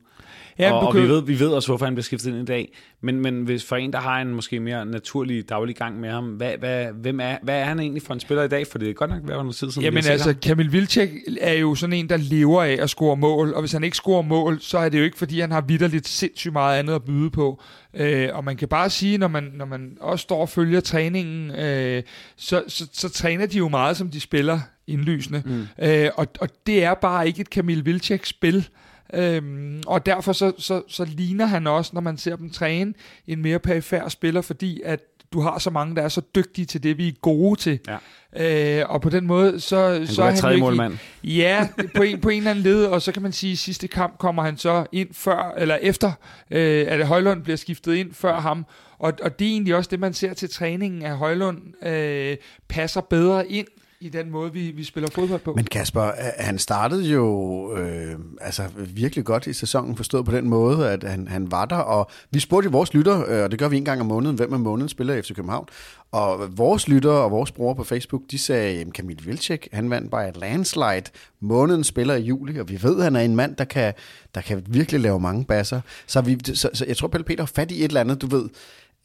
Ja, 0.59 0.73
og, 0.73 0.87
og 0.87 0.95
vi, 0.95 1.09
ved, 1.09 1.23
vi 1.23 1.41
ved 1.41 1.49
også, 1.49 1.69
hvorfor 1.69 1.85
han 1.85 1.95
bliver 1.95 2.03
skiftet 2.03 2.31
ind 2.31 2.37
i 2.37 2.45
dag. 2.45 2.73
Men, 3.01 3.21
men 3.21 3.43
hvis 3.43 3.65
for 3.65 3.77
en, 3.77 3.93
der 3.93 3.99
har 3.99 4.21
en 4.21 4.35
måske 4.35 4.61
mere 4.61 4.87
naturlig 4.87 5.49
daglig 5.49 5.77
gang 5.77 6.01
med 6.01 6.11
ham, 6.11 6.25
hvad, 6.25 6.53
hvad, 6.59 6.87
hvem 6.87 7.21
er, 7.21 7.37
hvad 7.43 7.61
er 7.61 7.65
han 7.65 7.81
egentlig 7.81 8.03
for 8.03 8.15
en 8.15 8.21
spiller 8.21 8.43
i 8.45 8.49
dag? 8.49 8.67
For 8.67 8.79
det 8.79 8.89
er 8.89 8.93
godt 8.93 9.11
nok 9.11 9.21
været 9.25 9.45
noget 9.45 9.57
tid 9.57 9.71
siden. 9.71 9.85
Jamen 9.85 10.05
altså, 10.07 10.29
ham. 10.29 10.39
Kamil 10.43 10.73
Vilcek 10.73 11.11
er 11.41 11.53
jo 11.53 11.75
sådan 11.75 11.93
en, 11.93 12.09
der 12.09 12.17
lever 12.17 12.63
af 12.63 12.79
at 12.81 12.91
score 12.91 13.17
mål. 13.17 13.55
Og 13.55 13.61
hvis 13.61 13.73
han 13.73 13.85
ikke 13.85 13.97
scorer 13.97 14.23
mål, 14.23 14.61
så 14.61 14.79
er 14.79 14.89
det 14.89 14.99
jo 14.99 15.05
ikke, 15.05 15.19
fordi 15.19 15.41
han 15.41 15.51
har 15.51 15.61
vidderligt 15.61 16.09
sindssygt 16.09 16.53
meget 16.53 16.79
andet 16.79 16.95
at 16.95 17.05
byde 17.05 17.31
på. 17.31 17.63
Øh, 17.95 18.29
og 18.33 18.45
man 18.45 18.57
kan 18.57 18.69
bare 18.69 18.91
sige, 18.91 19.19
når 19.19 19.29
man, 19.29 19.51
når 19.55 19.65
man 19.65 19.97
også 20.01 20.23
står 20.23 20.41
og 20.41 20.49
følger 20.49 20.81
træningen, 20.81 21.51
øh, 21.51 22.03
så, 22.37 22.63
så, 22.69 22.89
så 22.93 23.09
træner 23.09 23.47
de 23.47 23.59
jo 23.59 23.69
meget, 23.69 23.97
som 23.97 24.11
de 24.11 24.21
spiller 24.21 24.61
indlysende. 24.87 25.43
Mm. 25.47 25.67
Øh, 25.85 26.11
og, 26.15 26.27
og 26.41 26.49
det 26.67 26.85
er 26.85 26.95
bare 26.95 27.27
ikke 27.27 27.41
et 27.41 27.51
Kamil 27.51 27.87
Vilcek-spil. 27.87 28.69
Øhm, 29.15 29.83
og 29.87 30.07
derfor 30.07 30.33
så, 30.33 30.53
så, 30.59 30.83
så 30.89 31.05
ligner 31.05 31.47
han 31.47 31.67
også, 31.67 31.91
når 31.95 32.01
man 32.01 32.17
ser 32.17 32.37
dem 32.37 32.51
træne, 32.51 32.95
en 33.27 33.43
mere 33.43 33.59
perifær 33.59 34.09
spiller, 34.09 34.41
fordi 34.41 34.81
at 34.85 35.01
du 35.33 35.41
har 35.41 35.59
så 35.59 35.71
mange, 35.71 35.97
der 35.97 36.03
er 36.03 36.09
så 36.09 36.21
dygtige 36.35 36.65
til 36.65 36.83
det, 36.83 36.99
vi 36.99 37.09
er 37.09 37.13
gode 37.13 37.61
til. 37.61 37.79
Ja. 37.89 38.81
Øh, 38.81 38.91
og 38.91 39.01
på 39.01 39.11
den 39.11 39.27
måde, 39.27 39.61
så, 39.61 39.89
han 39.89 40.07
så 40.07 40.23
er 40.23 40.49
han 40.51 40.61
målmand. 40.61 40.99
Ja, 41.25 41.69
på 41.97 42.03
en, 42.03 42.21
på 42.21 42.29
en 42.29 42.39
eller 42.39 42.51
anden 42.51 42.65
led, 42.65 42.85
og 42.85 43.03
så 43.03 43.13
kan 43.13 43.23
man 43.23 43.33
sige, 43.33 43.51
at 43.51 43.55
i 43.55 43.57
sidste 43.57 43.89
kamp 43.89 44.19
kommer 44.19 44.43
han 44.43 44.57
så 44.57 44.87
ind 44.93 45.09
før, 45.13 45.55
eller 45.59 45.79
efter, 45.83 46.13
øh, 46.51 46.85
at 46.89 47.07
Højlund 47.07 47.43
bliver 47.43 47.57
skiftet 47.57 47.95
ind 47.95 48.15
før 48.15 48.41
ham, 48.41 48.67
og, 48.99 49.13
og 49.23 49.39
det 49.39 49.47
er 49.47 49.51
egentlig 49.51 49.75
også 49.75 49.89
det, 49.91 50.01
man 50.01 50.15
ser 50.15 50.35
til 50.35 50.51
træningen, 50.51 51.03
at 51.03 51.17
Højlund 51.17 51.87
øh, 51.87 52.37
passer 52.69 53.01
bedre 53.01 53.49
ind 53.49 53.67
i 54.03 54.09
den 54.09 54.31
måde, 54.31 54.53
vi, 54.53 54.71
vi 54.71 54.85
spiller 54.85 55.11
fodbold 55.11 55.41
på. 55.41 55.53
Men 55.55 55.65
Kasper, 55.65 56.11
han 56.39 56.59
startede 56.59 57.05
jo 57.05 57.77
øh, 57.77 58.15
altså 58.41 58.63
virkelig 58.77 59.25
godt 59.25 59.47
i 59.47 59.53
sæsonen, 59.53 59.97
forstået 59.97 60.25
på 60.25 60.33
den 60.33 60.49
måde, 60.49 60.91
at 60.91 61.05
han, 61.05 61.29
han 61.29 61.51
var 61.51 61.65
der, 61.65 61.77
og 61.77 62.11
vi 62.31 62.41
spurgte 62.41 62.67
jo 62.67 62.71
vores 62.71 62.95
lytter, 62.95 63.25
øh, 63.29 63.45
og 63.45 63.51
det 63.51 63.59
gør 63.59 63.69
vi 63.69 63.77
en 63.77 63.85
gang 63.85 64.01
om 64.01 64.07
måneden, 64.07 64.37
hvem 64.37 64.53
af 64.53 64.61
måneden 64.61 64.89
spiller 64.89 65.23
FC 65.23 65.35
København, 65.35 65.67
og 66.13 66.59
vores 66.59 66.89
lyttere 66.89 67.13
og 67.25 67.31
vores 67.31 67.53
brugere 67.53 67.77
på 67.77 67.85
Facebook, 67.85 68.23
de 68.31 68.39
sagde, 68.39 68.81
at 68.81 68.93
Kamil 68.93 69.27
Vilcek, 69.27 69.69
han 69.73 69.91
vandt 69.91 70.11
bare 70.11 70.29
et 70.29 70.37
landslide. 70.37 71.03
Måneden 71.41 71.85
spiller 71.85 72.15
i 72.15 72.23
juli, 72.23 72.61
og 72.61 72.69
vi 72.69 72.83
ved, 72.83 72.97
at 72.97 73.05
han 73.05 73.17
er 73.17 73.21
en 73.21 73.37
mand, 73.37 73.57
der 73.57 73.65
kan, 73.65 73.95
der 74.35 74.41
kan 74.41 74.65
virkelig 74.69 75.01
lave 75.01 75.21
mange 75.21 75.45
basser. 75.45 75.81
Så, 76.07 76.21
vi, 76.21 76.39
så, 76.45 76.71
så 76.73 76.85
jeg 76.89 76.97
tror, 76.97 77.09
Pelle 77.09 77.25
Peter 77.25 77.43
har 77.43 77.53
fat 77.55 77.71
i 77.71 77.79
et 77.79 77.85
eller 77.85 78.01
andet, 78.01 78.23
du 78.23 78.27
ved. 78.27 78.49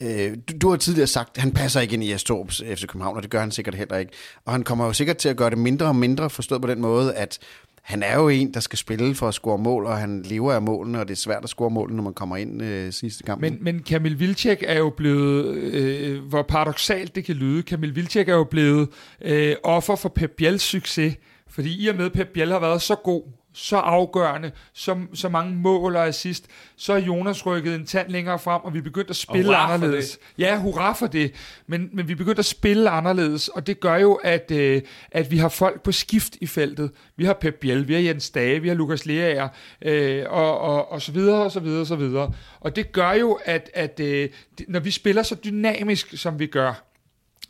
Øh, 0.03 0.37
du, 0.49 0.53
du 0.61 0.69
har 0.69 0.77
tidligere 0.77 1.07
sagt, 1.07 1.37
at 1.37 1.41
han 1.43 1.51
passer 1.51 1.81
ikke 1.81 1.93
ind 1.93 2.03
i 2.03 2.13
Estorps 2.13 2.61
øh, 2.61 2.75
FC 2.75 2.85
København, 2.87 3.15
og 3.17 3.23
det 3.23 3.31
gør 3.31 3.39
han 3.39 3.51
sikkert 3.51 3.75
heller 3.75 3.97
ikke. 3.97 4.11
Og 4.45 4.51
han 4.51 4.63
kommer 4.63 4.85
jo 4.85 4.93
sikkert 4.93 5.17
til 5.17 5.29
at 5.29 5.37
gøre 5.37 5.49
det 5.49 5.57
mindre 5.57 5.85
og 5.85 5.95
mindre, 5.95 6.29
forstået 6.29 6.61
på 6.61 6.67
den 6.67 6.81
måde, 6.81 7.15
at 7.15 7.39
han 7.81 8.03
er 8.03 8.15
jo 8.15 8.29
en, 8.29 8.53
der 8.53 8.59
skal 8.59 8.77
spille 8.77 9.15
for 9.15 9.27
at 9.27 9.33
score 9.33 9.57
mål, 9.57 9.85
og 9.85 9.97
han 9.97 10.21
lever 10.21 10.53
af 10.53 10.61
målene, 10.61 10.99
og 10.99 11.07
det 11.07 11.13
er 11.13 11.17
svært 11.17 11.43
at 11.43 11.49
score 11.49 11.69
målene, 11.69 11.95
når 11.95 12.03
man 12.03 12.13
kommer 12.13 12.37
ind 12.37 12.63
øh, 12.63 12.93
sidste 12.93 13.23
kamp. 13.23 13.41
Men, 13.41 13.57
men 13.61 13.79
Kamil 13.79 14.19
Vilcek 14.19 14.63
er 14.67 14.77
jo 14.77 14.89
blevet, 14.89 15.55
øh, 15.55 16.23
hvor 16.23 16.41
paradoxalt 16.41 17.15
det 17.15 17.25
kan 17.25 17.35
lyde, 17.35 17.63
Kamil 17.63 17.95
Vilcek 17.95 18.29
er 18.29 18.35
jo 18.35 18.43
blevet 18.43 18.89
øh, 19.21 19.55
offer 19.63 19.95
for 19.95 20.09
Pep 20.09 20.31
Biels 20.37 20.63
succes, 20.63 21.15
fordi 21.49 21.83
i 21.83 21.87
og 21.87 21.95
med, 21.95 22.05
at 22.05 22.13
Pep 22.13 22.27
Biel 22.33 22.51
har 22.51 22.59
været 22.59 22.81
så 22.81 22.95
god 22.95 23.23
så 23.57 23.77
afgørende, 23.77 24.51
så, 24.73 24.97
så 25.13 25.29
mange 25.29 25.55
mål 25.55 25.95
og 25.95 26.07
assist, 26.07 26.45
så 26.75 26.93
er 26.93 26.97
Jonas 26.97 27.45
rykket 27.45 27.75
en 27.75 27.85
tand 27.85 28.09
længere 28.09 28.39
frem, 28.39 28.61
og 28.63 28.73
vi 28.73 28.81
begyndte 28.81 29.09
at 29.09 29.15
spille 29.15 29.55
anderledes. 29.55 30.19
Ja, 30.37 30.59
hurra 30.59 30.93
for 30.93 31.07
det. 31.07 31.31
Men, 31.67 31.89
men 31.93 32.07
vi 32.07 32.15
begyndte 32.15 32.39
at 32.39 32.45
spille 32.45 32.89
anderledes, 32.89 33.47
og 33.47 33.67
det 33.67 33.79
gør 33.79 33.95
jo, 33.95 34.13
at, 34.13 34.51
øh, 34.51 34.81
at 35.11 35.31
vi 35.31 35.37
har 35.37 35.49
folk 35.49 35.81
på 35.83 35.91
skift 35.91 36.37
i 36.41 36.47
feltet. 36.47 36.91
Vi 37.15 37.25
har 37.25 37.33
Pep 37.33 37.53
Biel, 37.53 37.87
vi 37.87 37.93
har 37.93 38.01
Jens 38.01 38.29
Dage, 38.29 38.61
vi 38.61 38.67
har 38.67 38.75
Lukas 38.75 39.05
Leaer, 39.05 39.47
øh, 39.81 40.25
og, 40.29 40.59
og, 40.59 40.91
og 40.91 41.01
så 41.01 41.11
videre, 41.11 41.43
og 41.43 41.51
så 41.51 41.59
videre, 41.59 41.81
og 41.81 41.87
så 41.87 41.95
videre. 41.95 42.33
Og 42.59 42.75
det 42.75 42.91
gør 42.91 43.11
jo, 43.11 43.39
at, 43.45 43.69
at 43.73 43.99
øh, 43.99 44.29
når 44.67 44.79
vi 44.79 44.91
spiller 44.91 45.23
så 45.23 45.35
dynamisk, 45.45 46.17
som 46.17 46.39
vi 46.39 46.45
gør, 46.45 46.83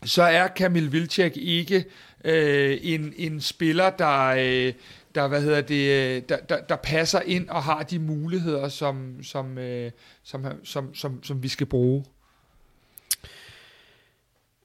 så 0.06 0.24
er 0.24 0.48
Kamil 0.48 0.92
Vilcek 0.92 1.38
ikke 1.38 1.86
øh, 2.26 2.78
en, 2.82 3.14
en 3.18 3.42
spiller, 3.42 3.90
der, 3.90 4.28
øh, 4.28 4.74
der, 5.18 5.28
hvad 5.28 5.42
hedder 5.42 5.62
det, 5.62 5.90
øh, 5.90 6.22
der, 6.30 6.38
der, 6.50 6.62
der 6.70 6.76
passer 6.76 7.20
ind 7.26 7.50
og 7.50 7.64
har 7.64 7.84
de 7.84 8.00
muligheder, 8.00 8.70
som, 8.70 9.24
som, 9.24 9.58
øh, 9.58 9.92
som, 10.24 10.46
som, 10.64 10.96
som, 10.96 11.24
som 11.24 11.44
vi 11.44 11.48
skal 11.48 11.68
bruge. 11.68 12.06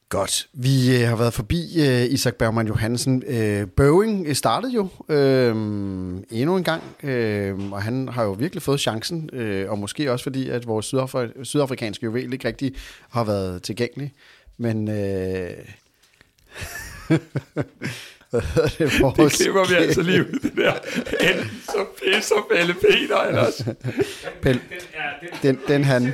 Godt. 0.09 0.49
Vi 0.53 0.97
øh, 0.97 1.09
har 1.09 1.17
været 1.17 1.35
forbi 1.35 1.81
øh, 1.81 2.05
Isak 2.05 2.35
Bergman 2.35 2.67
Johansen. 2.67 3.23
Øh, 3.27 3.67
Boeing 3.77 4.27
øh, 4.27 4.35
startede 4.35 4.73
jo 4.73 4.89
øh, 5.09 5.55
endnu 6.31 6.57
en 6.57 6.65
gang, 6.65 6.83
øh, 7.03 7.73
og 7.73 7.83
han 7.83 8.09
har 8.09 8.25
jo 8.25 8.33
virkelig 8.33 8.63
fået 8.63 8.81
chancen, 8.81 9.31
øh, 9.33 9.71
og 9.71 9.79
måske 9.79 10.13
også 10.13 10.23
fordi, 10.23 10.49
at 10.49 10.67
vores 10.67 10.95
sydafri- 10.95 11.45
sydafrikanske 11.45 12.05
juvel 12.05 12.33
ikke 12.33 12.49
rigtig 12.49 12.75
har 13.09 13.25
været 13.25 13.63
tilgængelig. 13.63 14.13
Men... 14.59 14.89
Øh, 14.89 15.51
det? 18.33 19.01
Vores 19.01 19.33
det 19.33 19.33
klipper 19.33 19.69
vi 19.69 19.75
altså 19.75 20.03
lige 20.03 20.21
ud, 20.21 20.39
det 20.43 20.53
der. 20.57 20.73
Enten 21.21 21.51
så 21.65 21.87
pisser 22.03 22.47
Pelle 22.51 22.75
Peter, 22.75 23.21
ellers. 23.29 23.65
Pelle, 24.43 24.61
den, 25.43 25.59
den 25.69 25.85
han... 25.85 26.13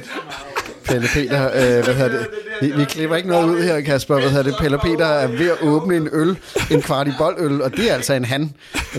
Pelle 0.85 1.09
Peter, 1.15 1.47
øh, 1.47 1.85
hvad 1.85 1.95
hedder 1.95 2.19
det? 2.19 2.27
Vi, 2.61 2.73
vi 2.77 2.85
klipper 2.85 3.17
ikke 3.17 3.29
noget 3.29 3.49
ud 3.49 3.63
her, 3.63 3.81
Kasper. 3.81 4.21
Hvad 4.21 4.31
hedder 4.31 4.51
det? 4.51 4.55
Pelle 4.61 4.79
Peter 4.79 5.07
er 5.07 5.27
ved 5.27 5.51
at 5.51 5.63
åbne 5.63 5.97
en 5.97 6.09
øl, 6.13 6.39
en 6.71 6.83
kvart 6.83 7.09
i 7.09 7.11
boldøl, 7.19 7.63
og 7.63 7.77
det 7.77 7.91
er 7.91 7.95
altså 7.95 8.15
en 8.15 8.25
han. 8.25 8.53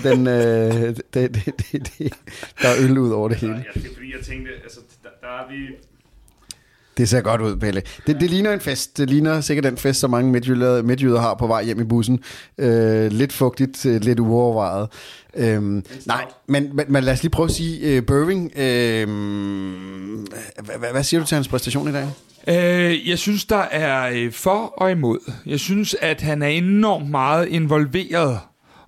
Den, 0.03 0.27
øh, 0.27 0.33
det, 0.33 1.05
det, 1.13 1.33
det, 1.45 1.55
det, 1.71 2.13
der 2.61 2.67
er 2.67 2.75
øl 2.79 2.97
ud 2.97 3.11
over 3.11 3.27
det 3.29 3.37
hele. 3.37 3.53
Ja, 3.53 3.79
det 3.79 3.89
er 3.89 3.93
fordi, 3.93 4.13
jeg 4.17 4.25
tænkte, 4.25 4.51
altså, 4.63 4.79
der, 5.03 5.09
der 5.21 5.27
er 5.27 5.51
vi 5.51 5.75
det 6.99 7.09
ser 7.09 7.21
godt 7.21 7.41
ud, 7.41 7.55
Pelle. 7.55 7.81
Det, 8.07 8.19
det 8.19 8.29
ligner 8.29 8.53
en 8.53 8.59
fest. 8.59 8.97
Det 8.97 9.09
ligner 9.09 9.41
sikkert 9.41 9.63
den 9.63 9.77
fest, 9.77 9.99
som 9.99 10.11
mange 10.11 10.31
midtjyder, 10.31 10.81
midtjyder 10.81 11.21
har 11.21 11.33
på 11.33 11.47
vej 11.47 11.63
hjem 11.63 11.81
i 11.81 11.83
bussen. 11.83 12.19
Øh, 12.57 13.11
lidt 13.11 13.33
fugtigt, 13.33 13.85
øh, 13.85 14.01
lidt 14.01 14.19
uovervejet. 14.19 14.87
Øhm, 15.35 15.83
nej, 16.05 16.25
men, 16.47 16.75
men, 16.75 16.85
men 16.89 17.03
lad 17.03 17.13
os 17.13 17.23
lige 17.23 17.31
prøve 17.31 17.45
at 17.45 17.51
sige, 17.51 17.97
uh, 17.97 18.05
Burving, 18.05 18.51
øh, 18.55 19.07
hvad, 20.63 20.91
hvad 20.91 21.03
siger 21.03 21.21
du 21.21 21.25
til 21.27 21.35
hans 21.35 21.47
præstation 21.47 21.89
i 21.89 21.91
dag? 21.91 22.07
Øh, 22.47 23.09
jeg 23.09 23.19
synes, 23.19 23.45
der 23.45 23.61
er 23.71 24.09
øh, 24.13 24.31
for 24.31 24.73
og 24.77 24.91
imod. 24.91 25.31
Jeg 25.45 25.59
synes, 25.59 25.95
at 26.01 26.21
han 26.21 26.41
er 26.41 26.47
enormt 26.47 27.09
meget 27.09 27.47
involveret 27.47 28.39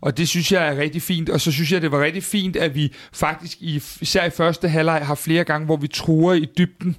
og 0.02 0.18
det 0.18 0.28
synes 0.28 0.52
jeg 0.52 0.68
er 0.68 0.78
rigtig 0.78 1.02
fint. 1.02 1.30
Og 1.30 1.42
så 1.42 1.52
synes 1.52 1.72
jeg, 1.72 1.82
det 1.82 1.92
var 1.92 2.04
rigtig 2.04 2.24
fint, 2.24 2.56
at 2.56 2.76
vi 2.76 2.94
faktisk, 3.14 3.58
i, 3.62 3.84
især 4.02 4.26
i 4.26 4.30
første 4.30 4.70
halvleg, 4.70 5.02
har 5.06 5.16
flere 5.16 5.44
gange, 5.44 5.66
hvor 5.66 5.78
vi 5.78 5.88
truer 5.88 6.34
i 6.34 6.48
dybden. 6.58 6.96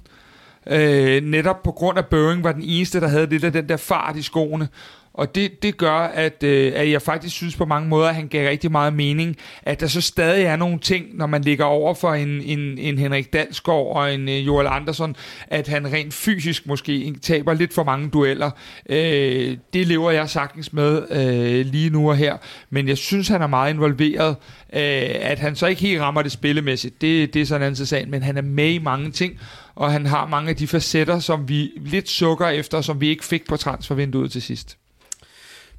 Øh, 0.67 1.23
netop 1.23 1.63
på 1.63 1.71
grund 1.71 1.97
af 1.97 2.05
Boeing 2.05 2.43
var 2.43 2.51
den 2.51 2.63
eneste, 2.63 3.01
der 3.01 3.07
havde 3.07 3.27
lidt 3.27 3.43
af 3.43 3.51
den 3.51 3.69
der 3.69 3.77
fart 3.77 4.15
i 4.15 4.21
skoene. 4.21 4.67
Og 5.13 5.35
det, 5.35 5.63
det 5.63 5.77
gør, 5.77 5.91
at, 5.91 6.43
øh, 6.43 6.73
at 6.75 6.91
jeg 6.91 7.01
faktisk 7.01 7.35
synes 7.35 7.55
på 7.55 7.65
mange 7.65 7.89
måder, 7.89 8.09
at 8.09 8.15
han 8.15 8.27
gav 8.27 8.49
rigtig 8.49 8.71
meget 8.71 8.93
mening, 8.93 9.37
at 9.61 9.79
der 9.79 9.87
så 9.87 10.01
stadig 10.01 10.43
er 10.43 10.55
nogle 10.55 10.79
ting, 10.79 11.05
når 11.13 11.27
man 11.27 11.41
ligger 11.41 11.65
over 11.65 11.93
for 11.93 12.13
en, 12.13 12.41
en, 12.41 12.77
en 12.77 12.97
Henrik 12.97 13.33
Dalsgaard 13.33 13.95
og 13.95 14.13
en 14.13 14.29
øh, 14.29 14.45
Joel 14.45 14.67
Andersson, 14.67 15.15
at 15.47 15.67
han 15.67 15.93
rent 15.93 16.13
fysisk 16.13 16.67
måske 16.67 17.15
taber 17.21 17.53
lidt 17.53 17.73
for 17.73 17.83
mange 17.83 18.09
dueller. 18.09 18.51
Øh, 18.89 19.57
det 19.73 19.87
lever 19.87 20.11
jeg 20.11 20.29
sagtens 20.29 20.73
med 20.73 21.03
øh, 21.11 21.65
lige 21.65 21.89
nu 21.89 22.09
og 22.09 22.17
her, 22.17 22.37
men 22.69 22.87
jeg 22.87 22.97
synes, 22.97 23.27
han 23.27 23.41
er 23.41 23.47
meget 23.47 23.73
involveret. 23.73 24.35
Øh, 24.73 25.15
at 25.21 25.39
han 25.39 25.55
så 25.55 25.67
ikke 25.67 25.81
helt 25.81 26.01
rammer 26.01 26.21
det 26.21 26.31
spillemæssigt, 26.31 27.01
det, 27.01 27.33
det 27.33 27.41
er 27.41 27.45
sådan 27.45 27.61
en 27.61 27.65
anden 27.65 27.85
sag, 27.85 28.09
men 28.09 28.23
han 28.23 28.37
er 28.37 28.41
med 28.41 28.69
i 28.69 28.77
mange 28.77 29.11
ting, 29.11 29.39
og 29.75 29.91
han 29.91 30.05
har 30.05 30.27
mange 30.27 30.49
af 30.49 30.55
de 30.55 30.67
facetter, 30.67 31.19
som 31.19 31.49
vi 31.49 31.71
lidt 31.75 32.09
sukker 32.09 32.47
efter, 32.47 32.81
som 32.81 33.01
vi 33.01 33.07
ikke 33.07 33.25
fik 33.25 33.47
på 33.49 33.57
transfervinduet 33.57 34.31
til 34.31 34.41
sidst. 34.41 34.77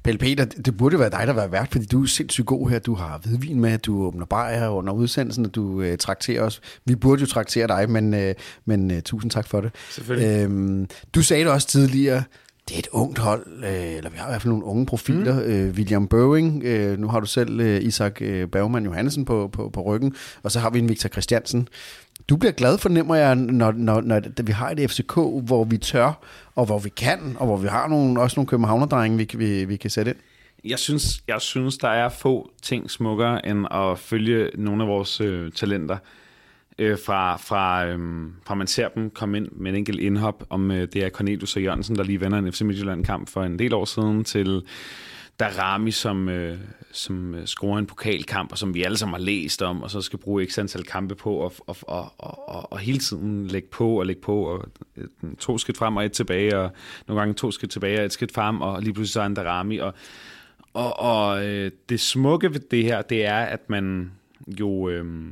Pelle 0.03 0.17
Peter, 0.17 0.45
det 0.45 0.77
burde 0.77 0.99
være 0.99 1.09
dig, 1.09 1.27
der 1.27 1.33
var 1.33 1.47
vært, 1.47 1.67
fordi 1.71 1.85
du 1.85 2.03
er 2.03 2.07
sindssygt 2.07 2.47
god 2.47 2.69
her. 2.69 2.79
Du 2.79 2.93
har 2.93 3.21
hvidvin 3.23 3.59
med, 3.59 3.77
du 3.77 4.03
åbner 4.03 4.25
bajer 4.25 4.69
under 4.69 4.93
udsendelsen, 4.93 5.45
og 5.45 5.55
du 5.55 5.81
øh, 5.81 5.97
trakterer 5.97 6.43
os. 6.43 6.61
Vi 6.85 6.95
burde 6.95 7.21
jo 7.21 7.27
traktere 7.27 7.67
dig, 7.67 7.89
men, 7.89 8.13
øh, 8.13 8.35
men 8.65 8.91
øh, 8.91 9.01
tusind 9.01 9.31
tak 9.31 9.47
for 9.47 9.61
det. 9.61 9.71
Selvfølgelig. 9.89 10.43
Øhm, 10.43 10.87
du 11.15 11.21
sagde 11.21 11.43
det 11.43 11.51
også 11.51 11.67
tidligere, 11.67 12.23
det 12.69 12.75
er 12.75 12.79
et 12.79 12.87
ungt 12.91 13.17
hold, 13.17 13.45
øh, 13.63 13.97
eller 13.97 14.09
vi 14.09 14.17
har 14.17 14.27
i 14.27 14.29
hvert 14.29 14.41
fald 14.41 14.51
nogle 14.51 14.65
unge 14.65 14.85
profiler. 14.85 15.33
Mm. 15.33 15.39
Øh, 15.39 15.73
William 15.73 16.07
Boeing, 16.07 16.63
øh, 16.63 16.99
nu 16.99 17.07
har 17.07 17.19
du 17.19 17.25
selv 17.25 17.59
øh, 17.59 17.83
Isak 17.83 18.21
øh, 18.21 18.47
Bergman 18.47 18.85
Johansen 18.85 19.25
på, 19.25 19.49
på, 19.53 19.69
på 19.69 19.81
ryggen, 19.81 20.15
og 20.43 20.51
så 20.51 20.59
har 20.59 20.69
vi 20.69 20.79
en 20.79 20.89
Victor 20.89 21.09
Christiansen. 21.09 21.67
Du 22.29 22.35
bliver 22.37 22.51
glad, 22.51 22.77
fornemmer 22.77 23.15
jeg, 23.15 23.35
når, 23.35 23.71
når, 23.71 24.01
når 24.01 24.43
vi 24.43 24.51
har 24.51 24.69
et 24.69 24.91
FCK, 24.91 25.15
hvor 25.43 25.63
vi 25.63 25.77
tør, 25.77 26.11
og 26.55 26.65
hvor 26.65 26.79
vi 26.79 26.89
kan, 26.89 27.35
og 27.39 27.45
hvor 27.45 27.57
vi 27.57 27.67
har 27.67 27.87
nogle, 27.87 28.21
også 28.21 28.39
nogle 28.39 28.47
københavnerdrenge, 28.47 29.17
vi, 29.17 29.27
vi, 29.37 29.65
vi 29.65 29.75
kan 29.75 29.89
sætte 29.89 30.11
ind. 30.11 30.19
Jeg 30.63 30.79
synes, 30.79 31.23
jeg 31.27 31.41
synes, 31.41 31.77
der 31.77 31.87
er 31.87 32.09
få 32.09 32.51
ting 32.61 32.91
smukkere, 32.91 33.45
end 33.45 33.65
at 33.71 33.99
følge 33.99 34.49
nogle 34.57 34.83
af 34.83 34.89
vores 34.89 35.21
øh, 35.21 35.51
talenter. 35.51 35.97
Øh, 36.79 36.97
fra, 37.05 37.37
fra, 37.37 37.85
øh, 37.85 37.99
fra 38.45 38.55
man 38.55 38.67
ser 38.67 38.87
dem 38.87 39.09
komme 39.09 39.37
ind 39.37 39.47
med 39.51 39.71
en 39.71 39.77
enkelt 39.77 39.99
indhop, 39.99 40.43
om 40.49 40.71
øh, 40.71 40.87
det 40.93 41.03
er 41.03 41.09
Cornelius 41.09 41.55
og 41.55 41.61
Jørgensen, 41.61 41.95
der 41.95 42.03
lige 42.03 42.21
vender 42.21 42.37
en 42.37 42.51
FC 42.51 42.61
Midtjylland-kamp 42.61 43.29
for 43.29 43.43
en 43.43 43.59
del 43.59 43.73
år 43.73 43.85
siden, 43.85 44.23
til 44.23 44.63
der 45.39 45.59
Rami, 45.59 45.91
som, 45.91 46.29
øh, 46.29 46.59
som 46.91 47.35
øh, 47.35 47.45
scorer 47.45 47.79
en 47.79 47.85
pokalkamp, 47.85 48.51
og 48.51 48.57
som 48.57 48.73
vi 48.73 48.83
alle 48.83 48.97
sammen 48.97 49.13
har 49.13 49.21
læst 49.21 49.61
om, 49.61 49.83
og 49.83 49.91
så 49.91 50.01
skal 50.01 50.19
bruge 50.19 50.45
x 50.45 50.57
antal 50.57 50.83
kampe 50.83 51.15
på, 51.15 51.33
og, 51.35 51.53
og, 51.67 51.77
og, 51.81 52.13
og, 52.49 52.71
og 52.71 52.79
hele 52.79 52.99
tiden 52.99 53.47
lægge 53.47 53.67
på 53.67 53.99
og 53.99 54.05
lægge 54.05 54.21
på, 54.21 54.43
og 54.43 54.65
øh, 54.97 55.07
to 55.39 55.57
skridt 55.57 55.77
frem 55.77 55.97
og 55.97 56.05
et 56.05 56.11
tilbage, 56.11 56.59
og 56.59 56.71
nogle 57.07 57.21
gange 57.21 57.33
to 57.33 57.51
skridt 57.51 57.71
tilbage 57.71 57.99
og 57.99 58.05
et 58.05 58.13
skridt 58.13 58.33
frem, 58.33 58.61
og 58.61 58.81
lige 58.81 58.93
pludselig 58.93 59.13
så 59.13 59.21
er 59.21 59.25
en 59.25 59.33
Darami, 59.33 59.77
og, 59.77 59.93
og, 60.73 60.99
og 60.99 61.45
øh, 61.45 61.71
det 61.89 61.99
smukke 61.99 62.53
ved 62.53 62.59
det 62.59 62.83
her, 62.83 63.01
det 63.01 63.25
er, 63.25 63.39
at 63.39 63.69
man 63.69 64.11
jo... 64.47 64.89
Øh, 64.89 65.31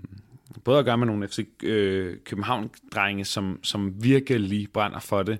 både 0.64 0.80
at 0.80 0.86
gøre 0.86 0.98
med 0.98 1.08
nogle 1.08 1.28
FC 1.28 1.48
øh, 1.64 2.18
København-drenge, 2.26 3.26
som, 3.26 3.60
som 3.64 4.04
virkelig 4.04 4.68
brænder 4.74 5.00
for 5.00 5.24
det, 5.24 5.40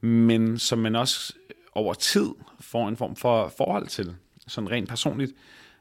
men 0.00 0.58
som 0.58 0.78
man 0.78 0.96
også 0.96 1.34
over 1.72 1.94
tid 1.94 2.28
får 2.66 2.88
en 2.88 2.96
form 2.96 3.16
for 3.16 3.52
forhold 3.56 3.86
til, 3.86 4.14
sådan 4.46 4.70
rent 4.70 4.88
personligt. 4.88 5.32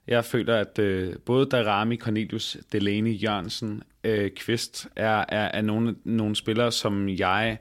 Jeg 0.07 0.25
føler, 0.25 0.55
at 0.55 0.79
øh, 0.79 1.15
både 1.25 1.45
Darami, 1.45 1.97
Cornelius, 1.97 2.57
Delaney, 2.71 3.23
Jørgensen, 3.23 3.83
øh, 4.03 4.31
Kvist 4.31 4.87
er, 4.95 5.25
er, 5.29 5.51
er 5.53 5.61
nogle, 5.61 5.95
nogle 6.03 6.35
spillere, 6.35 6.71
som 6.71 7.09
jeg 7.09 7.57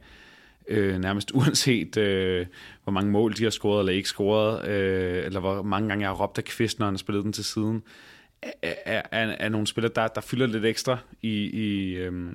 øh, 0.68 0.98
nærmest 0.98 1.30
uanset 1.34 1.96
øh, 1.96 2.46
hvor 2.84 2.92
mange 2.92 3.10
mål 3.10 3.36
de 3.36 3.42
har 3.42 3.50
scoret 3.50 3.80
eller 3.80 3.92
ikke 3.92 4.08
scoret, 4.08 4.68
øh, 4.68 5.24
eller 5.24 5.40
hvor 5.40 5.62
mange 5.62 5.88
gange 5.88 6.02
jeg 6.02 6.08
har 6.08 6.22
råbt 6.22 6.38
af 6.38 6.44
Kvist, 6.44 6.78
når 6.78 6.86
han 6.86 6.94
har 6.94 6.98
spillet 6.98 7.24
den 7.24 7.32
til 7.32 7.44
siden, 7.44 7.82
er, 8.42 8.74
er, 8.84 9.02
er, 9.10 9.36
er 9.40 9.48
nogle 9.48 9.66
spillere, 9.66 9.92
der, 9.96 10.08
der 10.08 10.20
fylder 10.20 10.46
lidt 10.46 10.64
ekstra 10.64 10.98
i, 11.22 11.44
i, 11.44 11.94
øh, 11.94 12.32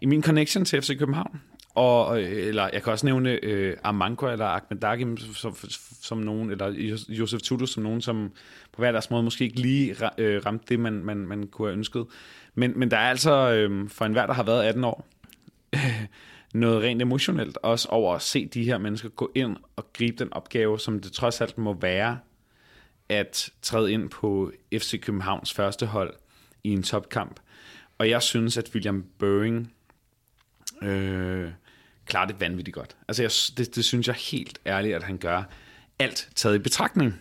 i 0.00 0.06
min 0.06 0.22
connection 0.22 0.64
til 0.64 0.82
FC 0.82 0.98
København 0.98 1.40
og, 1.78 2.22
øh, 2.22 2.46
eller 2.46 2.70
jeg 2.72 2.82
kan 2.82 2.92
også 2.92 3.06
nævne 3.06 3.44
øh, 3.44 3.76
Amanko 3.84 4.26
eller 4.26 4.46
Ahmed 4.46 4.80
Dagim 4.80 5.16
som, 5.16 5.56
som 6.02 6.18
nogen, 6.18 6.50
eller 6.50 6.96
Josef 7.08 7.40
Tudus 7.40 7.70
som 7.70 7.82
nogen, 7.82 8.00
som 8.00 8.32
på 8.72 8.82
hver 8.82 8.92
deres 8.92 9.10
måde 9.10 9.22
måske 9.22 9.44
ikke 9.44 9.60
lige 9.60 9.96
øh, 10.18 10.46
ramte 10.46 10.64
det, 10.68 10.80
man, 10.80 10.92
man, 10.92 11.16
man 11.16 11.46
kunne 11.46 11.68
have 11.68 11.76
ønsket. 11.76 12.06
Men, 12.54 12.78
men 12.78 12.90
der 12.90 12.96
er 12.96 13.10
altså, 13.10 13.52
øh, 13.52 13.88
for 13.88 14.04
enhver, 14.04 14.26
der 14.26 14.34
har 14.34 14.42
været 14.42 14.64
18 14.64 14.84
år, 14.84 15.08
noget 16.54 16.82
rent 16.82 17.02
emotionelt 17.02 17.58
også 17.62 17.88
over 17.88 18.14
at 18.14 18.22
se 18.22 18.46
de 18.46 18.64
her 18.64 18.78
mennesker 18.78 19.08
gå 19.08 19.32
ind 19.34 19.56
og 19.76 19.92
gribe 19.92 20.16
den 20.24 20.32
opgave, 20.32 20.78
som 20.78 21.00
det 21.00 21.12
trods 21.12 21.40
alt 21.40 21.58
må 21.58 21.72
være 21.80 22.18
at 23.08 23.50
træde 23.62 23.92
ind 23.92 24.10
på 24.10 24.52
FC 24.72 25.00
Københavns 25.00 25.54
første 25.54 25.86
hold 25.86 26.14
i 26.64 26.72
en 26.72 26.82
topkamp. 26.82 27.40
Og 27.98 28.10
jeg 28.10 28.22
synes, 28.22 28.56
at 28.56 28.70
William 28.74 29.04
Børing 29.18 29.72
øh, 30.82 31.50
klarer 32.08 32.26
det 32.26 32.40
vanvittigt 32.40 32.74
godt. 32.74 32.96
Altså, 33.08 33.22
jeg, 33.22 33.30
det, 33.58 33.76
det 33.76 33.84
synes 33.84 34.06
jeg 34.06 34.14
helt 34.14 34.58
ærligt, 34.66 34.96
at 34.96 35.02
han 35.02 35.18
gør 35.18 35.42
alt 35.98 36.28
taget 36.34 36.54
i 36.54 36.58
betragtning. 36.58 37.20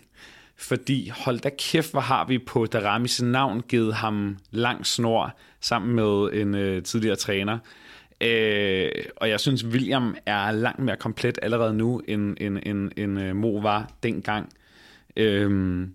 Fordi 0.55 1.09
hold 1.09 1.39
da 1.39 1.49
kæft, 1.57 1.91
hvor 1.91 2.01
har 2.01 2.25
vi 2.25 2.37
på 2.37 2.65
Daramis 2.65 3.21
navn 3.21 3.61
givet 3.61 3.93
ham 3.93 4.37
lang 4.51 4.85
snor 4.85 5.37
sammen 5.61 5.95
med 5.95 6.29
en 6.33 6.55
øh, 6.55 6.83
tidligere 6.83 7.15
træner. 7.15 7.57
Øh, 8.21 8.91
og 9.15 9.29
jeg 9.29 9.39
synes, 9.39 9.65
William 9.65 10.15
er 10.25 10.51
langt 10.51 10.79
mere 10.79 10.97
komplet 10.97 11.39
allerede 11.41 11.73
nu, 11.73 12.01
end, 12.07 12.37
end, 12.41 12.59
end, 12.65 12.91
end 12.97 13.21
øh, 13.21 13.35
Mo 13.35 13.49
var 13.49 13.91
dengang. 14.03 14.49
Øh, 15.15 15.87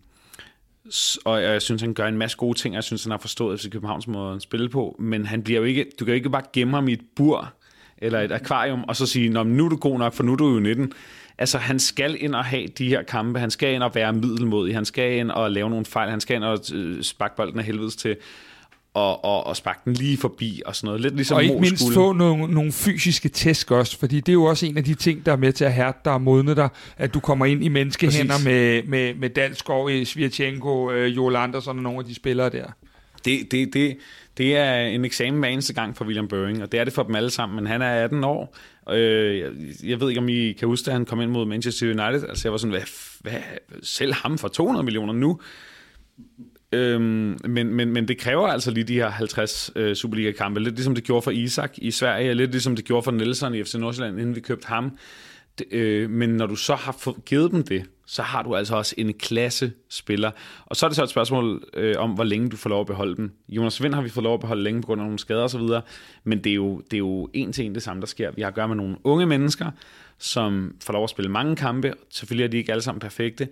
og 1.25 1.43
jeg 1.43 1.63
synes, 1.63 1.83
han 1.83 1.95
gør 1.95 2.07
en 2.07 2.19
masse 2.19 2.37
gode 2.37 2.59
ting, 2.59 2.73
og 2.73 2.77
jeg 2.77 2.85
synes, 2.85 3.05
han 3.05 3.11
har 3.11 3.19
forstået 3.19 3.61
FC 3.61 3.71
Københavns 3.71 4.07
måde 4.07 4.35
at 4.35 4.43
spille 4.43 4.69
på, 4.69 4.97
men 4.99 5.27
han 5.27 5.43
bliver 5.43 5.61
jo 5.61 5.65
ikke, 5.65 5.87
du 6.01 6.05
kan 6.05 6.13
jo 6.13 6.17
ikke 6.17 6.31
bare 6.31 6.43
gemme 6.53 6.75
ham 6.75 6.89
i 6.89 6.93
et 6.93 7.03
bur, 7.17 7.55
eller 8.03 8.21
et 8.21 8.33
akvarium, 8.33 8.85
og 8.89 8.97
så 8.97 9.07
sige, 9.07 9.29
Nå, 9.29 9.43
nu 9.43 9.65
er 9.65 9.69
du 9.69 9.77
god 9.77 9.99
nok, 9.99 10.15
for 10.15 10.23
nu 10.23 10.33
er 10.33 10.37
du 10.37 10.55
jo 10.55 10.61
19. 10.61 10.93
Altså, 11.39 11.59
han 11.59 11.79
skal 11.79 12.17
ind 12.21 12.35
og 12.35 12.45
have 12.45 12.67
de 12.67 12.89
her 12.89 13.03
kampe, 13.03 13.39
han 13.39 13.51
skal 13.51 13.75
ind 13.75 13.83
og 13.83 13.95
være 13.95 14.13
middelmodig, 14.13 14.75
han 14.75 14.85
skal 14.85 15.13
ind 15.13 15.31
og 15.31 15.51
lave 15.51 15.71
nogle 15.71 15.85
fejl, 15.85 16.11
han 16.11 16.21
skal 16.21 16.37
ind 16.37 16.45
og 16.45 16.59
øh, 16.75 17.03
sparke 17.03 17.37
bolden 17.37 17.59
af 17.59 17.65
helvedes 17.65 17.97
til, 17.97 18.17
og, 18.95 19.25
og, 19.25 19.47
og 19.47 19.57
sparke 19.57 19.81
den 19.85 19.93
lige 19.93 20.17
forbi 20.17 20.63
og 20.67 20.77
sådan 20.77 20.87
noget. 20.87 21.01
Lidt 21.01 21.17
ligesom 21.17 21.37
og 21.37 21.43
ikke 21.43 21.61
mindst 21.61 21.83
skulle. 21.83 21.95
få 21.95 22.13
nogle, 22.13 22.55
nogle 22.55 22.73
fysiske 22.73 23.29
tæsk 23.29 23.71
også, 23.71 23.99
fordi 23.99 24.17
det 24.17 24.29
er 24.29 24.33
jo 24.33 24.45
også 24.45 24.67
en 24.67 24.77
af 24.77 24.85
de 24.85 24.95
ting, 24.95 25.27
der 25.27 25.33
er 25.33 25.37
med 25.37 25.53
til 25.53 25.65
at 25.65 25.73
hærde 25.73 25.97
dig 26.05 26.13
og 26.13 26.23
modne 26.23 26.55
dig, 26.55 26.69
at 26.97 27.15
du 27.15 27.21
kommer 27.21 27.47
ind 27.47 27.65
i 27.65 27.69
menneskehænder 27.69 28.45
med, 28.45 28.83
med, 28.83 29.15
med 29.15 29.31
Dalsgaard, 29.31 30.05
Svirchenko, 30.05 30.91
øh, 30.91 31.17
Joel 31.17 31.37
Andersen 31.37 31.71
og 31.71 31.83
nogle 31.83 31.99
af 31.99 32.05
de 32.05 32.15
spillere 32.15 32.51
der. 32.51 32.67
Det, 33.25 33.53
det, 33.53 33.75
det, 33.75 33.97
det 34.39 34.57
er 34.57 34.75
en 34.75 35.05
eksamen 35.05 35.41
hver 35.41 35.49
eneste 35.49 35.75
gang 35.75 35.97
for 35.97 36.05
William 36.05 36.29
Børing, 36.29 36.63
og 36.63 36.73
det 36.73 36.81
er 36.81 36.85
det 36.85 36.93
for 36.93 37.03
dem 37.03 37.15
alle 37.15 37.31
sammen, 37.31 37.57
men 37.57 37.67
han 37.67 37.83
er 37.83 38.05
18 38.05 38.25
år. 38.25 38.57
Øh, 38.91 39.39
jeg, 39.39 39.51
jeg 39.85 40.01
ved 40.01 40.09
ikke, 40.09 40.21
om 40.21 40.29
I 40.29 40.53
kan 40.53 40.69
huske, 40.69 40.91
at 40.91 40.93
han 40.93 41.05
kom 41.05 41.21
ind 41.21 41.31
mod 41.31 41.47
Manchester 41.47 41.87
United. 41.87 42.29
Altså 42.29 42.49
jeg 42.49 42.53
var 42.53 42.59
sådan, 42.59 42.71
hvad, 42.71 42.83
hvad 43.21 43.41
selv 43.83 44.15
ham 44.15 44.39
for 44.39 44.49
200 44.49 44.85
millioner 44.85 45.13
nu? 45.13 45.41
Øhm, 46.73 47.39
men, 47.45 47.75
men, 47.75 47.93
men 47.93 48.09
det 48.09 48.19
kræver 48.19 48.49
altså 48.49 48.71
lige 48.71 48.85
de 48.85 48.95
her 48.95 49.09
50 49.09 49.71
øh, 49.77 49.95
Superliga-kampe. 49.95 50.61
Lidt 50.61 50.75
ligesom 50.75 50.95
det 50.95 51.05
gjorde 51.05 51.23
for 51.23 51.31
Isak 51.31 51.73
i 51.79 51.91
Sverige, 51.91 52.31
og 52.31 52.37
lidt 52.37 52.51
ligesom 52.51 52.77
det 52.77 52.85
gjorde 52.85 53.03
for 53.03 53.11
Nelson 53.11 53.55
i 53.55 53.65
FC 53.65 53.75
Nordsjælland, 53.75 54.21
inden 54.21 54.35
vi 54.35 54.41
købte 54.41 54.67
ham. 54.67 54.99
Øh, 55.71 56.11
men 56.11 56.31
når 56.31 56.47
du 56.47 56.57
så 56.57 56.75
har 56.75 56.93
fået, 56.93 57.25
givet 57.25 57.51
dem 57.51 57.63
det, 57.63 57.85
så 58.07 58.23
har 58.23 58.43
du 58.43 58.57
altså 58.57 58.77
også 58.77 58.95
en 58.99 59.15
klasse 59.15 59.73
spiller. 59.91 60.31
Og 60.67 60.77
så 60.77 60.87
er 60.87 60.89
det 60.89 60.97
så 60.97 61.03
et 61.03 61.11
spørgsmål 61.11 61.65
øh, 61.75 61.95
om, 61.99 62.11
hvor 62.11 62.25
længe 62.25 62.51
du 62.51 62.57
får 62.57 62.71
lov 62.71 62.81
at 62.81 62.87
beholde 62.87 63.17
dem. 63.17 63.33
Jonas 63.49 63.83
Vind 63.83 63.95
har 63.95 64.03
vi 64.03 64.09
fået 64.09 64.25
lov 64.25 64.35
at 64.35 64.41
beholde 64.41 64.63
længe 64.63 64.83
på 64.83 64.87
grund 64.87 65.01
af 65.01 65.05
nogle 65.05 65.19
skader 65.19 65.45
osv., 65.45 65.61
men 66.25 66.45
det 66.45 66.51
er, 66.51 66.55
jo, 66.55 66.81
det 66.81 66.93
er 66.95 66.99
jo 66.99 67.29
en 67.33 67.53
til 67.53 67.65
en 67.65 67.75
det 67.75 67.83
samme, 67.83 68.01
der 68.01 68.07
sker. 68.07 68.31
Vi 68.31 68.43
har 68.43 68.49
at 68.49 68.55
gøre 68.55 68.69
med 68.69 68.77
nogle 68.77 68.97
unge 69.05 69.27
mennesker, 69.27 69.71
som 70.19 70.77
får 70.85 70.93
lov 70.93 71.05
at 71.05 71.11
spille 71.11 71.31
mange 71.31 71.57
kampe. 71.57 71.93
Selvfølgelig 72.11 72.45
er 72.45 72.49
de 72.49 72.57
ikke 72.57 72.73
alle 72.73 72.83
sammen 72.83 73.01
perfekte. 73.01 73.49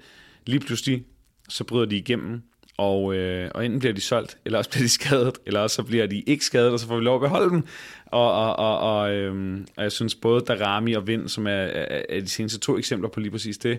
Lige 0.47 0.61
pludselig, 0.61 1.05
så 1.49 1.65
bryder 1.65 1.87
de 1.87 1.97
igennem, 1.97 2.43
og, 2.81 3.15
øh, 3.15 3.51
og 3.55 3.65
enten 3.65 3.81
bliver 3.81 3.93
de 3.93 4.01
solgt, 4.01 4.39
eller 4.45 4.59
også 4.59 4.71
bliver 4.71 4.83
de 4.85 4.89
skadet, 5.01 5.39
eller 5.47 5.61
også 5.61 5.77
så 5.77 5.83
bliver 5.83 6.07
de 6.07 6.21
ikke 6.21 6.45
skadet, 6.45 6.73
og 6.73 6.81
så 6.81 6.87
får 6.87 6.97
vi 6.97 7.03
lov 7.03 7.15
at 7.15 7.21
beholde 7.21 7.51
dem. 7.51 7.65
Og, 8.07 8.33
og, 8.33 8.57
og, 8.57 8.79
og, 8.79 9.13
øh, 9.13 9.61
og 9.77 9.83
jeg 9.83 9.93
synes 9.93 10.15
både 10.15 10.41
Darami 10.41 10.93
og 10.93 11.07
Vind, 11.07 11.29
som 11.29 11.47
er, 11.47 11.51
er, 11.51 12.03
er 12.09 12.21
de 12.21 12.29
seneste 12.29 12.59
to 12.59 12.79
eksempler 12.79 13.09
på 13.09 13.21
lige 13.21 13.31
præcis 13.31 13.59
det, 13.59 13.79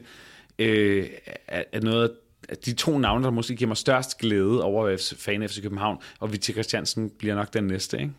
øh, 0.59 1.07
er, 1.47 1.63
er 1.71 1.81
noget 1.81 2.11
af 2.49 2.57
de 2.57 2.73
to 2.73 2.97
navne, 2.97 3.23
der 3.23 3.31
måske 3.31 3.55
giver 3.55 3.67
mig 3.67 3.77
størst 3.77 4.17
glæde 4.17 4.63
over 4.63 5.13
fan 5.17 5.49
FC 5.49 5.61
København, 5.61 5.97
og 6.19 6.31
Victor 6.31 6.53
Christiansen 6.53 7.11
bliver 7.19 7.35
nok 7.35 7.53
den 7.53 7.63
næste, 7.63 7.97
ikke? 7.97 8.11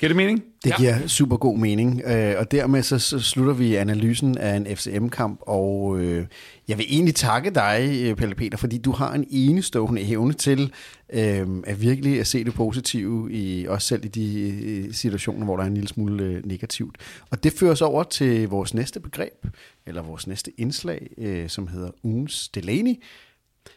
Giver 0.00 0.08
det 0.08 0.16
mening? 0.16 0.44
Det 0.64 0.70
ja. 0.70 0.76
giver 0.76 1.06
super 1.06 1.36
god 1.36 1.58
mening, 1.58 2.02
øh, 2.06 2.34
og 2.38 2.50
dermed 2.50 2.82
så, 2.82 2.98
så 2.98 3.18
slutter 3.18 3.52
vi 3.52 3.74
analysen 3.74 4.38
af 4.38 4.56
en 4.56 4.76
FCM-kamp, 4.76 5.40
og 5.42 6.00
øh, 6.00 6.26
jeg 6.68 6.78
vil 6.78 6.86
egentlig 6.88 7.14
takke 7.14 7.50
dig, 7.50 8.02
øh, 8.04 8.16
Pelle 8.16 8.34
Peter, 8.34 8.58
fordi 8.58 8.78
du 8.78 8.92
har 8.92 9.12
en 9.12 9.26
enestående 9.30 10.02
evne 10.02 10.32
til 10.32 10.72
øh, 11.12 11.46
at 11.64 11.80
virkelig 11.80 12.20
at 12.20 12.26
se 12.26 12.44
det 12.44 12.54
positive, 12.54 13.32
i, 13.32 13.66
også 13.66 13.88
selv 13.88 14.04
i 14.04 14.08
de 14.08 14.50
øh, 14.64 14.94
situationer, 14.94 15.44
hvor 15.44 15.56
der 15.56 15.62
er 15.62 15.68
en 15.68 15.74
lille 15.74 15.88
smule 15.88 16.24
øh, 16.24 16.46
negativt. 16.46 16.96
Og 17.30 17.44
det 17.44 17.52
fører 17.52 17.72
os 17.72 17.82
over 17.82 18.02
til 18.02 18.48
vores 18.48 18.74
næste 18.74 19.00
begreb, 19.00 19.46
eller 19.86 20.02
vores 20.02 20.26
næste 20.26 20.52
indslag, 20.60 21.10
øh, 21.18 21.48
som 21.48 21.68
hedder 21.68 21.90
ugens 22.02 22.48
Delaney, 22.48 22.94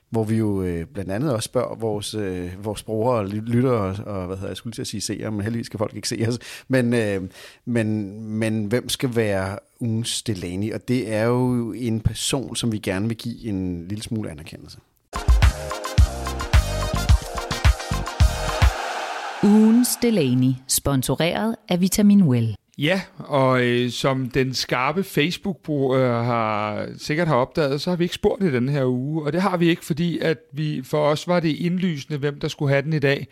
hvor 0.09 0.23
vi 0.23 0.35
jo 0.35 0.61
øh, 0.63 0.85
blandt 0.85 1.11
andet 1.11 1.33
også 1.33 1.45
spørger 1.45 1.75
vores, 1.75 2.13
øh, 2.13 2.65
vores 2.65 2.83
brugere 2.83 3.17
og 3.17 3.25
lytter 3.25 3.71
og, 3.71 3.95
og 4.05 4.27
hvad 4.27 4.35
hedder 4.35 4.49
jeg 4.49 4.57
skulle 4.57 4.73
til 4.73 4.81
at 4.81 4.87
sige 4.87 5.01
seere, 5.01 5.31
men 5.31 5.41
heldigvis 5.41 5.65
skal 5.65 5.77
folk 5.77 5.95
ikke 5.95 6.09
se 6.09 6.25
os. 6.27 6.39
Men, 6.67 6.93
øh, 6.93 7.21
men, 7.65 8.19
men 8.25 8.65
hvem 8.65 8.89
skal 8.89 9.15
være 9.15 9.57
ugens 9.79 10.21
Delaney? 10.21 10.73
Og 10.73 10.87
det 10.87 11.13
er 11.13 11.23
jo 11.23 11.71
en 11.71 11.99
person, 11.99 12.55
som 12.55 12.71
vi 12.71 12.77
gerne 12.77 13.07
vil 13.07 13.17
give 13.17 13.45
en 13.45 13.87
lille 13.87 14.03
smule 14.03 14.31
anerkendelse. 14.31 14.77
Ugens 19.43 19.89
Delaney, 20.01 20.53
sponsoreret 20.67 21.55
af 21.69 21.81
Vitamin 21.81 22.23
Well. 22.23 22.55
Ja, 22.81 23.01
og 23.17 23.63
øh, 23.63 23.91
som 23.91 24.29
den 24.29 24.53
skarpe 24.53 25.03
Facebook-bruger 25.03 26.23
har, 26.23 26.87
sikkert 26.97 27.27
har 27.27 27.35
opdaget, 27.35 27.81
så 27.81 27.89
har 27.89 27.97
vi 27.97 28.03
ikke 28.03 28.15
spurgt 28.15 28.43
i 28.43 28.51
den 28.51 28.69
her 28.69 28.85
uge. 28.85 29.25
Og 29.25 29.33
det 29.33 29.41
har 29.41 29.57
vi 29.57 29.69
ikke, 29.69 29.85
fordi 29.85 30.19
at 30.19 30.37
vi 30.53 30.81
for 30.83 31.05
os 31.05 31.27
var 31.27 31.39
det 31.39 31.55
indlysende, 31.55 32.19
hvem 32.19 32.39
der 32.39 32.47
skulle 32.47 32.71
have 32.71 32.81
den 32.81 32.93
i 32.93 32.99
dag. 32.99 33.27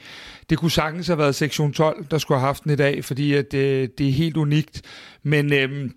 Det 0.50 0.58
kunne 0.58 0.72
sagtens 0.72 1.08
have 1.08 1.18
været 1.18 1.36
sektion 1.36 1.74
12, 1.74 2.06
der 2.12 2.18
skulle 2.18 2.40
have 2.40 2.46
haft 2.46 2.64
den 2.64 2.72
i 2.72 2.76
dag, 2.76 3.06
fordi 3.06 3.34
at, 3.34 3.54
øh, 3.54 3.90
det 3.98 4.08
er 4.08 4.14
helt 4.14 4.38
unikt. 4.38 4.82
Men... 5.24 5.54
Øh, 5.54 5.90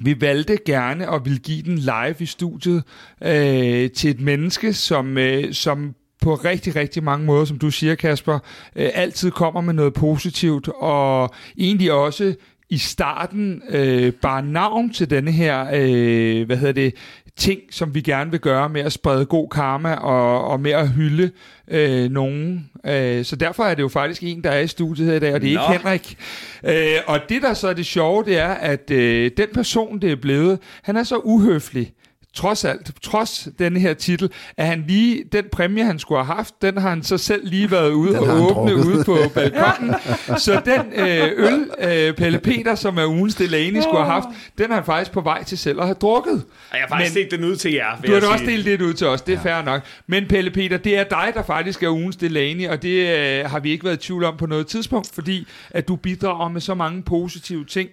vi 0.00 0.20
valgte 0.20 0.58
gerne 0.66 1.10
at 1.10 1.24
vil 1.24 1.40
give 1.40 1.62
den 1.62 1.78
live 1.78 2.14
i 2.18 2.26
studiet 2.26 2.82
øh, 3.22 3.90
til 3.90 4.10
et 4.10 4.20
menneske, 4.20 4.72
som, 4.72 5.18
øh, 5.18 5.52
som 5.52 5.94
på 6.24 6.34
rigtig, 6.34 6.76
rigtig 6.76 7.02
mange 7.02 7.26
måder, 7.26 7.44
som 7.44 7.58
du 7.58 7.70
siger, 7.70 7.94
Kasper, 7.94 8.38
øh, 8.76 8.90
altid 8.94 9.30
kommer 9.30 9.60
med 9.60 9.74
noget 9.74 9.94
positivt, 9.94 10.68
og 10.68 11.34
egentlig 11.58 11.92
også 11.92 12.34
i 12.70 12.78
starten 12.78 13.62
øh, 13.68 14.12
bare 14.12 14.42
navn 14.42 14.92
til 14.92 15.10
denne 15.10 15.32
her, 15.32 15.66
øh, 15.74 16.46
hvad 16.46 16.56
hedder 16.56 16.72
det, 16.72 16.94
ting, 17.36 17.60
som 17.70 17.94
vi 17.94 18.00
gerne 18.00 18.30
vil 18.30 18.40
gøre 18.40 18.68
med 18.68 18.80
at 18.80 18.92
sprede 18.92 19.26
god 19.26 19.48
karma 19.48 19.94
og, 19.94 20.48
og 20.48 20.60
med 20.60 20.70
at 20.70 20.88
hylde 20.88 21.30
øh, 21.68 22.10
nogen. 22.10 22.70
Øh, 22.86 23.24
så 23.24 23.36
derfor 23.36 23.64
er 23.64 23.74
det 23.74 23.82
jo 23.82 23.88
faktisk 23.88 24.22
en, 24.22 24.44
der 24.44 24.50
er 24.50 24.60
i 24.60 24.66
studiet 24.66 25.08
her 25.08 25.16
i 25.16 25.18
dag, 25.18 25.34
og 25.34 25.40
det 25.40 25.52
er 25.52 25.54
Nå. 25.54 25.72
ikke 25.72 25.82
Henrik. 25.82 26.18
Øh, 26.64 27.00
og 27.06 27.20
det, 27.28 27.42
der 27.42 27.54
så 27.54 27.68
er 27.68 27.72
det 27.72 27.86
sjove, 27.86 28.24
det 28.24 28.38
er, 28.38 28.48
at 28.48 28.90
øh, 28.90 29.30
den 29.36 29.48
person, 29.54 29.98
det 29.98 30.12
er 30.12 30.16
blevet, 30.16 30.58
han 30.82 30.96
er 30.96 31.02
så 31.02 31.16
uhøflig, 31.16 31.92
trods 32.34 32.64
alt, 32.64 32.90
trods 33.02 33.48
denne 33.58 33.80
her 33.80 33.94
titel, 33.94 34.30
at 34.56 34.66
han 34.66 34.84
lige, 34.88 35.24
den 35.32 35.44
præmie, 35.52 35.84
han 35.84 35.98
skulle 35.98 36.24
have 36.24 36.36
haft, 36.36 36.54
den 36.62 36.78
har 36.78 36.88
han 36.88 37.02
så 37.02 37.18
selv 37.18 37.48
lige 37.48 37.70
været 37.70 37.92
ude 37.92 38.20
og 38.20 38.40
åbne 38.42 38.76
ude 38.76 39.04
på 39.04 39.18
balkongen. 39.34 39.94
så 40.38 40.62
den 40.64 40.92
øh, 40.92 41.30
øl, 41.36 41.70
øh, 41.78 42.14
Pelle 42.14 42.38
Peter, 42.38 42.74
som 42.74 42.98
er 42.98 43.06
ugens 43.06 43.34
Delaney 43.34 43.80
skulle 43.80 44.04
have 44.04 44.12
haft, 44.12 44.26
den 44.58 44.70
er 44.70 44.74
han 44.74 44.84
faktisk 44.84 45.12
på 45.12 45.20
vej 45.20 45.44
til 45.44 45.58
selv 45.58 45.80
at 45.80 45.86
have 45.86 45.94
drukket. 45.94 46.44
Og 46.70 46.76
jeg 46.78 46.80
har 46.80 46.88
faktisk 46.88 47.14
delt 47.14 47.30
den 47.30 47.44
ud 47.44 47.56
til 47.56 47.72
jer. 47.72 48.00
Du 48.06 48.12
har 48.12 48.20
da 48.20 48.26
også 48.26 48.44
delt 48.44 48.66
det 48.66 48.82
ud 48.82 48.94
til 48.94 49.06
os, 49.06 49.22
det 49.22 49.34
er 49.34 49.40
ja. 49.44 49.56
fair 49.56 49.64
nok. 49.64 49.82
Men 50.06 50.26
Pelle 50.28 50.50
Peter, 50.50 50.76
det 50.76 50.98
er 50.98 51.04
dig, 51.04 51.32
der 51.34 51.42
faktisk 51.42 51.82
er 51.82 51.88
ugens 51.88 52.16
Delaney, 52.16 52.68
og 52.68 52.82
det 52.82 53.18
øh, 53.18 53.50
har 53.50 53.60
vi 53.60 53.70
ikke 53.70 53.84
været 53.84 53.96
i 53.96 54.06
tvivl 54.06 54.24
om 54.24 54.36
på 54.36 54.46
noget 54.46 54.66
tidspunkt, 54.66 55.10
fordi 55.14 55.46
at 55.70 55.88
du 55.88 55.96
bidrager 55.96 56.48
med 56.48 56.60
så 56.60 56.74
mange 56.74 57.02
positive 57.02 57.64
ting 57.64 57.88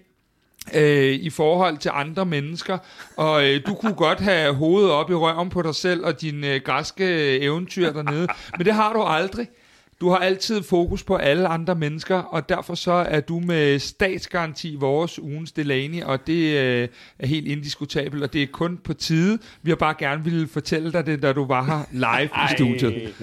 øh, 0.74 1.14
i 1.14 1.30
forhold 1.30 1.78
til 1.78 1.92
andre 1.94 2.26
mennesker, 2.26 2.78
og 3.18 3.50
øh, 3.50 3.62
du 3.68 3.74
kunne 3.74 3.94
godt 3.94 4.20
have 4.20 4.54
hovedet 4.54 4.92
op 4.92 5.12
i 5.12 5.14
røven 5.14 5.50
på 5.50 5.62
dig 5.62 5.76
selv 5.76 6.06
og 6.06 6.22
din 6.22 6.44
øh, 6.44 6.62
græske 6.66 7.40
eventyr 7.40 7.94
dernede, 7.94 8.28
men 8.58 8.66
det 8.66 8.74
har 8.74 8.94
du 8.94 9.02
aldrig 9.02 9.48
du 10.02 10.10
har 10.10 10.18
altid 10.18 10.64
fokus 10.64 11.04
på 11.04 11.16
alle 11.16 11.48
andre 11.48 11.76
mennesker, 11.76 12.16
og 12.16 12.50
derfor 12.50 12.76
så 12.76 12.92
er 12.92 13.20
du 13.20 13.40
med 13.40 13.80
statsgaranti 13.80 14.76
vores 14.76 15.20
ugens 15.20 15.52
Delaney, 15.52 16.04
og 16.04 16.28
det 16.28 16.58
øh, 16.58 16.88
er 17.20 17.28
helt 17.28 17.48
indiskutabelt, 17.48 18.24
og 18.24 18.34
det 18.34 18.44
er 18.44 18.48
kun 18.52 18.78
på 18.78 18.94
tide. 18.94 19.40
Vi 19.62 19.72
har 19.72 19.76
bare 19.76 19.96
gerne 20.00 20.24
ville 20.24 20.48
fortælle 20.48 20.92
dig 20.92 21.06
det, 21.06 21.22
da 21.22 21.34
du 21.34 21.46
var 21.46 21.64
her 21.64 21.84
live 21.92 22.26
i 22.26 22.56
studiet. 22.58 23.14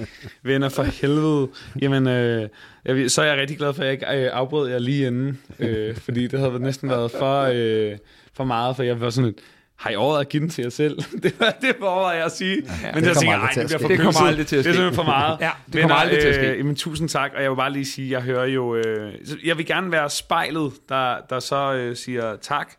Venner 0.42 0.68
for 0.68 0.82
helvede. 0.82 1.48
Jamen, 1.82 2.06
øh, 2.06 2.48
jeg, 2.84 3.10
så 3.10 3.22
er 3.22 3.26
jeg 3.26 3.38
rigtig 3.38 3.58
glad 3.58 3.74
for, 3.74 3.82
at 3.82 3.86
jeg 3.86 3.92
ikke 3.92 4.06
øh, 4.06 4.30
afbrød 4.32 4.70
jer 4.70 4.78
lige 4.78 5.06
inden, 5.06 5.38
øh, 5.58 5.96
fordi 5.96 6.26
det 6.26 6.40
havde 6.40 6.58
næsten 6.58 6.88
været 6.88 7.10
for, 7.10 7.42
øh, 7.54 7.98
for 8.32 8.44
meget, 8.44 8.76
for 8.76 8.82
jeg 8.82 9.00
var 9.00 9.10
sådan 9.10 9.30
et, 9.30 9.38
har 9.78 9.90
I 9.90 9.96
overvejet 9.96 10.24
at 10.24 10.28
give 10.28 10.40
den 10.40 10.48
til 10.50 10.62
jer 10.62 10.70
selv? 10.70 10.98
det 11.22 11.40
var 11.40 11.54
det 11.60 11.76
var 11.80 12.12
jeg 12.12 12.24
at 12.24 12.32
sige. 12.32 12.62
Ja, 12.82 12.94
men 12.94 13.04
det 13.04 13.08
jeg 13.08 13.16
tænker, 13.16 13.38
at 13.38 13.54
det, 13.54 13.70
ske. 13.80 13.96
kommer 13.96 14.20
aldrig 14.20 14.46
til 14.46 14.56
at 14.56 14.64
Det 14.64 14.70
er 14.76 14.88
ske. 14.88 14.94
for 14.94 15.02
meget. 15.02 15.38
Ja, 15.40 15.50
det 15.72 15.80
kommer 15.80 15.96
aldrig 15.96 16.20
til 16.20 16.28
at 16.28 16.34
ske. 16.34 16.50
Øh, 16.50 16.58
jamen, 16.58 16.76
tusind 16.76 17.08
tak, 17.08 17.32
og 17.36 17.42
jeg 17.42 17.50
vil 17.50 17.56
bare 17.56 17.72
lige 17.72 17.84
sige, 17.84 18.10
jeg 18.10 18.22
hører 18.22 18.46
jo... 18.46 18.76
Øh, 18.76 19.12
jeg 19.44 19.58
vil 19.58 19.66
gerne 19.66 19.92
være 19.92 20.10
spejlet, 20.10 20.72
der, 20.88 21.16
der 21.30 21.40
så 21.40 21.74
øh, 21.74 21.96
siger 21.96 22.36
tak, 22.36 22.72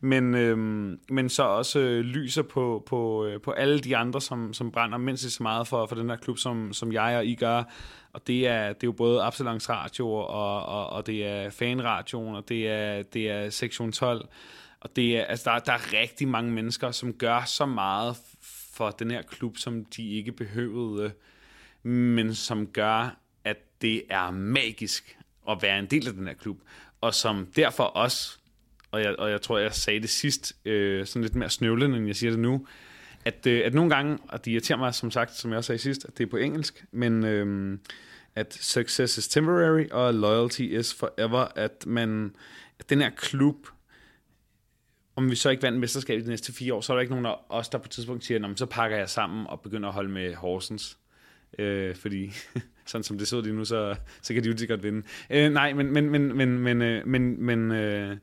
men, 0.00 0.34
øh, 0.34 0.58
men 1.10 1.28
så 1.28 1.42
også 1.42 1.78
øh, 1.78 2.00
lyser 2.00 2.42
på, 2.42 2.82
på, 2.86 3.26
øh, 3.26 3.40
på 3.40 3.50
alle 3.50 3.78
de 3.78 3.96
andre, 3.96 4.20
som, 4.20 4.52
som 4.52 4.70
brænder 4.70 4.98
mindst 4.98 5.30
så 5.30 5.42
meget 5.42 5.68
for, 5.68 5.86
for 5.86 5.94
den 5.94 6.10
her 6.10 6.16
klub, 6.16 6.38
som, 6.38 6.72
som 6.72 6.92
jeg 6.92 7.16
og 7.16 7.26
I 7.26 7.34
gør. 7.34 7.62
Og 8.12 8.26
det 8.26 8.48
er, 8.48 8.66
det 8.66 8.82
er 8.82 8.84
jo 8.84 8.92
både 8.92 9.22
Absalons 9.22 9.70
Radio, 9.70 10.10
og, 10.12 10.66
og, 10.66 10.90
og 10.90 11.06
det 11.06 11.26
er 11.26 11.50
Fanradioen, 11.50 12.36
og 12.36 12.48
det 12.48 12.68
er, 12.68 13.02
det 13.02 13.30
er 13.30 13.50
Sektion 13.50 13.92
12. 13.92 14.26
Og 14.84 14.96
det 14.96 15.16
er, 15.16 15.24
altså, 15.24 15.50
der, 15.50 15.58
der 15.58 15.72
er 15.72 15.92
rigtig 15.92 16.28
mange 16.28 16.52
mennesker, 16.52 16.90
som 16.90 17.12
gør 17.12 17.44
så 17.46 17.66
meget 17.66 18.16
for 18.72 18.90
den 18.90 19.10
her 19.10 19.22
klub, 19.22 19.58
som 19.58 19.84
de 19.84 20.10
ikke 20.10 20.32
behøvede, 20.32 21.12
men 21.82 22.34
som 22.34 22.66
gør, 22.66 23.18
at 23.44 23.56
det 23.82 24.02
er 24.10 24.30
magisk 24.30 25.18
at 25.50 25.58
være 25.62 25.78
en 25.78 25.86
del 25.86 26.08
af 26.08 26.14
den 26.14 26.26
her 26.26 26.34
klub. 26.34 26.60
Og 27.00 27.14
som 27.14 27.46
derfor 27.56 27.84
også, 27.84 28.38
og 28.90 29.00
jeg, 29.00 29.18
og 29.18 29.30
jeg 29.30 29.42
tror, 29.42 29.58
jeg 29.58 29.74
sagde 29.74 30.00
det 30.00 30.10
sidst, 30.10 30.56
øh, 30.64 31.06
sådan 31.06 31.22
lidt 31.22 31.34
mere 31.34 31.50
snøvlende, 31.50 31.96
end 31.96 32.06
jeg 32.06 32.16
siger 32.16 32.30
det 32.30 32.40
nu, 32.40 32.66
at, 33.24 33.46
øh, 33.46 33.66
at 33.66 33.74
nogle 33.74 33.94
gange, 33.94 34.18
og 34.28 34.44
det 34.44 34.50
irriterer 34.50 34.78
mig 34.78 34.94
som 34.94 35.10
sagt, 35.10 35.34
som 35.34 35.50
jeg 35.50 35.58
også 35.58 35.66
sagde 35.66 35.78
sidst, 35.78 36.04
at 36.04 36.18
det 36.18 36.26
er 36.26 36.30
på 36.30 36.36
engelsk, 36.36 36.84
men 36.92 37.24
øh, 37.24 37.78
at 38.34 38.54
success 38.54 39.18
is 39.18 39.28
temporary, 39.28 39.86
og 39.90 40.14
loyalty 40.14 40.60
is 40.60 40.94
forever, 40.94 41.48
at 41.56 41.86
man, 41.86 42.36
at 42.78 42.90
den 42.90 43.00
her 43.00 43.10
klub, 43.10 43.66
om 45.16 45.30
vi 45.30 45.36
så 45.36 45.50
ikke 45.50 45.62
vandt 45.62 45.80
mesterskabet 45.80 46.24
de 46.24 46.30
næste 46.30 46.52
fire 46.52 46.74
år, 46.74 46.80
så 46.80 46.92
er 46.92 46.96
der 46.96 47.00
ikke 47.00 47.12
nogen 47.12 47.26
af 47.26 47.36
os, 47.48 47.68
der 47.68 47.78
på 47.78 47.84
et 47.84 47.90
tidspunkt 47.90 48.24
siger, 48.24 48.54
så 48.56 48.66
pakker 48.66 48.96
jeg 48.96 49.08
sammen 49.08 49.46
og 49.46 49.60
begynder 49.60 49.88
at 49.88 49.94
holde 49.94 50.10
med 50.10 50.34
Horsens. 50.34 50.98
Øh, 51.58 51.96
fordi 51.96 52.32
sådan 52.86 53.04
som 53.04 53.18
det 53.18 53.28
ser 53.28 53.36
ud 53.36 53.42
lige 53.42 53.54
nu, 53.54 53.64
så, 53.64 53.96
så 54.22 54.34
kan 54.34 54.42
de 54.42 54.48
jo 54.48 54.52
ikke 54.54 54.66
godt 54.66 54.82
vinde. 54.82 55.02
Øh, 55.30 55.52
nej, 55.52 55.72
men, 55.72 55.92
men, 55.92 56.10
men, 56.10 56.36
men, 56.36 56.58
men, 56.58 57.02
men, 57.10 57.42
men 57.42 57.70
øh, 57.70 58.16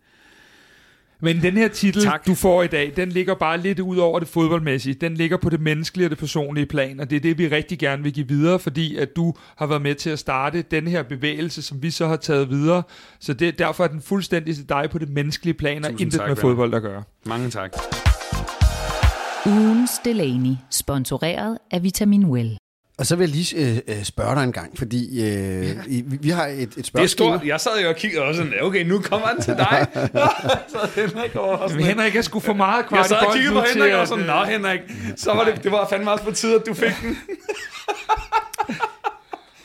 men 1.23 1.41
den 1.41 1.53
her 1.53 1.67
titel, 1.67 2.03
Tak. 2.03 2.27
du 2.27 2.35
får 2.35 2.63
i 2.63 2.67
dag, 2.67 2.93
den 2.95 3.09
ligger 3.09 3.35
bare 3.35 3.57
lidt 3.57 3.79
ud 3.79 3.97
over 3.97 4.19
det 4.19 4.27
fodboldmæssige. 4.27 4.93
Den 4.93 5.13
ligger 5.13 5.37
på 5.37 5.49
det 5.49 5.61
menneskelige 5.61 6.07
og 6.07 6.09
det 6.09 6.17
personlige 6.19 6.65
plan, 6.65 6.99
og 6.99 7.09
det 7.09 7.15
er 7.15 7.19
det, 7.19 7.37
vi 7.37 7.47
rigtig 7.47 7.79
gerne 7.79 8.03
vil 8.03 8.13
give 8.13 8.27
videre, 8.27 8.59
fordi 8.59 8.95
at 8.97 9.15
du 9.15 9.33
har 9.57 9.65
været 9.67 9.81
med 9.81 9.95
til 9.95 10.09
at 10.09 10.19
starte 10.19 10.61
den 10.61 10.87
her 10.87 11.03
bevægelse, 11.03 11.61
som 11.61 11.83
vi 11.83 11.91
så 11.91 12.07
har 12.07 12.15
taget 12.15 12.49
videre. 12.49 12.83
Så 13.19 13.33
det, 13.33 13.59
derfor 13.59 13.83
er 13.83 13.87
den 13.87 14.01
fuldstændig 14.01 14.55
til 14.55 14.69
dig 14.69 14.89
på 14.91 14.97
det 14.97 15.09
menneskelige 15.09 15.53
plan, 15.53 15.85
og 15.85 15.91
intet 15.91 16.19
tak, 16.19 16.27
med 16.29 16.35
fodbold 16.35 16.73
at 16.73 16.81
gøre. 16.81 17.03
mange 17.25 17.49
tak. 17.49 17.71
Ugens 19.45 19.91
Delaney, 20.05 20.55
sponsoreret 20.71 21.57
af 21.71 21.83
Vitamin 21.83 22.25
Well. 22.25 22.60
Og 23.01 23.07
så 23.07 23.15
vil 23.15 23.23
jeg 23.23 23.35
lige 23.35 23.57
øh, 23.57 23.77
øh, 23.87 24.03
spørge 24.03 24.35
dig 24.35 24.43
en 24.43 24.51
gang, 24.51 24.77
fordi 24.77 25.21
øh, 25.23 25.69
i, 25.87 26.01
vi, 26.05 26.17
vi 26.21 26.29
har 26.29 26.47
et, 26.47 26.61
et 26.61 26.75
Det 26.75 27.03
er 27.03 27.07
stort. 27.07 27.43
Jeg 27.45 27.59
sad 27.59 27.81
jo 27.81 27.89
og 27.89 27.95
kiggede 27.95 28.23
og 28.23 28.35
sådan, 28.35 28.53
okay, 28.61 28.83
nu 28.83 28.99
kommer 29.01 29.27
han 29.27 29.41
til 29.41 29.53
dig. 29.53 29.87
så 30.71 30.89
Henrik 30.95 31.35
over 31.35 31.57
og 31.57 31.69
sådan, 31.69 31.85
Men 31.85 31.95
Henrik 31.95 32.15
er 32.15 32.21
sgu 32.21 32.39
for 32.39 32.53
meget 32.53 32.85
kvart 32.85 32.99
jeg 32.99 33.05
sad 33.05 33.17
i 33.21 33.25
og 33.25 33.33
kiggede 33.33 33.53
på 33.53 33.61
Henrik 33.73 33.93
og 33.93 34.07
sådan, 34.07 34.23
øh, 34.23 34.27
nå 34.27 34.43
Henrik, 34.43 34.79
så 35.17 35.33
var 35.33 35.43
det, 35.43 35.63
det 35.63 35.71
var 35.71 35.87
fandme 35.89 36.11
også 36.11 36.23
på 36.23 36.31
tide, 36.31 36.55
at 36.55 36.61
du 36.65 36.73
fik 36.73 36.91
den. 37.01 37.17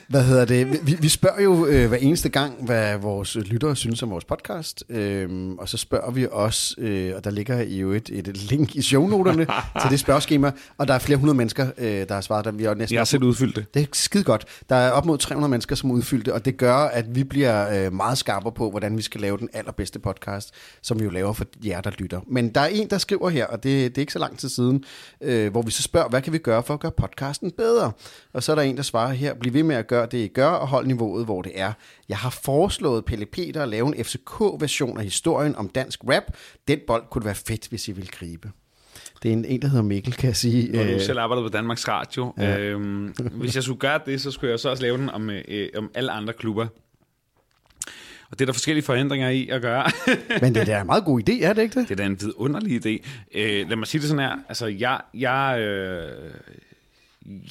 Hvad 0.09 0.24
hedder 0.24 0.45
det? 0.45 0.87
Vi, 0.87 0.97
vi 1.01 1.09
spørger 1.09 1.43
jo 1.43 1.66
øh, 1.66 1.89
hver 1.89 1.97
eneste 1.97 2.28
gang, 2.28 2.65
hvad 2.65 2.99
vores 2.99 3.37
lyttere 3.37 3.77
synes 3.77 4.03
om 4.03 4.11
vores 4.11 4.24
podcast. 4.24 4.85
Øhm, 4.89 5.59
og 5.59 5.69
så 5.69 5.77
spørger 5.77 6.11
vi 6.11 6.27
også, 6.31 6.74
øh, 6.78 7.12
og 7.16 7.24
der 7.24 7.31
ligger 7.31 7.62
jo 7.62 7.93
et, 7.93 8.11
et 8.12 8.51
link 8.51 8.74
i 8.74 8.83
shownoterne 8.83 9.47
til 9.83 9.91
det 9.91 10.01
spørgeskema. 10.01 10.53
Og 10.78 10.89
der 10.89 10.95
er 10.95 10.99
flere 10.99 11.19
hundrede 11.19 11.37
mennesker, 11.37 11.66
øh, 11.78 12.09
der 12.09 12.15
har 12.15 12.20
svaret. 12.20 12.45
Der, 12.45 12.53
vi 12.53 12.65
har 12.65 12.74
næsten 12.74 12.95
Jeg 12.95 13.01
har 13.01 13.05
selv 13.05 13.23
udfyldt 13.23 13.57
det. 13.57 13.74
Det 13.74 13.83
er 13.83 13.87
skide 13.93 14.24
godt. 14.24 14.45
Der 14.69 14.77
er 14.77 14.91
op 14.91 15.07
mod 15.07 15.19
300 15.19 15.51
mennesker, 15.51 15.77
som 15.77 15.91
har 15.91 15.97
udfyldt 15.97 16.27
det, 16.27 16.35
og 16.35 16.45
det 16.45 16.57
gør, 16.57 16.77
at 16.77 17.15
vi 17.15 17.24
bliver 17.24 17.87
øh, 17.87 17.93
meget 17.93 18.19
skarpere 18.19 18.53
på, 18.53 18.70
hvordan 18.70 18.97
vi 18.97 19.03
skal 19.03 19.20
lave 19.20 19.39
den 19.39 19.49
allerbedste 19.53 19.99
podcast, 19.99 20.55
som 20.83 20.99
vi 20.99 21.05
jo 21.05 21.11
laver 21.11 21.33
for 21.33 21.45
jer, 21.65 21.81
der 21.81 21.91
lytter. 21.99 22.20
Men 22.27 22.49
der 22.49 22.61
er 22.61 22.66
en, 22.66 22.91
der 22.91 22.99
skriver 22.99 23.28
her, 23.28 23.47
og 23.47 23.62
det, 23.62 23.91
det 23.91 23.99
er 23.99 24.03
ikke 24.03 24.12
så 24.12 24.19
lang 24.19 24.39
tid 24.39 24.49
siden, 24.49 24.85
øh, 25.20 25.51
hvor 25.51 25.62
vi 25.62 25.70
så 25.70 25.83
spørger, 25.83 26.09
hvad 26.09 26.23
kan 26.23 26.33
vi 26.33 26.39
gøre 26.39 26.62
for 26.62 26.74
at 26.74 26.81
gøre 26.81 26.93
podcasten 26.93 27.51
bedre? 27.51 27.93
Og 28.33 28.43
så 28.43 28.53
er 28.53 28.57
der 28.57 28.62
en, 28.62 28.77
der 28.77 28.83
svarer 28.83 29.12
her, 29.12 29.35
bliv 29.35 29.53
ved 29.53 29.62
med 29.62 29.77
at 29.77 29.87
gøre 29.87 29.95
det, 30.05 30.18
I 30.18 30.28
gør, 30.28 30.48
og 30.48 30.68
hold 30.68 30.86
niveauet, 30.86 31.24
hvor 31.24 31.43
det 31.43 31.52
er. 31.55 31.73
Jeg 32.09 32.18
har 32.18 32.31
foreslået 32.31 33.05
Pelle 33.05 33.27
Peter 33.27 33.62
at 33.62 33.68
lave 33.68 33.97
en 33.97 34.05
FCK-version 34.05 34.98
af 34.98 35.05
historien 35.05 35.56
om 35.56 35.68
dansk 35.68 36.01
rap. 36.09 36.23
Den 36.68 36.78
bold 36.86 37.02
kunne 37.10 37.20
det 37.20 37.27
være 37.27 37.35
fedt, 37.35 37.68
hvis 37.68 37.89
I 37.89 37.93
vil 37.93 38.10
gribe. 38.10 38.51
Det 39.23 39.28
er 39.28 39.32
en, 39.32 39.44
en 39.44 39.62
der 39.62 39.68
hedder 39.68 39.85
Mikkel, 39.85 40.12
kan 40.12 40.27
jeg 40.28 40.36
sige. 40.36 40.73
Nu 40.73 40.78
har 40.78 40.85
du 40.85 40.90
Øh, 40.90 41.01
selv 41.01 41.18
arbejdet 41.18 41.44
på 41.44 41.56
Danmarks 41.56 41.89
Radio. 41.89 42.35
Ja. 42.39 42.59
Øhm, 42.59 43.14
hvis 43.32 43.55
jeg 43.55 43.62
skulle 43.62 43.78
gøre 43.78 44.01
det, 44.06 44.20
så 44.20 44.31
skulle 44.31 44.51
jeg 44.51 44.59
så 44.60 44.70
også 44.70 44.82
lave 44.82 44.98
den 44.98 45.10
om, 45.10 45.31
øh, 45.31 45.68
om 45.77 45.90
alle 45.94 46.12
andre 46.12 46.32
klubber. 46.32 46.66
Og 48.31 48.39
det 48.39 48.40
er 48.40 48.47
der 48.47 48.52
forskellige 48.52 48.85
forhindringer 48.85 49.28
i 49.28 49.48
at 49.48 49.62
gøre. 49.62 49.90
Men 50.43 50.55
det 50.55 50.60
er 50.60 50.64
da 50.64 50.81
en 50.81 50.86
meget 50.86 51.05
god 51.05 51.20
idé, 51.20 51.44
er 51.44 51.52
det 51.52 51.62
ikke 51.62 51.81
det? 51.81 51.89
det 51.89 51.94
er 51.94 51.97
da 51.97 52.06
en 52.06 52.20
vidunderlig 52.20 52.86
idé. 52.86 53.06
Øh, 53.35 53.68
lad 53.68 53.77
mig 53.77 53.86
sige 53.86 54.01
det 54.01 54.09
sådan 54.09 54.24
her. 54.24 54.36
Altså, 54.48 54.66
jeg, 54.66 55.01
jeg, 55.14 55.59
øh, 55.60 56.31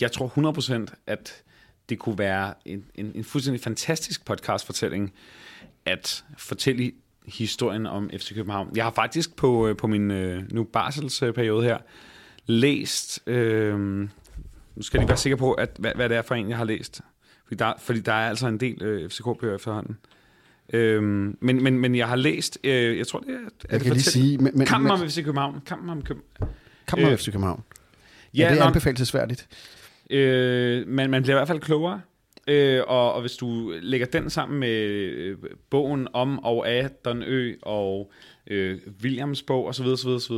jeg 0.01 0.11
tror 0.11 0.87
100% 0.87 0.93
at 1.07 1.43
det 1.89 1.99
kunne 1.99 2.17
være 2.17 2.53
en, 2.65 2.85
en, 2.95 3.11
en 3.15 3.23
fuldstændig 3.23 3.61
fantastisk 3.63 4.25
podcastfortælling 4.25 5.13
at 5.85 6.23
fortælle 6.37 6.91
historien 7.25 7.85
om 7.85 8.09
FC 8.17 8.33
København. 8.33 8.71
Jeg 8.75 8.83
har 8.83 8.91
faktisk 8.91 9.35
på, 9.35 9.67
øh, 9.67 9.77
på 9.77 9.87
min 9.87 10.11
øh, 10.11 10.43
nu 10.51 10.63
barselsperiode 10.63 11.63
her 11.63 11.77
læst... 12.45 13.19
Øh, 13.27 13.79
nu 13.79 14.81
skal 14.81 14.97
jeg 14.97 15.01
lige 15.01 15.09
være 15.09 15.17
sikker 15.17 15.37
på, 15.37 15.53
at, 15.53 15.69
hvad, 15.79 15.91
hvad 15.95 16.09
det 16.09 16.17
er 16.17 16.21
for 16.21 16.35
en, 16.35 16.49
jeg 16.49 16.57
har 16.57 16.65
læst. 16.65 17.01
Fordi 17.47 17.55
der, 17.57 17.73
fordi 17.79 17.99
der 17.99 18.13
er 18.13 18.29
altså 18.29 18.47
en 18.47 18.59
del 18.59 18.83
øh, 18.83 19.09
FCK-bøger 19.09 19.55
efterhånden. 19.55 19.97
Øhm, 20.73 21.37
men, 21.41 21.63
men, 21.63 21.79
men 21.79 21.95
jeg 21.95 22.07
har 22.07 22.15
læst, 22.15 22.59
øh, 22.63 22.97
jeg 22.97 23.07
tror 23.07 23.19
det 23.19 23.29
er... 23.29 23.33
er 23.33 23.39
Jeg 23.39 23.49
det 23.71 23.81
kan 23.81 23.93
lige 23.93 24.03
fortæl- 24.03 24.11
sige... 24.11 24.37
Men, 24.37 24.51
men, 24.57 24.67
Kampen 24.67 24.91
om 24.91 25.09
FC 25.09 25.23
København. 25.23 25.61
Kampen 25.65 25.89
om 25.89 26.01
København. 26.01 26.53
Kampen 26.87 27.05
om 27.07 27.11
øh, 27.11 27.17
FC 27.17 27.25
København. 27.25 27.63
Ja, 28.33 28.49
det 28.49 28.55
er 28.55 28.59
nå, 28.59 28.65
anbefalesværdigt 28.65 29.47
øh, 30.09 30.87
men 30.87 31.11
man 31.11 31.21
bliver 31.21 31.35
i 31.35 31.39
hvert 31.39 31.47
fald 31.47 31.59
klogere. 31.59 32.01
Øh, 32.47 32.83
og, 32.87 33.13
og 33.13 33.21
hvis 33.21 33.37
du 33.37 33.73
lægger 33.81 34.07
den 34.07 34.29
sammen 34.29 34.59
med 34.59 34.77
øh, 34.77 35.37
bogen 35.69 36.07
om 36.13 36.39
og 36.43 36.69
af 36.69 36.89
Don 37.05 37.23
Ø 37.23 37.55
og 37.61 38.11
øh, 38.47 38.79
Williams 39.03 39.41
bog 39.41 39.65
osv., 39.65 39.85
osv., 39.85 40.09
osv., 40.09 40.35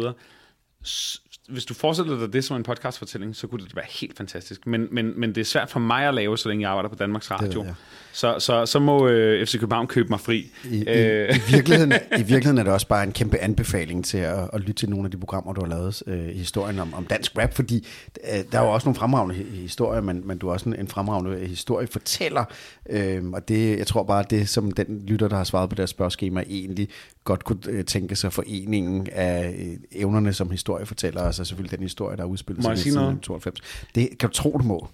hvis 1.47 1.65
du 1.65 1.73
forestiller 1.73 2.19
dig 2.19 2.33
det 2.33 2.43
som 2.43 2.57
en 2.57 2.63
podcastfortælling, 2.63 3.35
så 3.35 3.47
kunne 3.47 3.63
det 3.63 3.75
være 3.75 3.85
helt 3.89 4.17
fantastisk. 4.17 4.67
Men, 4.67 4.87
men, 4.91 5.19
men 5.19 5.35
det 5.35 5.41
er 5.41 5.45
svært 5.45 5.69
for 5.69 5.79
mig 5.79 6.07
at 6.07 6.13
lave, 6.13 6.37
så 6.37 6.49
længe 6.49 6.61
jeg 6.61 6.69
arbejder 6.69 6.89
på 6.89 6.95
Danmarks 6.95 7.31
Radio. 7.31 7.63
jeg. 7.63 7.73
Så, 8.11 8.35
så, 8.39 8.65
så 8.65 8.79
må 8.79 9.07
øh, 9.07 9.45
FC 9.45 9.59
København 9.59 9.87
købe 9.87 10.09
mig 10.09 10.19
fri. 10.19 10.51
I, 10.71 10.83
Øh. 10.87 11.29
i, 11.29 11.37
i, 11.37 11.51
virkeligheden, 11.51 11.93
I 11.93 12.23
virkeligheden 12.23 12.57
er 12.57 12.63
det 12.63 12.73
også 12.73 12.87
bare 12.87 13.03
en 13.03 13.11
kæmpe 13.11 13.37
anbefaling 13.37 14.05
til 14.05 14.17
at, 14.17 14.49
at 14.53 14.59
lytte 14.61 14.73
til 14.73 14.89
nogle 14.89 15.05
af 15.05 15.11
de 15.11 15.17
programmer, 15.17 15.53
du 15.53 15.61
har 15.61 15.67
lavet 15.67 16.03
øh, 16.07 16.29
i 16.29 16.37
historien 16.37 16.79
om, 16.79 16.93
om 16.93 17.05
dansk 17.05 17.37
rap, 17.37 17.53
fordi 17.53 17.87
øh, 18.33 18.39
der 18.51 18.59
er 18.59 18.63
jo 18.63 18.73
også 18.73 18.85
nogle 18.87 18.99
fremragende 18.99 19.35
hi- 19.35 19.55
historier, 19.61 20.01
men, 20.01 20.21
men 20.27 20.37
du 20.37 20.47
er 20.47 20.53
også 20.53 20.69
en, 20.69 20.75
en 20.79 20.87
fremragende 20.87 21.47
historiefortæller, 21.47 22.43
øh, 22.89 23.23
og 23.33 23.47
det, 23.47 23.77
jeg 23.77 23.87
tror 23.87 24.03
bare, 24.03 24.23
det 24.29 24.49
som 24.49 24.71
den 24.71 25.03
lytter, 25.07 25.27
der 25.27 25.35
har 25.37 25.43
svaret 25.43 25.69
på 25.69 25.75
deres 25.75 25.89
spørgeskema, 25.89 26.43
egentlig 26.49 26.89
godt 27.27 27.43
kunne 27.43 27.59
øh, 27.67 27.85
tænke 27.85 28.15
sig 28.15 28.33
foreningen 28.33 29.07
af 29.11 29.55
øh, 29.59 29.77
evnerne 29.91 30.33
som 30.33 30.51
historiefortæller, 30.51 31.21
og 31.21 31.33
så 31.33 31.45
selvfølgelig 31.45 31.71
den 31.79 31.83
historie, 31.85 32.17
der 32.17 32.23
er 32.23 32.27
udspillet 32.27 32.63
Må 32.63 32.69
jeg 32.69 32.77
sige 32.79 32.95
noget? 32.95 33.21
92. 33.21 33.59
Det 33.95 34.17
kan 34.19 34.29
du 34.29 34.35
tro, 34.35 34.57
du 34.57 34.63
må. 34.63 34.87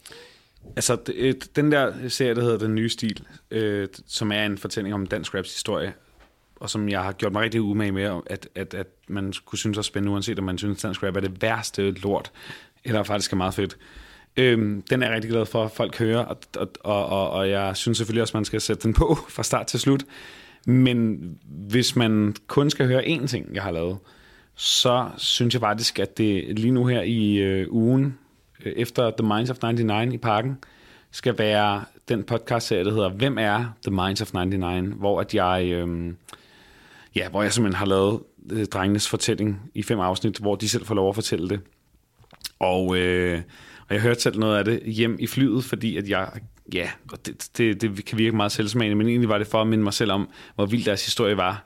Altså, 0.75 0.95
det- 0.95 1.15
øh, 1.15 1.33
den 1.55 1.71
der 1.71 2.09
serie, 2.09 2.35
der 2.35 2.41
hedder 2.41 2.57
Den 2.57 2.75
Nye 2.75 2.89
Stil, 2.89 3.23
øh, 3.51 3.87
som 4.07 4.31
er 4.31 4.45
en 4.45 4.57
fortælling 4.57 4.95
om 4.95 5.07
dansk 5.07 5.35
raps 5.35 5.53
historie, 5.53 5.93
og 6.55 6.69
som 6.69 6.89
jeg 6.89 7.03
har 7.03 7.11
gjort 7.11 7.31
mig 7.31 7.41
rigtig 7.41 7.61
umage 7.61 7.91
med, 7.91 8.21
at, 8.27 8.47
at, 8.55 8.73
at 8.73 8.87
man 9.07 9.33
kunne 9.45 9.59
synes 9.59 9.77
er 9.77 9.81
spændende, 9.81 10.11
uanset 10.13 10.39
om 10.39 10.45
man 10.45 10.57
synes, 10.57 10.81
dansk 10.81 11.03
rap 11.03 11.15
er 11.15 11.19
det 11.21 11.41
værste 11.41 11.91
lort, 11.91 12.31
eller 12.83 13.03
faktisk 13.03 13.31
er 13.33 13.37
meget 13.37 13.53
fedt. 13.53 13.77
Øhm, 14.37 14.81
den 14.89 15.03
er 15.03 15.07
jeg 15.07 15.15
rigtig 15.15 15.31
glad 15.31 15.45
for, 15.45 15.63
at 15.65 15.71
folk 15.71 15.97
hører, 15.99 16.19
og, 16.25 16.37
og, 16.55 16.69
og, 17.05 17.29
og, 17.29 17.49
jeg 17.49 17.77
synes 17.77 17.97
selvfølgelig 17.97 18.21
også, 18.21 18.37
man 18.37 18.45
skal 18.45 18.61
sætte 18.61 18.83
den 18.83 18.93
på 18.93 19.17
fra 19.35 19.43
start 19.43 19.67
til 19.67 19.79
slut. 19.79 20.03
Men 20.65 21.19
hvis 21.45 21.95
man 21.95 22.35
kun 22.47 22.69
skal 22.69 22.87
høre 22.87 23.05
én 23.05 23.27
ting, 23.27 23.55
jeg 23.55 23.63
har 23.63 23.71
lavet, 23.71 23.97
så 24.55 25.09
synes 25.17 25.53
jeg 25.53 25.61
faktisk, 25.61 25.99
at 25.99 26.17
det 26.17 26.59
lige 26.59 26.71
nu 26.71 26.85
her 26.85 27.01
i 27.01 27.35
øh, 27.35 27.67
ugen, 27.69 28.17
øh, 28.65 28.73
efter 28.75 29.11
The 29.19 29.27
Minds 29.27 29.49
of 29.49 29.57
99 29.63 30.13
i 30.13 30.17
parken, 30.17 30.57
skal 31.11 31.37
være 31.37 31.83
den 32.07 32.23
podcast 32.23 32.69
der 32.69 32.91
hedder 32.91 33.09
Hvem 33.09 33.37
er 33.37 33.65
The 33.85 33.91
Minds 33.91 34.21
of 34.21 34.33
99, 34.33 34.95
hvor 34.99 35.21
at 35.21 35.33
jeg, 35.33 35.65
øh, 35.65 36.13
ja, 37.15 37.29
hvor 37.29 37.41
jeg 37.41 37.53
simpelthen 37.53 37.77
har 37.77 37.85
lavet 37.85 38.19
øh, 38.51 38.65
drengenes 38.65 39.09
fortælling 39.09 39.71
i 39.73 39.83
fem 39.83 39.99
afsnit, 39.99 40.37
hvor 40.37 40.55
de 40.55 40.69
selv 40.69 40.85
får 40.85 40.95
lov 40.95 41.09
at 41.09 41.15
fortælle 41.15 41.49
det. 41.49 41.59
Og, 42.59 42.97
øh, 42.97 43.41
og 43.87 43.93
jeg 43.95 44.01
hørte 44.01 44.21
selv 44.21 44.39
noget 44.39 44.57
af 44.57 44.65
det 44.65 44.83
hjem 44.83 45.17
i 45.19 45.27
flyet, 45.27 45.63
fordi 45.63 45.97
at 45.97 46.09
jeg, 46.09 46.29
ja, 46.73 46.89
det, 47.25 47.49
det, 47.57 47.81
det 47.81 48.05
kan 48.05 48.17
virke 48.17 48.35
meget 48.35 48.51
selvsmagende, 48.51 48.95
men 48.95 49.07
egentlig 49.07 49.29
var 49.29 49.37
det 49.37 49.47
for 49.47 49.61
at 49.61 49.67
minde 49.67 49.83
mig 49.83 49.93
selv 49.93 50.11
om, 50.11 50.29
hvor 50.55 50.65
vild 50.65 50.83
deres 50.83 51.05
historie 51.05 51.37
var, 51.37 51.65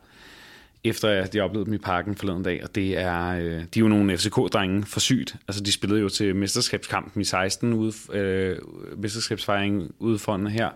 efter 0.84 1.10
at 1.10 1.36
jeg 1.36 1.44
oplevede 1.44 1.66
dem 1.66 1.74
i 1.74 1.78
parken 1.78 2.16
forleden 2.16 2.44
dag, 2.44 2.64
og 2.64 2.76
det 2.76 2.98
er, 2.98 3.28
øh, 3.28 3.44
de 3.44 3.52
er 3.52 3.80
jo 3.80 3.88
nogle 3.88 4.18
FCK-drenge 4.18 4.86
for 4.86 5.00
sygt. 5.00 5.36
Altså, 5.48 5.64
de 5.64 5.72
spillede 5.72 6.02
jo 6.02 6.10
til 6.10 6.36
mesterskabskampen 6.36 7.22
i 7.22 7.26
16, 7.26 7.74
ude, 7.74 7.94
øh, 8.14 8.58
mesterskabsfejringen 8.98 9.92
ude 10.00 10.20
foran 10.20 10.48
her. 10.48 10.70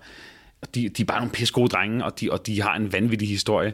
Og 0.61 0.76
de, 0.76 0.89
de 0.89 1.02
er 1.02 1.06
bare 1.06 1.19
nogle 1.19 1.31
pisse 1.31 1.53
gode 1.53 1.69
drenge, 1.69 2.06
og 2.06 2.19
de, 2.19 2.31
og 2.31 2.48
de 2.48 2.61
har 2.61 2.76
en 2.76 2.93
vanvittig 2.93 3.27
historie. 3.27 3.73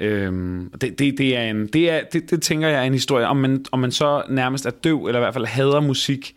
Øhm, 0.00 0.70
det, 0.80 0.98
det, 0.98 1.18
det, 1.18 1.36
er 1.36 1.42
en, 1.42 1.66
det, 1.66 1.90
er, 1.90 2.00
det, 2.12 2.30
det 2.30 2.42
tænker 2.42 2.68
jeg 2.68 2.78
er 2.78 2.82
en 2.82 2.92
historie. 2.92 3.26
Om 3.26 3.36
man, 3.36 3.64
om 3.72 3.78
man 3.78 3.92
så 3.92 4.22
nærmest 4.28 4.66
er 4.66 4.70
døv, 4.70 5.06
eller 5.06 5.20
i 5.20 5.22
hvert 5.22 5.34
fald 5.34 5.46
hader 5.46 5.80
musik, 5.80 6.36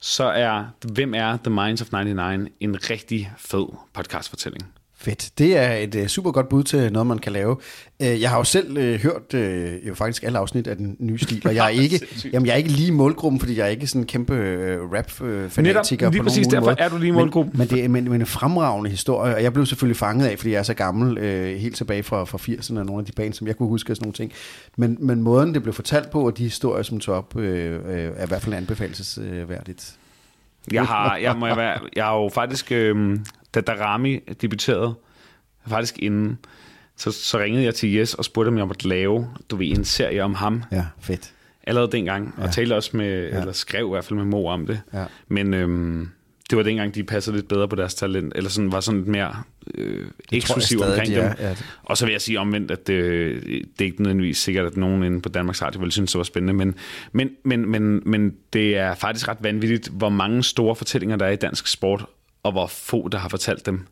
så 0.00 0.24
er 0.24 0.64
Hvem 0.92 1.14
er 1.14 1.38
The 1.44 1.50
Minds 1.50 1.82
of 1.82 1.92
99 1.92 2.50
en 2.60 2.90
rigtig 2.90 3.32
fed 3.36 3.66
podcastfortælling. 3.92 4.79
Fedt. 5.02 5.30
Det 5.38 5.56
er 5.56 5.72
et 5.72 5.94
uh, 5.94 6.06
super 6.06 6.30
godt 6.30 6.48
bud 6.48 6.62
til 6.62 6.92
noget, 6.92 7.06
man 7.06 7.18
kan 7.18 7.32
lave. 7.32 7.56
Uh, 8.00 8.20
jeg 8.20 8.30
har 8.30 8.36
jo 8.36 8.44
selv 8.44 8.78
uh, 8.78 9.00
hørt 9.00 9.34
uh, 9.34 9.88
jo 9.88 9.94
faktisk 9.94 10.22
alle 10.22 10.38
afsnit 10.38 10.66
af 10.66 10.76
den 10.76 10.96
nye 10.98 11.18
stil, 11.18 11.42
og 11.44 11.54
jeg 11.54 11.64
er 11.64 11.68
ikke, 11.82 12.06
jamen, 12.32 12.46
jeg 12.46 12.52
er 12.52 12.56
ikke 12.56 12.70
lige 12.70 12.92
målgruppen, 12.92 13.40
fordi 13.40 13.58
jeg 13.58 13.66
er 13.66 13.70
ikke 13.70 13.86
sådan 13.86 14.00
en 14.00 14.06
kæmpe 14.06 14.34
uh, 14.34 14.92
rap-fanatiker 14.92 16.10
lige 16.10 16.20
på 16.20 16.24
præcis 16.24 16.46
nogen 16.46 16.54
derfor 16.54 16.66
måde. 16.66 16.76
er 16.78 16.88
du 16.88 16.96
lige 16.96 17.12
målgruppen. 17.12 17.52
Men, 17.52 17.58
men 17.58 17.76
det 17.76 17.84
er 17.84 17.88
men, 17.88 18.04
men 18.04 18.20
en 18.20 18.26
fremragende 18.26 18.90
historie, 18.90 19.34
og 19.34 19.42
jeg 19.42 19.52
blev 19.52 19.66
selvfølgelig 19.66 19.96
fanget 19.96 20.26
af, 20.26 20.38
fordi 20.38 20.50
jeg 20.50 20.58
er 20.58 20.62
så 20.62 20.74
gammel, 20.74 21.18
uh, 21.18 21.60
helt 21.60 21.76
tilbage 21.76 22.02
fra, 22.02 22.24
fra 22.24 22.38
80'erne, 22.38 22.78
og 22.78 22.86
nogle 22.86 23.00
af 23.00 23.06
de 23.06 23.12
bands, 23.12 23.36
som 23.36 23.46
jeg 23.46 23.56
kunne 23.56 23.68
huske 23.68 23.92
og 23.92 23.96
sådan 23.96 24.04
nogle 24.04 24.14
ting. 24.14 24.32
Men, 24.76 24.96
men 25.00 25.22
måden, 25.22 25.54
det 25.54 25.62
blev 25.62 25.74
fortalt 25.74 26.10
på, 26.10 26.26
og 26.26 26.38
de 26.38 26.42
historier, 26.42 26.82
som 26.82 27.00
tog 27.00 27.14
op, 27.14 27.36
uh, 27.36 27.42
uh, 27.42 27.46
er 27.46 28.24
i 28.24 28.28
hvert 28.28 28.42
fald 28.42 28.54
anbefalesværdigt. 28.54 29.96
Jeg 30.72 30.84
har, 30.84 31.16
jeg, 31.16 31.36
må 31.36 31.54
være, 31.54 31.78
jeg 31.96 32.04
har 32.04 32.16
jo 32.16 32.30
faktisk, 32.34 32.72
øh, 32.72 33.18
da 33.54 33.60
Darami 33.60 34.18
debuterede, 34.42 34.94
faktisk 35.68 35.98
inden, 35.98 36.38
så, 36.96 37.12
så 37.12 37.38
ringede 37.38 37.64
jeg 37.64 37.74
til 37.74 37.92
Jes 37.92 38.14
og 38.14 38.24
spurgte, 38.24 38.48
om 38.48 38.58
jeg 38.58 38.66
måtte 38.66 38.88
lave, 38.88 39.28
du 39.50 39.56
ved, 39.56 39.66
en 39.66 39.84
serie 39.84 40.24
om 40.24 40.34
ham. 40.34 40.62
Ja, 40.72 40.84
fedt. 41.00 41.32
Allerede 41.66 41.92
dengang, 41.92 42.34
og 42.36 42.44
Ja. 42.44 42.50
talte 42.50 42.74
også 42.74 42.96
med, 42.96 43.28
Ja. 43.28 43.38
eller 43.40 43.52
skrev 43.52 43.86
i 43.86 43.90
hvert 43.90 44.04
fald 44.04 44.16
med 44.16 44.24
Mo 44.24 44.46
om 44.46 44.66
det. 44.66 44.80
Ja. 44.94 45.04
Men 45.28 45.54
øhm, 45.54 46.08
det 46.50 46.56
var 46.56 46.62
dengang, 46.62 46.94
de 46.94 47.04
passede 47.04 47.36
lidt 47.36 47.48
bedre 47.48 47.68
på 47.68 47.76
deres 47.76 47.94
talent, 47.94 48.32
eller 48.36 48.50
sådan, 48.50 48.72
var 48.72 48.80
sådan 48.80 49.00
lidt 49.00 49.08
mere 49.08 49.34
øh, 49.74 50.06
eksklusiv 50.32 50.80
omkring 50.82 51.06
de 51.10 51.14
dem. 51.14 51.24
er, 51.24 51.34
ja. 51.48 51.54
Og 51.82 51.96
så 51.96 52.04
vil 52.06 52.12
jeg 52.12 52.20
sige 52.20 52.40
omvendt, 52.40 52.70
at 52.70 52.86
det, 52.86 52.96
det 53.42 53.80
er 53.80 53.84
ikke 53.84 54.02
nødvendigvis 54.02 54.38
sikkert, 54.38 54.66
at 54.66 54.76
nogen 54.76 55.02
inde 55.02 55.20
på 55.20 55.28
Danmarks 55.28 55.62
Radio 55.62 55.78
ville 55.80 55.92
synes, 55.92 56.12
det 56.12 56.18
var 56.18 56.24
spændende, 56.24 56.52
men, 56.54 56.74
men, 57.12 57.30
men, 57.44 57.68
men, 57.70 58.02
men 58.06 58.34
det 58.52 58.76
er 58.76 58.94
faktisk 58.94 59.28
ret 59.28 59.38
vanvittigt, 59.40 59.88
hvor 59.88 60.08
mange 60.08 60.42
store 60.44 60.76
fortællinger 60.76 61.16
der 61.16 61.26
er 61.26 61.30
i 61.30 61.36
dansk 61.36 61.66
sport, 61.66 62.06
og 62.42 62.52
hvor 62.52 62.66
få, 62.66 63.08
der 63.08 63.18
har 63.18 63.28
fortalt 63.28 63.66
dem. 63.66 63.86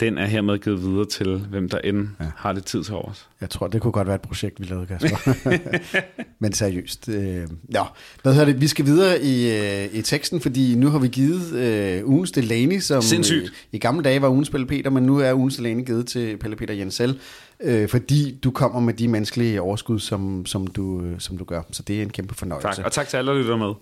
Den 0.00 0.18
er 0.18 0.26
hermed 0.26 0.58
givet 0.58 0.82
videre 0.82 1.04
til, 1.04 1.38
hvem 1.50 1.68
der 1.68 1.78
end 1.78 2.08
ja. 2.20 2.26
har 2.36 2.52
lidt 2.52 2.64
tid 2.64 2.84
til 2.84 2.94
overs. 2.94 3.28
Jeg 3.40 3.50
tror, 3.50 3.66
det 3.66 3.80
kunne 3.80 3.92
godt 3.92 4.06
være 4.06 4.14
et 4.14 4.20
projekt, 4.20 4.60
vi 4.60 4.64
lavede, 4.64 4.86
Kasper. 4.86 5.34
Men 6.42 6.52
seriøst. 6.52 7.08
Øh, 7.08 7.48
ja. 7.74 7.82
Hvad 8.22 8.32
hedder 8.32 8.52
det? 8.52 8.60
Vi 8.60 8.66
skal 8.66 8.84
videre 8.84 9.22
i, 9.22 9.50
øh, 9.50 9.94
i 9.94 10.02
teksten, 10.02 10.40
fordi 10.40 10.74
nu 10.74 10.88
har 10.88 10.98
vi 10.98 11.08
givet 11.08 11.52
øh, 11.52 12.08
ugens 12.08 12.30
Delaney, 12.30 12.80
som 12.80 13.02
Sindssygt. 13.02 13.44
øh, 13.44 13.50
i 13.72 13.78
gamle 13.78 14.02
dage 14.02 14.22
var 14.22 14.28
ugens 14.28 14.50
Pelle 14.50 14.66
Peter, 14.66 14.90
men 14.90 15.02
nu 15.02 15.18
er 15.18 15.32
ugens 15.32 15.56
Delaney 15.56 15.86
givet 15.86 16.06
til 16.06 16.36
Pelle 16.36 16.56
Peter 16.56 16.74
Jensel, 16.74 17.18
øh, 17.62 17.88
fordi 17.88 18.38
du 18.44 18.50
kommer 18.50 18.80
med 18.80 18.94
de 18.94 19.08
menneskelige 19.08 19.62
overskud, 19.62 19.98
som, 19.98 20.46
som, 20.46 20.66
du, 20.66 21.00
øh, 21.00 21.20
som 21.20 21.38
du 21.38 21.44
gør. 21.44 21.62
Så 21.70 21.82
det 21.82 21.98
er 21.98 22.02
en 22.02 22.10
kæmpe 22.10 22.34
fornøjelse. 22.34 22.68
Tak, 22.68 22.86
og 22.86 22.92
tak 22.92 23.08
til 23.08 23.16
alle, 23.16 23.30
der 23.30 23.38
lytter 23.38 23.56
med. 23.56 23.74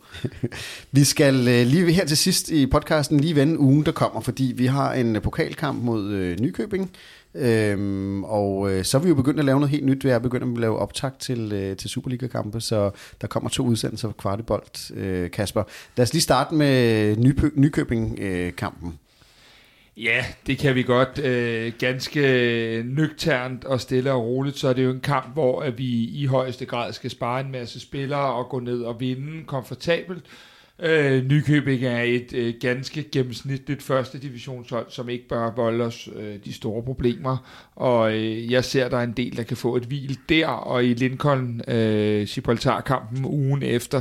Vi 0.93 1.05
skal 1.05 1.35
øh, 1.49 1.67
lige 1.67 1.93
her 1.93 2.05
til 2.07 2.17
sidst 2.17 2.51
i 2.51 2.67
podcasten 2.67 3.21
lige 3.21 3.37
vende 3.37 3.59
ugen, 3.59 3.87
der 3.87 3.93
kommer, 3.93 4.21
fordi 4.21 4.53
vi 4.57 4.67
har 4.67 4.93
en 4.93 5.17
øh, 5.17 5.23
pokalkamp 5.23 5.83
mod 5.83 6.11
øh, 6.11 6.41
Nykøbing. 6.41 6.91
Øhm, 7.35 8.25
og 8.25 8.71
øh, 8.73 8.85
så 8.85 8.99
er 8.99 9.03
vi 9.03 9.09
jo 9.09 9.15
begyndt 9.15 9.39
at 9.39 9.45
lave 9.45 9.61
noget 9.61 9.71
helt 9.71 9.85
nyt. 9.87 10.05
Vi 10.05 10.09
er 10.09 10.19
begyndt 10.19 10.53
at 10.57 10.61
lave 10.61 10.79
optag 10.79 11.11
til, 11.19 11.53
øh, 11.53 11.77
til 11.77 11.91
Superliga-kampe, 11.91 12.61
så 12.61 12.91
der 13.21 13.27
kommer 13.27 13.51
to 13.51 13.65
udsendelser 13.65 14.09
for 14.09 14.13
Kvartibolt, 14.13 14.91
øh, 14.95 15.31
Kasper. 15.31 15.63
Lad 15.97 16.03
os 16.03 16.13
lige 16.13 16.23
starte 16.23 16.55
med 16.55 17.17
Nypø- 17.17 17.61
Nykøbing-kampen. 17.61 18.99
Ja, 19.97 20.25
det 20.47 20.59
kan 20.59 20.75
vi 20.75 20.83
godt. 20.83 21.19
Øh, 21.19 21.73
ganske 21.79 22.83
nøgternt 22.87 23.65
og 23.65 23.81
stille 23.81 24.13
og 24.13 24.25
roligt, 24.25 24.59
så 24.59 24.69
er 24.69 24.73
det 24.73 24.85
jo 24.85 24.91
en 24.91 25.01
kamp, 25.01 25.33
hvor 25.33 25.61
at 25.63 25.79
vi 25.79 26.05
i 26.05 26.27
højeste 26.27 26.67
grad 26.67 26.93
skal 26.93 27.11
spare 27.11 27.41
en 27.41 27.53
masse 27.53 27.81
spillere 27.81 28.33
og 28.35 28.49
gå 28.49 28.61
ned 28.61 28.83
og 28.83 29.01
vinde 29.01 29.45
komfortabelt. 29.45 30.25
Øh, 30.83 31.25
Nykøbing 31.25 31.85
er 31.85 32.03
et 32.03 32.33
øh, 32.33 32.55
ganske 32.61 33.05
gennemsnitligt 33.13 33.83
første 33.83 34.19
divisionshold, 34.19 34.87
som 34.89 35.09
ikke 35.09 35.29
bør 35.29 35.55
volde 35.57 35.85
os 35.85 36.09
øh, 36.17 36.39
de 36.45 36.53
store 36.53 36.83
problemer. 36.83 37.37
Og 37.77 38.13
øh, 38.17 38.53
jeg 38.53 38.65
ser, 38.65 38.89
der 38.89 38.97
er 38.97 39.03
en 39.03 39.13
del, 39.13 39.37
der 39.37 39.43
kan 39.43 39.57
få 39.57 39.77
et 39.77 39.85
hvil 39.85 40.19
der, 40.29 40.47
og 40.47 40.85
i 40.85 40.95
Lincoln 40.95 41.61
øh, 41.69 42.27
Gibraltar-kampen 42.27 43.25
ugen 43.25 43.63
efter, 43.63 44.01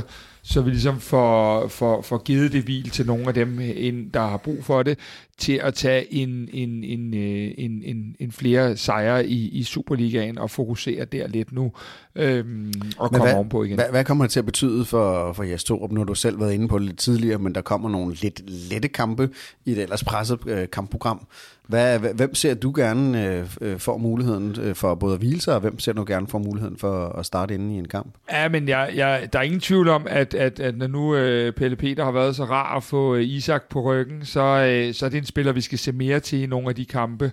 så 0.50 0.60
vi 0.62 0.70
ligesom 0.70 1.00
får, 1.00 1.68
får, 1.68 2.02
får 2.02 2.18
givet 2.18 2.52
det 2.52 2.62
hvil 2.62 2.90
til 2.90 3.06
nogle 3.06 3.28
af 3.28 3.34
dem, 3.34 3.60
ind, 3.60 4.12
der 4.12 4.20
har 4.20 4.36
brug 4.36 4.64
for 4.64 4.82
det, 4.82 4.98
til 5.38 5.52
at 5.52 5.74
tage 5.74 6.14
en, 6.14 6.48
en, 6.52 6.84
en, 6.84 7.14
øh, 7.14 7.54
en, 7.58 7.82
en, 7.84 8.16
en 8.18 8.32
flere 8.32 8.76
sejre 8.76 9.26
i, 9.26 9.48
i 9.48 9.62
Superligaen 9.62 10.38
og 10.38 10.50
fokusere 10.50 11.04
der 11.04 11.26
lidt 11.26 11.52
nu 11.52 11.72
øhm, 12.14 12.72
og 12.98 13.10
komme 13.10 13.26
hvad, 13.26 13.34
ovenpå 13.34 13.64
igen. 13.64 13.74
Hvad, 13.74 13.90
hvad 13.90 14.04
kommer 14.04 14.24
det 14.24 14.32
til 14.32 14.38
at 14.38 14.46
betyde 14.46 14.84
for, 14.84 15.32
for 15.32 15.42
jeres 15.42 15.64
to? 15.64 15.86
Nu 15.90 16.00
har 16.00 16.04
du 16.04 16.14
selv 16.14 16.40
været 16.40 16.52
inde 16.52 16.68
på 16.68 16.78
det 16.78 16.86
lidt 16.86 16.98
tidligere, 16.98 17.38
men 17.38 17.54
der 17.54 17.60
kommer 17.60 17.88
nogle 17.88 18.14
lidt 18.14 18.50
lette 18.50 18.88
kampe 18.88 19.30
i 19.64 19.74
det 19.74 19.82
ellers 19.82 20.04
presset 20.04 20.38
øh, 20.46 20.70
kampprogram. 20.72 21.26
Hvad, 21.70 21.98
hvem 22.14 22.34
ser 22.34 22.54
du 22.54 22.72
gerne 22.76 23.26
øh, 23.26 23.46
øh 23.60 23.78
får 23.78 23.98
muligheden 23.98 24.56
øh, 24.60 24.74
for 24.74 24.94
både 24.94 25.12
at 25.14 25.18
hvile 25.18 25.40
sig, 25.40 25.54
og 25.54 25.60
hvem 25.60 25.78
ser 25.78 25.92
du 25.92 26.04
gerne 26.06 26.26
får 26.26 26.38
muligheden 26.38 26.76
for 26.76 27.08
at 27.18 27.26
starte 27.26 27.54
inden 27.54 27.70
i 27.70 27.78
en 27.78 27.88
kamp? 27.88 28.14
Ja, 28.32 28.48
men 28.48 28.68
jeg, 28.68 28.90
jeg, 28.94 29.28
der 29.32 29.38
er 29.38 29.42
ingen 29.42 29.60
tvivl 29.60 29.88
om, 29.88 30.06
at, 30.08 30.34
at, 30.34 30.60
at 30.60 30.76
når 30.76 30.86
nu 30.86 31.16
øh, 31.16 31.52
Pelle 31.52 31.76
Peter 31.76 32.04
har 32.04 32.12
været 32.12 32.36
så 32.36 32.44
rar 32.44 32.76
at 32.76 32.82
få 32.82 33.14
øh, 33.14 33.22
Isak 33.22 33.62
på 33.70 33.80
ryggen, 33.80 34.24
så, 34.24 34.40
øh, 34.40 34.94
så 34.94 35.06
er 35.06 35.10
det 35.10 35.18
en 35.18 35.24
spiller, 35.24 35.52
vi 35.52 35.60
skal 35.60 35.78
se 35.78 35.92
mere 35.92 36.20
til 36.20 36.42
i 36.42 36.46
nogle 36.46 36.68
af 36.68 36.74
de 36.74 36.84
kampe 36.84 37.32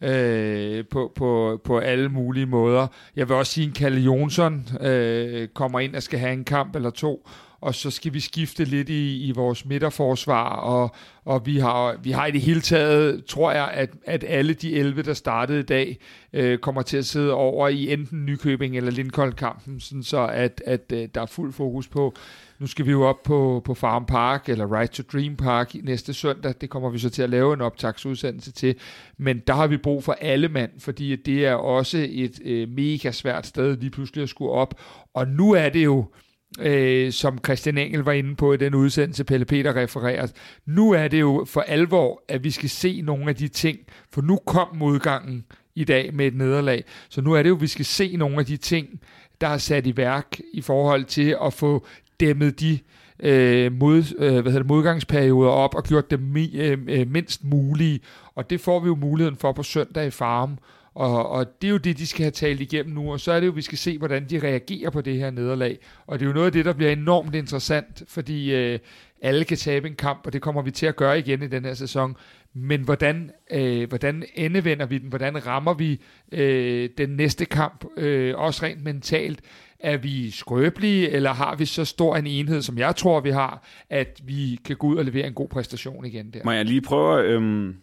øh, 0.00 0.84
på, 0.90 1.12
på, 1.16 1.60
på 1.64 1.78
alle 1.78 2.08
mulige 2.08 2.46
måder. 2.46 2.86
Jeg 3.16 3.28
vil 3.28 3.36
også 3.36 3.52
sige, 3.52 3.68
at 3.68 3.74
Kalle 3.74 4.00
Jonsson 4.00 4.68
øh, 4.80 5.48
kommer 5.48 5.80
ind 5.80 5.96
og 5.96 6.02
skal 6.02 6.18
have 6.18 6.32
en 6.32 6.44
kamp 6.44 6.76
eller 6.76 6.90
to, 6.90 7.28
og 7.60 7.74
så 7.74 7.90
skal 7.90 8.14
vi 8.14 8.20
skifte 8.20 8.64
lidt 8.64 8.88
i, 8.88 9.26
i 9.26 9.32
vores 9.32 9.64
midterforsvar, 9.64 10.48
og, 10.48 10.94
og 11.24 11.46
vi, 11.46 11.58
har, 11.58 11.96
vi 12.02 12.10
har 12.10 12.26
i 12.26 12.30
det 12.30 12.40
hele 12.40 12.60
taget, 12.60 13.24
tror 13.24 13.52
jeg, 13.52 13.70
at, 13.74 13.90
at 14.04 14.24
alle 14.28 14.54
de 14.54 14.74
11, 14.74 15.02
der 15.02 15.14
startede 15.14 15.60
i 15.60 15.62
dag, 15.62 15.98
øh, 16.32 16.58
kommer 16.58 16.82
til 16.82 16.96
at 16.96 17.06
sidde 17.06 17.32
over 17.32 17.68
i 17.68 17.92
enten 17.92 18.26
Nykøbing 18.26 18.76
eller 18.76 18.90
Lincoln-kampen, 18.90 19.80
sådan 19.80 20.02
så 20.02 20.26
at, 20.26 20.62
at 20.66 20.92
øh, 20.92 21.08
der 21.14 21.22
er 21.22 21.26
fuld 21.26 21.52
fokus 21.52 21.88
på, 21.88 22.14
nu 22.58 22.66
skal 22.66 22.86
vi 22.86 22.90
jo 22.90 23.02
op 23.06 23.22
på, 23.22 23.62
på 23.64 23.74
Farm 23.74 24.06
Park, 24.06 24.48
eller 24.48 24.78
Right 24.78 24.92
to 24.92 25.02
Dream 25.12 25.36
Park 25.36 25.74
næste 25.82 26.14
søndag. 26.14 26.54
Det 26.60 26.70
kommer 26.70 26.90
vi 26.90 26.98
så 26.98 27.10
til 27.10 27.22
at 27.22 27.30
lave 27.30 27.54
en 27.54 27.60
optagsudsendelse 27.60 28.52
til. 28.52 28.74
Men 29.18 29.38
der 29.46 29.54
har 29.54 29.66
vi 29.66 29.76
brug 29.76 30.04
for 30.04 30.16
alle 30.20 30.48
mand, 30.48 30.70
fordi 30.78 31.16
det 31.16 31.46
er 31.46 31.54
også 31.54 32.06
et 32.10 32.40
øh, 32.44 32.68
mega 32.68 33.10
svært 33.10 33.46
sted 33.46 33.76
lige 33.76 33.90
pludselig 33.90 34.22
at 34.22 34.28
skulle 34.28 34.52
op. 34.52 34.80
Og 35.14 35.28
nu 35.28 35.52
er 35.52 35.68
det 35.68 35.84
jo, 35.84 35.98
øh, 35.98 36.25
Øh, 36.60 37.12
som 37.12 37.38
Christian 37.44 37.78
Engel 37.78 38.00
var 38.00 38.12
inde 38.12 38.36
på 38.36 38.52
i 38.52 38.56
den 38.56 38.74
udsendelse, 38.74 39.24
Pelle 39.24 39.44
Peter 39.44 39.76
refererer, 39.76 40.26
nu 40.66 40.92
er 40.92 41.08
det 41.08 41.20
jo 41.20 41.44
for 41.48 41.60
alvor, 41.60 42.22
at 42.28 42.44
vi 42.44 42.50
skal 42.50 42.68
se 42.68 43.00
nogle 43.00 43.28
af 43.28 43.36
de 43.36 43.48
ting, 43.48 43.78
for 44.12 44.22
nu 44.22 44.38
kom 44.46 44.68
modgangen 44.76 45.44
i 45.74 45.84
dag 45.84 46.14
med 46.14 46.26
et 46.26 46.34
nederlag. 46.34 46.84
Så 47.08 47.20
nu 47.20 47.32
er 47.32 47.42
det 47.42 47.48
jo, 47.48 47.54
at 47.54 47.60
vi 47.60 47.66
skal 47.66 47.84
se 47.84 48.16
nogle 48.16 48.38
af 48.38 48.46
de 48.46 48.56
ting, 48.56 49.00
der 49.40 49.48
er 49.48 49.58
sat 49.58 49.86
i 49.86 49.96
værk 49.96 50.38
i 50.52 50.60
forhold 50.60 51.04
til 51.04 51.36
at 51.44 51.52
få 51.52 51.86
dæmmet 52.20 52.60
de 52.60 52.78
øh, 53.20 53.72
mod, 53.72 54.14
øh, 54.18 54.32
hvad 54.32 54.42
hedder 54.42 54.58
det, 54.58 54.66
modgangsperioder 54.66 55.50
op 55.50 55.74
og 55.74 55.84
gjort 55.84 56.10
dem 56.10 56.20
mi, 56.20 56.56
øh, 56.56 56.78
øh 56.88 57.10
mindst 57.10 57.44
mulige. 57.44 58.00
Og 58.34 58.50
det 58.50 58.60
får 58.60 58.80
vi 58.80 58.86
jo 58.86 58.94
muligheden 58.94 59.36
for 59.36 59.52
på 59.52 59.62
søndag 59.62 60.06
i 60.06 60.10
Farm. 60.10 60.58
Og, 60.96 61.28
og 61.28 61.62
det 61.62 61.68
er 61.68 61.72
jo 61.72 61.76
det, 61.76 61.98
de 61.98 62.06
skal 62.06 62.22
have 62.22 62.30
talt 62.30 62.60
igennem 62.60 62.94
nu, 62.94 63.12
og 63.12 63.20
så 63.20 63.32
er 63.32 63.40
det 63.40 63.46
jo, 63.46 63.52
vi 63.52 63.62
skal 63.62 63.78
se, 63.78 63.98
hvordan 63.98 64.26
de 64.30 64.38
reagerer 64.38 64.90
på 64.90 65.00
det 65.00 65.18
her 65.18 65.30
nederlag. 65.30 65.78
Og 66.06 66.18
det 66.18 66.24
er 66.24 66.28
jo 66.28 66.34
noget 66.34 66.46
af 66.46 66.52
det, 66.52 66.64
der 66.64 66.72
bliver 66.72 66.92
enormt 66.92 67.34
interessant, 67.34 68.02
fordi 68.08 68.54
øh, 68.54 68.78
alle 69.22 69.44
kan 69.44 69.56
tabe 69.56 69.88
en 69.88 69.94
kamp, 69.94 70.26
og 70.26 70.32
det 70.32 70.42
kommer 70.42 70.62
vi 70.62 70.70
til 70.70 70.86
at 70.86 70.96
gøre 70.96 71.18
igen 71.18 71.42
i 71.42 71.46
den 71.46 71.64
her 71.64 71.74
sæson. 71.74 72.16
Men 72.54 72.82
hvordan, 72.82 73.30
øh, 73.50 73.88
hvordan 73.88 74.24
endevender 74.34 74.86
vi 74.86 74.98
den? 74.98 75.08
Hvordan 75.08 75.46
rammer 75.46 75.74
vi 75.74 76.00
øh, 76.32 76.88
den 76.98 77.08
næste 77.08 77.44
kamp? 77.44 77.84
Øh, 77.96 78.34
også 78.36 78.64
rent 78.66 78.84
mentalt. 78.84 79.40
Er 79.80 79.96
vi 79.96 80.30
skrøbelige, 80.30 81.10
eller 81.10 81.32
har 81.32 81.56
vi 81.56 81.64
så 81.64 81.84
stor 81.84 82.16
en 82.16 82.26
enhed, 82.26 82.62
som 82.62 82.78
jeg 82.78 82.96
tror, 82.96 83.20
vi 83.20 83.30
har, 83.30 83.66
at 83.90 84.20
vi 84.24 84.60
kan 84.64 84.76
gå 84.76 84.86
ud 84.86 84.96
og 84.96 85.04
levere 85.04 85.26
en 85.26 85.34
god 85.34 85.48
præstation 85.48 86.04
igen 86.04 86.30
der? 86.30 86.40
Må 86.44 86.52
jeg 86.52 86.64
lige 86.64 86.80
prøve, 86.80 87.24
Øh 87.24 87.74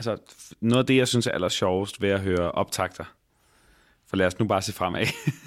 altså 0.00 0.16
noget 0.60 0.82
af 0.82 0.86
det, 0.86 0.96
jeg 0.96 1.08
synes 1.08 1.26
er 1.26 1.30
aller 1.30 1.48
sjovest 1.48 2.02
ved 2.02 2.08
at 2.08 2.20
høre 2.20 2.52
optagter, 2.52 3.04
for 4.08 4.16
lad 4.16 4.26
os 4.26 4.38
nu 4.38 4.44
bare 4.46 4.62
se 4.62 4.72
fremad. 4.72 5.06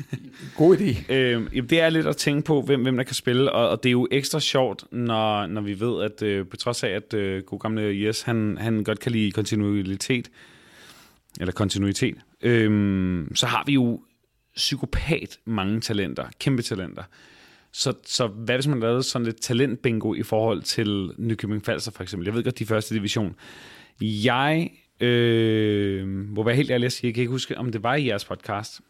God 0.58 0.78
idé. 0.78 1.14
øhm, 1.14 1.48
jamen, 1.54 1.70
det 1.70 1.82
er 1.82 1.90
lidt 1.90 2.08
at 2.08 2.18
tænke 2.18 2.46
på, 2.46 2.62
hvem, 2.62 2.82
hvem 2.82 2.98
der 2.98 3.04
kan 3.04 3.16
spille, 3.16 3.52
og, 3.52 3.70
og 3.70 3.84
det 3.84 3.90
er 3.90 3.92
jo 3.92 4.08
ekstra 4.12 4.40
sjovt, 4.40 4.84
når, 4.92 5.46
når 5.46 5.62
vi 5.62 5.80
ved, 5.80 6.04
at 6.04 6.22
øh, 6.22 6.48
på 6.48 6.58
trods 6.58 6.84
af, 6.84 6.90
at 6.90 7.14
øh, 7.14 7.44
god 7.44 7.60
gamle 7.60 8.04
Jes, 8.06 8.22
han, 8.22 8.58
han 8.58 8.84
godt 8.84 9.00
kan 9.00 9.12
lide 9.12 9.32
kontinuitet, 9.32 10.32
eller 11.40 11.52
kontinuitet, 11.52 12.16
øhm, 12.42 13.36
så 13.36 13.46
har 13.46 13.64
vi 13.66 13.74
jo 13.74 14.02
psykopat 14.56 15.40
mange 15.46 15.82
talenter, 15.82 16.26
kæmpe 16.40 16.62
talenter. 16.62 17.04
Så, 17.72 17.94
så 18.06 18.28
hvad 18.28 18.56
hvis 18.56 18.68
man 18.68 18.80
lavede 18.80 19.04
sådan 19.04 19.26
lidt 19.26 19.42
talentbingo 19.42 20.14
i 20.14 20.24
forhold 20.24 20.62
til 20.62 21.12
Nykøbing 21.18 21.66
Falster 21.66 21.92
for 21.92 22.04
eksempel? 22.04 22.26
Jeg 22.26 22.34
ved 22.34 22.44
godt, 22.44 22.60
de 22.60 22.66
første 22.66 22.96
division. 22.96 23.36
Jeg 24.02 24.72
øh, 25.00 26.08
må 26.08 26.44
være 26.44 26.56
helt 26.56 26.72
ærlig 26.72 26.86
at 26.86 26.92
sige, 26.94 27.08
jeg 27.08 27.14
kan 27.14 27.22
ikke 27.22 27.32
huske, 27.32 27.58
om 27.58 27.72
det 27.72 27.84
var 27.84 27.96
i 27.96 28.08
jeres 28.08 28.26
podcast, 28.26 28.82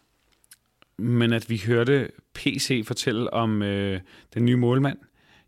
men 0.98 1.34
at 1.34 1.50
vi 1.50 1.62
hørte 1.68 2.10
PC 2.34 2.84
fortælle 2.88 3.34
om 3.34 3.62
øh, 3.62 4.00
den 4.34 4.46
nye 4.46 4.56
målmand, 4.56 4.98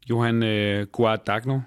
Johan 0.10 0.44
øh, 0.44 0.88
Guardagno, 0.88 1.60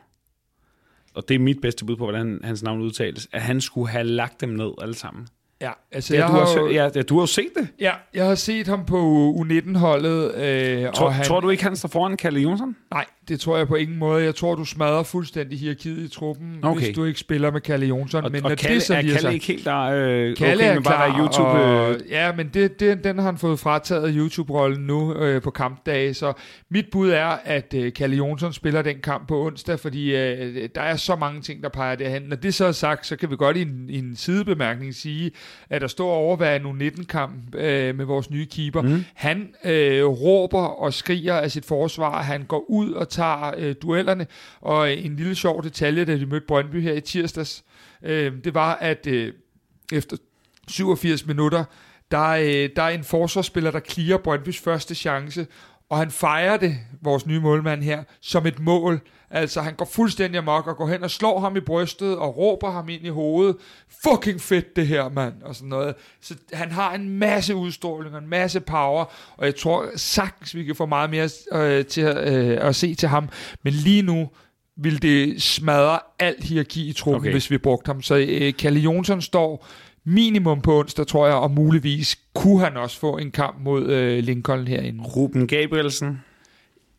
og 1.15 1.29
det 1.29 1.35
er 1.35 1.39
mit 1.39 1.61
bedste 1.61 1.85
bud 1.85 1.97
på, 1.97 2.05
hvordan 2.05 2.41
hans 2.45 2.63
navn 2.63 2.81
udtales, 2.81 3.29
at 3.33 3.43
han 3.43 3.61
skulle 3.61 3.89
have 3.89 4.05
lagt 4.05 4.41
dem 4.41 4.49
ned 4.49 4.71
alle 4.83 4.95
sammen. 4.95 5.29
Ja, 5.61 5.73
altså 5.93 6.15
Ja, 6.15 6.21
jeg 6.21 6.29
du, 6.29 6.33
har, 6.33 6.47
har, 6.47 6.61
jo- 6.61 6.69
ja, 6.71 6.91
ja, 6.95 7.03
du 7.03 7.15
har 7.15 7.23
jo 7.23 7.27
set 7.27 7.49
det. 7.57 7.69
ja, 7.81 7.93
jeg 8.15 8.27
har 8.27 8.35
set 8.35 8.67
ham 8.67 8.85
på 8.85 9.31
U19-holdet. 9.39 10.35
Øh, 10.35 10.93
Tror, 10.93 11.07
og 11.07 11.15
han, 11.15 11.25
tror 11.25 11.41
du 11.41 11.51
ikke, 11.51 11.63
han 11.63 11.77
står 11.77 11.89
foran 11.89 12.17
Kalle 12.17 12.41
Jonsson? 12.41 12.77
Nej, 12.91 13.05
det 13.29 13.41
tror 13.41 13.57
jeg 13.57 13.69
på 13.69 13.75
ingen 13.75 13.99
måde. 13.99 14.25
Jeg 14.25 14.35
tror, 14.35 14.55
du 14.55 14.65
smadrer 14.65 15.03
fuldstændig 15.03 15.59
hierarkiet 15.59 15.99
i 15.99 16.09
truppen, 16.09 16.59
Okay. 16.63 16.81
hvis 16.85 16.97
du 16.97 17.05
ikke 17.05 17.21
spiller 17.21 17.51
med 17.51 17.61
Kalle 17.61 17.87
Jonsson. 17.87 18.25
Og, 18.25 18.33
men 18.33 18.45
og 18.45 18.49
når 18.51 18.57
Kalle, 18.57 18.75
det 18.75 18.83
så 18.83 18.95
er 18.95 19.01
Kalle 19.03 19.19
sagt- 19.19 19.35
ikke 19.35 19.47
helt 19.47 19.65
der? 19.65 19.79
Øh, 19.81 20.37
Kalle 20.37 20.55
okay, 20.55 20.71
er 20.71 20.75
men 20.75 20.83
bare 20.83 21.11
klar, 21.11 21.19
YouTube... 21.21 21.49
og, 21.49 21.93
øh, 21.95 22.01
ja, 22.11 22.33
men 22.33 22.51
det, 22.55 22.81
det, 22.81 23.05
den 23.05 23.19
har 23.19 23.25
han 23.25 23.39
fået 23.39 23.59
frataget 23.59 24.15
YouTube-rollen 24.17 24.87
nu 24.87 25.15
øh, 25.15 25.43
på 25.43 25.51
kampdage, 25.51 26.15
så 26.15 26.33
mit 26.71 26.85
bud 26.93 27.11
er, 27.11 27.37
at 27.45 27.75
øh, 27.75 27.93
Kalle 27.93 28.17
Jonsson 28.17 28.53
spiller 28.53 28.83
den 28.83 28.97
kamp 29.03 29.29
på 29.29 29.47
onsdag, 29.47 29.81
fordi 29.81 30.17
øh, 30.17 30.69
der 30.75 30.81
er 30.81 30.97
så 30.97 31.17
mange 31.17 31.41
ting, 31.41 31.63
der 31.63 31.69
peger 31.69 31.95
derhen. 31.95 32.23
Når 32.23 32.37
det 32.37 32.55
så 32.55 32.65
er 32.65 32.73
sagt, 32.73 33.07
så 33.07 33.17
kan 33.17 33.31
vi 33.31 33.37
godt 33.37 33.57
i 33.57 33.63
en, 33.63 33.85
i 33.89 33.99
en 33.99 34.17
sidebemærkning 34.17 34.95
sige, 34.95 35.31
at 35.71 35.81
der 35.81 35.87
står 35.87 36.11
overvær 36.13 36.57
en 36.57 36.63
U19-kamp 36.63 37.55
øh, 37.55 37.97
med 37.97 38.05
vores 38.05 38.31
nye 38.31 38.47
keeper. 38.47 38.83
Mm. 38.83 39.05
Han 39.15 39.49
øh, 39.65 40.05
råber 40.05 40.63
og 40.63 40.95
skriger 40.95 41.35
af 41.35 41.51
sit 41.51 41.65
forsvar, 41.65 42.23
han 42.23 42.43
går 42.43 42.65
ud 42.71 42.93
og 42.93 43.09
tager 43.09 43.18
øh, 43.59 43.75
duellerne, 43.83 44.27
og 44.61 44.93
øh, 44.93 45.05
en 45.05 45.17
lille 45.17 45.35
sjov 45.35 45.65
detalje, 45.65 46.05
da 46.05 46.15
vi 46.15 46.25
mødte 46.25 46.47
Brøndby 46.47 46.83
her 46.83 46.93
i 46.93 47.01
tirsdags, 47.01 47.65
øh, 48.03 48.33
det 48.45 48.55
var, 48.55 48.75
at 48.75 49.07
øh, 49.07 49.33
efter 49.93 50.17
87 50.69 51.27
minutter, 51.27 51.65
der, 52.11 52.29
øh, 52.29 52.71
der 52.77 52.83
er 52.83 52.89
en 52.89 53.05
forsvarsspiller, 53.05 53.71
der 53.71 53.81
clearer 53.81 54.19
Brøndbys 54.19 54.61
første 54.61 54.95
chance, 54.95 55.47
og 55.91 55.99
han 55.99 56.11
fejrer 56.11 56.57
det, 56.57 56.79
vores 57.03 57.27
nye 57.27 57.41
målmand 57.41 57.83
her, 57.83 58.05
som 58.21 58.47
et 58.47 58.59
mål. 58.59 59.01
Altså, 59.31 59.61
han 59.61 59.75
går 59.75 59.85
fuldstændig 59.85 60.39
amok 60.39 60.67
og 60.67 60.77
går 60.77 60.87
hen 60.89 61.03
og 61.03 61.11
slår 61.11 61.41
ham 61.41 61.57
i 61.57 61.61
brystet 61.61 62.17
og 62.17 62.37
råber 62.37 62.71
ham 62.71 62.89
ind 62.89 63.07
i 63.07 63.09
hovedet. 63.09 63.57
Fucking 64.09 64.41
fedt 64.41 64.77
det 64.77 64.87
her, 64.87 65.09
mand, 65.09 65.35
og 65.43 65.55
sådan 65.55 65.69
noget. 65.69 65.95
Så 66.21 66.35
han 66.53 66.73
har 66.73 66.95
en 66.95 67.09
masse 67.09 67.55
udstråling 67.55 68.15
og 68.15 68.23
en 68.23 68.29
masse 68.29 68.61
power, 68.61 69.05
og 69.37 69.47
jeg 69.47 69.57
tror 69.57 69.87
sagtens, 69.97 70.55
vi 70.55 70.65
kan 70.65 70.75
få 70.75 70.87
meget 70.87 71.11
mere 71.11 71.29
øh, 71.53 71.85
til 71.85 72.01
at, 72.01 72.35
øh, 72.35 72.59
at 72.61 72.77
se 72.77 72.95
til 72.95 73.09
ham. 73.09 73.29
Men 73.63 73.73
lige 73.73 74.03
nu 74.03 74.29
vil 74.77 75.03
det 75.03 75.43
smadre 75.43 75.99
alt 76.19 76.45
hierarki 76.45 76.89
i 76.89 76.93
truppen, 76.93 77.21
okay. 77.21 77.33
hvis 77.33 77.51
vi 77.51 77.59
brugte 77.59 77.89
ham. 77.89 78.03
Så 78.03 78.17
øh, 78.29 78.53
Kalle 78.59 78.81
Jonsson 78.81 79.23
står 79.23 79.67
minimum 80.05 80.61
på 80.61 80.79
onsdag, 80.79 81.07
tror 81.07 81.27
jeg, 81.27 81.37
og 81.37 81.51
muligvis 81.51 82.19
kunne 82.35 82.61
han 82.61 82.77
også 82.77 82.99
få 82.99 83.17
en 83.17 83.31
kamp 83.31 83.57
mod 83.61 83.87
øh, 83.87 84.19
Lincoln 84.19 84.69
herinde. 84.69 85.05
Ruben 85.05 85.47
Gabrielsen. 85.47 86.19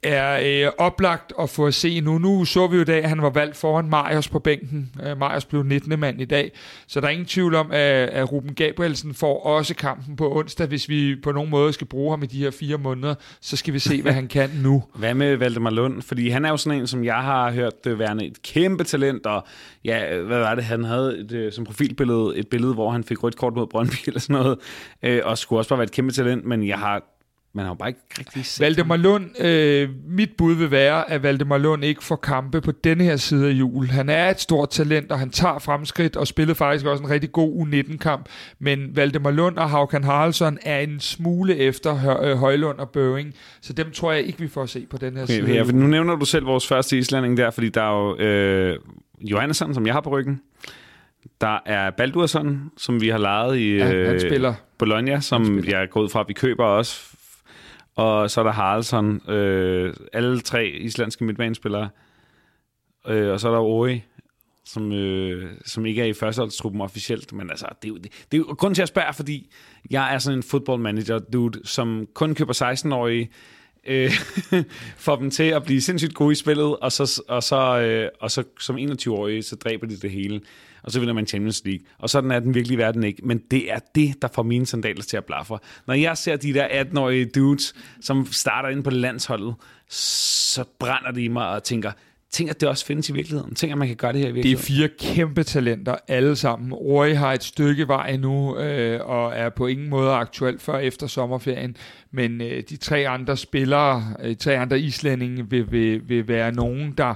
Er 0.03 0.65
øh, 0.65 0.71
oplagt 0.77 1.33
at 1.39 1.49
få 1.49 1.67
at 1.67 1.73
se 1.73 2.01
nu. 2.01 2.17
Nu 2.17 2.45
så 2.45 2.67
vi 2.67 2.75
jo 2.75 2.81
i 2.81 2.85
dag, 2.85 3.03
at 3.03 3.09
han 3.09 3.21
var 3.21 3.29
valgt 3.29 3.55
foran 3.55 3.89
Marius 3.89 4.29
på 4.29 4.39
bænken. 4.39 4.91
Øh, 5.03 5.17
Marius 5.17 5.45
blev 5.45 5.63
19. 5.63 5.99
mand 5.99 6.21
i 6.21 6.25
dag, 6.25 6.51
så 6.87 7.01
der 7.01 7.07
er 7.07 7.11
ingen 7.11 7.25
tvivl 7.25 7.55
om, 7.55 7.71
at, 7.71 8.09
at 8.09 8.31
Ruben 8.31 8.53
Gabrielsen 8.53 9.13
får 9.13 9.45
også 9.45 9.75
kampen 9.75 10.15
på 10.15 10.37
onsdag. 10.37 10.67
Hvis 10.67 10.89
vi 10.89 11.15
på 11.23 11.31
nogen 11.31 11.49
måde 11.49 11.73
skal 11.73 11.87
bruge 11.87 12.11
ham 12.11 12.23
i 12.23 12.25
de 12.25 12.37
her 12.37 12.51
fire 12.51 12.77
måneder, 12.77 13.15
så 13.41 13.57
skal 13.57 13.73
vi 13.73 13.79
se, 13.79 14.01
hvad 14.01 14.13
han 14.13 14.27
kan 14.27 14.49
nu. 14.63 14.83
Hvad 14.95 15.13
med 15.13 15.35
Valdemar 15.35 15.69
Lund? 15.69 16.01
Fordi 16.01 16.29
han 16.29 16.45
er 16.45 16.49
jo 16.49 16.57
sådan 16.57 16.79
en, 16.79 16.87
som 16.87 17.03
jeg 17.03 17.15
har 17.15 17.51
hørt 17.51 17.85
øh, 17.87 17.99
et 18.21 18.41
kæmpe 18.41 18.83
talent, 18.83 19.25
og 19.25 19.47
ja, 19.85 20.15
øh, 20.15 20.27
hvad 20.27 20.39
var 20.39 20.55
det, 20.55 20.63
han 20.63 20.83
havde 20.83 21.19
et, 21.19 21.31
øh, 21.31 21.51
som 21.51 21.65
profilbillede, 21.65 22.33
et 22.37 22.47
billede, 22.47 22.73
hvor 22.73 22.91
han 22.91 23.03
fik 23.03 23.23
rødt 23.23 23.35
kort 23.35 23.55
mod 23.55 23.67
Brøndby 23.67 23.95
eller 24.07 24.19
sådan 24.19 24.41
noget, 24.41 24.59
øh, 25.03 25.21
og 25.23 25.37
skulle 25.37 25.59
også 25.59 25.69
bare 25.69 25.79
være 25.79 25.85
et 25.85 25.91
kæmpe 25.91 26.13
talent, 26.13 26.45
men 26.45 26.67
jeg 26.67 26.77
har, 26.77 27.03
man 27.53 27.65
har 27.65 27.71
jo 27.71 27.75
bare 27.75 27.89
ikke 27.89 27.99
rigtig 28.19 28.45
set 28.45 28.61
Valdemar 28.63 28.95
Lund, 28.95 29.41
øh, 29.45 29.89
mit 30.07 30.29
bud 30.37 30.53
vil 30.53 30.71
være, 30.71 31.11
at 31.11 31.23
Valdemar 31.23 31.57
Lund 31.57 31.83
ikke 31.83 32.03
får 32.03 32.15
kampe 32.15 32.61
på 32.61 32.71
denne 32.71 33.03
her 33.03 33.15
side 33.15 33.47
af 33.47 33.51
jul. 33.51 33.87
Han 33.87 34.09
er 34.09 34.29
et 34.29 34.39
stort 34.39 34.69
talent, 34.69 35.11
og 35.11 35.19
han 35.19 35.29
tager 35.29 35.59
fremskridt, 35.59 36.15
og 36.15 36.27
spillede 36.27 36.55
faktisk 36.55 36.85
også 36.85 37.03
en 37.03 37.09
rigtig 37.09 37.31
god 37.31 37.67
U19-kamp. 37.67 38.25
Men 38.59 38.95
Valdemar 38.95 39.31
Lund 39.31 39.57
og 39.57 39.69
Haukan 39.69 40.03
Haraldsson 40.03 40.57
er 40.61 40.79
en 40.79 40.99
smule 40.99 41.57
efter 41.57 41.95
Hø- 41.95 42.29
øh, 42.31 42.37
Højlund 42.37 42.79
og 42.79 42.89
Bøving, 42.89 43.33
så 43.61 43.73
dem 43.73 43.91
tror 43.91 44.11
jeg 44.11 44.23
ikke, 44.23 44.39
vi 44.39 44.47
får 44.47 44.65
se 44.65 44.85
på 44.89 44.97
den 44.97 45.17
her 45.17 45.25
side. 45.25 45.41
Okay, 45.43 45.51
af 45.51 45.55
ja, 45.55 45.61
for 45.61 45.71
jul. 45.71 45.81
nu 45.81 45.87
nævner 45.87 46.15
du 46.15 46.25
selv 46.25 46.45
vores 46.45 46.67
første 46.67 46.97
islanding 46.97 47.37
der, 47.37 47.49
fordi 47.51 47.69
der 47.69 47.81
er 47.81 47.99
jo 47.99 48.17
øh, 48.17 48.77
Johannesson, 49.21 49.73
som 49.73 49.85
jeg 49.85 49.93
har 49.93 50.01
på 50.01 50.09
ryggen. 50.09 50.41
Der 51.41 51.59
er 51.65 51.89
Baldursson, 51.89 52.71
som 52.77 53.01
vi 53.01 53.09
har 53.09 53.17
lejet 53.17 53.57
i 53.57 53.75
Ja, 53.75 53.85
han 53.85 53.95
øh, 53.95 54.19
spiller. 54.21 54.53
Bologna, 54.77 55.19
som 55.19 55.43
Han 55.45 55.59
spiller. 55.61 55.79
jeg 55.79 55.89
går 55.89 56.01
ud 56.01 56.09
fra, 56.09 56.19
at 56.19 56.25
vi 56.27 56.33
køber 56.33 56.63
også. 56.65 57.08
Og 57.99 58.31
så 58.31 58.39
er 58.41 58.43
der 58.43 58.51
Haraldsson, 58.51 59.29
øh, 59.29 59.93
alle 60.13 60.39
tre 60.39 60.67
islandske 60.67 61.23
midtbanespillere. 61.23 61.89
Øh, 63.07 63.31
og 63.31 63.39
så 63.39 63.47
er 63.47 63.51
der 63.51 63.59
Ori, 63.59 64.03
som, 64.65 64.91
øh, 64.91 65.51
som 65.65 65.85
ikke 65.85 66.01
er 66.01 66.05
i 66.05 66.13
førsteholdstruppen 66.13 66.81
officielt. 66.81 67.33
Men 67.33 67.49
altså, 67.49 67.65
det 67.81 67.87
er 67.87 67.89
jo, 67.89 67.97
det, 67.97 68.11
det 68.31 68.37
er 68.37 68.37
jo 68.37 68.55
grund 68.57 68.75
til 68.75 68.81
at 68.81 68.87
spørge, 68.87 69.13
fordi 69.13 69.51
jeg 69.91 70.13
er 70.13 70.17
sådan 70.17 70.39
en 70.39 70.43
football 70.43 70.81
manager 70.81 71.19
dude, 71.19 71.67
som 71.67 72.07
kun 72.13 72.35
køber 72.35 72.73
16-årige, 72.73 73.29
øh, 73.89 74.11
får 75.05 75.15
dem 75.15 75.31
til 75.31 75.43
at 75.43 75.63
blive 75.63 75.81
sindssygt 75.81 76.13
gode 76.13 76.31
i 76.31 76.35
spillet, 76.35 76.77
og 76.77 76.91
så, 76.91 77.21
og 77.27 77.43
så, 77.43 77.79
øh, 77.79 78.09
og 78.21 78.31
så 78.31 78.43
som 78.59 78.77
21-årige, 78.77 79.43
så 79.43 79.55
dræber 79.55 79.87
de 79.87 79.97
det 79.97 80.11
hele. 80.11 80.41
Og 80.83 80.91
så 80.91 80.99
vinder 80.99 81.13
man 81.13 81.27
Champions 81.27 81.61
League. 81.65 81.85
Og 81.97 82.09
sådan 82.09 82.31
er 82.31 82.39
den 82.39 82.55
virkelige 82.55 82.77
verden 82.77 83.03
ikke. 83.03 83.21
Men 83.25 83.41
det 83.51 83.71
er 83.71 83.79
det, 83.95 84.21
der 84.21 84.27
får 84.33 84.43
mine 84.43 84.65
sandaler 84.65 85.03
til 85.03 85.17
at 85.17 85.25
blafre. 85.25 85.59
Når 85.87 85.93
jeg 85.93 86.17
ser 86.17 86.35
de 86.35 86.53
der 86.53 86.67
18-årige 86.67 87.25
dudes, 87.25 87.73
som 88.01 88.25
starter 88.31 88.69
ind 88.69 88.83
på 88.83 88.89
landsholdet, 88.89 89.55
så 89.89 90.63
brænder 90.79 91.11
det 91.11 91.21
i 91.21 91.27
mig 91.27 91.49
og 91.49 91.63
tænker, 91.63 91.91
tænk 92.31 92.49
at 92.49 92.61
det 92.61 92.69
også 92.69 92.85
findes 92.85 93.09
i 93.09 93.13
virkeligheden. 93.13 93.55
Tænk 93.55 93.71
at 93.71 93.77
man 93.77 93.87
kan 93.87 93.97
gøre 93.97 94.13
det 94.13 94.21
her 94.21 94.27
i 94.27 94.31
Det 94.31 94.39
er 94.39 94.43
virkeligheden. 94.43 94.89
fire 94.99 95.13
kæmpe 95.15 95.43
talenter, 95.43 95.95
alle 96.07 96.35
sammen. 96.35 96.73
Roy 96.73 97.13
har 97.15 97.33
et 97.33 97.43
stykke 97.43 97.87
vej 97.87 98.17
nu, 98.17 98.57
øh, 98.57 98.99
og 99.09 99.33
er 99.35 99.49
på 99.49 99.67
ingen 99.67 99.89
måde 99.89 100.11
aktuel 100.11 100.59
før 100.59 100.77
efter 100.77 101.07
sommerferien. 101.07 101.75
Men 102.11 102.41
øh, 102.41 102.63
de 102.69 102.77
tre 102.77 103.07
andre 103.07 103.37
spillere, 103.37 104.03
øh, 104.23 104.35
tre 104.35 104.57
andre 104.57 104.79
islændinge, 104.79 105.49
vil, 105.49 105.71
vil, 105.71 106.09
vil 106.09 106.27
være 106.27 106.51
nogen, 106.51 106.93
der 106.97 107.13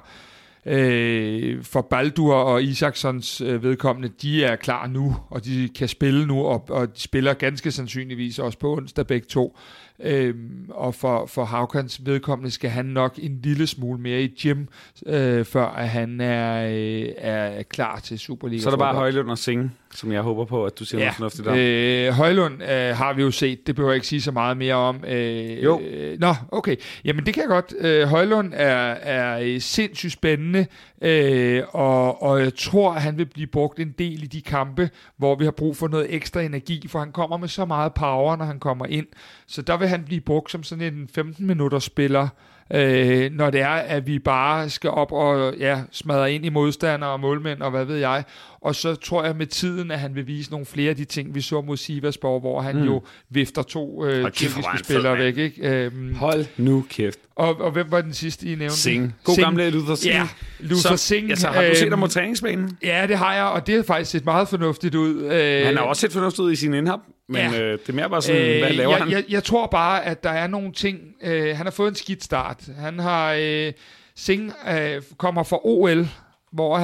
øh, 0.65 1.64
for 1.64 1.81
Baldur 1.81 2.34
og 2.35 2.64
Isaacsons 2.64 3.41
øh, 3.41 3.64
vedkommende, 3.64 4.10
de 4.22 4.44
er 4.44 4.56
klar 4.56 4.88
nu, 4.88 5.15
og 5.30 5.45
de 5.45 5.69
kan 5.76 5.88
spille 5.88 6.26
nu, 6.27 6.45
og, 6.45 6.65
og 6.69 6.95
de 6.95 7.02
spiller 7.02 7.34
ganske 7.34 7.72
sandsynligvis 7.72 8.40
også 8.40 8.60
på 8.60 8.73
onsdag 8.77 9.07
begge 9.07 9.27
to. 9.30 9.57
Øhm, 10.03 10.65
og 10.69 10.95
for, 10.95 11.25
for 11.25 11.45
Haukans 11.45 12.01
vedkommende 12.05 12.51
skal 12.51 12.69
han 12.69 12.85
nok 12.85 13.19
en 13.21 13.39
lille 13.43 13.67
smule 13.67 13.99
mere 14.01 14.21
i 14.21 14.27
gym, 14.41 14.65
øh, 15.05 15.45
før 15.45 15.65
at 15.65 15.89
han 15.89 16.21
er, 16.21 16.67
øh, 16.67 17.09
er 17.17 17.63
klar 17.63 17.99
til 17.99 18.19
Superliga. 18.19 18.61
Så 18.61 18.69
er 18.69 18.71
der 18.71 18.77
bare. 18.77 18.95
Højlund 18.95 19.30
og 19.30 19.38
Singh, 19.38 19.69
som 19.93 20.11
jeg 20.11 20.21
håber 20.21 20.45
på, 20.45 20.65
at 20.65 20.80
du 20.80 20.85
siger 20.85 21.01
ja. 21.01 21.05
noget 21.05 21.15
fornuftigt 21.15 21.47
om. 21.47 21.57
Øh, 21.57 22.13
Højlund 22.13 22.63
øh, 22.63 22.95
har 22.95 23.13
vi 23.13 23.21
jo 23.21 23.31
set, 23.31 23.67
det 23.67 23.75
behøver 23.75 23.91
jeg 23.91 23.95
ikke 23.95 24.07
sige 24.07 24.21
så 24.21 24.31
meget 24.31 24.57
mere 24.57 24.75
om. 24.75 25.03
Øh, 25.07 25.63
Jo. 25.63 25.80
Øh, 25.80 26.19
nå, 26.19 26.34
okay. 26.51 26.75
Jamen 27.05 27.25
det 27.25 27.34
kan 27.34 27.41
jeg 27.41 27.49
godt. 27.49 27.73
Øh, 27.80 28.07
Højlund 28.07 28.53
er, 28.55 28.93
er 28.93 29.39
øh, 29.43 29.61
sindssygt 29.61 30.13
spændende, 30.13 30.65
øh, 31.01 31.63
og, 31.69 32.23
og 32.23 32.39
jeg 32.39 32.55
tror, 32.55 32.93
at 32.93 33.01
han 33.01 33.17
vil 33.17 33.25
blive 33.25 33.47
brugt 33.47 33.80
en 33.80 33.91
del 33.97 34.23
i 34.23 34.27
de 34.27 34.41
kampe, 34.41 34.89
hvor 35.17 35.35
vi 35.35 35.43
har 35.43 35.51
brug 35.51 35.77
for 35.77 35.88
noget 35.88 36.15
ekstra 36.15 36.41
energi, 36.41 36.88
for 36.88 36.99
han 36.99 37.11
kommer 37.11 37.38
med 37.38 37.47
så 37.47 37.65
meget 37.65 37.93
power, 37.93 38.35
når 38.35 38.45
han 38.45 38.59
kommer 38.59 38.85
ind. 38.85 39.05
Så 39.53 39.61
der 39.61 39.77
vil 39.77 39.88
han 39.88 40.03
blive 40.03 40.21
brugt 40.21 40.51
som 40.51 40.63
sådan 40.63 40.93
en 40.93 41.09
15-minutters 41.17 41.84
spiller, 41.84 42.27
øh, 42.73 43.31
når 43.31 43.49
det 43.49 43.61
er, 43.61 43.69
at 43.69 44.07
vi 44.07 44.19
bare 44.19 44.69
skal 44.69 44.89
op 44.89 45.11
og 45.11 45.53
ja, 45.59 45.81
smadre 45.91 46.34
ind 46.34 46.45
i 46.45 46.49
modstandere 46.49 47.11
og 47.11 47.19
målmænd 47.19 47.61
og 47.61 47.71
hvad 47.71 47.85
ved 47.85 47.97
jeg. 47.97 48.23
Og 48.61 48.75
så 48.75 48.95
tror 48.95 49.23
jeg 49.23 49.35
med 49.35 49.47
tiden, 49.47 49.91
at 49.91 49.99
han 49.99 50.15
vil 50.15 50.27
vise 50.27 50.51
nogle 50.51 50.65
flere 50.65 50.89
af 50.89 50.95
de 50.95 51.05
ting, 51.05 51.35
vi 51.35 51.41
så 51.41 51.61
mod 51.61 51.77
Siversborg, 51.77 52.39
hvor 52.39 52.61
han 52.61 52.75
mm. 52.75 52.84
jo 52.84 53.03
vifter 53.30 53.61
to 53.61 54.05
øh, 54.05 54.31
tyrkiske 54.31 54.77
spillere 54.84 55.17
væk. 55.17 55.38
Ikke? 55.38 55.69
Øhm, 55.69 56.15
Hold 56.15 56.45
nu 56.57 56.85
kæft. 56.89 57.19
Og, 57.35 57.61
og 57.61 57.71
hvem 57.71 57.91
var 57.91 58.01
den 58.01 58.13
sidste, 58.13 58.45
I 58.45 58.55
nævnte? 58.55 58.75
Sing. 58.75 59.15
God 59.23 59.35
Sing. 59.35 59.45
gamle 59.45 59.69
Luther 59.69 59.95
Sing. 59.95 60.13
Ja, 60.13 60.27
Luther 60.59 60.95
Sing. 60.95 61.30
Altså, 61.30 61.47
har 61.47 61.63
du 61.63 61.75
set 61.75 61.89
ham 61.89 61.99
på 61.99 62.07
træningsbanen? 62.07 62.77
Ja, 62.84 63.05
det 63.07 63.17
har 63.17 63.34
jeg, 63.35 63.45
og 63.45 63.67
det 63.67 63.75
er 63.75 63.84
faktisk 63.84 64.11
set 64.11 64.25
meget 64.25 64.47
fornuftigt 64.47 64.95
ud. 64.95 65.23
Øh, 65.23 65.65
han 65.65 65.77
har 65.77 65.84
også 65.84 65.99
set 65.99 66.11
fornuftigt 66.11 66.39
ud 66.39 66.51
i 66.51 66.55
sin 66.55 66.73
indhop, 66.73 66.99
men 67.29 67.51
ja. 67.51 67.61
øh, 67.61 67.79
det 67.79 67.89
er 67.89 67.93
mere 67.93 68.09
bare 68.09 68.21
sådan, 68.21 68.41
øh, 68.41 68.59
hvad 68.59 68.73
laver 68.73 68.91
jeg, 68.91 69.03
han? 69.03 69.11
Jeg, 69.11 69.23
jeg 69.29 69.43
tror 69.43 69.67
bare, 69.67 70.05
at 70.05 70.23
der 70.23 70.29
er 70.29 70.47
nogle 70.47 70.71
ting. 70.71 70.99
Øh, 71.23 71.57
han 71.57 71.65
har 71.65 71.71
fået 71.71 71.89
en 71.89 71.95
skidt 71.95 72.23
start. 72.23 72.63
Han 72.77 72.99
har... 72.99 73.35
Øh, 73.39 73.73
Sing 74.15 74.53
øh, 74.71 75.01
kommer 75.17 75.43
fra 75.43 75.59
OL, 75.63 76.07
hvor 76.51 76.75
øh, 76.75 76.83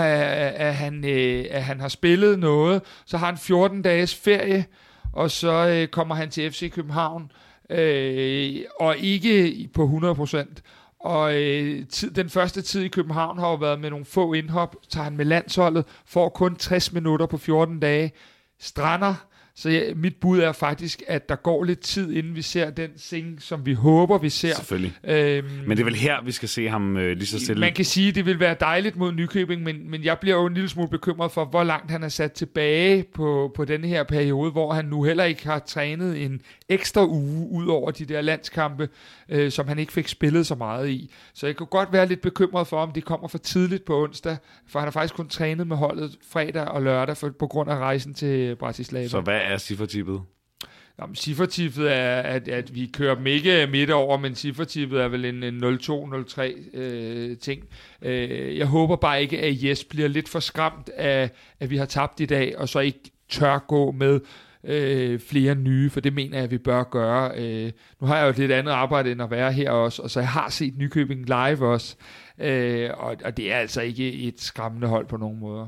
at 0.61 0.75
han, 0.75 1.05
øh, 1.05 1.45
at 1.49 1.63
han 1.63 1.79
har 1.79 1.87
spillet 1.87 2.39
noget. 2.39 2.81
Så 3.05 3.17
har 3.17 3.25
han 3.25 3.37
14 3.37 3.81
dages 3.81 4.15
ferie, 4.15 4.65
og 5.13 5.31
så 5.31 5.67
øh, 5.67 5.87
kommer 5.87 6.15
han 6.15 6.29
til 6.29 6.51
FC 6.51 6.71
København. 6.71 7.31
Øh, 7.69 8.61
og 8.79 8.97
ikke 8.97 9.69
på 9.73 9.83
100 9.83 10.15
procent. 10.15 10.63
Og 10.99 11.35
øh, 11.35 11.87
tid, 11.87 12.11
den 12.11 12.29
første 12.29 12.61
tid 12.61 12.81
i 12.81 12.87
København 12.87 13.39
har 13.39 13.49
jo 13.49 13.55
været 13.55 13.79
med 13.79 13.89
nogle 13.89 14.05
få 14.05 14.33
indhop. 14.33 14.75
Tager 14.89 15.03
han 15.03 15.17
med 15.17 15.25
landsholdet, 15.25 15.85
får 16.05 16.29
kun 16.29 16.55
60 16.55 16.93
minutter 16.93 17.25
på 17.25 17.37
14 17.37 17.79
dage. 17.79 18.11
Strander 18.59 19.15
så 19.59 19.69
ja, 19.69 19.93
mit 19.95 20.15
bud 20.15 20.39
er 20.39 20.51
faktisk, 20.51 21.03
at 21.07 21.29
der 21.29 21.35
går 21.35 21.63
lidt 21.63 21.79
tid, 21.79 22.11
inden 22.11 22.35
vi 22.35 22.41
ser 22.41 22.69
den 22.69 22.89
sing, 22.97 23.41
som 23.41 23.65
vi 23.65 23.73
håber, 23.73 24.17
vi 24.17 24.29
ser. 24.29 24.55
Selvfølgelig. 24.55 24.93
Øhm, 25.03 25.47
men 25.67 25.77
det 25.77 25.79
er 25.79 25.85
vel 25.85 25.95
her, 25.95 26.23
vi 26.25 26.31
skal 26.31 26.49
se 26.49 26.69
ham 26.69 26.97
øh, 26.97 27.17
lige 27.17 27.27
så 27.27 27.39
stille. 27.39 27.59
Man 27.59 27.73
kan 27.73 27.85
sige, 27.85 28.09
at 28.09 28.15
det 28.15 28.25
vil 28.25 28.39
være 28.39 28.55
dejligt 28.59 28.95
mod 28.95 29.11
Nykøbing, 29.11 29.63
men, 29.63 29.91
men 29.91 30.03
jeg 30.03 30.19
bliver 30.19 30.35
jo 30.35 30.45
en 30.45 30.53
lille 30.53 30.69
smule 30.69 30.89
bekymret 30.89 31.31
for, 31.31 31.45
hvor 31.45 31.63
langt 31.63 31.91
han 31.91 32.03
er 32.03 32.09
sat 32.09 32.31
tilbage 32.31 33.05
på, 33.13 33.51
på 33.55 33.65
denne 33.65 33.87
her 33.87 34.03
periode, 34.03 34.51
hvor 34.51 34.73
han 34.73 34.85
nu 34.85 35.03
heller 35.03 35.23
ikke 35.23 35.47
har 35.47 35.59
trænet 35.59 36.25
en 36.25 36.41
ekstra 36.69 37.05
uge 37.05 37.49
ud 37.51 37.67
over 37.67 37.91
de 37.91 38.05
der 38.05 38.21
landskampe, 38.21 38.89
øh, 39.29 39.51
som 39.51 39.67
han 39.67 39.79
ikke 39.79 39.93
fik 39.93 40.07
spillet 40.07 40.47
så 40.47 40.55
meget 40.55 40.89
i. 40.89 41.11
Så 41.33 41.45
jeg 41.45 41.55
kunne 41.55 41.67
godt 41.67 41.93
være 41.93 42.05
lidt 42.05 42.21
bekymret 42.21 42.67
for, 42.67 42.77
om 42.77 42.91
det 42.91 43.05
kommer 43.05 43.27
for 43.27 43.37
tidligt 43.37 43.85
på 43.85 44.03
onsdag, 44.03 44.37
for 44.67 44.79
han 44.79 44.85
har 44.85 44.91
faktisk 44.91 45.15
kun 45.15 45.27
trænet 45.27 45.67
med 45.67 45.77
holdet 45.77 46.17
fredag 46.31 46.65
og 46.65 46.81
lørdag 46.81 47.17
for, 47.17 47.29
på 47.39 47.47
grund 47.47 47.69
af 47.69 47.77
rejsen 47.77 48.13
til 48.13 48.55
Bratislava. 48.55 49.07
Så 49.07 49.21
hvad 49.21 49.48
er 49.49 49.57
ciffertippet? 49.57 50.21
Jamen, 51.01 51.15
ciffertippet 51.15 51.91
er, 51.91 52.21
at, 52.21 52.47
at 52.47 52.75
vi 52.75 52.89
kører 52.93 53.15
dem 53.15 53.27
ikke 53.27 53.67
midt 53.71 53.89
over, 53.89 54.17
men 54.17 54.35
ciffertippet 54.35 55.01
er 55.01 55.07
vel 55.07 55.25
en, 55.25 55.43
en 55.43 55.63
0-2-0-3 55.63 56.77
øh, 56.77 57.37
ting. 57.37 57.63
Øh, 58.01 58.57
jeg 58.57 58.67
håber 58.67 58.95
bare 58.95 59.21
ikke, 59.21 59.39
at 59.39 59.63
Jes 59.63 59.83
bliver 59.83 60.07
lidt 60.07 60.29
for 60.29 60.39
skræmt 60.39 60.89
af, 60.89 61.29
at 61.59 61.69
vi 61.69 61.77
har 61.77 61.85
tabt 61.85 62.19
i 62.19 62.25
dag, 62.25 62.57
og 62.57 62.69
så 62.69 62.79
ikke 62.79 63.11
tør 63.29 63.59
gå 63.67 63.91
med 63.91 64.19
øh, 64.63 65.19
flere 65.19 65.55
nye, 65.55 65.89
for 65.89 65.99
det 65.99 66.13
mener 66.13 66.37
jeg, 66.37 66.43
at 66.43 66.51
vi 66.51 66.57
bør 66.57 66.83
gøre. 66.83 67.31
Øh, 67.35 67.71
nu 68.01 68.07
har 68.07 68.17
jeg 68.17 68.23
jo 68.23 68.29
et 68.29 68.37
lidt 68.37 68.51
andet 68.51 68.71
arbejde 68.71 69.11
end 69.11 69.21
at 69.21 69.31
være 69.31 69.51
her 69.51 69.71
også, 69.71 70.01
og 70.01 70.09
så 70.09 70.19
jeg 70.19 70.29
har 70.29 70.49
set 70.49 70.77
Nykøbing 70.77 71.25
live 71.25 71.67
også, 71.67 71.95
øh, 72.39 72.89
og, 72.97 73.15
og 73.25 73.37
det 73.37 73.51
er 73.51 73.57
altså 73.57 73.81
ikke 73.81 74.13
et 74.13 74.41
skræmmende 74.41 74.87
hold 74.87 75.07
på 75.07 75.17
nogen 75.17 75.39
måder. 75.39 75.67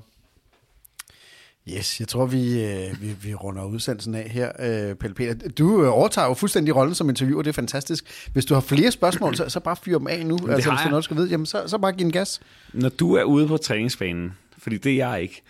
Yes, 1.69 1.99
jeg 1.99 2.07
tror, 2.07 2.25
vi, 2.25 2.63
øh, 2.63 3.01
vi, 3.01 3.15
vi 3.23 3.33
runder 3.33 3.65
udsendelsen 3.65 4.15
af 4.15 4.29
her, 4.29 4.51
øh, 4.59 4.95
Pelle 4.95 5.13
Peter. 5.13 5.49
Du 5.49 5.83
øh, 5.83 5.89
overtager 5.93 6.27
jo 6.27 6.33
fuldstændig 6.33 6.75
rollen 6.75 6.95
som 6.95 7.09
interviewer, 7.09 7.41
det 7.41 7.49
er 7.49 7.53
fantastisk. 7.53 8.29
Hvis 8.33 8.45
du 8.45 8.53
har 8.53 8.61
flere 8.61 8.91
spørgsmål, 8.91 9.35
så, 9.35 9.49
så 9.49 9.59
bare 9.59 9.75
fyr 9.75 9.97
dem 9.97 10.07
af 10.07 10.25
nu. 10.25 10.37
Det 10.37 10.49
altså, 10.49 10.71
hvis 10.71 10.81
du 10.83 10.89
noget 10.89 11.03
skal 11.03 11.17
vide, 11.17 11.29
jamen, 11.29 11.45
så, 11.45 11.63
så 11.67 11.77
bare 11.77 11.91
giv 11.91 12.05
en 12.05 12.11
gas. 12.11 12.41
Når 12.73 12.89
du 12.89 13.13
er 13.13 13.23
ude 13.23 13.47
på 13.47 13.57
træningsbanen, 13.57 14.31
fordi 14.57 14.77
det 14.77 14.91
er 14.91 15.09
jeg 15.09 15.21
ikke, 15.21 15.41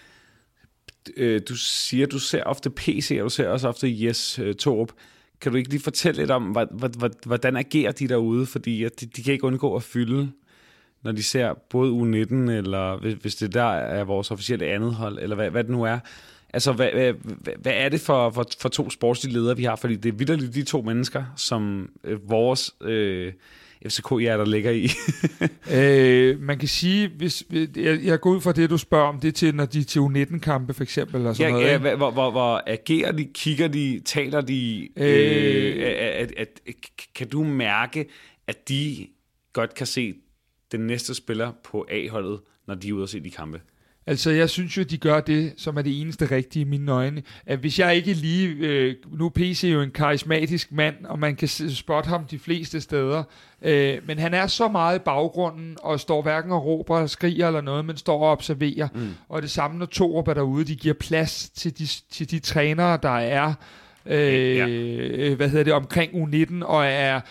øh, 1.17 1.41
du 1.49 1.55
siger, 1.55 2.07
du 2.07 2.19
ser 2.19 2.43
ofte 2.43 2.69
PC, 2.69 3.17
og 3.19 3.23
du 3.23 3.29
ser 3.29 3.47
også 3.47 3.67
ofte 3.67 3.87
Yes 3.87 4.39
øh, 4.39 4.55
Torup. 4.55 4.91
Kan 5.41 5.51
du 5.51 5.57
ikke 5.57 5.69
lige 5.69 5.81
fortælle 5.81 6.21
lidt 6.21 6.31
om, 6.31 6.57
hvordan 7.25 7.55
agerer 7.55 7.91
de 7.91 8.07
derude? 8.07 8.45
Fordi 8.45 8.83
de, 8.83 9.05
de 9.05 9.23
kan 9.23 9.33
ikke 9.33 9.45
undgå 9.45 9.75
at 9.75 9.83
fylde, 9.83 10.31
når 11.03 11.11
de 11.11 11.23
ser 11.23 11.53
både 11.69 11.91
U19, 11.91 12.51
eller 12.51 13.15
hvis 13.21 13.35
det 13.35 13.53
der 13.53 13.71
er 13.73 14.03
vores 14.03 14.31
officielle 14.31 14.65
andet 14.65 14.93
hold, 14.93 15.19
eller 15.21 15.35
hvad, 15.35 15.49
hvad 15.49 15.63
det 15.63 15.71
nu 15.71 15.83
er. 15.83 15.99
Altså, 16.53 16.71
hvad, 16.71 16.91
hvad, 16.91 17.13
hvad 17.59 17.73
er 17.75 17.89
det 17.89 18.01
for, 18.01 18.29
for, 18.29 18.45
for 18.59 18.69
to 18.69 18.89
sportslige 18.89 19.33
ledere, 19.33 19.57
vi 19.57 19.63
har? 19.63 19.75
Fordi 19.75 19.95
det 19.95 20.09
er 20.09 20.17
vidderligt 20.17 20.55
de 20.55 20.63
to 20.63 20.81
mennesker, 20.81 21.23
som 21.35 21.89
øh, 22.03 22.29
vores... 22.29 22.75
Øh, 22.81 23.33
FCK-hjerter 23.87 24.45
ligger 24.45 24.71
i? 24.71 24.87
øh, 25.77 26.39
man 26.39 26.57
kan 26.57 26.67
sige, 26.67 27.07
hvis 27.07 27.43
jeg, 27.75 27.99
jeg 28.03 28.19
går 28.19 28.29
ud 28.29 28.41
fra 28.41 28.51
det, 28.51 28.69
du 28.69 28.77
spørger 28.77 29.07
om, 29.07 29.19
det 29.19 29.27
er 29.27 29.31
til, 29.31 29.55
når 29.55 29.65
de 29.65 29.79
er 29.79 29.83
til 29.83 29.99
U19-kampe 29.99 30.73
for 30.73 30.83
eksempel. 30.83 31.15
Eller 31.15 31.33
sådan 31.33 31.55
ja, 31.55 31.77
noget, 31.77 31.85
ja, 31.89 31.95
hvor, 31.95 32.11
hvor, 32.11 32.31
hvor 32.31 32.63
agerer 32.67 33.11
de, 33.11 33.25
kigger 33.25 33.67
de, 33.67 34.01
taler 34.05 34.41
de? 34.41 34.89
Øh, 34.97 35.77
øh, 35.77 35.83
at, 35.99 36.33
at, 36.37 36.49
at, 36.67 36.75
kan 37.15 37.29
du 37.29 37.43
mærke, 37.43 38.05
at 38.47 38.69
de 38.69 39.07
godt 39.53 39.73
kan 39.73 39.87
se 39.87 40.13
den 40.71 40.79
næste 40.79 41.15
spiller 41.15 41.51
på 41.63 41.85
A-holdet, 41.89 42.39
når 42.67 42.75
de 42.75 42.89
er 42.89 42.93
ude 42.93 43.03
og 43.03 43.09
se 43.09 43.19
de 43.19 43.31
kampe? 43.31 43.61
Altså, 44.07 44.31
jeg 44.31 44.49
synes 44.49 44.77
jo, 44.77 44.83
de 44.83 44.97
gør 44.97 45.19
det, 45.19 45.53
som 45.57 45.77
er 45.77 45.81
det 45.81 46.01
eneste 46.01 46.25
rigtige 46.31 46.61
i 46.61 46.67
mine 46.67 46.91
øjne. 46.91 47.23
At 47.45 47.59
hvis 47.59 47.79
jeg 47.79 47.95
ikke 47.95 48.13
lige... 48.13 48.47
Øh, 48.47 48.95
nu 49.11 49.25
er 49.25 49.29
PC 49.29 49.63
jo 49.63 49.81
en 49.81 49.91
karismatisk 49.91 50.71
mand, 50.71 50.95
og 51.05 51.19
man 51.19 51.35
kan 51.35 51.47
spotte 51.47 52.09
ham 52.09 52.25
de 52.25 52.39
fleste 52.39 52.81
steder. 52.81 53.23
Øh, 53.61 53.97
men 54.07 54.19
han 54.19 54.33
er 54.33 54.47
så 54.47 54.67
meget 54.67 54.95
i 54.95 54.99
baggrunden, 54.99 55.77
og 55.83 55.99
står 55.99 56.21
hverken 56.21 56.51
og 56.51 56.65
råber 56.65 56.97
og 56.97 57.09
skriger 57.09 57.47
eller 57.47 57.61
noget, 57.61 57.85
men 57.85 57.97
står 57.97 58.23
og 58.23 58.31
observerer. 58.31 58.87
Mm. 58.95 59.09
Og 59.29 59.41
det 59.41 59.51
samme, 59.51 59.77
når 59.77 59.85
Torup 59.85 60.27
er 60.27 60.33
derude, 60.33 60.65
de 60.65 60.75
giver 60.75 60.95
plads 60.99 61.49
til 61.49 61.77
de, 61.77 61.87
til 62.11 62.31
de 62.31 62.39
trænere, 62.39 62.99
der 63.03 63.17
er... 63.17 63.53
Øh, 64.05 64.55
ja. 64.55 65.35
hvad 65.35 65.49
hedder 65.49 65.63
det, 65.63 65.73
omkring 65.73 66.11
U19, 66.13 66.65
og 66.65 66.85
er 66.85 67.21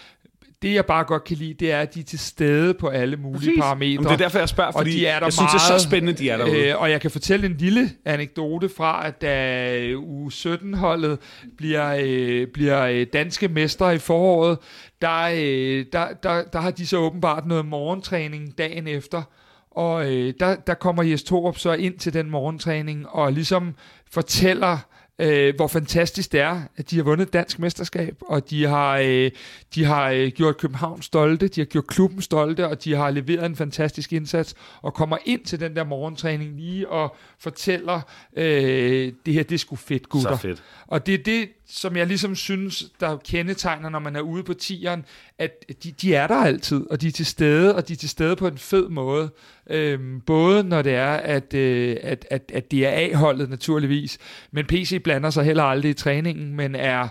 det 0.63 0.75
jeg 0.75 0.87
bare 0.87 1.05
godt 1.05 1.25
kan 1.25 1.37
lide, 1.37 1.55
det 1.55 1.73
er, 1.73 1.81
at 1.81 1.95
de 1.95 2.01
er 2.01 2.05
til 2.05 2.19
stede 2.19 2.75
på 2.75 2.89
alle 2.89 3.17
mulige 3.17 3.39
Præcis. 3.39 3.59
parametre. 3.61 3.93
Jamen, 3.93 4.05
det 4.05 4.13
er 4.13 4.17
derfor, 4.17 4.39
jeg 4.39 4.49
spørger, 4.49 4.73
fordi 4.73 4.91
de 4.91 5.07
er 5.07 5.19
der 5.19 5.27
jeg 5.27 5.33
synes, 5.33 5.51
det 5.51 5.61
er 5.61 5.79
så 5.79 5.85
spændende, 5.89 6.13
de 6.13 6.31
er 6.31 6.37
derude. 6.37 6.69
Øh, 6.69 6.81
og 6.81 6.91
jeg 6.91 7.01
kan 7.01 7.11
fortælle 7.11 7.47
en 7.47 7.57
lille 7.57 7.91
anekdote 8.05 8.69
fra, 8.69 9.07
at 9.07 9.23
da 9.23 9.95
U17-holdet 9.95 11.19
bliver, 11.57 11.97
øh, 12.01 12.47
bliver 12.47 12.83
øh, 12.83 13.07
danske 13.13 13.49
mestre 13.49 13.95
i 13.95 13.99
foråret, 13.99 14.59
der, 15.03 15.31
øh, 15.35 15.85
der, 15.93 16.07
der, 16.23 16.43
der 16.53 16.61
har 16.61 16.71
de 16.71 16.87
så 16.87 16.97
åbenbart 16.97 17.47
noget 17.47 17.67
morgentræning 17.67 18.59
dagen 18.59 18.89
efter, 18.89 19.23
og 19.71 20.13
øh, 20.13 20.35
der, 20.41 20.55
der 20.57 20.75
kommer 20.75 21.03
Jes 21.03 21.23
Torup 21.23 21.59
så 21.59 21.73
ind 21.73 21.99
til 21.99 22.15
den 22.15 22.31
morgentræning 22.31 23.09
og 23.09 23.33
ligesom 23.33 23.75
fortæller 24.11 24.79
øh, 25.21 25.55
hvor 25.57 25.67
fantastisk 25.67 26.33
det 26.33 26.41
er, 26.41 26.63
at 26.77 26.91
de 26.91 26.97
har 26.97 27.03
vundet 27.03 27.33
dansk 27.33 27.59
mesterskab, 27.59 28.17
og 28.21 28.51
de 28.51 28.67
har, 28.67 28.99
øh, 28.99 29.31
de 29.75 29.85
har 29.85 30.11
øh, 30.11 30.29
gjort 30.29 30.57
København 30.57 31.03
stolte, 31.03 31.49
de 31.49 31.61
har 31.61 31.67
gjort 31.67 31.87
klubben 31.87 32.23
stolte, 32.23 32.69
og 32.69 32.85
de 32.85 32.95
har 32.95 33.11
leveret 33.11 33.47
en 33.47 33.57
fantastisk 33.57 34.13
indsats, 34.13 34.55
og 34.83 34.95
kommer 34.95 35.17
ind 35.25 35.45
til 35.45 35.61
den 35.61 35.77
der 35.77 35.85
morgentræning 35.85 36.57
lige 36.57 36.89
og 36.89 37.17
fortæller, 37.39 38.01
øh, 38.37 39.13
det 39.27 39.35
her, 39.35 39.43
det 39.43 39.55
er 39.55 39.59
sgu 39.59 39.77
fedt, 39.77 40.09
gutter. 40.09 40.37
Så 40.37 40.43
fedt. 40.43 40.63
Og 40.87 41.07
det 41.07 41.15
er 41.15 41.23
det, 41.23 41.49
som 41.67 41.97
jeg 41.97 42.07
ligesom 42.07 42.37
synes, 42.37 42.85
der 43.01 43.17
kendetegner, 43.17 43.89
når 43.89 43.99
man 43.99 44.17
er 44.17 44.21
ude 44.21 44.43
på 44.43 44.55
tieren, 44.55 45.05
at 45.41 45.65
de, 45.85 45.93
de 45.93 46.15
er 46.15 46.27
der 46.27 46.37
altid, 46.37 46.87
og 46.91 47.01
de 47.01 47.07
er 47.07 47.13
til 47.13 47.27
stede, 47.27 47.75
og 47.77 47.89
de 47.89 47.93
er 47.93 47.97
til 47.97 48.09
stede 48.09 48.37
på 48.37 48.47
en 48.47 48.59
fed 48.59 48.89
måde. 48.89 49.31
Øhm, 49.71 50.21
både 50.21 50.65
når 50.65 50.83
det 50.83 50.95
er, 50.95 51.13
at, 51.13 51.55
øh, 51.55 51.97
at, 52.03 52.27
at, 52.31 52.53
at 52.55 52.71
det 52.71 52.87
er 52.87 52.91
A-holdet 52.91 53.51
naturligvis, 53.51 54.19
men 54.51 54.67
PC 54.67 55.03
blander 55.03 55.31
sig 55.31 55.45
heller 55.45 55.63
aldrig 55.63 55.91
i 55.91 55.95
træningen, 55.95 56.57
men 56.57 56.75
er 56.75 57.09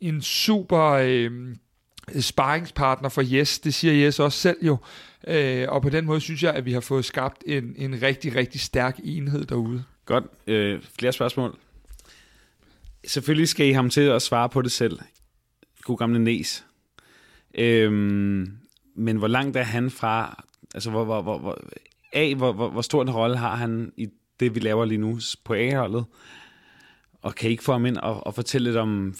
en 0.00 0.22
super 0.22 0.90
øh, 0.90 1.30
sparringspartner 2.20 3.08
for 3.08 3.22
Jes, 3.22 3.58
det 3.58 3.74
siger 3.74 4.04
Jes 4.04 4.20
også 4.20 4.38
selv 4.38 4.58
jo, 4.62 4.76
øh, 5.28 5.64
og 5.68 5.82
på 5.82 5.88
den 5.88 6.04
måde 6.04 6.20
synes 6.20 6.42
jeg, 6.42 6.54
at 6.54 6.64
vi 6.64 6.72
har 6.72 6.80
fået 6.80 7.04
skabt 7.04 7.44
en, 7.46 7.74
en 7.76 8.02
rigtig, 8.02 8.34
rigtig 8.34 8.60
stærk 8.60 9.00
enhed 9.04 9.44
derude. 9.44 9.84
Godt. 10.04 10.24
Øh, 10.46 10.82
flere 10.98 11.12
spørgsmål? 11.12 11.58
Selvfølgelig 13.06 13.48
skal 13.48 13.66
I 13.66 13.72
ham 13.72 13.90
til 13.90 14.00
at 14.00 14.22
svare 14.22 14.48
på 14.48 14.62
det 14.62 14.72
selv. 14.72 14.98
God 15.82 15.96
gamle 15.96 16.18
Næs. 16.18 16.64
Øhm, 17.58 18.58
men 18.94 19.16
hvor 19.16 19.28
langt 19.28 19.56
er 19.56 19.62
han 19.62 19.90
fra... 19.90 20.44
Altså, 20.74 20.90
hvor, 20.90 21.04
hvor, 21.04 21.22
hvor, 21.22 21.38
hvor, 21.38 21.58
A, 22.12 22.34
hvor, 22.34 22.52
hvor, 22.52 22.68
hvor 22.68 22.82
stor 22.82 23.02
en 23.02 23.10
rolle 23.10 23.36
har 23.36 23.56
han 23.56 23.92
i 23.96 24.08
det, 24.40 24.54
vi 24.54 24.60
laver 24.60 24.84
lige 24.84 24.98
nu 24.98 25.20
på 25.44 25.54
A-holdet? 25.54 26.04
Og 27.22 27.34
kan 27.34 27.48
I 27.48 27.50
ikke 27.50 27.64
få 27.64 27.72
ham 27.72 27.86
ind 27.86 27.96
og, 27.96 28.26
og 28.26 28.34
fortælle 28.34 28.64
lidt 28.64 28.76
om 28.76 29.14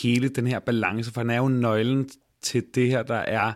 hele 0.00 0.28
den 0.28 0.46
her 0.46 0.58
balance? 0.58 1.12
For 1.12 1.20
han 1.20 1.30
er 1.30 1.36
jo 1.36 1.48
nøglen 1.48 2.08
til 2.42 2.64
det 2.74 2.88
her, 2.88 3.02
der 3.02 3.14
er 3.14 3.52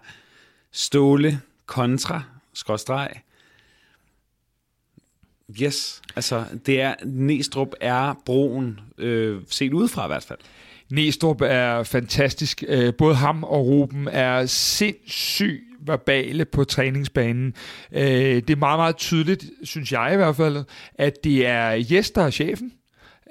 ståle 0.72 1.40
kontra, 1.66 2.22
skråstreg, 2.52 3.10
Yes, 5.62 6.02
altså 6.16 6.44
det 6.66 6.80
er, 6.80 6.94
Næstrup 7.04 7.74
er 7.80 8.14
broen, 8.24 8.80
øh, 8.98 9.42
set 9.46 9.72
udefra 9.72 10.04
i 10.04 10.08
hvert 10.08 10.24
fald. 10.24 10.38
Næstrup 10.90 11.40
er 11.40 11.82
fantastisk. 11.82 12.64
Øh, 12.68 12.94
både 12.94 13.14
ham 13.14 13.44
og 13.44 13.66
Ruben 13.66 14.08
er 14.08 14.46
sindssygt 14.46 15.60
verbale 15.86 16.44
på 16.44 16.64
træningsbanen. 16.64 17.54
Øh, 17.92 18.02
det 18.02 18.50
er 18.50 18.56
meget, 18.56 18.78
meget 18.78 18.96
tydeligt, 18.96 19.44
synes 19.62 19.92
jeg 19.92 20.10
i 20.12 20.16
hvert 20.16 20.36
fald, 20.36 20.64
at 20.94 21.24
det 21.24 21.46
er 21.46 21.70
Jes, 21.70 22.10
der 22.10 22.22
er 22.22 22.30
chefen. 22.30 22.72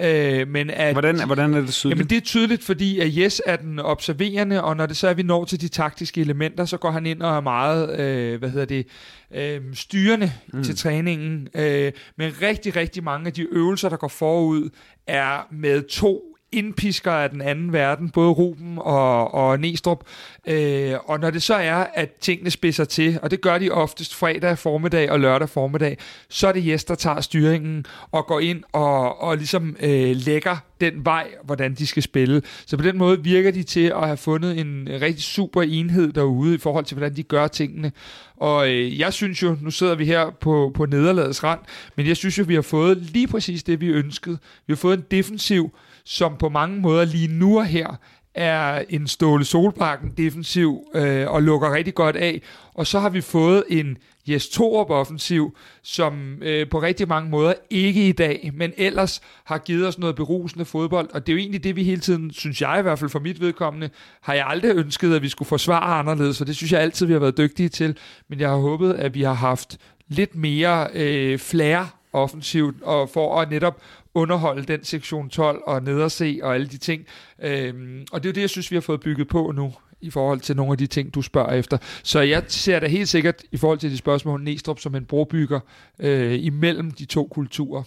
Øh, 0.01 0.47
men 0.47 0.69
at, 0.69 0.93
hvordan, 0.93 1.25
hvordan 1.25 1.53
er 1.53 1.61
det 1.61 1.69
tydeligt? 1.69 1.97
Jamen 1.97 2.09
det 2.09 2.17
er 2.17 2.21
tydeligt, 2.21 2.63
fordi 2.63 2.99
at 2.99 3.17
Jes 3.17 3.41
er 3.45 3.55
den 3.55 3.79
observerende, 3.79 4.63
og 4.63 4.77
når 4.77 4.85
det 4.85 4.97
så 4.97 5.07
er, 5.07 5.13
vi 5.13 5.23
når 5.23 5.45
til 5.45 5.61
de 5.61 5.67
taktiske 5.67 6.21
elementer, 6.21 6.65
så 6.65 6.77
går 6.77 6.91
han 6.91 7.05
ind 7.05 7.21
og 7.21 7.35
er 7.35 7.41
meget, 7.41 7.99
øh, 7.99 8.39
hvad 8.39 8.49
hedder 8.49 8.65
det, 8.65 8.87
øh, 9.35 9.61
styrende 9.73 10.31
mm. 10.53 10.63
til 10.63 10.77
træningen. 10.77 11.47
Øh, 11.55 11.91
men 12.17 12.31
rigtig, 12.41 12.75
rigtig 12.75 13.03
mange 13.03 13.27
af 13.27 13.33
de 13.33 13.41
øvelser, 13.51 13.89
der 13.89 13.97
går 13.97 14.07
forud, 14.07 14.69
er 15.07 15.47
med 15.51 15.81
to 15.81 16.28
indpisker 16.51 17.11
af 17.11 17.29
den 17.29 17.41
anden 17.41 17.73
verden, 17.73 18.09
både 18.09 18.29
Ruben 18.29 18.77
og, 18.77 19.33
og 19.33 19.59
Næstrup. 19.59 20.03
Øh, 20.47 20.93
og 21.05 21.19
når 21.19 21.29
det 21.29 21.43
så 21.43 21.53
er, 21.55 21.85
at 21.93 22.11
tingene 22.11 22.51
spidser 22.51 22.85
til, 22.85 23.19
og 23.21 23.31
det 23.31 23.41
gør 23.41 23.57
de 23.57 23.71
oftest 23.71 24.15
fredag 24.15 24.57
formiddag 24.57 25.11
og 25.11 25.19
lørdag 25.19 25.49
formiddag, 25.49 25.97
så 26.29 26.47
er 26.47 26.51
det 26.51 26.67
Jes, 26.67 26.83
der 26.83 26.95
tager 26.95 27.21
styringen 27.21 27.85
og 28.11 28.25
går 28.27 28.39
ind 28.39 28.63
og, 28.71 29.21
og 29.21 29.37
ligesom 29.37 29.75
øh, 29.81 30.15
lægger 30.15 30.57
den 30.81 31.05
vej, 31.05 31.27
hvordan 31.43 31.73
de 31.73 31.87
skal 31.87 32.03
spille. 32.03 32.41
Så 32.65 32.77
på 32.77 32.83
den 32.83 32.97
måde 32.97 33.23
virker 33.23 33.51
de 33.51 33.63
til 33.63 33.85
at 33.85 34.05
have 34.05 34.17
fundet 34.17 34.59
en 34.59 34.87
rigtig 35.01 35.23
super 35.23 35.61
enhed 35.61 36.13
derude 36.13 36.55
i 36.55 36.57
forhold 36.57 36.85
til, 36.85 36.97
hvordan 36.97 37.15
de 37.15 37.23
gør 37.23 37.47
tingene. 37.47 37.91
Og 38.37 38.69
øh, 38.69 38.99
jeg 38.99 39.13
synes 39.13 39.43
jo, 39.43 39.57
nu 39.61 39.71
sidder 39.71 39.95
vi 39.95 40.05
her 40.05 40.29
på, 40.29 40.71
på 40.75 40.85
nederlagets 40.85 41.43
rand, 41.43 41.59
men 41.95 42.07
jeg 42.07 42.17
synes 42.17 42.37
jo, 42.37 42.43
vi 42.47 42.55
har 42.55 42.61
fået 42.61 42.97
lige 42.97 43.27
præcis 43.27 43.63
det, 43.63 43.81
vi 43.81 43.87
ønskede. 43.87 44.37
Vi 44.67 44.71
har 44.73 44.75
fået 44.75 44.97
en 44.97 45.05
defensiv, 45.11 45.71
som 46.05 46.37
på 46.37 46.49
mange 46.49 46.81
måder 46.81 47.05
lige 47.05 47.27
nu 47.27 47.57
og 47.57 47.65
her 47.65 47.95
er 48.35 48.83
en 48.89 49.07
Ståle 49.07 49.45
Solbakken 49.45 50.13
defensiv 50.17 50.83
øh, 50.95 51.31
og 51.31 51.43
lukker 51.43 51.73
rigtig 51.73 51.95
godt 51.95 52.15
af. 52.15 52.41
Og 52.73 52.87
så 52.87 52.99
har 52.99 53.09
vi 53.09 53.21
fået 53.21 53.63
en 53.69 53.97
Jes 54.29 54.49
Torup 54.49 54.89
offensiv, 54.89 55.57
som 55.83 56.37
øh, 56.41 56.69
på 56.69 56.81
rigtig 56.81 57.07
mange 57.07 57.29
måder 57.29 57.53
ikke 57.69 58.07
i 58.07 58.11
dag, 58.11 58.51
men 58.53 58.73
ellers 58.77 59.21
har 59.43 59.57
givet 59.57 59.87
os 59.87 59.99
noget 59.99 60.15
berusende 60.15 60.65
fodbold. 60.65 61.09
Og 61.13 61.27
det 61.27 61.31
er 61.31 61.35
jo 61.35 61.39
egentlig 61.39 61.63
det, 61.63 61.75
vi 61.75 61.83
hele 61.83 62.01
tiden, 62.01 62.31
synes 62.31 62.61
jeg 62.61 62.79
i 62.79 62.81
hvert 62.81 62.99
fald 62.99 63.09
for 63.09 63.19
mit 63.19 63.41
vedkommende, 63.41 63.89
har 64.21 64.33
jeg 64.33 64.45
aldrig 64.47 64.75
ønsket, 64.75 65.15
at 65.15 65.21
vi 65.21 65.29
skulle 65.29 65.47
forsvare 65.49 65.99
anderledes, 65.99 66.37
for 66.37 66.45
det 66.45 66.55
synes 66.55 66.71
jeg 66.71 66.81
altid, 66.81 67.05
vi 67.05 67.13
har 67.13 67.19
været 67.19 67.37
dygtige 67.37 67.69
til. 67.69 67.97
Men 68.27 68.39
jeg 68.39 68.49
har 68.49 68.57
håbet, 68.57 68.93
at 68.93 69.13
vi 69.13 69.21
har 69.21 69.33
haft 69.33 69.77
lidt 70.07 70.35
mere 70.35 70.87
øh, 70.93 71.39
flere 71.39 71.87
offensivt, 72.13 72.81
og 72.81 73.09
for 73.09 73.41
at 73.41 73.49
netop 73.49 73.81
underholde 74.13 74.63
den 74.63 74.83
sektion 74.83 75.29
12 75.29 75.61
og 75.65 75.83
nederse 75.83 76.39
og 76.43 76.55
alle 76.55 76.67
de 76.67 76.77
ting. 76.77 77.05
Øhm, 77.43 78.05
og 78.11 78.23
det 78.23 78.29
er 78.29 78.31
jo 78.31 78.35
det, 78.35 78.41
jeg 78.41 78.49
synes, 78.49 78.71
vi 78.71 78.75
har 78.75 78.81
fået 78.81 78.99
bygget 78.99 79.27
på 79.27 79.51
nu 79.55 79.73
i 80.01 80.09
forhold 80.09 80.39
til 80.39 80.55
nogle 80.55 80.71
af 80.71 80.77
de 80.77 80.87
ting, 80.87 81.13
du 81.13 81.21
spørger 81.21 81.53
efter. 81.53 81.77
Så 82.03 82.19
jeg 82.19 82.43
ser 82.47 82.79
da 82.79 82.87
helt 82.87 83.09
sikkert 83.09 83.43
i 83.51 83.57
forhold 83.57 83.79
til 83.79 83.91
de 83.91 83.97
spørgsmål 83.97 84.43
Næstrup 84.43 84.79
som 84.79 84.95
en 84.95 85.05
brobygger 85.05 85.59
øh, 85.99 86.43
imellem 86.43 86.91
de 86.91 87.05
to 87.05 87.27
kulturer. 87.31 87.83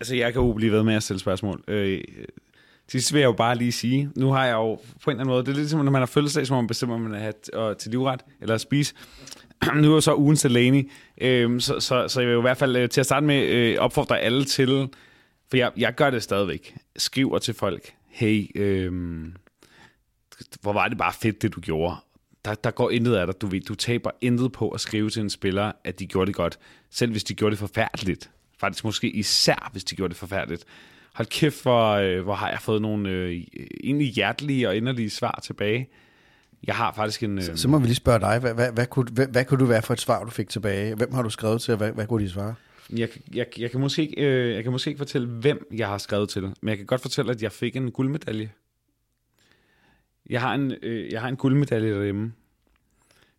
Altså, 0.00 0.16
jeg 0.16 0.32
kan 0.32 0.42
jo 0.42 0.52
blive 0.52 0.72
ved 0.72 0.82
med 0.82 0.94
at 0.94 1.02
stille 1.02 1.20
spørgsmål. 1.20 1.64
Øh, 1.68 2.00
sidst 2.88 3.12
vil 3.12 3.20
jeg 3.20 3.26
jo 3.26 3.32
bare 3.32 3.56
lige 3.56 3.72
sige, 3.72 4.10
nu 4.16 4.30
har 4.30 4.46
jeg 4.46 4.54
jo 4.54 4.74
på 4.74 4.80
en 4.80 5.10
eller 5.10 5.20
anden 5.20 5.28
måde, 5.28 5.44
det 5.44 5.52
er 5.52 5.56
lidt 5.56 5.70
som, 5.70 5.84
når 5.84 5.92
man 5.92 6.00
har 6.00 6.06
fødselsdag, 6.06 6.46
som 6.46 6.56
man 6.56 6.66
bestemmer, 6.66 6.98
man 6.98 7.20
have 7.20 7.34
og 7.52 7.78
til 7.78 7.90
livret 7.90 8.24
eller 8.40 8.54
at 8.54 8.60
spise. 8.60 8.94
nu 9.82 9.90
er 9.90 9.94
jo 9.94 10.00
så 10.00 10.14
ugen 10.14 10.36
Delaney, 10.36 10.90
øh, 11.20 11.60
så, 11.60 11.80
så, 11.80 12.08
så 12.08 12.20
jeg 12.20 12.28
vil 12.28 12.34
jo 12.34 12.40
i 12.40 12.42
hvert 12.42 12.56
fald 12.56 12.76
øh, 12.76 12.88
til 12.88 13.00
at 13.00 13.06
starte 13.06 13.26
med 13.26 13.42
øh, 13.42 13.78
opfordre 13.78 14.20
alle 14.20 14.44
til, 14.44 14.88
for 15.50 15.56
jeg, 15.56 15.72
jeg 15.76 15.94
gør 15.94 16.10
det 16.10 16.22
stadigvæk, 16.22 16.76
skriver 16.96 17.38
til 17.38 17.54
folk, 17.54 17.94
hey, 18.08 18.46
øh, 18.54 18.92
hvor 20.60 20.72
var 20.72 20.88
det 20.88 20.98
bare 20.98 21.12
fedt, 21.12 21.42
det 21.42 21.54
du 21.54 21.60
gjorde. 21.60 21.96
Der, 22.44 22.54
der 22.54 22.70
går 22.70 22.90
intet 22.90 23.14
af 23.14 23.26
dig, 23.26 23.40
du 23.40 23.46
ved, 23.46 23.60
du 23.60 23.74
taber 23.74 24.10
intet 24.20 24.52
på 24.52 24.68
at 24.70 24.80
skrive 24.80 25.10
til 25.10 25.22
en 25.22 25.30
spiller, 25.30 25.72
at 25.84 25.98
de 25.98 26.06
gjorde 26.06 26.26
det 26.26 26.34
godt, 26.34 26.58
selv 26.90 27.10
hvis 27.10 27.24
de 27.24 27.34
gjorde 27.34 27.50
det 27.50 27.58
forfærdeligt. 27.58 28.30
Faktisk 28.60 28.84
måske 28.84 29.10
især, 29.10 29.68
hvis 29.72 29.84
de 29.84 29.96
gjorde 29.96 30.08
det 30.08 30.16
forfærdeligt. 30.18 30.64
Hold 31.14 31.28
kæft, 31.28 31.62
hvor, 31.62 31.90
øh, 31.90 32.20
hvor 32.20 32.34
har 32.34 32.50
jeg 32.50 32.60
fået 32.60 32.82
nogle 32.82 33.10
øh, 33.10 33.42
egentlig 33.84 34.08
hjertelige 34.08 34.68
og 34.68 34.76
inderlige 34.76 35.10
svar 35.10 35.40
tilbage. 35.42 35.88
Jeg 36.66 36.74
har 36.74 36.92
faktisk 36.92 37.22
en... 37.22 37.38
Øh... 37.38 37.44
Så, 37.44 37.56
så 37.56 37.68
må 37.68 37.78
vi 37.78 37.86
lige 37.86 37.94
spørge 37.94 38.20
dig, 38.20 38.38
hvad, 38.38 38.54
hvad, 38.54 38.72
hvad, 38.72 38.86
kunne, 38.86 39.06
hvad, 39.12 39.28
hvad 39.28 39.44
kunne 39.44 39.60
du 39.60 39.64
være 39.64 39.82
for 39.82 39.94
et 39.94 40.00
svar, 40.00 40.24
du 40.24 40.30
fik 40.30 40.48
tilbage? 40.48 40.94
Hvem 40.94 41.12
har 41.12 41.22
du 41.22 41.30
skrevet 41.30 41.60
til, 41.60 41.72
og 41.72 41.78
hvad, 41.78 41.92
hvad 41.92 42.06
kunne 42.06 42.24
de 42.24 42.30
svare? 42.30 42.54
Jeg, 42.90 43.08
jeg, 43.34 43.46
jeg, 43.58 43.70
kan 43.70 43.80
måske 43.80 44.02
ikke, 44.02 44.22
øh, 44.26 44.54
jeg 44.54 44.62
kan 44.62 44.72
måske 44.72 44.88
ikke 44.88 44.98
fortælle, 44.98 45.28
hvem 45.28 45.66
jeg 45.72 45.88
har 45.88 45.98
skrevet 45.98 46.28
til, 46.28 46.42
men 46.42 46.68
jeg 46.68 46.76
kan 46.76 46.86
godt 46.86 47.00
fortælle, 47.00 47.30
at 47.32 47.42
jeg 47.42 47.52
fik 47.52 47.76
en 47.76 47.90
guldmedalje. 47.90 48.50
Jeg 50.30 50.40
har 50.40 50.54
en, 50.54 50.74
øh, 50.82 51.12
jeg 51.12 51.20
har 51.20 51.28
en 51.28 51.36
guldmedalje 51.36 51.94
derhjemme 51.94 52.32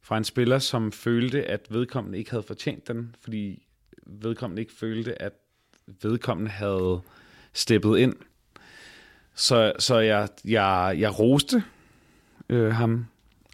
fra 0.02 0.18
en 0.18 0.24
spiller, 0.24 0.60
som 0.60 0.92
følte, 0.92 1.44
at 1.44 1.68
vedkommende 1.70 2.18
ikke 2.18 2.32
havde 2.32 2.44
fortjent 2.44 2.88
den, 2.88 3.16
fordi 3.22 3.68
vedkommende 4.06 4.62
ikke 4.62 4.74
følte, 4.74 5.22
at 5.22 5.34
vedkommende 6.02 6.52
havde 6.52 7.02
steppet 7.54 7.98
ind. 7.98 8.14
Så, 9.36 9.74
så 9.80 10.00
jeg, 10.00 10.28
jeg, 10.46 10.96
jeg 10.98 11.20
roste 11.20 11.64
øh, 12.50 12.72
ham, 12.72 13.06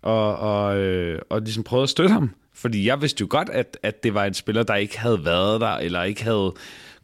og, 0.03 0.35
og, 0.35 0.77
øh, 0.77 1.21
og 1.29 1.41
ligesom 1.41 1.63
prøvede 1.63 1.83
at 1.83 1.89
støtte 1.89 2.13
ham. 2.13 2.29
Fordi 2.53 2.87
jeg 2.87 3.01
vidste 3.01 3.21
jo 3.21 3.27
godt, 3.29 3.49
at, 3.49 3.77
at 3.83 4.03
det 4.03 4.13
var 4.13 4.25
en 4.25 4.33
spiller, 4.33 4.63
der 4.63 4.75
ikke 4.75 4.99
havde 4.99 5.25
været 5.25 5.61
der, 5.61 5.77
eller 5.77 6.03
ikke 6.03 6.23
havde 6.23 6.53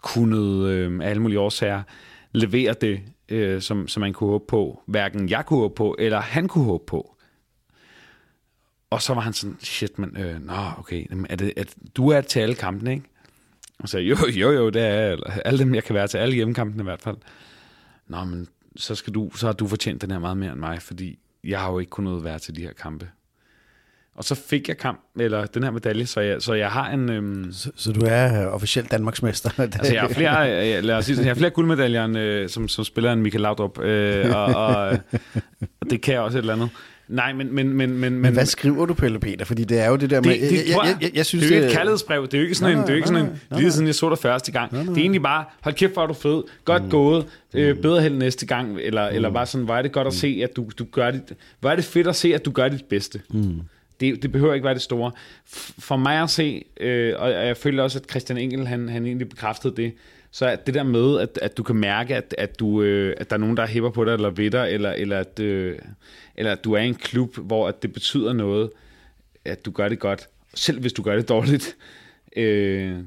kunnet 0.02 0.70
øh, 0.70 1.00
af 1.02 1.10
alle 1.10 1.22
mulige 1.22 1.40
årsager 1.40 1.84
levere 2.32 2.74
det, 2.82 3.02
øh, 3.30 3.62
som, 3.62 3.88
som 3.88 4.02
man 4.02 4.14
kunne 4.14 4.30
håbe 4.30 4.46
på. 4.48 4.82
Hverken 4.86 5.30
jeg 5.30 5.46
kunne 5.46 5.60
håbe 5.60 5.76
på, 5.76 5.96
eller 6.00 6.20
han 6.20 6.48
kunne 6.48 6.64
håbe 6.64 6.84
på. 6.88 7.16
Og 8.90 9.02
så 9.02 9.14
var 9.14 9.22
han 9.22 9.34
sådan, 9.34 9.58
shit, 9.60 10.00
men, 10.00 10.18
øh, 10.18 10.46
nå, 10.46 10.54
okay, 10.78 11.06
er 11.30 11.36
det, 11.36 11.54
at 11.58 11.76
du 11.98 12.10
er 12.10 12.22
til 12.22 12.40
alle 12.40 12.56
kampene, 12.56 12.92
ikke? 12.92 13.06
Og 13.80 13.90
så 13.90 14.00
jo, 14.00 14.18
jo, 14.42 14.52
jo, 14.52 14.70
det 14.70 14.82
er 14.82 15.18
alle 15.46 15.60
dem, 15.60 15.76
jeg 15.76 15.84
kan 15.84 15.96
være 15.96 16.08
til 16.08 16.18
alle 16.18 16.36
hjemmekampene 16.36 16.84
i 16.84 16.84
hvert 16.84 17.02
fald. 17.02 17.18
Nå, 18.08 18.24
men 18.24 18.48
så, 18.76 18.96
skal 18.96 19.14
du, 19.14 19.32
så 19.36 19.46
har 19.46 19.54
du 19.54 19.68
fortjent 19.68 20.02
den 20.02 20.12
her 20.12 20.20
meget 20.20 20.38
mere 20.38 20.52
end 20.52 20.60
mig, 20.60 20.82
fordi 20.82 21.20
jeg 21.44 21.60
har 21.60 21.72
jo 21.72 21.80
ikke 21.80 21.90
kunnet 21.90 22.24
være 22.24 22.40
til 22.40 22.56
de 22.56 22.62
her 22.62 22.74
kampe. 22.74 23.10
Og 24.16 24.26
så 24.26 24.36
fik 24.36 24.68
jeg 24.68 24.78
kamp, 24.78 25.00
eller 25.20 25.46
den 25.46 25.64
her 25.64 25.72
medalje, 25.72 26.06
så 26.06 26.20
jeg, 26.20 26.42
så 26.42 26.54
jeg 26.54 26.72
har 26.72 26.90
en... 26.90 27.10
Øhm, 27.10 27.52
så, 27.52 27.72
så 27.76 27.92
du 27.92 28.06
er 28.06 28.48
uh, 28.48 28.54
officielt 28.54 28.92
Danmarksmester? 28.92 29.50
altså 29.60 29.94
jeg 29.94 30.02
har 30.02 30.10
flere, 30.10 30.78
øh, 30.78 30.84
lad 30.84 30.96
os 30.96 31.06
sige, 31.06 31.18
jeg 31.18 31.28
har 31.28 31.36
flere 31.36 31.50
guldmedaljer, 31.50 32.06
end, 32.06 32.18
øh, 32.18 32.50
som, 32.50 32.68
som 32.68 32.84
spiller 32.84 33.14
en 33.14 33.22
Michael 33.22 33.42
Laudrup, 33.42 33.80
øh, 33.80 34.36
og, 34.36 34.46
og, 34.46 34.98
og 35.82 35.90
det 35.90 36.02
kan 36.02 36.14
jeg 36.14 36.22
også 36.22 36.38
et 36.38 36.42
eller 36.42 36.54
andet. 36.54 36.70
Nej, 37.10 37.34
men... 37.34 37.56
Men, 37.56 37.74
men, 37.74 37.98
men, 37.98 38.20
men 38.20 38.34
hvad 38.34 38.46
skriver 38.46 38.86
du, 38.86 38.94
Pelle 38.94 39.20
Peter? 39.20 39.46
Fordi 39.46 39.64
det 39.64 39.80
er 39.80 39.90
jo 39.90 39.96
det 39.96 40.10
der 40.10 40.22
med... 40.22 40.32
Det, 40.32 40.42
det, 40.42 40.52
jeg, 40.52 40.78
jeg, 40.86 40.98
jeg, 41.02 41.12
jeg, 41.16 41.26
synes, 41.26 41.46
det 41.46 41.58
er 41.58 41.60
jo 41.60 41.66
et 41.66 41.72
kærlighedsbrev. 41.72 42.26
Det 42.26 42.34
er 42.34 42.38
jo 42.38 42.44
ikke 42.44 42.56
sådan 42.56 42.76
nej, 42.76 42.82
en... 42.82 42.88
Det 42.88 42.90
er 42.90 42.94
jo 42.94 42.96
ikke 42.96 43.08
sådan 43.08 43.26
en... 43.26 43.32
Nej, 43.50 43.60
lige 43.60 43.72
siden 43.72 43.88
jeg 43.88 43.96
så 43.96 44.10
dig 44.10 44.18
første 44.18 44.52
gang. 44.52 44.74
Nej, 44.74 44.84
nej. 44.84 44.94
Det 44.94 44.98
er 44.98 45.02
egentlig 45.02 45.22
bare, 45.22 45.46
hold 45.62 45.76
kæft, 45.76 45.94
hvor 45.94 46.04
er 46.04 46.08
du 46.08 46.14
fed. 46.14 46.44
Godt 46.66 46.84
mm. 46.84 46.90
gået. 46.90 47.26
Øh, 47.54 47.76
mm. 47.76 47.82
bedre 47.82 48.02
held 48.02 48.16
næste 48.16 48.46
gang. 48.46 48.78
Eller, 48.82 49.10
mm. 49.10 49.16
eller 49.16 49.30
bare 49.30 49.46
sådan, 49.46 49.66
hvor 49.66 49.76
er 49.76 49.82
det 49.82 49.92
godt 49.92 50.08
at 50.08 50.14
mm. 50.14 50.18
se, 50.18 50.40
at 50.44 50.56
du, 50.56 50.70
du 50.80 50.86
gør 50.92 51.12
dit... 51.12 51.34
Hvor 51.60 51.70
er 51.70 51.76
det 51.76 51.86
fedt 51.86 52.08
at 52.08 52.16
se, 52.16 52.36
at 52.36 52.46
du 52.46 52.52
gør 52.52 52.68
dit 52.68 52.86
bedste. 52.86 53.22
Mm. 53.30 53.62
Det, 54.00 54.24
det 54.24 54.32
behøver 54.32 54.54
ikke 54.54 54.66
være 54.66 54.74
det 54.74 54.82
store. 54.82 55.12
For 55.80 55.98
mig 55.98 56.22
at 56.24 56.30
se, 56.30 56.66
øh, 56.80 57.14
og 57.18 57.32
jeg 57.32 57.58
føler 57.58 57.84
også, 57.84 58.00
at 58.00 58.10
Christian 58.10 58.38
Engel, 58.38 58.68
han, 58.68 58.90
han 58.90 59.06
egentlig 59.06 59.30
bekræftede 59.30 59.76
det, 59.76 59.94
så 60.32 60.46
at 60.46 60.66
det 60.66 60.74
der 60.74 60.84
med, 60.84 61.20
at, 61.20 61.40
at 61.42 61.58
du 61.58 61.64
kan 61.64 61.76
mærke, 61.76 62.16
at, 62.16 62.36
at, 62.38 62.60
du, 62.60 62.82
øh, 62.82 63.16
at 63.18 63.30
der 63.30 63.36
er 63.36 63.40
nogen, 63.40 63.58
der 63.58 63.68
hæpper 63.68 63.90
på 63.90 64.06
dig, 64.06 64.14
eller 64.14 64.30
ved 64.30 64.52
dig, 64.52 64.72
eller, 64.72 64.92
eller, 64.92 65.20
at, 65.20 65.40
øh, 65.40 65.80
eller 66.36 66.52
at 66.52 66.64
du 66.64 66.74
er 66.74 66.82
i 66.82 66.88
en 66.88 66.96
klub, 66.96 67.38
hvor 67.38 67.68
at 67.68 67.82
det 67.82 67.94
betyder 67.94 68.34
noget, 68.34 68.70
at 69.46 69.66
du 69.66 69.72
gør 69.72 69.90
det 69.90 70.00
godt, 70.00 70.28
selv 70.54 70.80
hvis 70.80 70.94
du 70.94 71.02
gør 71.02 71.16
det 71.16 71.30
dårligt, 71.30 71.78
øh, 72.36 72.98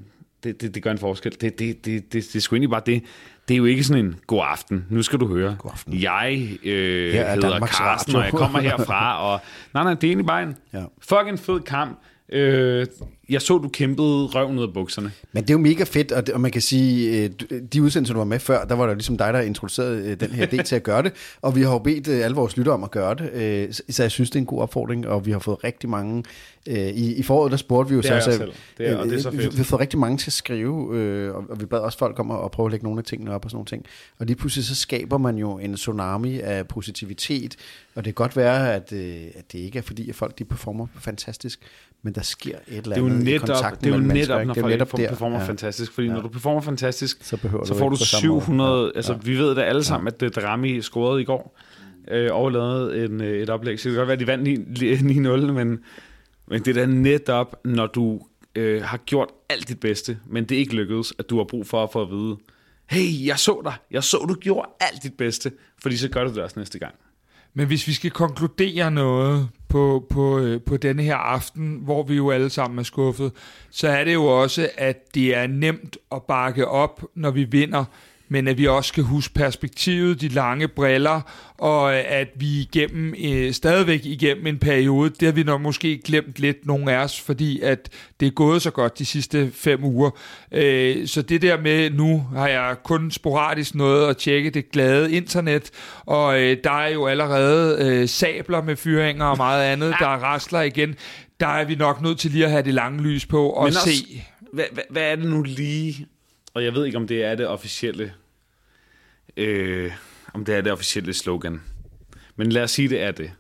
det, 0.44 0.61
det, 0.61 0.74
det 0.74 0.82
gør 0.82 0.90
en 0.90 0.99
forskel. 0.99 1.32
Det, 1.32 1.59
det, 1.59 1.85
det, 1.85 1.85
det, 1.85 2.12
det 2.12 2.36
er 2.36 2.40
sgu 2.40 2.55
egentlig 2.55 2.70
bare 2.70 2.82
det. 2.86 3.03
Det 3.49 3.55
er 3.55 3.59
jo 3.59 3.65
ikke 3.65 3.85
sådan 3.85 4.05
en 4.05 4.16
god 4.27 4.43
aften. 4.44 4.86
Nu 4.90 5.03
skal 5.03 5.20
du 5.20 5.27
høre. 5.27 5.57
God 5.59 5.70
aften. 5.70 6.03
Jeg 6.03 6.59
øh, 6.65 7.15
hedder 7.15 7.51
Danmarks 7.51 7.77
Carsten, 7.77 8.16
og 8.16 8.24
jeg 8.24 8.32
kommer 8.32 8.61
herfra. 8.61 9.32
Og, 9.32 9.40
nej, 9.74 9.82
nej, 9.82 9.94
det 9.94 10.05
er 10.05 10.09
egentlig 10.09 10.27
bare 10.27 10.43
en 10.43 10.57
ja. 10.73 10.85
fucking 10.99 11.39
fed 11.39 11.61
kamp. 11.61 11.99
Øh, 12.33 12.87
jeg 13.29 13.43
så, 13.43 13.59
du 13.59 13.69
kæmpede 13.69 14.27
røven 14.27 14.59
ud 14.59 14.63
af 14.63 14.73
bukserne. 14.75 15.13
Men 15.33 15.43
det 15.43 15.51
er 15.51 15.55
jo 15.55 15.59
mega 15.59 15.85
fedt, 15.85 16.13
og, 16.13 16.27
det, 16.27 16.35
og 16.35 16.41
man 16.41 16.51
kan 16.51 16.63
sige, 16.63 17.25
øh, 17.25 17.31
de 17.73 17.83
udsendelser, 17.83 18.15
du 18.15 18.21
var 18.21 18.25
med 18.25 18.39
før, 18.39 18.65
der 18.65 18.75
var 18.75 18.87
det 18.87 18.97
ligesom 18.97 19.19
dig, 19.19 19.33
der 19.33 19.41
introducerede 19.41 20.11
øh, 20.11 20.21
den 20.21 20.31
her 20.31 20.47
del 20.47 20.65
til 20.65 20.77
at 20.77 20.83
gøre 20.83 21.03
det, 21.03 21.13
og 21.43 21.57
vi 21.57 21.63
har 21.63 21.73
jo 21.73 21.79
bedt 21.79 22.09
øh, 22.09 22.25
alle 22.25 22.35
vores 22.37 22.57
lyttere 22.57 22.75
om 22.75 22.85
at 22.85 22.91
gøre 22.91 23.15
det, 23.15 23.83
så 23.91 24.03
jeg 24.03 24.11
synes, 24.11 24.31
det 24.31 24.37
er 24.37 24.41
en 24.41 24.47
god 24.47 24.61
opfordring, 24.61 25.07
og 25.07 25.27
vi 25.27 25.31
har 25.31 25.39
fået 25.39 25.65
rigtig 25.65 25.89
mange, 25.89 26.25
i, 26.67 27.15
i 27.15 27.23
foråret, 27.23 27.51
der 27.51 27.57
spurgte 27.57 27.89
vi 27.89 27.95
jo 27.95 28.01
det 28.01 28.23
så, 28.23 28.33
så, 28.33 28.51
det 28.79 28.89
er, 28.89 28.97
og 28.97 29.07
det 29.07 29.15
er 29.15 29.21
så 29.21 29.31
fedt. 29.31 29.53
Vi, 29.53 29.57
har 29.57 29.65
fået 29.65 29.81
rigtig 29.81 29.99
mange 29.99 30.19
til 30.19 30.29
at 30.29 30.33
skrive, 30.33 31.35
og 31.35 31.61
vi 31.61 31.67
bad 31.67 31.79
også 31.79 31.99
folk 31.99 32.19
om 32.19 32.31
at, 32.31 32.45
at 32.45 32.51
prøve 32.51 32.67
at 32.67 32.71
lægge 32.71 32.85
nogle 32.85 32.99
af 32.99 33.05
tingene 33.05 33.35
op 33.35 33.45
og 33.45 33.51
sådan 33.51 33.57
nogle 33.57 33.67
ting, 33.67 33.85
og 34.19 34.27
lige 34.27 34.37
pludselig 34.37 34.65
så 34.65 34.75
skaber 34.75 35.19
man 35.19 35.39
jo 35.39 35.59
en 35.59 35.75
tsunami 35.75 36.41
af 36.41 36.69
positivitet, 36.69 37.57
og 37.95 38.05
det 38.05 38.15
kan 38.15 38.25
godt 38.25 38.37
være, 38.37 38.75
at, 38.75 38.93
at 39.35 39.53
det 39.53 39.59
ikke 39.59 39.79
er 39.79 39.83
fordi, 39.83 40.09
at 40.09 40.15
folk 40.15 40.39
de 40.39 40.45
performer 40.45 40.87
fantastisk, 41.01 41.61
men 42.03 42.15
der 42.15 42.23
sker 42.23 42.57
et 42.69 42.77
eller 42.77 42.97
andet. 42.97 43.12
Det 43.12 43.20
er 43.20 43.24
netop, 43.24 43.49
i 43.49 43.53
kontakten 43.53 43.85
det 43.85 43.87
er 43.87 43.91
jo 43.91 44.03
mellem 44.03 44.16
netop, 44.16 44.39
mennesker, 44.39 44.62
når 44.62 44.69
er 44.69 44.73
netop 44.73 44.97
der, 44.97 45.09
performer 45.09 45.39
ja. 45.41 45.47
fantastisk. 45.47 45.93
Fordi 45.93 46.07
Ja. 46.07 46.12
når 46.12 46.20
du 46.23 46.29
performer 46.29 46.61
fantastisk, 46.61 47.19
Så 47.20 47.37
behøver 47.37 47.65
så 47.65 47.73
du 47.74 47.79
får 47.79 47.89
du 47.89 47.91
måde. 47.91 48.20
700... 48.20 48.83
Ja. 48.85 48.97
Altså, 48.97 49.15
vi 49.15 49.39
ved 49.39 49.55
da 49.55 49.61
alle 49.62 49.85
sammen, 49.85 50.09
at 50.09 50.23
uh, 50.23 50.29
Drami 50.29 50.81
scorede 50.83 51.20
i 51.23 51.24
går. 51.24 51.59
Øh, 52.09 52.35
og 52.35 52.53
lavede 52.53 53.05
en, 53.05 53.20
øh, 53.20 53.43
et 53.43 53.51
oplæg. 53.51 53.81
Så 53.81 53.89
det 53.89 53.95
kan 53.95 53.99
godt 53.99 54.09
være, 54.09 54.12
at 54.15 54.20
de 54.20 54.27
vandt 54.27 54.45
9 55.15 55.29
9-0, 55.29 55.53
men, 55.53 55.79
men 56.47 56.62
det 56.65 56.69
er 56.69 56.81
da 56.81 56.87
netop, 56.87 57.57
når 57.65 57.87
du 57.87 58.20
øh, 58.55 58.83
har 58.83 58.97
gjort 58.97 59.29
alt 59.49 59.69
dit 59.69 59.81
bedste, 59.81 60.19
men 60.27 60.45
det 60.45 60.55
ikke 60.55 60.74
lykkedes, 60.74 61.12
at 61.19 61.31
du 61.31 61.37
har 61.37 61.45
brug 61.45 61.66
for 61.66 61.83
at 61.83 61.93
få 61.93 62.03
at 62.03 62.11
vide, 62.11 62.37
hey, 62.87 63.27
jeg 63.27 63.39
så 63.39 63.61
dig. 63.65 63.74
Jeg 63.91 64.05
så, 64.05 64.16
du 64.29 64.35
gjorde 64.35 64.69
alt 64.81 65.03
dit 65.03 65.15
bedste. 65.15 65.53
Fordi 65.83 65.97
så 65.97 66.09
gør 66.09 66.24
du 66.24 66.31
det 66.35 66.43
også 66.43 66.59
næste 66.59 66.79
gang. 66.79 66.95
Men 67.55 67.66
hvis 67.66 67.87
vi 67.89 67.93
skal 67.93 68.11
konkludere 68.11 68.91
noget 68.91 69.49
på, 69.73 70.07
på, 70.11 70.39
øh, 70.39 70.61
på 70.61 70.77
denne 70.77 71.03
her 71.03 71.16
aften, 71.16 71.78
hvor 71.82 72.03
vi 72.03 72.15
jo 72.15 72.31
alle 72.31 72.51
sammen 72.51 72.78
er 72.78 72.82
skuffet, 72.82 73.32
så 73.70 73.89
er 73.89 74.05
det 74.05 74.15
jo 74.15 74.24
også, 74.24 74.70
at 74.77 75.15
det 75.15 75.36
er 75.36 75.47
nemt 75.47 75.97
at 76.12 76.23
bakke 76.23 76.69
op, 76.69 77.05
når 77.15 77.31
vi 77.31 77.44
vinder, 77.44 77.85
men 78.33 78.49
at 78.49 78.59
vi 78.59 78.67
også 78.67 78.89
skal 78.89 79.05
huske 79.05 79.35
perspektivet, 79.35 80.21
de 80.21 80.29
lange 80.29 80.69
briller, 80.69 81.21
og 81.59 81.97
at 81.97 82.29
vi 82.35 82.47
igennem, 82.61 83.15
øh, 83.25 83.53
stadigvæk 83.53 84.01
igennem 84.05 84.47
en 84.47 84.59
periode, 84.59 85.11
det 85.11 85.23
har 85.29 85.33
vi 85.33 85.43
nok 85.43 85.61
måske 85.61 85.99
glemt 86.05 86.39
lidt, 86.39 86.67
nogle 86.67 86.93
af 86.93 87.05
os, 87.05 87.21
fordi 87.21 87.61
at 87.61 87.89
det 88.21 88.27
er 88.27 88.31
gået 88.31 88.63
så 88.63 88.71
godt 88.71 88.99
de 88.99 89.05
sidste 89.05 89.51
fem 89.55 89.85
uger. 89.85 90.11
Øh, 90.53 91.07
så 91.07 91.23
det 91.23 91.43
der 91.43 91.61
med, 91.61 91.91
nu 91.91 92.27
har 92.37 92.49
jeg 92.49 92.77
kun 92.85 93.11
sporadisk 93.11 93.75
noget 93.75 94.09
at 94.09 94.17
tjekke 94.17 94.51
det 94.51 94.71
glade 94.71 95.13
internet, 95.13 95.71
og 96.07 96.41
øh, 96.41 96.57
der 96.65 96.71
er 96.83 96.89
jo 96.89 97.07
allerede 97.07 97.79
øh, 97.81 98.09
sabler 98.09 98.63
med 98.63 98.77
fyringer 98.77 99.25
og 99.25 99.37
meget 99.37 99.65
andet, 99.65 99.95
der 99.99 100.07
rasler 100.07 100.61
igen. 100.61 100.95
Der 101.41 101.47
er 101.47 101.65
vi 101.65 101.75
nok 101.75 102.03
nødt 102.03 102.19
til 102.19 102.31
lige 102.31 102.45
at 102.45 102.51
have 102.51 102.63
det 102.63 102.75
lange 102.75 103.03
lys 103.03 103.27
på 103.27 103.51
og 103.51 103.65
Men 103.65 103.73
se. 103.73 103.79
også- 103.79 104.05
Hvad, 104.53 104.65
hvad, 104.73 104.85
hvad 104.91 105.03
er 105.03 105.17
det 105.17 105.25
nu 105.27 105.43
lige? 105.43 106.07
Og 106.55 106.65
jeg 106.65 106.75
ved 106.75 106.85
ikke, 106.87 106.99
om 106.99 107.07
det 107.07 107.25
er 107.25 107.35
det 107.35 107.47
officielle... 107.49 108.13
Øh, 109.36 109.93
om 110.35 110.44
det 110.44 110.55
er 110.55 110.61
det 110.61 110.73
officielle 110.73 111.15
slogan. 111.15 111.62
Men 112.36 112.53
lad 112.53 112.62
os 112.62 112.70
sige, 112.70 112.89
det 112.89 113.01
er 113.03 113.11
det. 113.11 113.32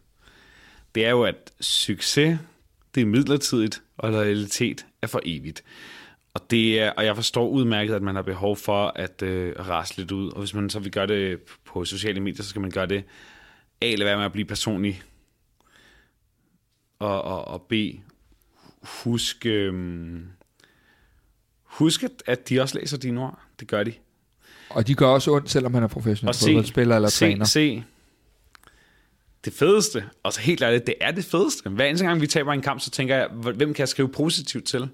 Det 0.94 1.06
er 1.06 1.10
jo, 1.10 1.22
at 1.22 1.52
succes, 1.60 2.38
det 2.94 3.00
er 3.00 3.06
midlertidigt, 3.06 3.82
og 3.96 4.10
loyalitet 4.12 4.86
er 5.02 5.06
for 5.06 5.20
evigt. 5.24 5.64
Og, 6.34 6.50
det 6.50 6.80
er, 6.80 6.90
og 6.90 7.04
jeg 7.04 7.16
forstår 7.16 7.48
udmærket, 7.48 7.94
at 7.94 8.02
man 8.02 8.14
har 8.14 8.22
behov 8.22 8.56
for 8.56 8.92
at 8.96 9.22
øh, 9.22 9.54
rase 9.68 9.96
lidt 9.96 10.10
ud. 10.12 10.30
Og 10.30 10.38
hvis 10.38 10.54
man 10.54 10.70
så 10.70 10.78
vil 10.78 10.92
gøre 10.92 11.06
det 11.06 11.40
på 11.64 11.84
sociale 11.84 12.20
medier, 12.20 12.42
så 12.42 12.48
skal 12.48 12.60
man 12.62 12.70
gøre 12.70 12.86
det 12.86 13.04
A, 13.80 13.86
lade 13.94 14.04
være 14.04 14.16
med 14.16 14.24
at 14.24 14.32
blive 14.32 14.44
personlig. 14.44 15.02
Og, 16.98 17.22
og, 17.22 17.44
og 17.48 17.62
B, 17.62 17.72
husk, 18.82 19.46
øh, 19.46 20.20
husk, 21.64 22.02
at- 22.02 22.22
at 22.26 22.48
de 22.48 22.60
også 22.60 22.78
læser 22.78 22.98
dine 22.98 23.20
ord. 23.20 23.40
Det 23.60 23.68
gør 23.68 23.84
de. 23.84 23.92
Og 24.74 24.86
de 24.86 24.94
gør 24.94 25.06
også 25.06 25.30
ondt, 25.30 25.50
selvom 25.50 25.74
han 25.74 25.82
er 25.82 25.86
professionel 25.86 26.28
Og 26.28 26.34
se, 26.34 26.44
fodboldspiller 26.46 26.96
eller 26.96 27.08
se, 27.08 27.18
træner. 27.26 27.44
se, 27.44 27.84
det 29.44 29.52
fedeste, 29.52 30.04
og 30.22 30.32
så 30.32 30.40
helt 30.40 30.62
ærligt, 30.62 30.86
det 30.86 30.94
er 31.00 31.10
det 31.10 31.24
fedeste. 31.24 31.70
Hver 31.70 31.84
eneste 31.84 32.06
gang, 32.06 32.20
vi 32.20 32.26
taber 32.26 32.52
en 32.52 32.62
kamp, 32.62 32.80
så 32.80 32.90
tænker 32.90 33.16
jeg, 33.16 33.28
hvem 33.32 33.74
kan 33.74 33.78
jeg 33.80 33.88
skrive 33.88 34.08
positivt 34.08 34.64
til? 34.64 34.88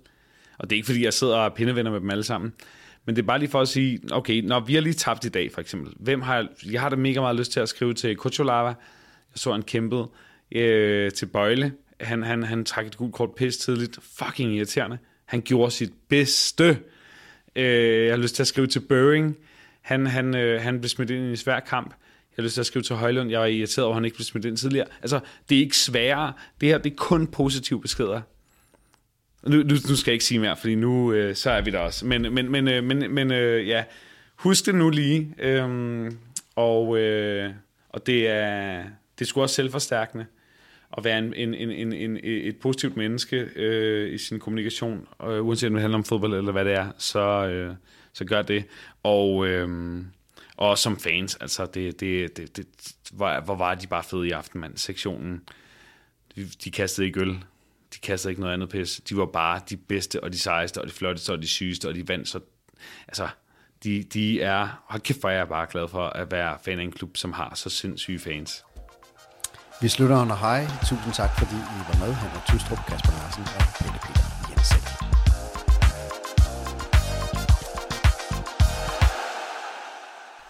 Og 0.58 0.70
det 0.70 0.72
er 0.72 0.76
ikke, 0.76 0.86
fordi 0.86 1.04
jeg 1.04 1.12
sidder 1.14 1.36
og 1.36 1.44
er 1.44 1.48
pindevenner 1.54 1.90
med 1.90 2.00
dem 2.00 2.10
alle 2.10 2.24
sammen. 2.24 2.52
Men 3.06 3.16
det 3.16 3.22
er 3.22 3.26
bare 3.26 3.38
lige 3.38 3.50
for 3.50 3.60
at 3.60 3.68
sige, 3.68 4.00
okay, 4.10 4.40
når 4.40 4.60
vi 4.60 4.74
har 4.74 4.80
lige 4.80 4.92
tabt 4.92 5.24
i 5.24 5.28
dag, 5.28 5.52
for 5.52 5.60
eksempel. 5.60 5.92
Hvem 5.96 6.22
har, 6.22 6.36
jeg- 6.36 6.48
jeg 6.72 6.80
har 6.80 6.88
da 6.88 6.96
mega 6.96 7.20
meget 7.20 7.36
lyst 7.36 7.52
til 7.52 7.60
at 7.60 7.68
skrive 7.68 7.94
til 7.94 8.16
Kucholava. 8.16 8.66
Jeg 8.68 8.74
så, 9.34 9.52
han 9.52 9.62
kæmpede 9.62 10.08
øh, 10.52 11.10
til 11.12 11.26
Bøjle. 11.26 11.72
Han, 12.00 12.22
han, 12.22 12.42
han 12.42 12.64
trak 12.64 12.86
et 12.86 12.96
gult 12.96 13.14
kort 13.14 13.30
pis 13.36 13.56
tidligt. 13.56 13.98
Fucking 14.18 14.56
irriterende. 14.56 14.98
Han 15.24 15.40
gjorde 15.42 15.70
sit 15.70 15.92
bedste. 16.08 16.78
Øh, 17.56 18.04
jeg 18.06 18.12
har 18.12 18.16
lyst 18.22 18.34
til 18.34 18.42
at 18.42 18.46
skrive 18.46 18.66
til 18.66 18.80
Børing. 18.80 19.36
Han, 19.88 20.06
han, 20.06 20.36
øh, 20.36 20.62
han 20.62 20.80
blev 20.80 20.88
smidt 20.88 21.10
ind 21.10 21.24
i 21.24 21.30
en 21.30 21.36
svær 21.36 21.60
kamp. 21.60 21.88
Jeg 21.88 22.36
har 22.36 22.42
lyst 22.42 22.54
til 22.54 22.60
at 22.60 22.66
skrive 22.66 22.82
til 22.82 22.96
Højlund. 22.96 23.30
Jeg 23.30 23.40
var 23.40 23.46
irriteret 23.46 23.84
over, 23.84 23.92
at 23.92 23.96
han 23.96 24.04
ikke 24.04 24.16
blev 24.16 24.24
smidt 24.24 24.44
ind 24.44 24.56
tidligere. 24.56 24.86
Altså, 25.02 25.20
det 25.48 25.56
er 25.56 25.60
ikke 25.60 25.76
sværere. 25.76 26.32
Det 26.60 26.68
her, 26.68 26.78
det 26.78 26.92
er 26.92 26.96
kun 26.96 27.26
positive 27.26 27.80
beskeder. 27.80 28.20
Nu, 29.42 29.56
nu, 29.56 29.62
nu 29.62 29.96
skal 29.96 30.10
jeg 30.10 30.12
ikke 30.12 30.24
sige 30.24 30.38
mere, 30.38 30.56
fordi 30.56 30.74
nu 30.74 31.12
øh, 31.12 31.34
så 31.34 31.50
er 31.50 31.60
vi 31.60 31.70
der 31.70 31.78
også. 31.78 32.06
Men, 32.06 32.34
men, 32.34 32.50
men, 32.50 32.68
øh, 32.68 32.84
men, 32.84 33.14
men 33.14 33.32
øh, 33.32 33.68
ja, 33.68 33.84
husk 34.36 34.66
det 34.66 34.74
nu 34.74 34.90
lige. 34.90 35.34
Øhm, 35.38 36.18
og, 36.56 36.98
øh, 36.98 37.50
og 37.88 38.06
det 38.06 38.28
er, 38.28 38.82
det 39.18 39.24
er 39.24 39.24
sgu 39.24 39.42
også 39.42 39.54
selvforstærkende 39.54 40.26
at 40.98 41.04
være 41.04 41.18
en, 41.18 41.34
en, 41.34 41.54
en, 41.54 41.70
en, 41.70 41.92
en, 41.92 42.18
et 42.22 42.56
positivt 42.56 42.96
menneske 42.96 43.48
øh, 43.56 44.14
i 44.14 44.18
sin 44.18 44.38
kommunikation, 44.38 45.06
øh, 45.22 45.46
uanset 45.46 45.66
om 45.66 45.72
det 45.74 45.80
handler 45.80 45.98
om 45.98 46.04
fodbold 46.04 46.34
eller 46.34 46.52
hvad 46.52 46.64
det 46.64 46.72
er, 46.74 46.90
så, 46.98 47.48
øh, 47.48 47.74
så 48.18 48.24
gør 48.24 48.42
det. 48.42 48.64
Og, 49.02 49.46
øhm, 49.46 50.06
og 50.56 50.78
som 50.78 50.98
fans, 51.00 51.34
altså 51.34 51.66
det, 51.66 52.00
det, 52.00 52.36
det, 52.36 52.56
det, 52.56 52.66
hvor, 53.12 53.40
hvor 53.40 53.54
var 53.54 53.74
de 53.74 53.86
bare 53.86 54.02
fede 54.02 54.28
i 54.28 54.30
aften, 54.30 54.60
mand. 54.60 54.76
Sektionen, 54.76 55.42
de, 56.36 56.44
de 56.64 56.70
kastede 56.70 57.06
ikke 57.06 57.20
øl, 57.20 57.44
de 57.94 57.98
kastede 58.02 58.32
ikke 58.32 58.40
noget 58.40 58.54
andet 58.54 58.68
pis. 58.68 59.00
De 59.08 59.16
var 59.16 59.26
bare 59.26 59.60
de 59.70 59.76
bedste, 59.76 60.24
og 60.24 60.32
de 60.32 60.38
sejeste, 60.38 60.80
og 60.80 60.86
de 60.86 60.92
flotteste, 60.92 61.32
og 61.32 61.42
de 61.42 61.48
sygeste, 61.48 61.88
og 61.88 61.94
de 61.94 62.08
vandt. 62.08 62.28
Så, 62.28 62.40
altså, 63.08 63.28
de, 63.84 64.02
de 64.02 64.42
er, 64.42 64.84
hold 64.88 65.02
kæft, 65.02 65.20
hvor 65.20 65.30
er 65.30 65.44
bare 65.44 65.66
glad 65.70 65.88
for 65.88 66.06
at 66.06 66.30
være 66.30 66.58
fan 66.64 66.78
af 66.78 66.82
en 66.82 66.92
klub, 66.92 67.16
som 67.16 67.32
har 67.32 67.54
så 67.54 67.70
sindssyge 67.70 68.18
fans. 68.18 68.64
Vi 69.80 69.88
slutter 69.88 70.20
under 70.20 70.36
hej. 70.36 70.66
Tusind 70.88 71.12
tak, 71.12 71.30
fordi 71.38 71.54
I 71.54 71.80
var 71.88 72.06
med. 72.06 72.14
Han 72.14 72.30
var 72.34 72.44
Tystrup, 72.48 72.78
Kasper 72.88 73.12
Larsen 73.12 73.42
og 73.42 73.62
Pelle 73.78 73.98
Peter 74.04 74.24
Jensen. 74.50 75.17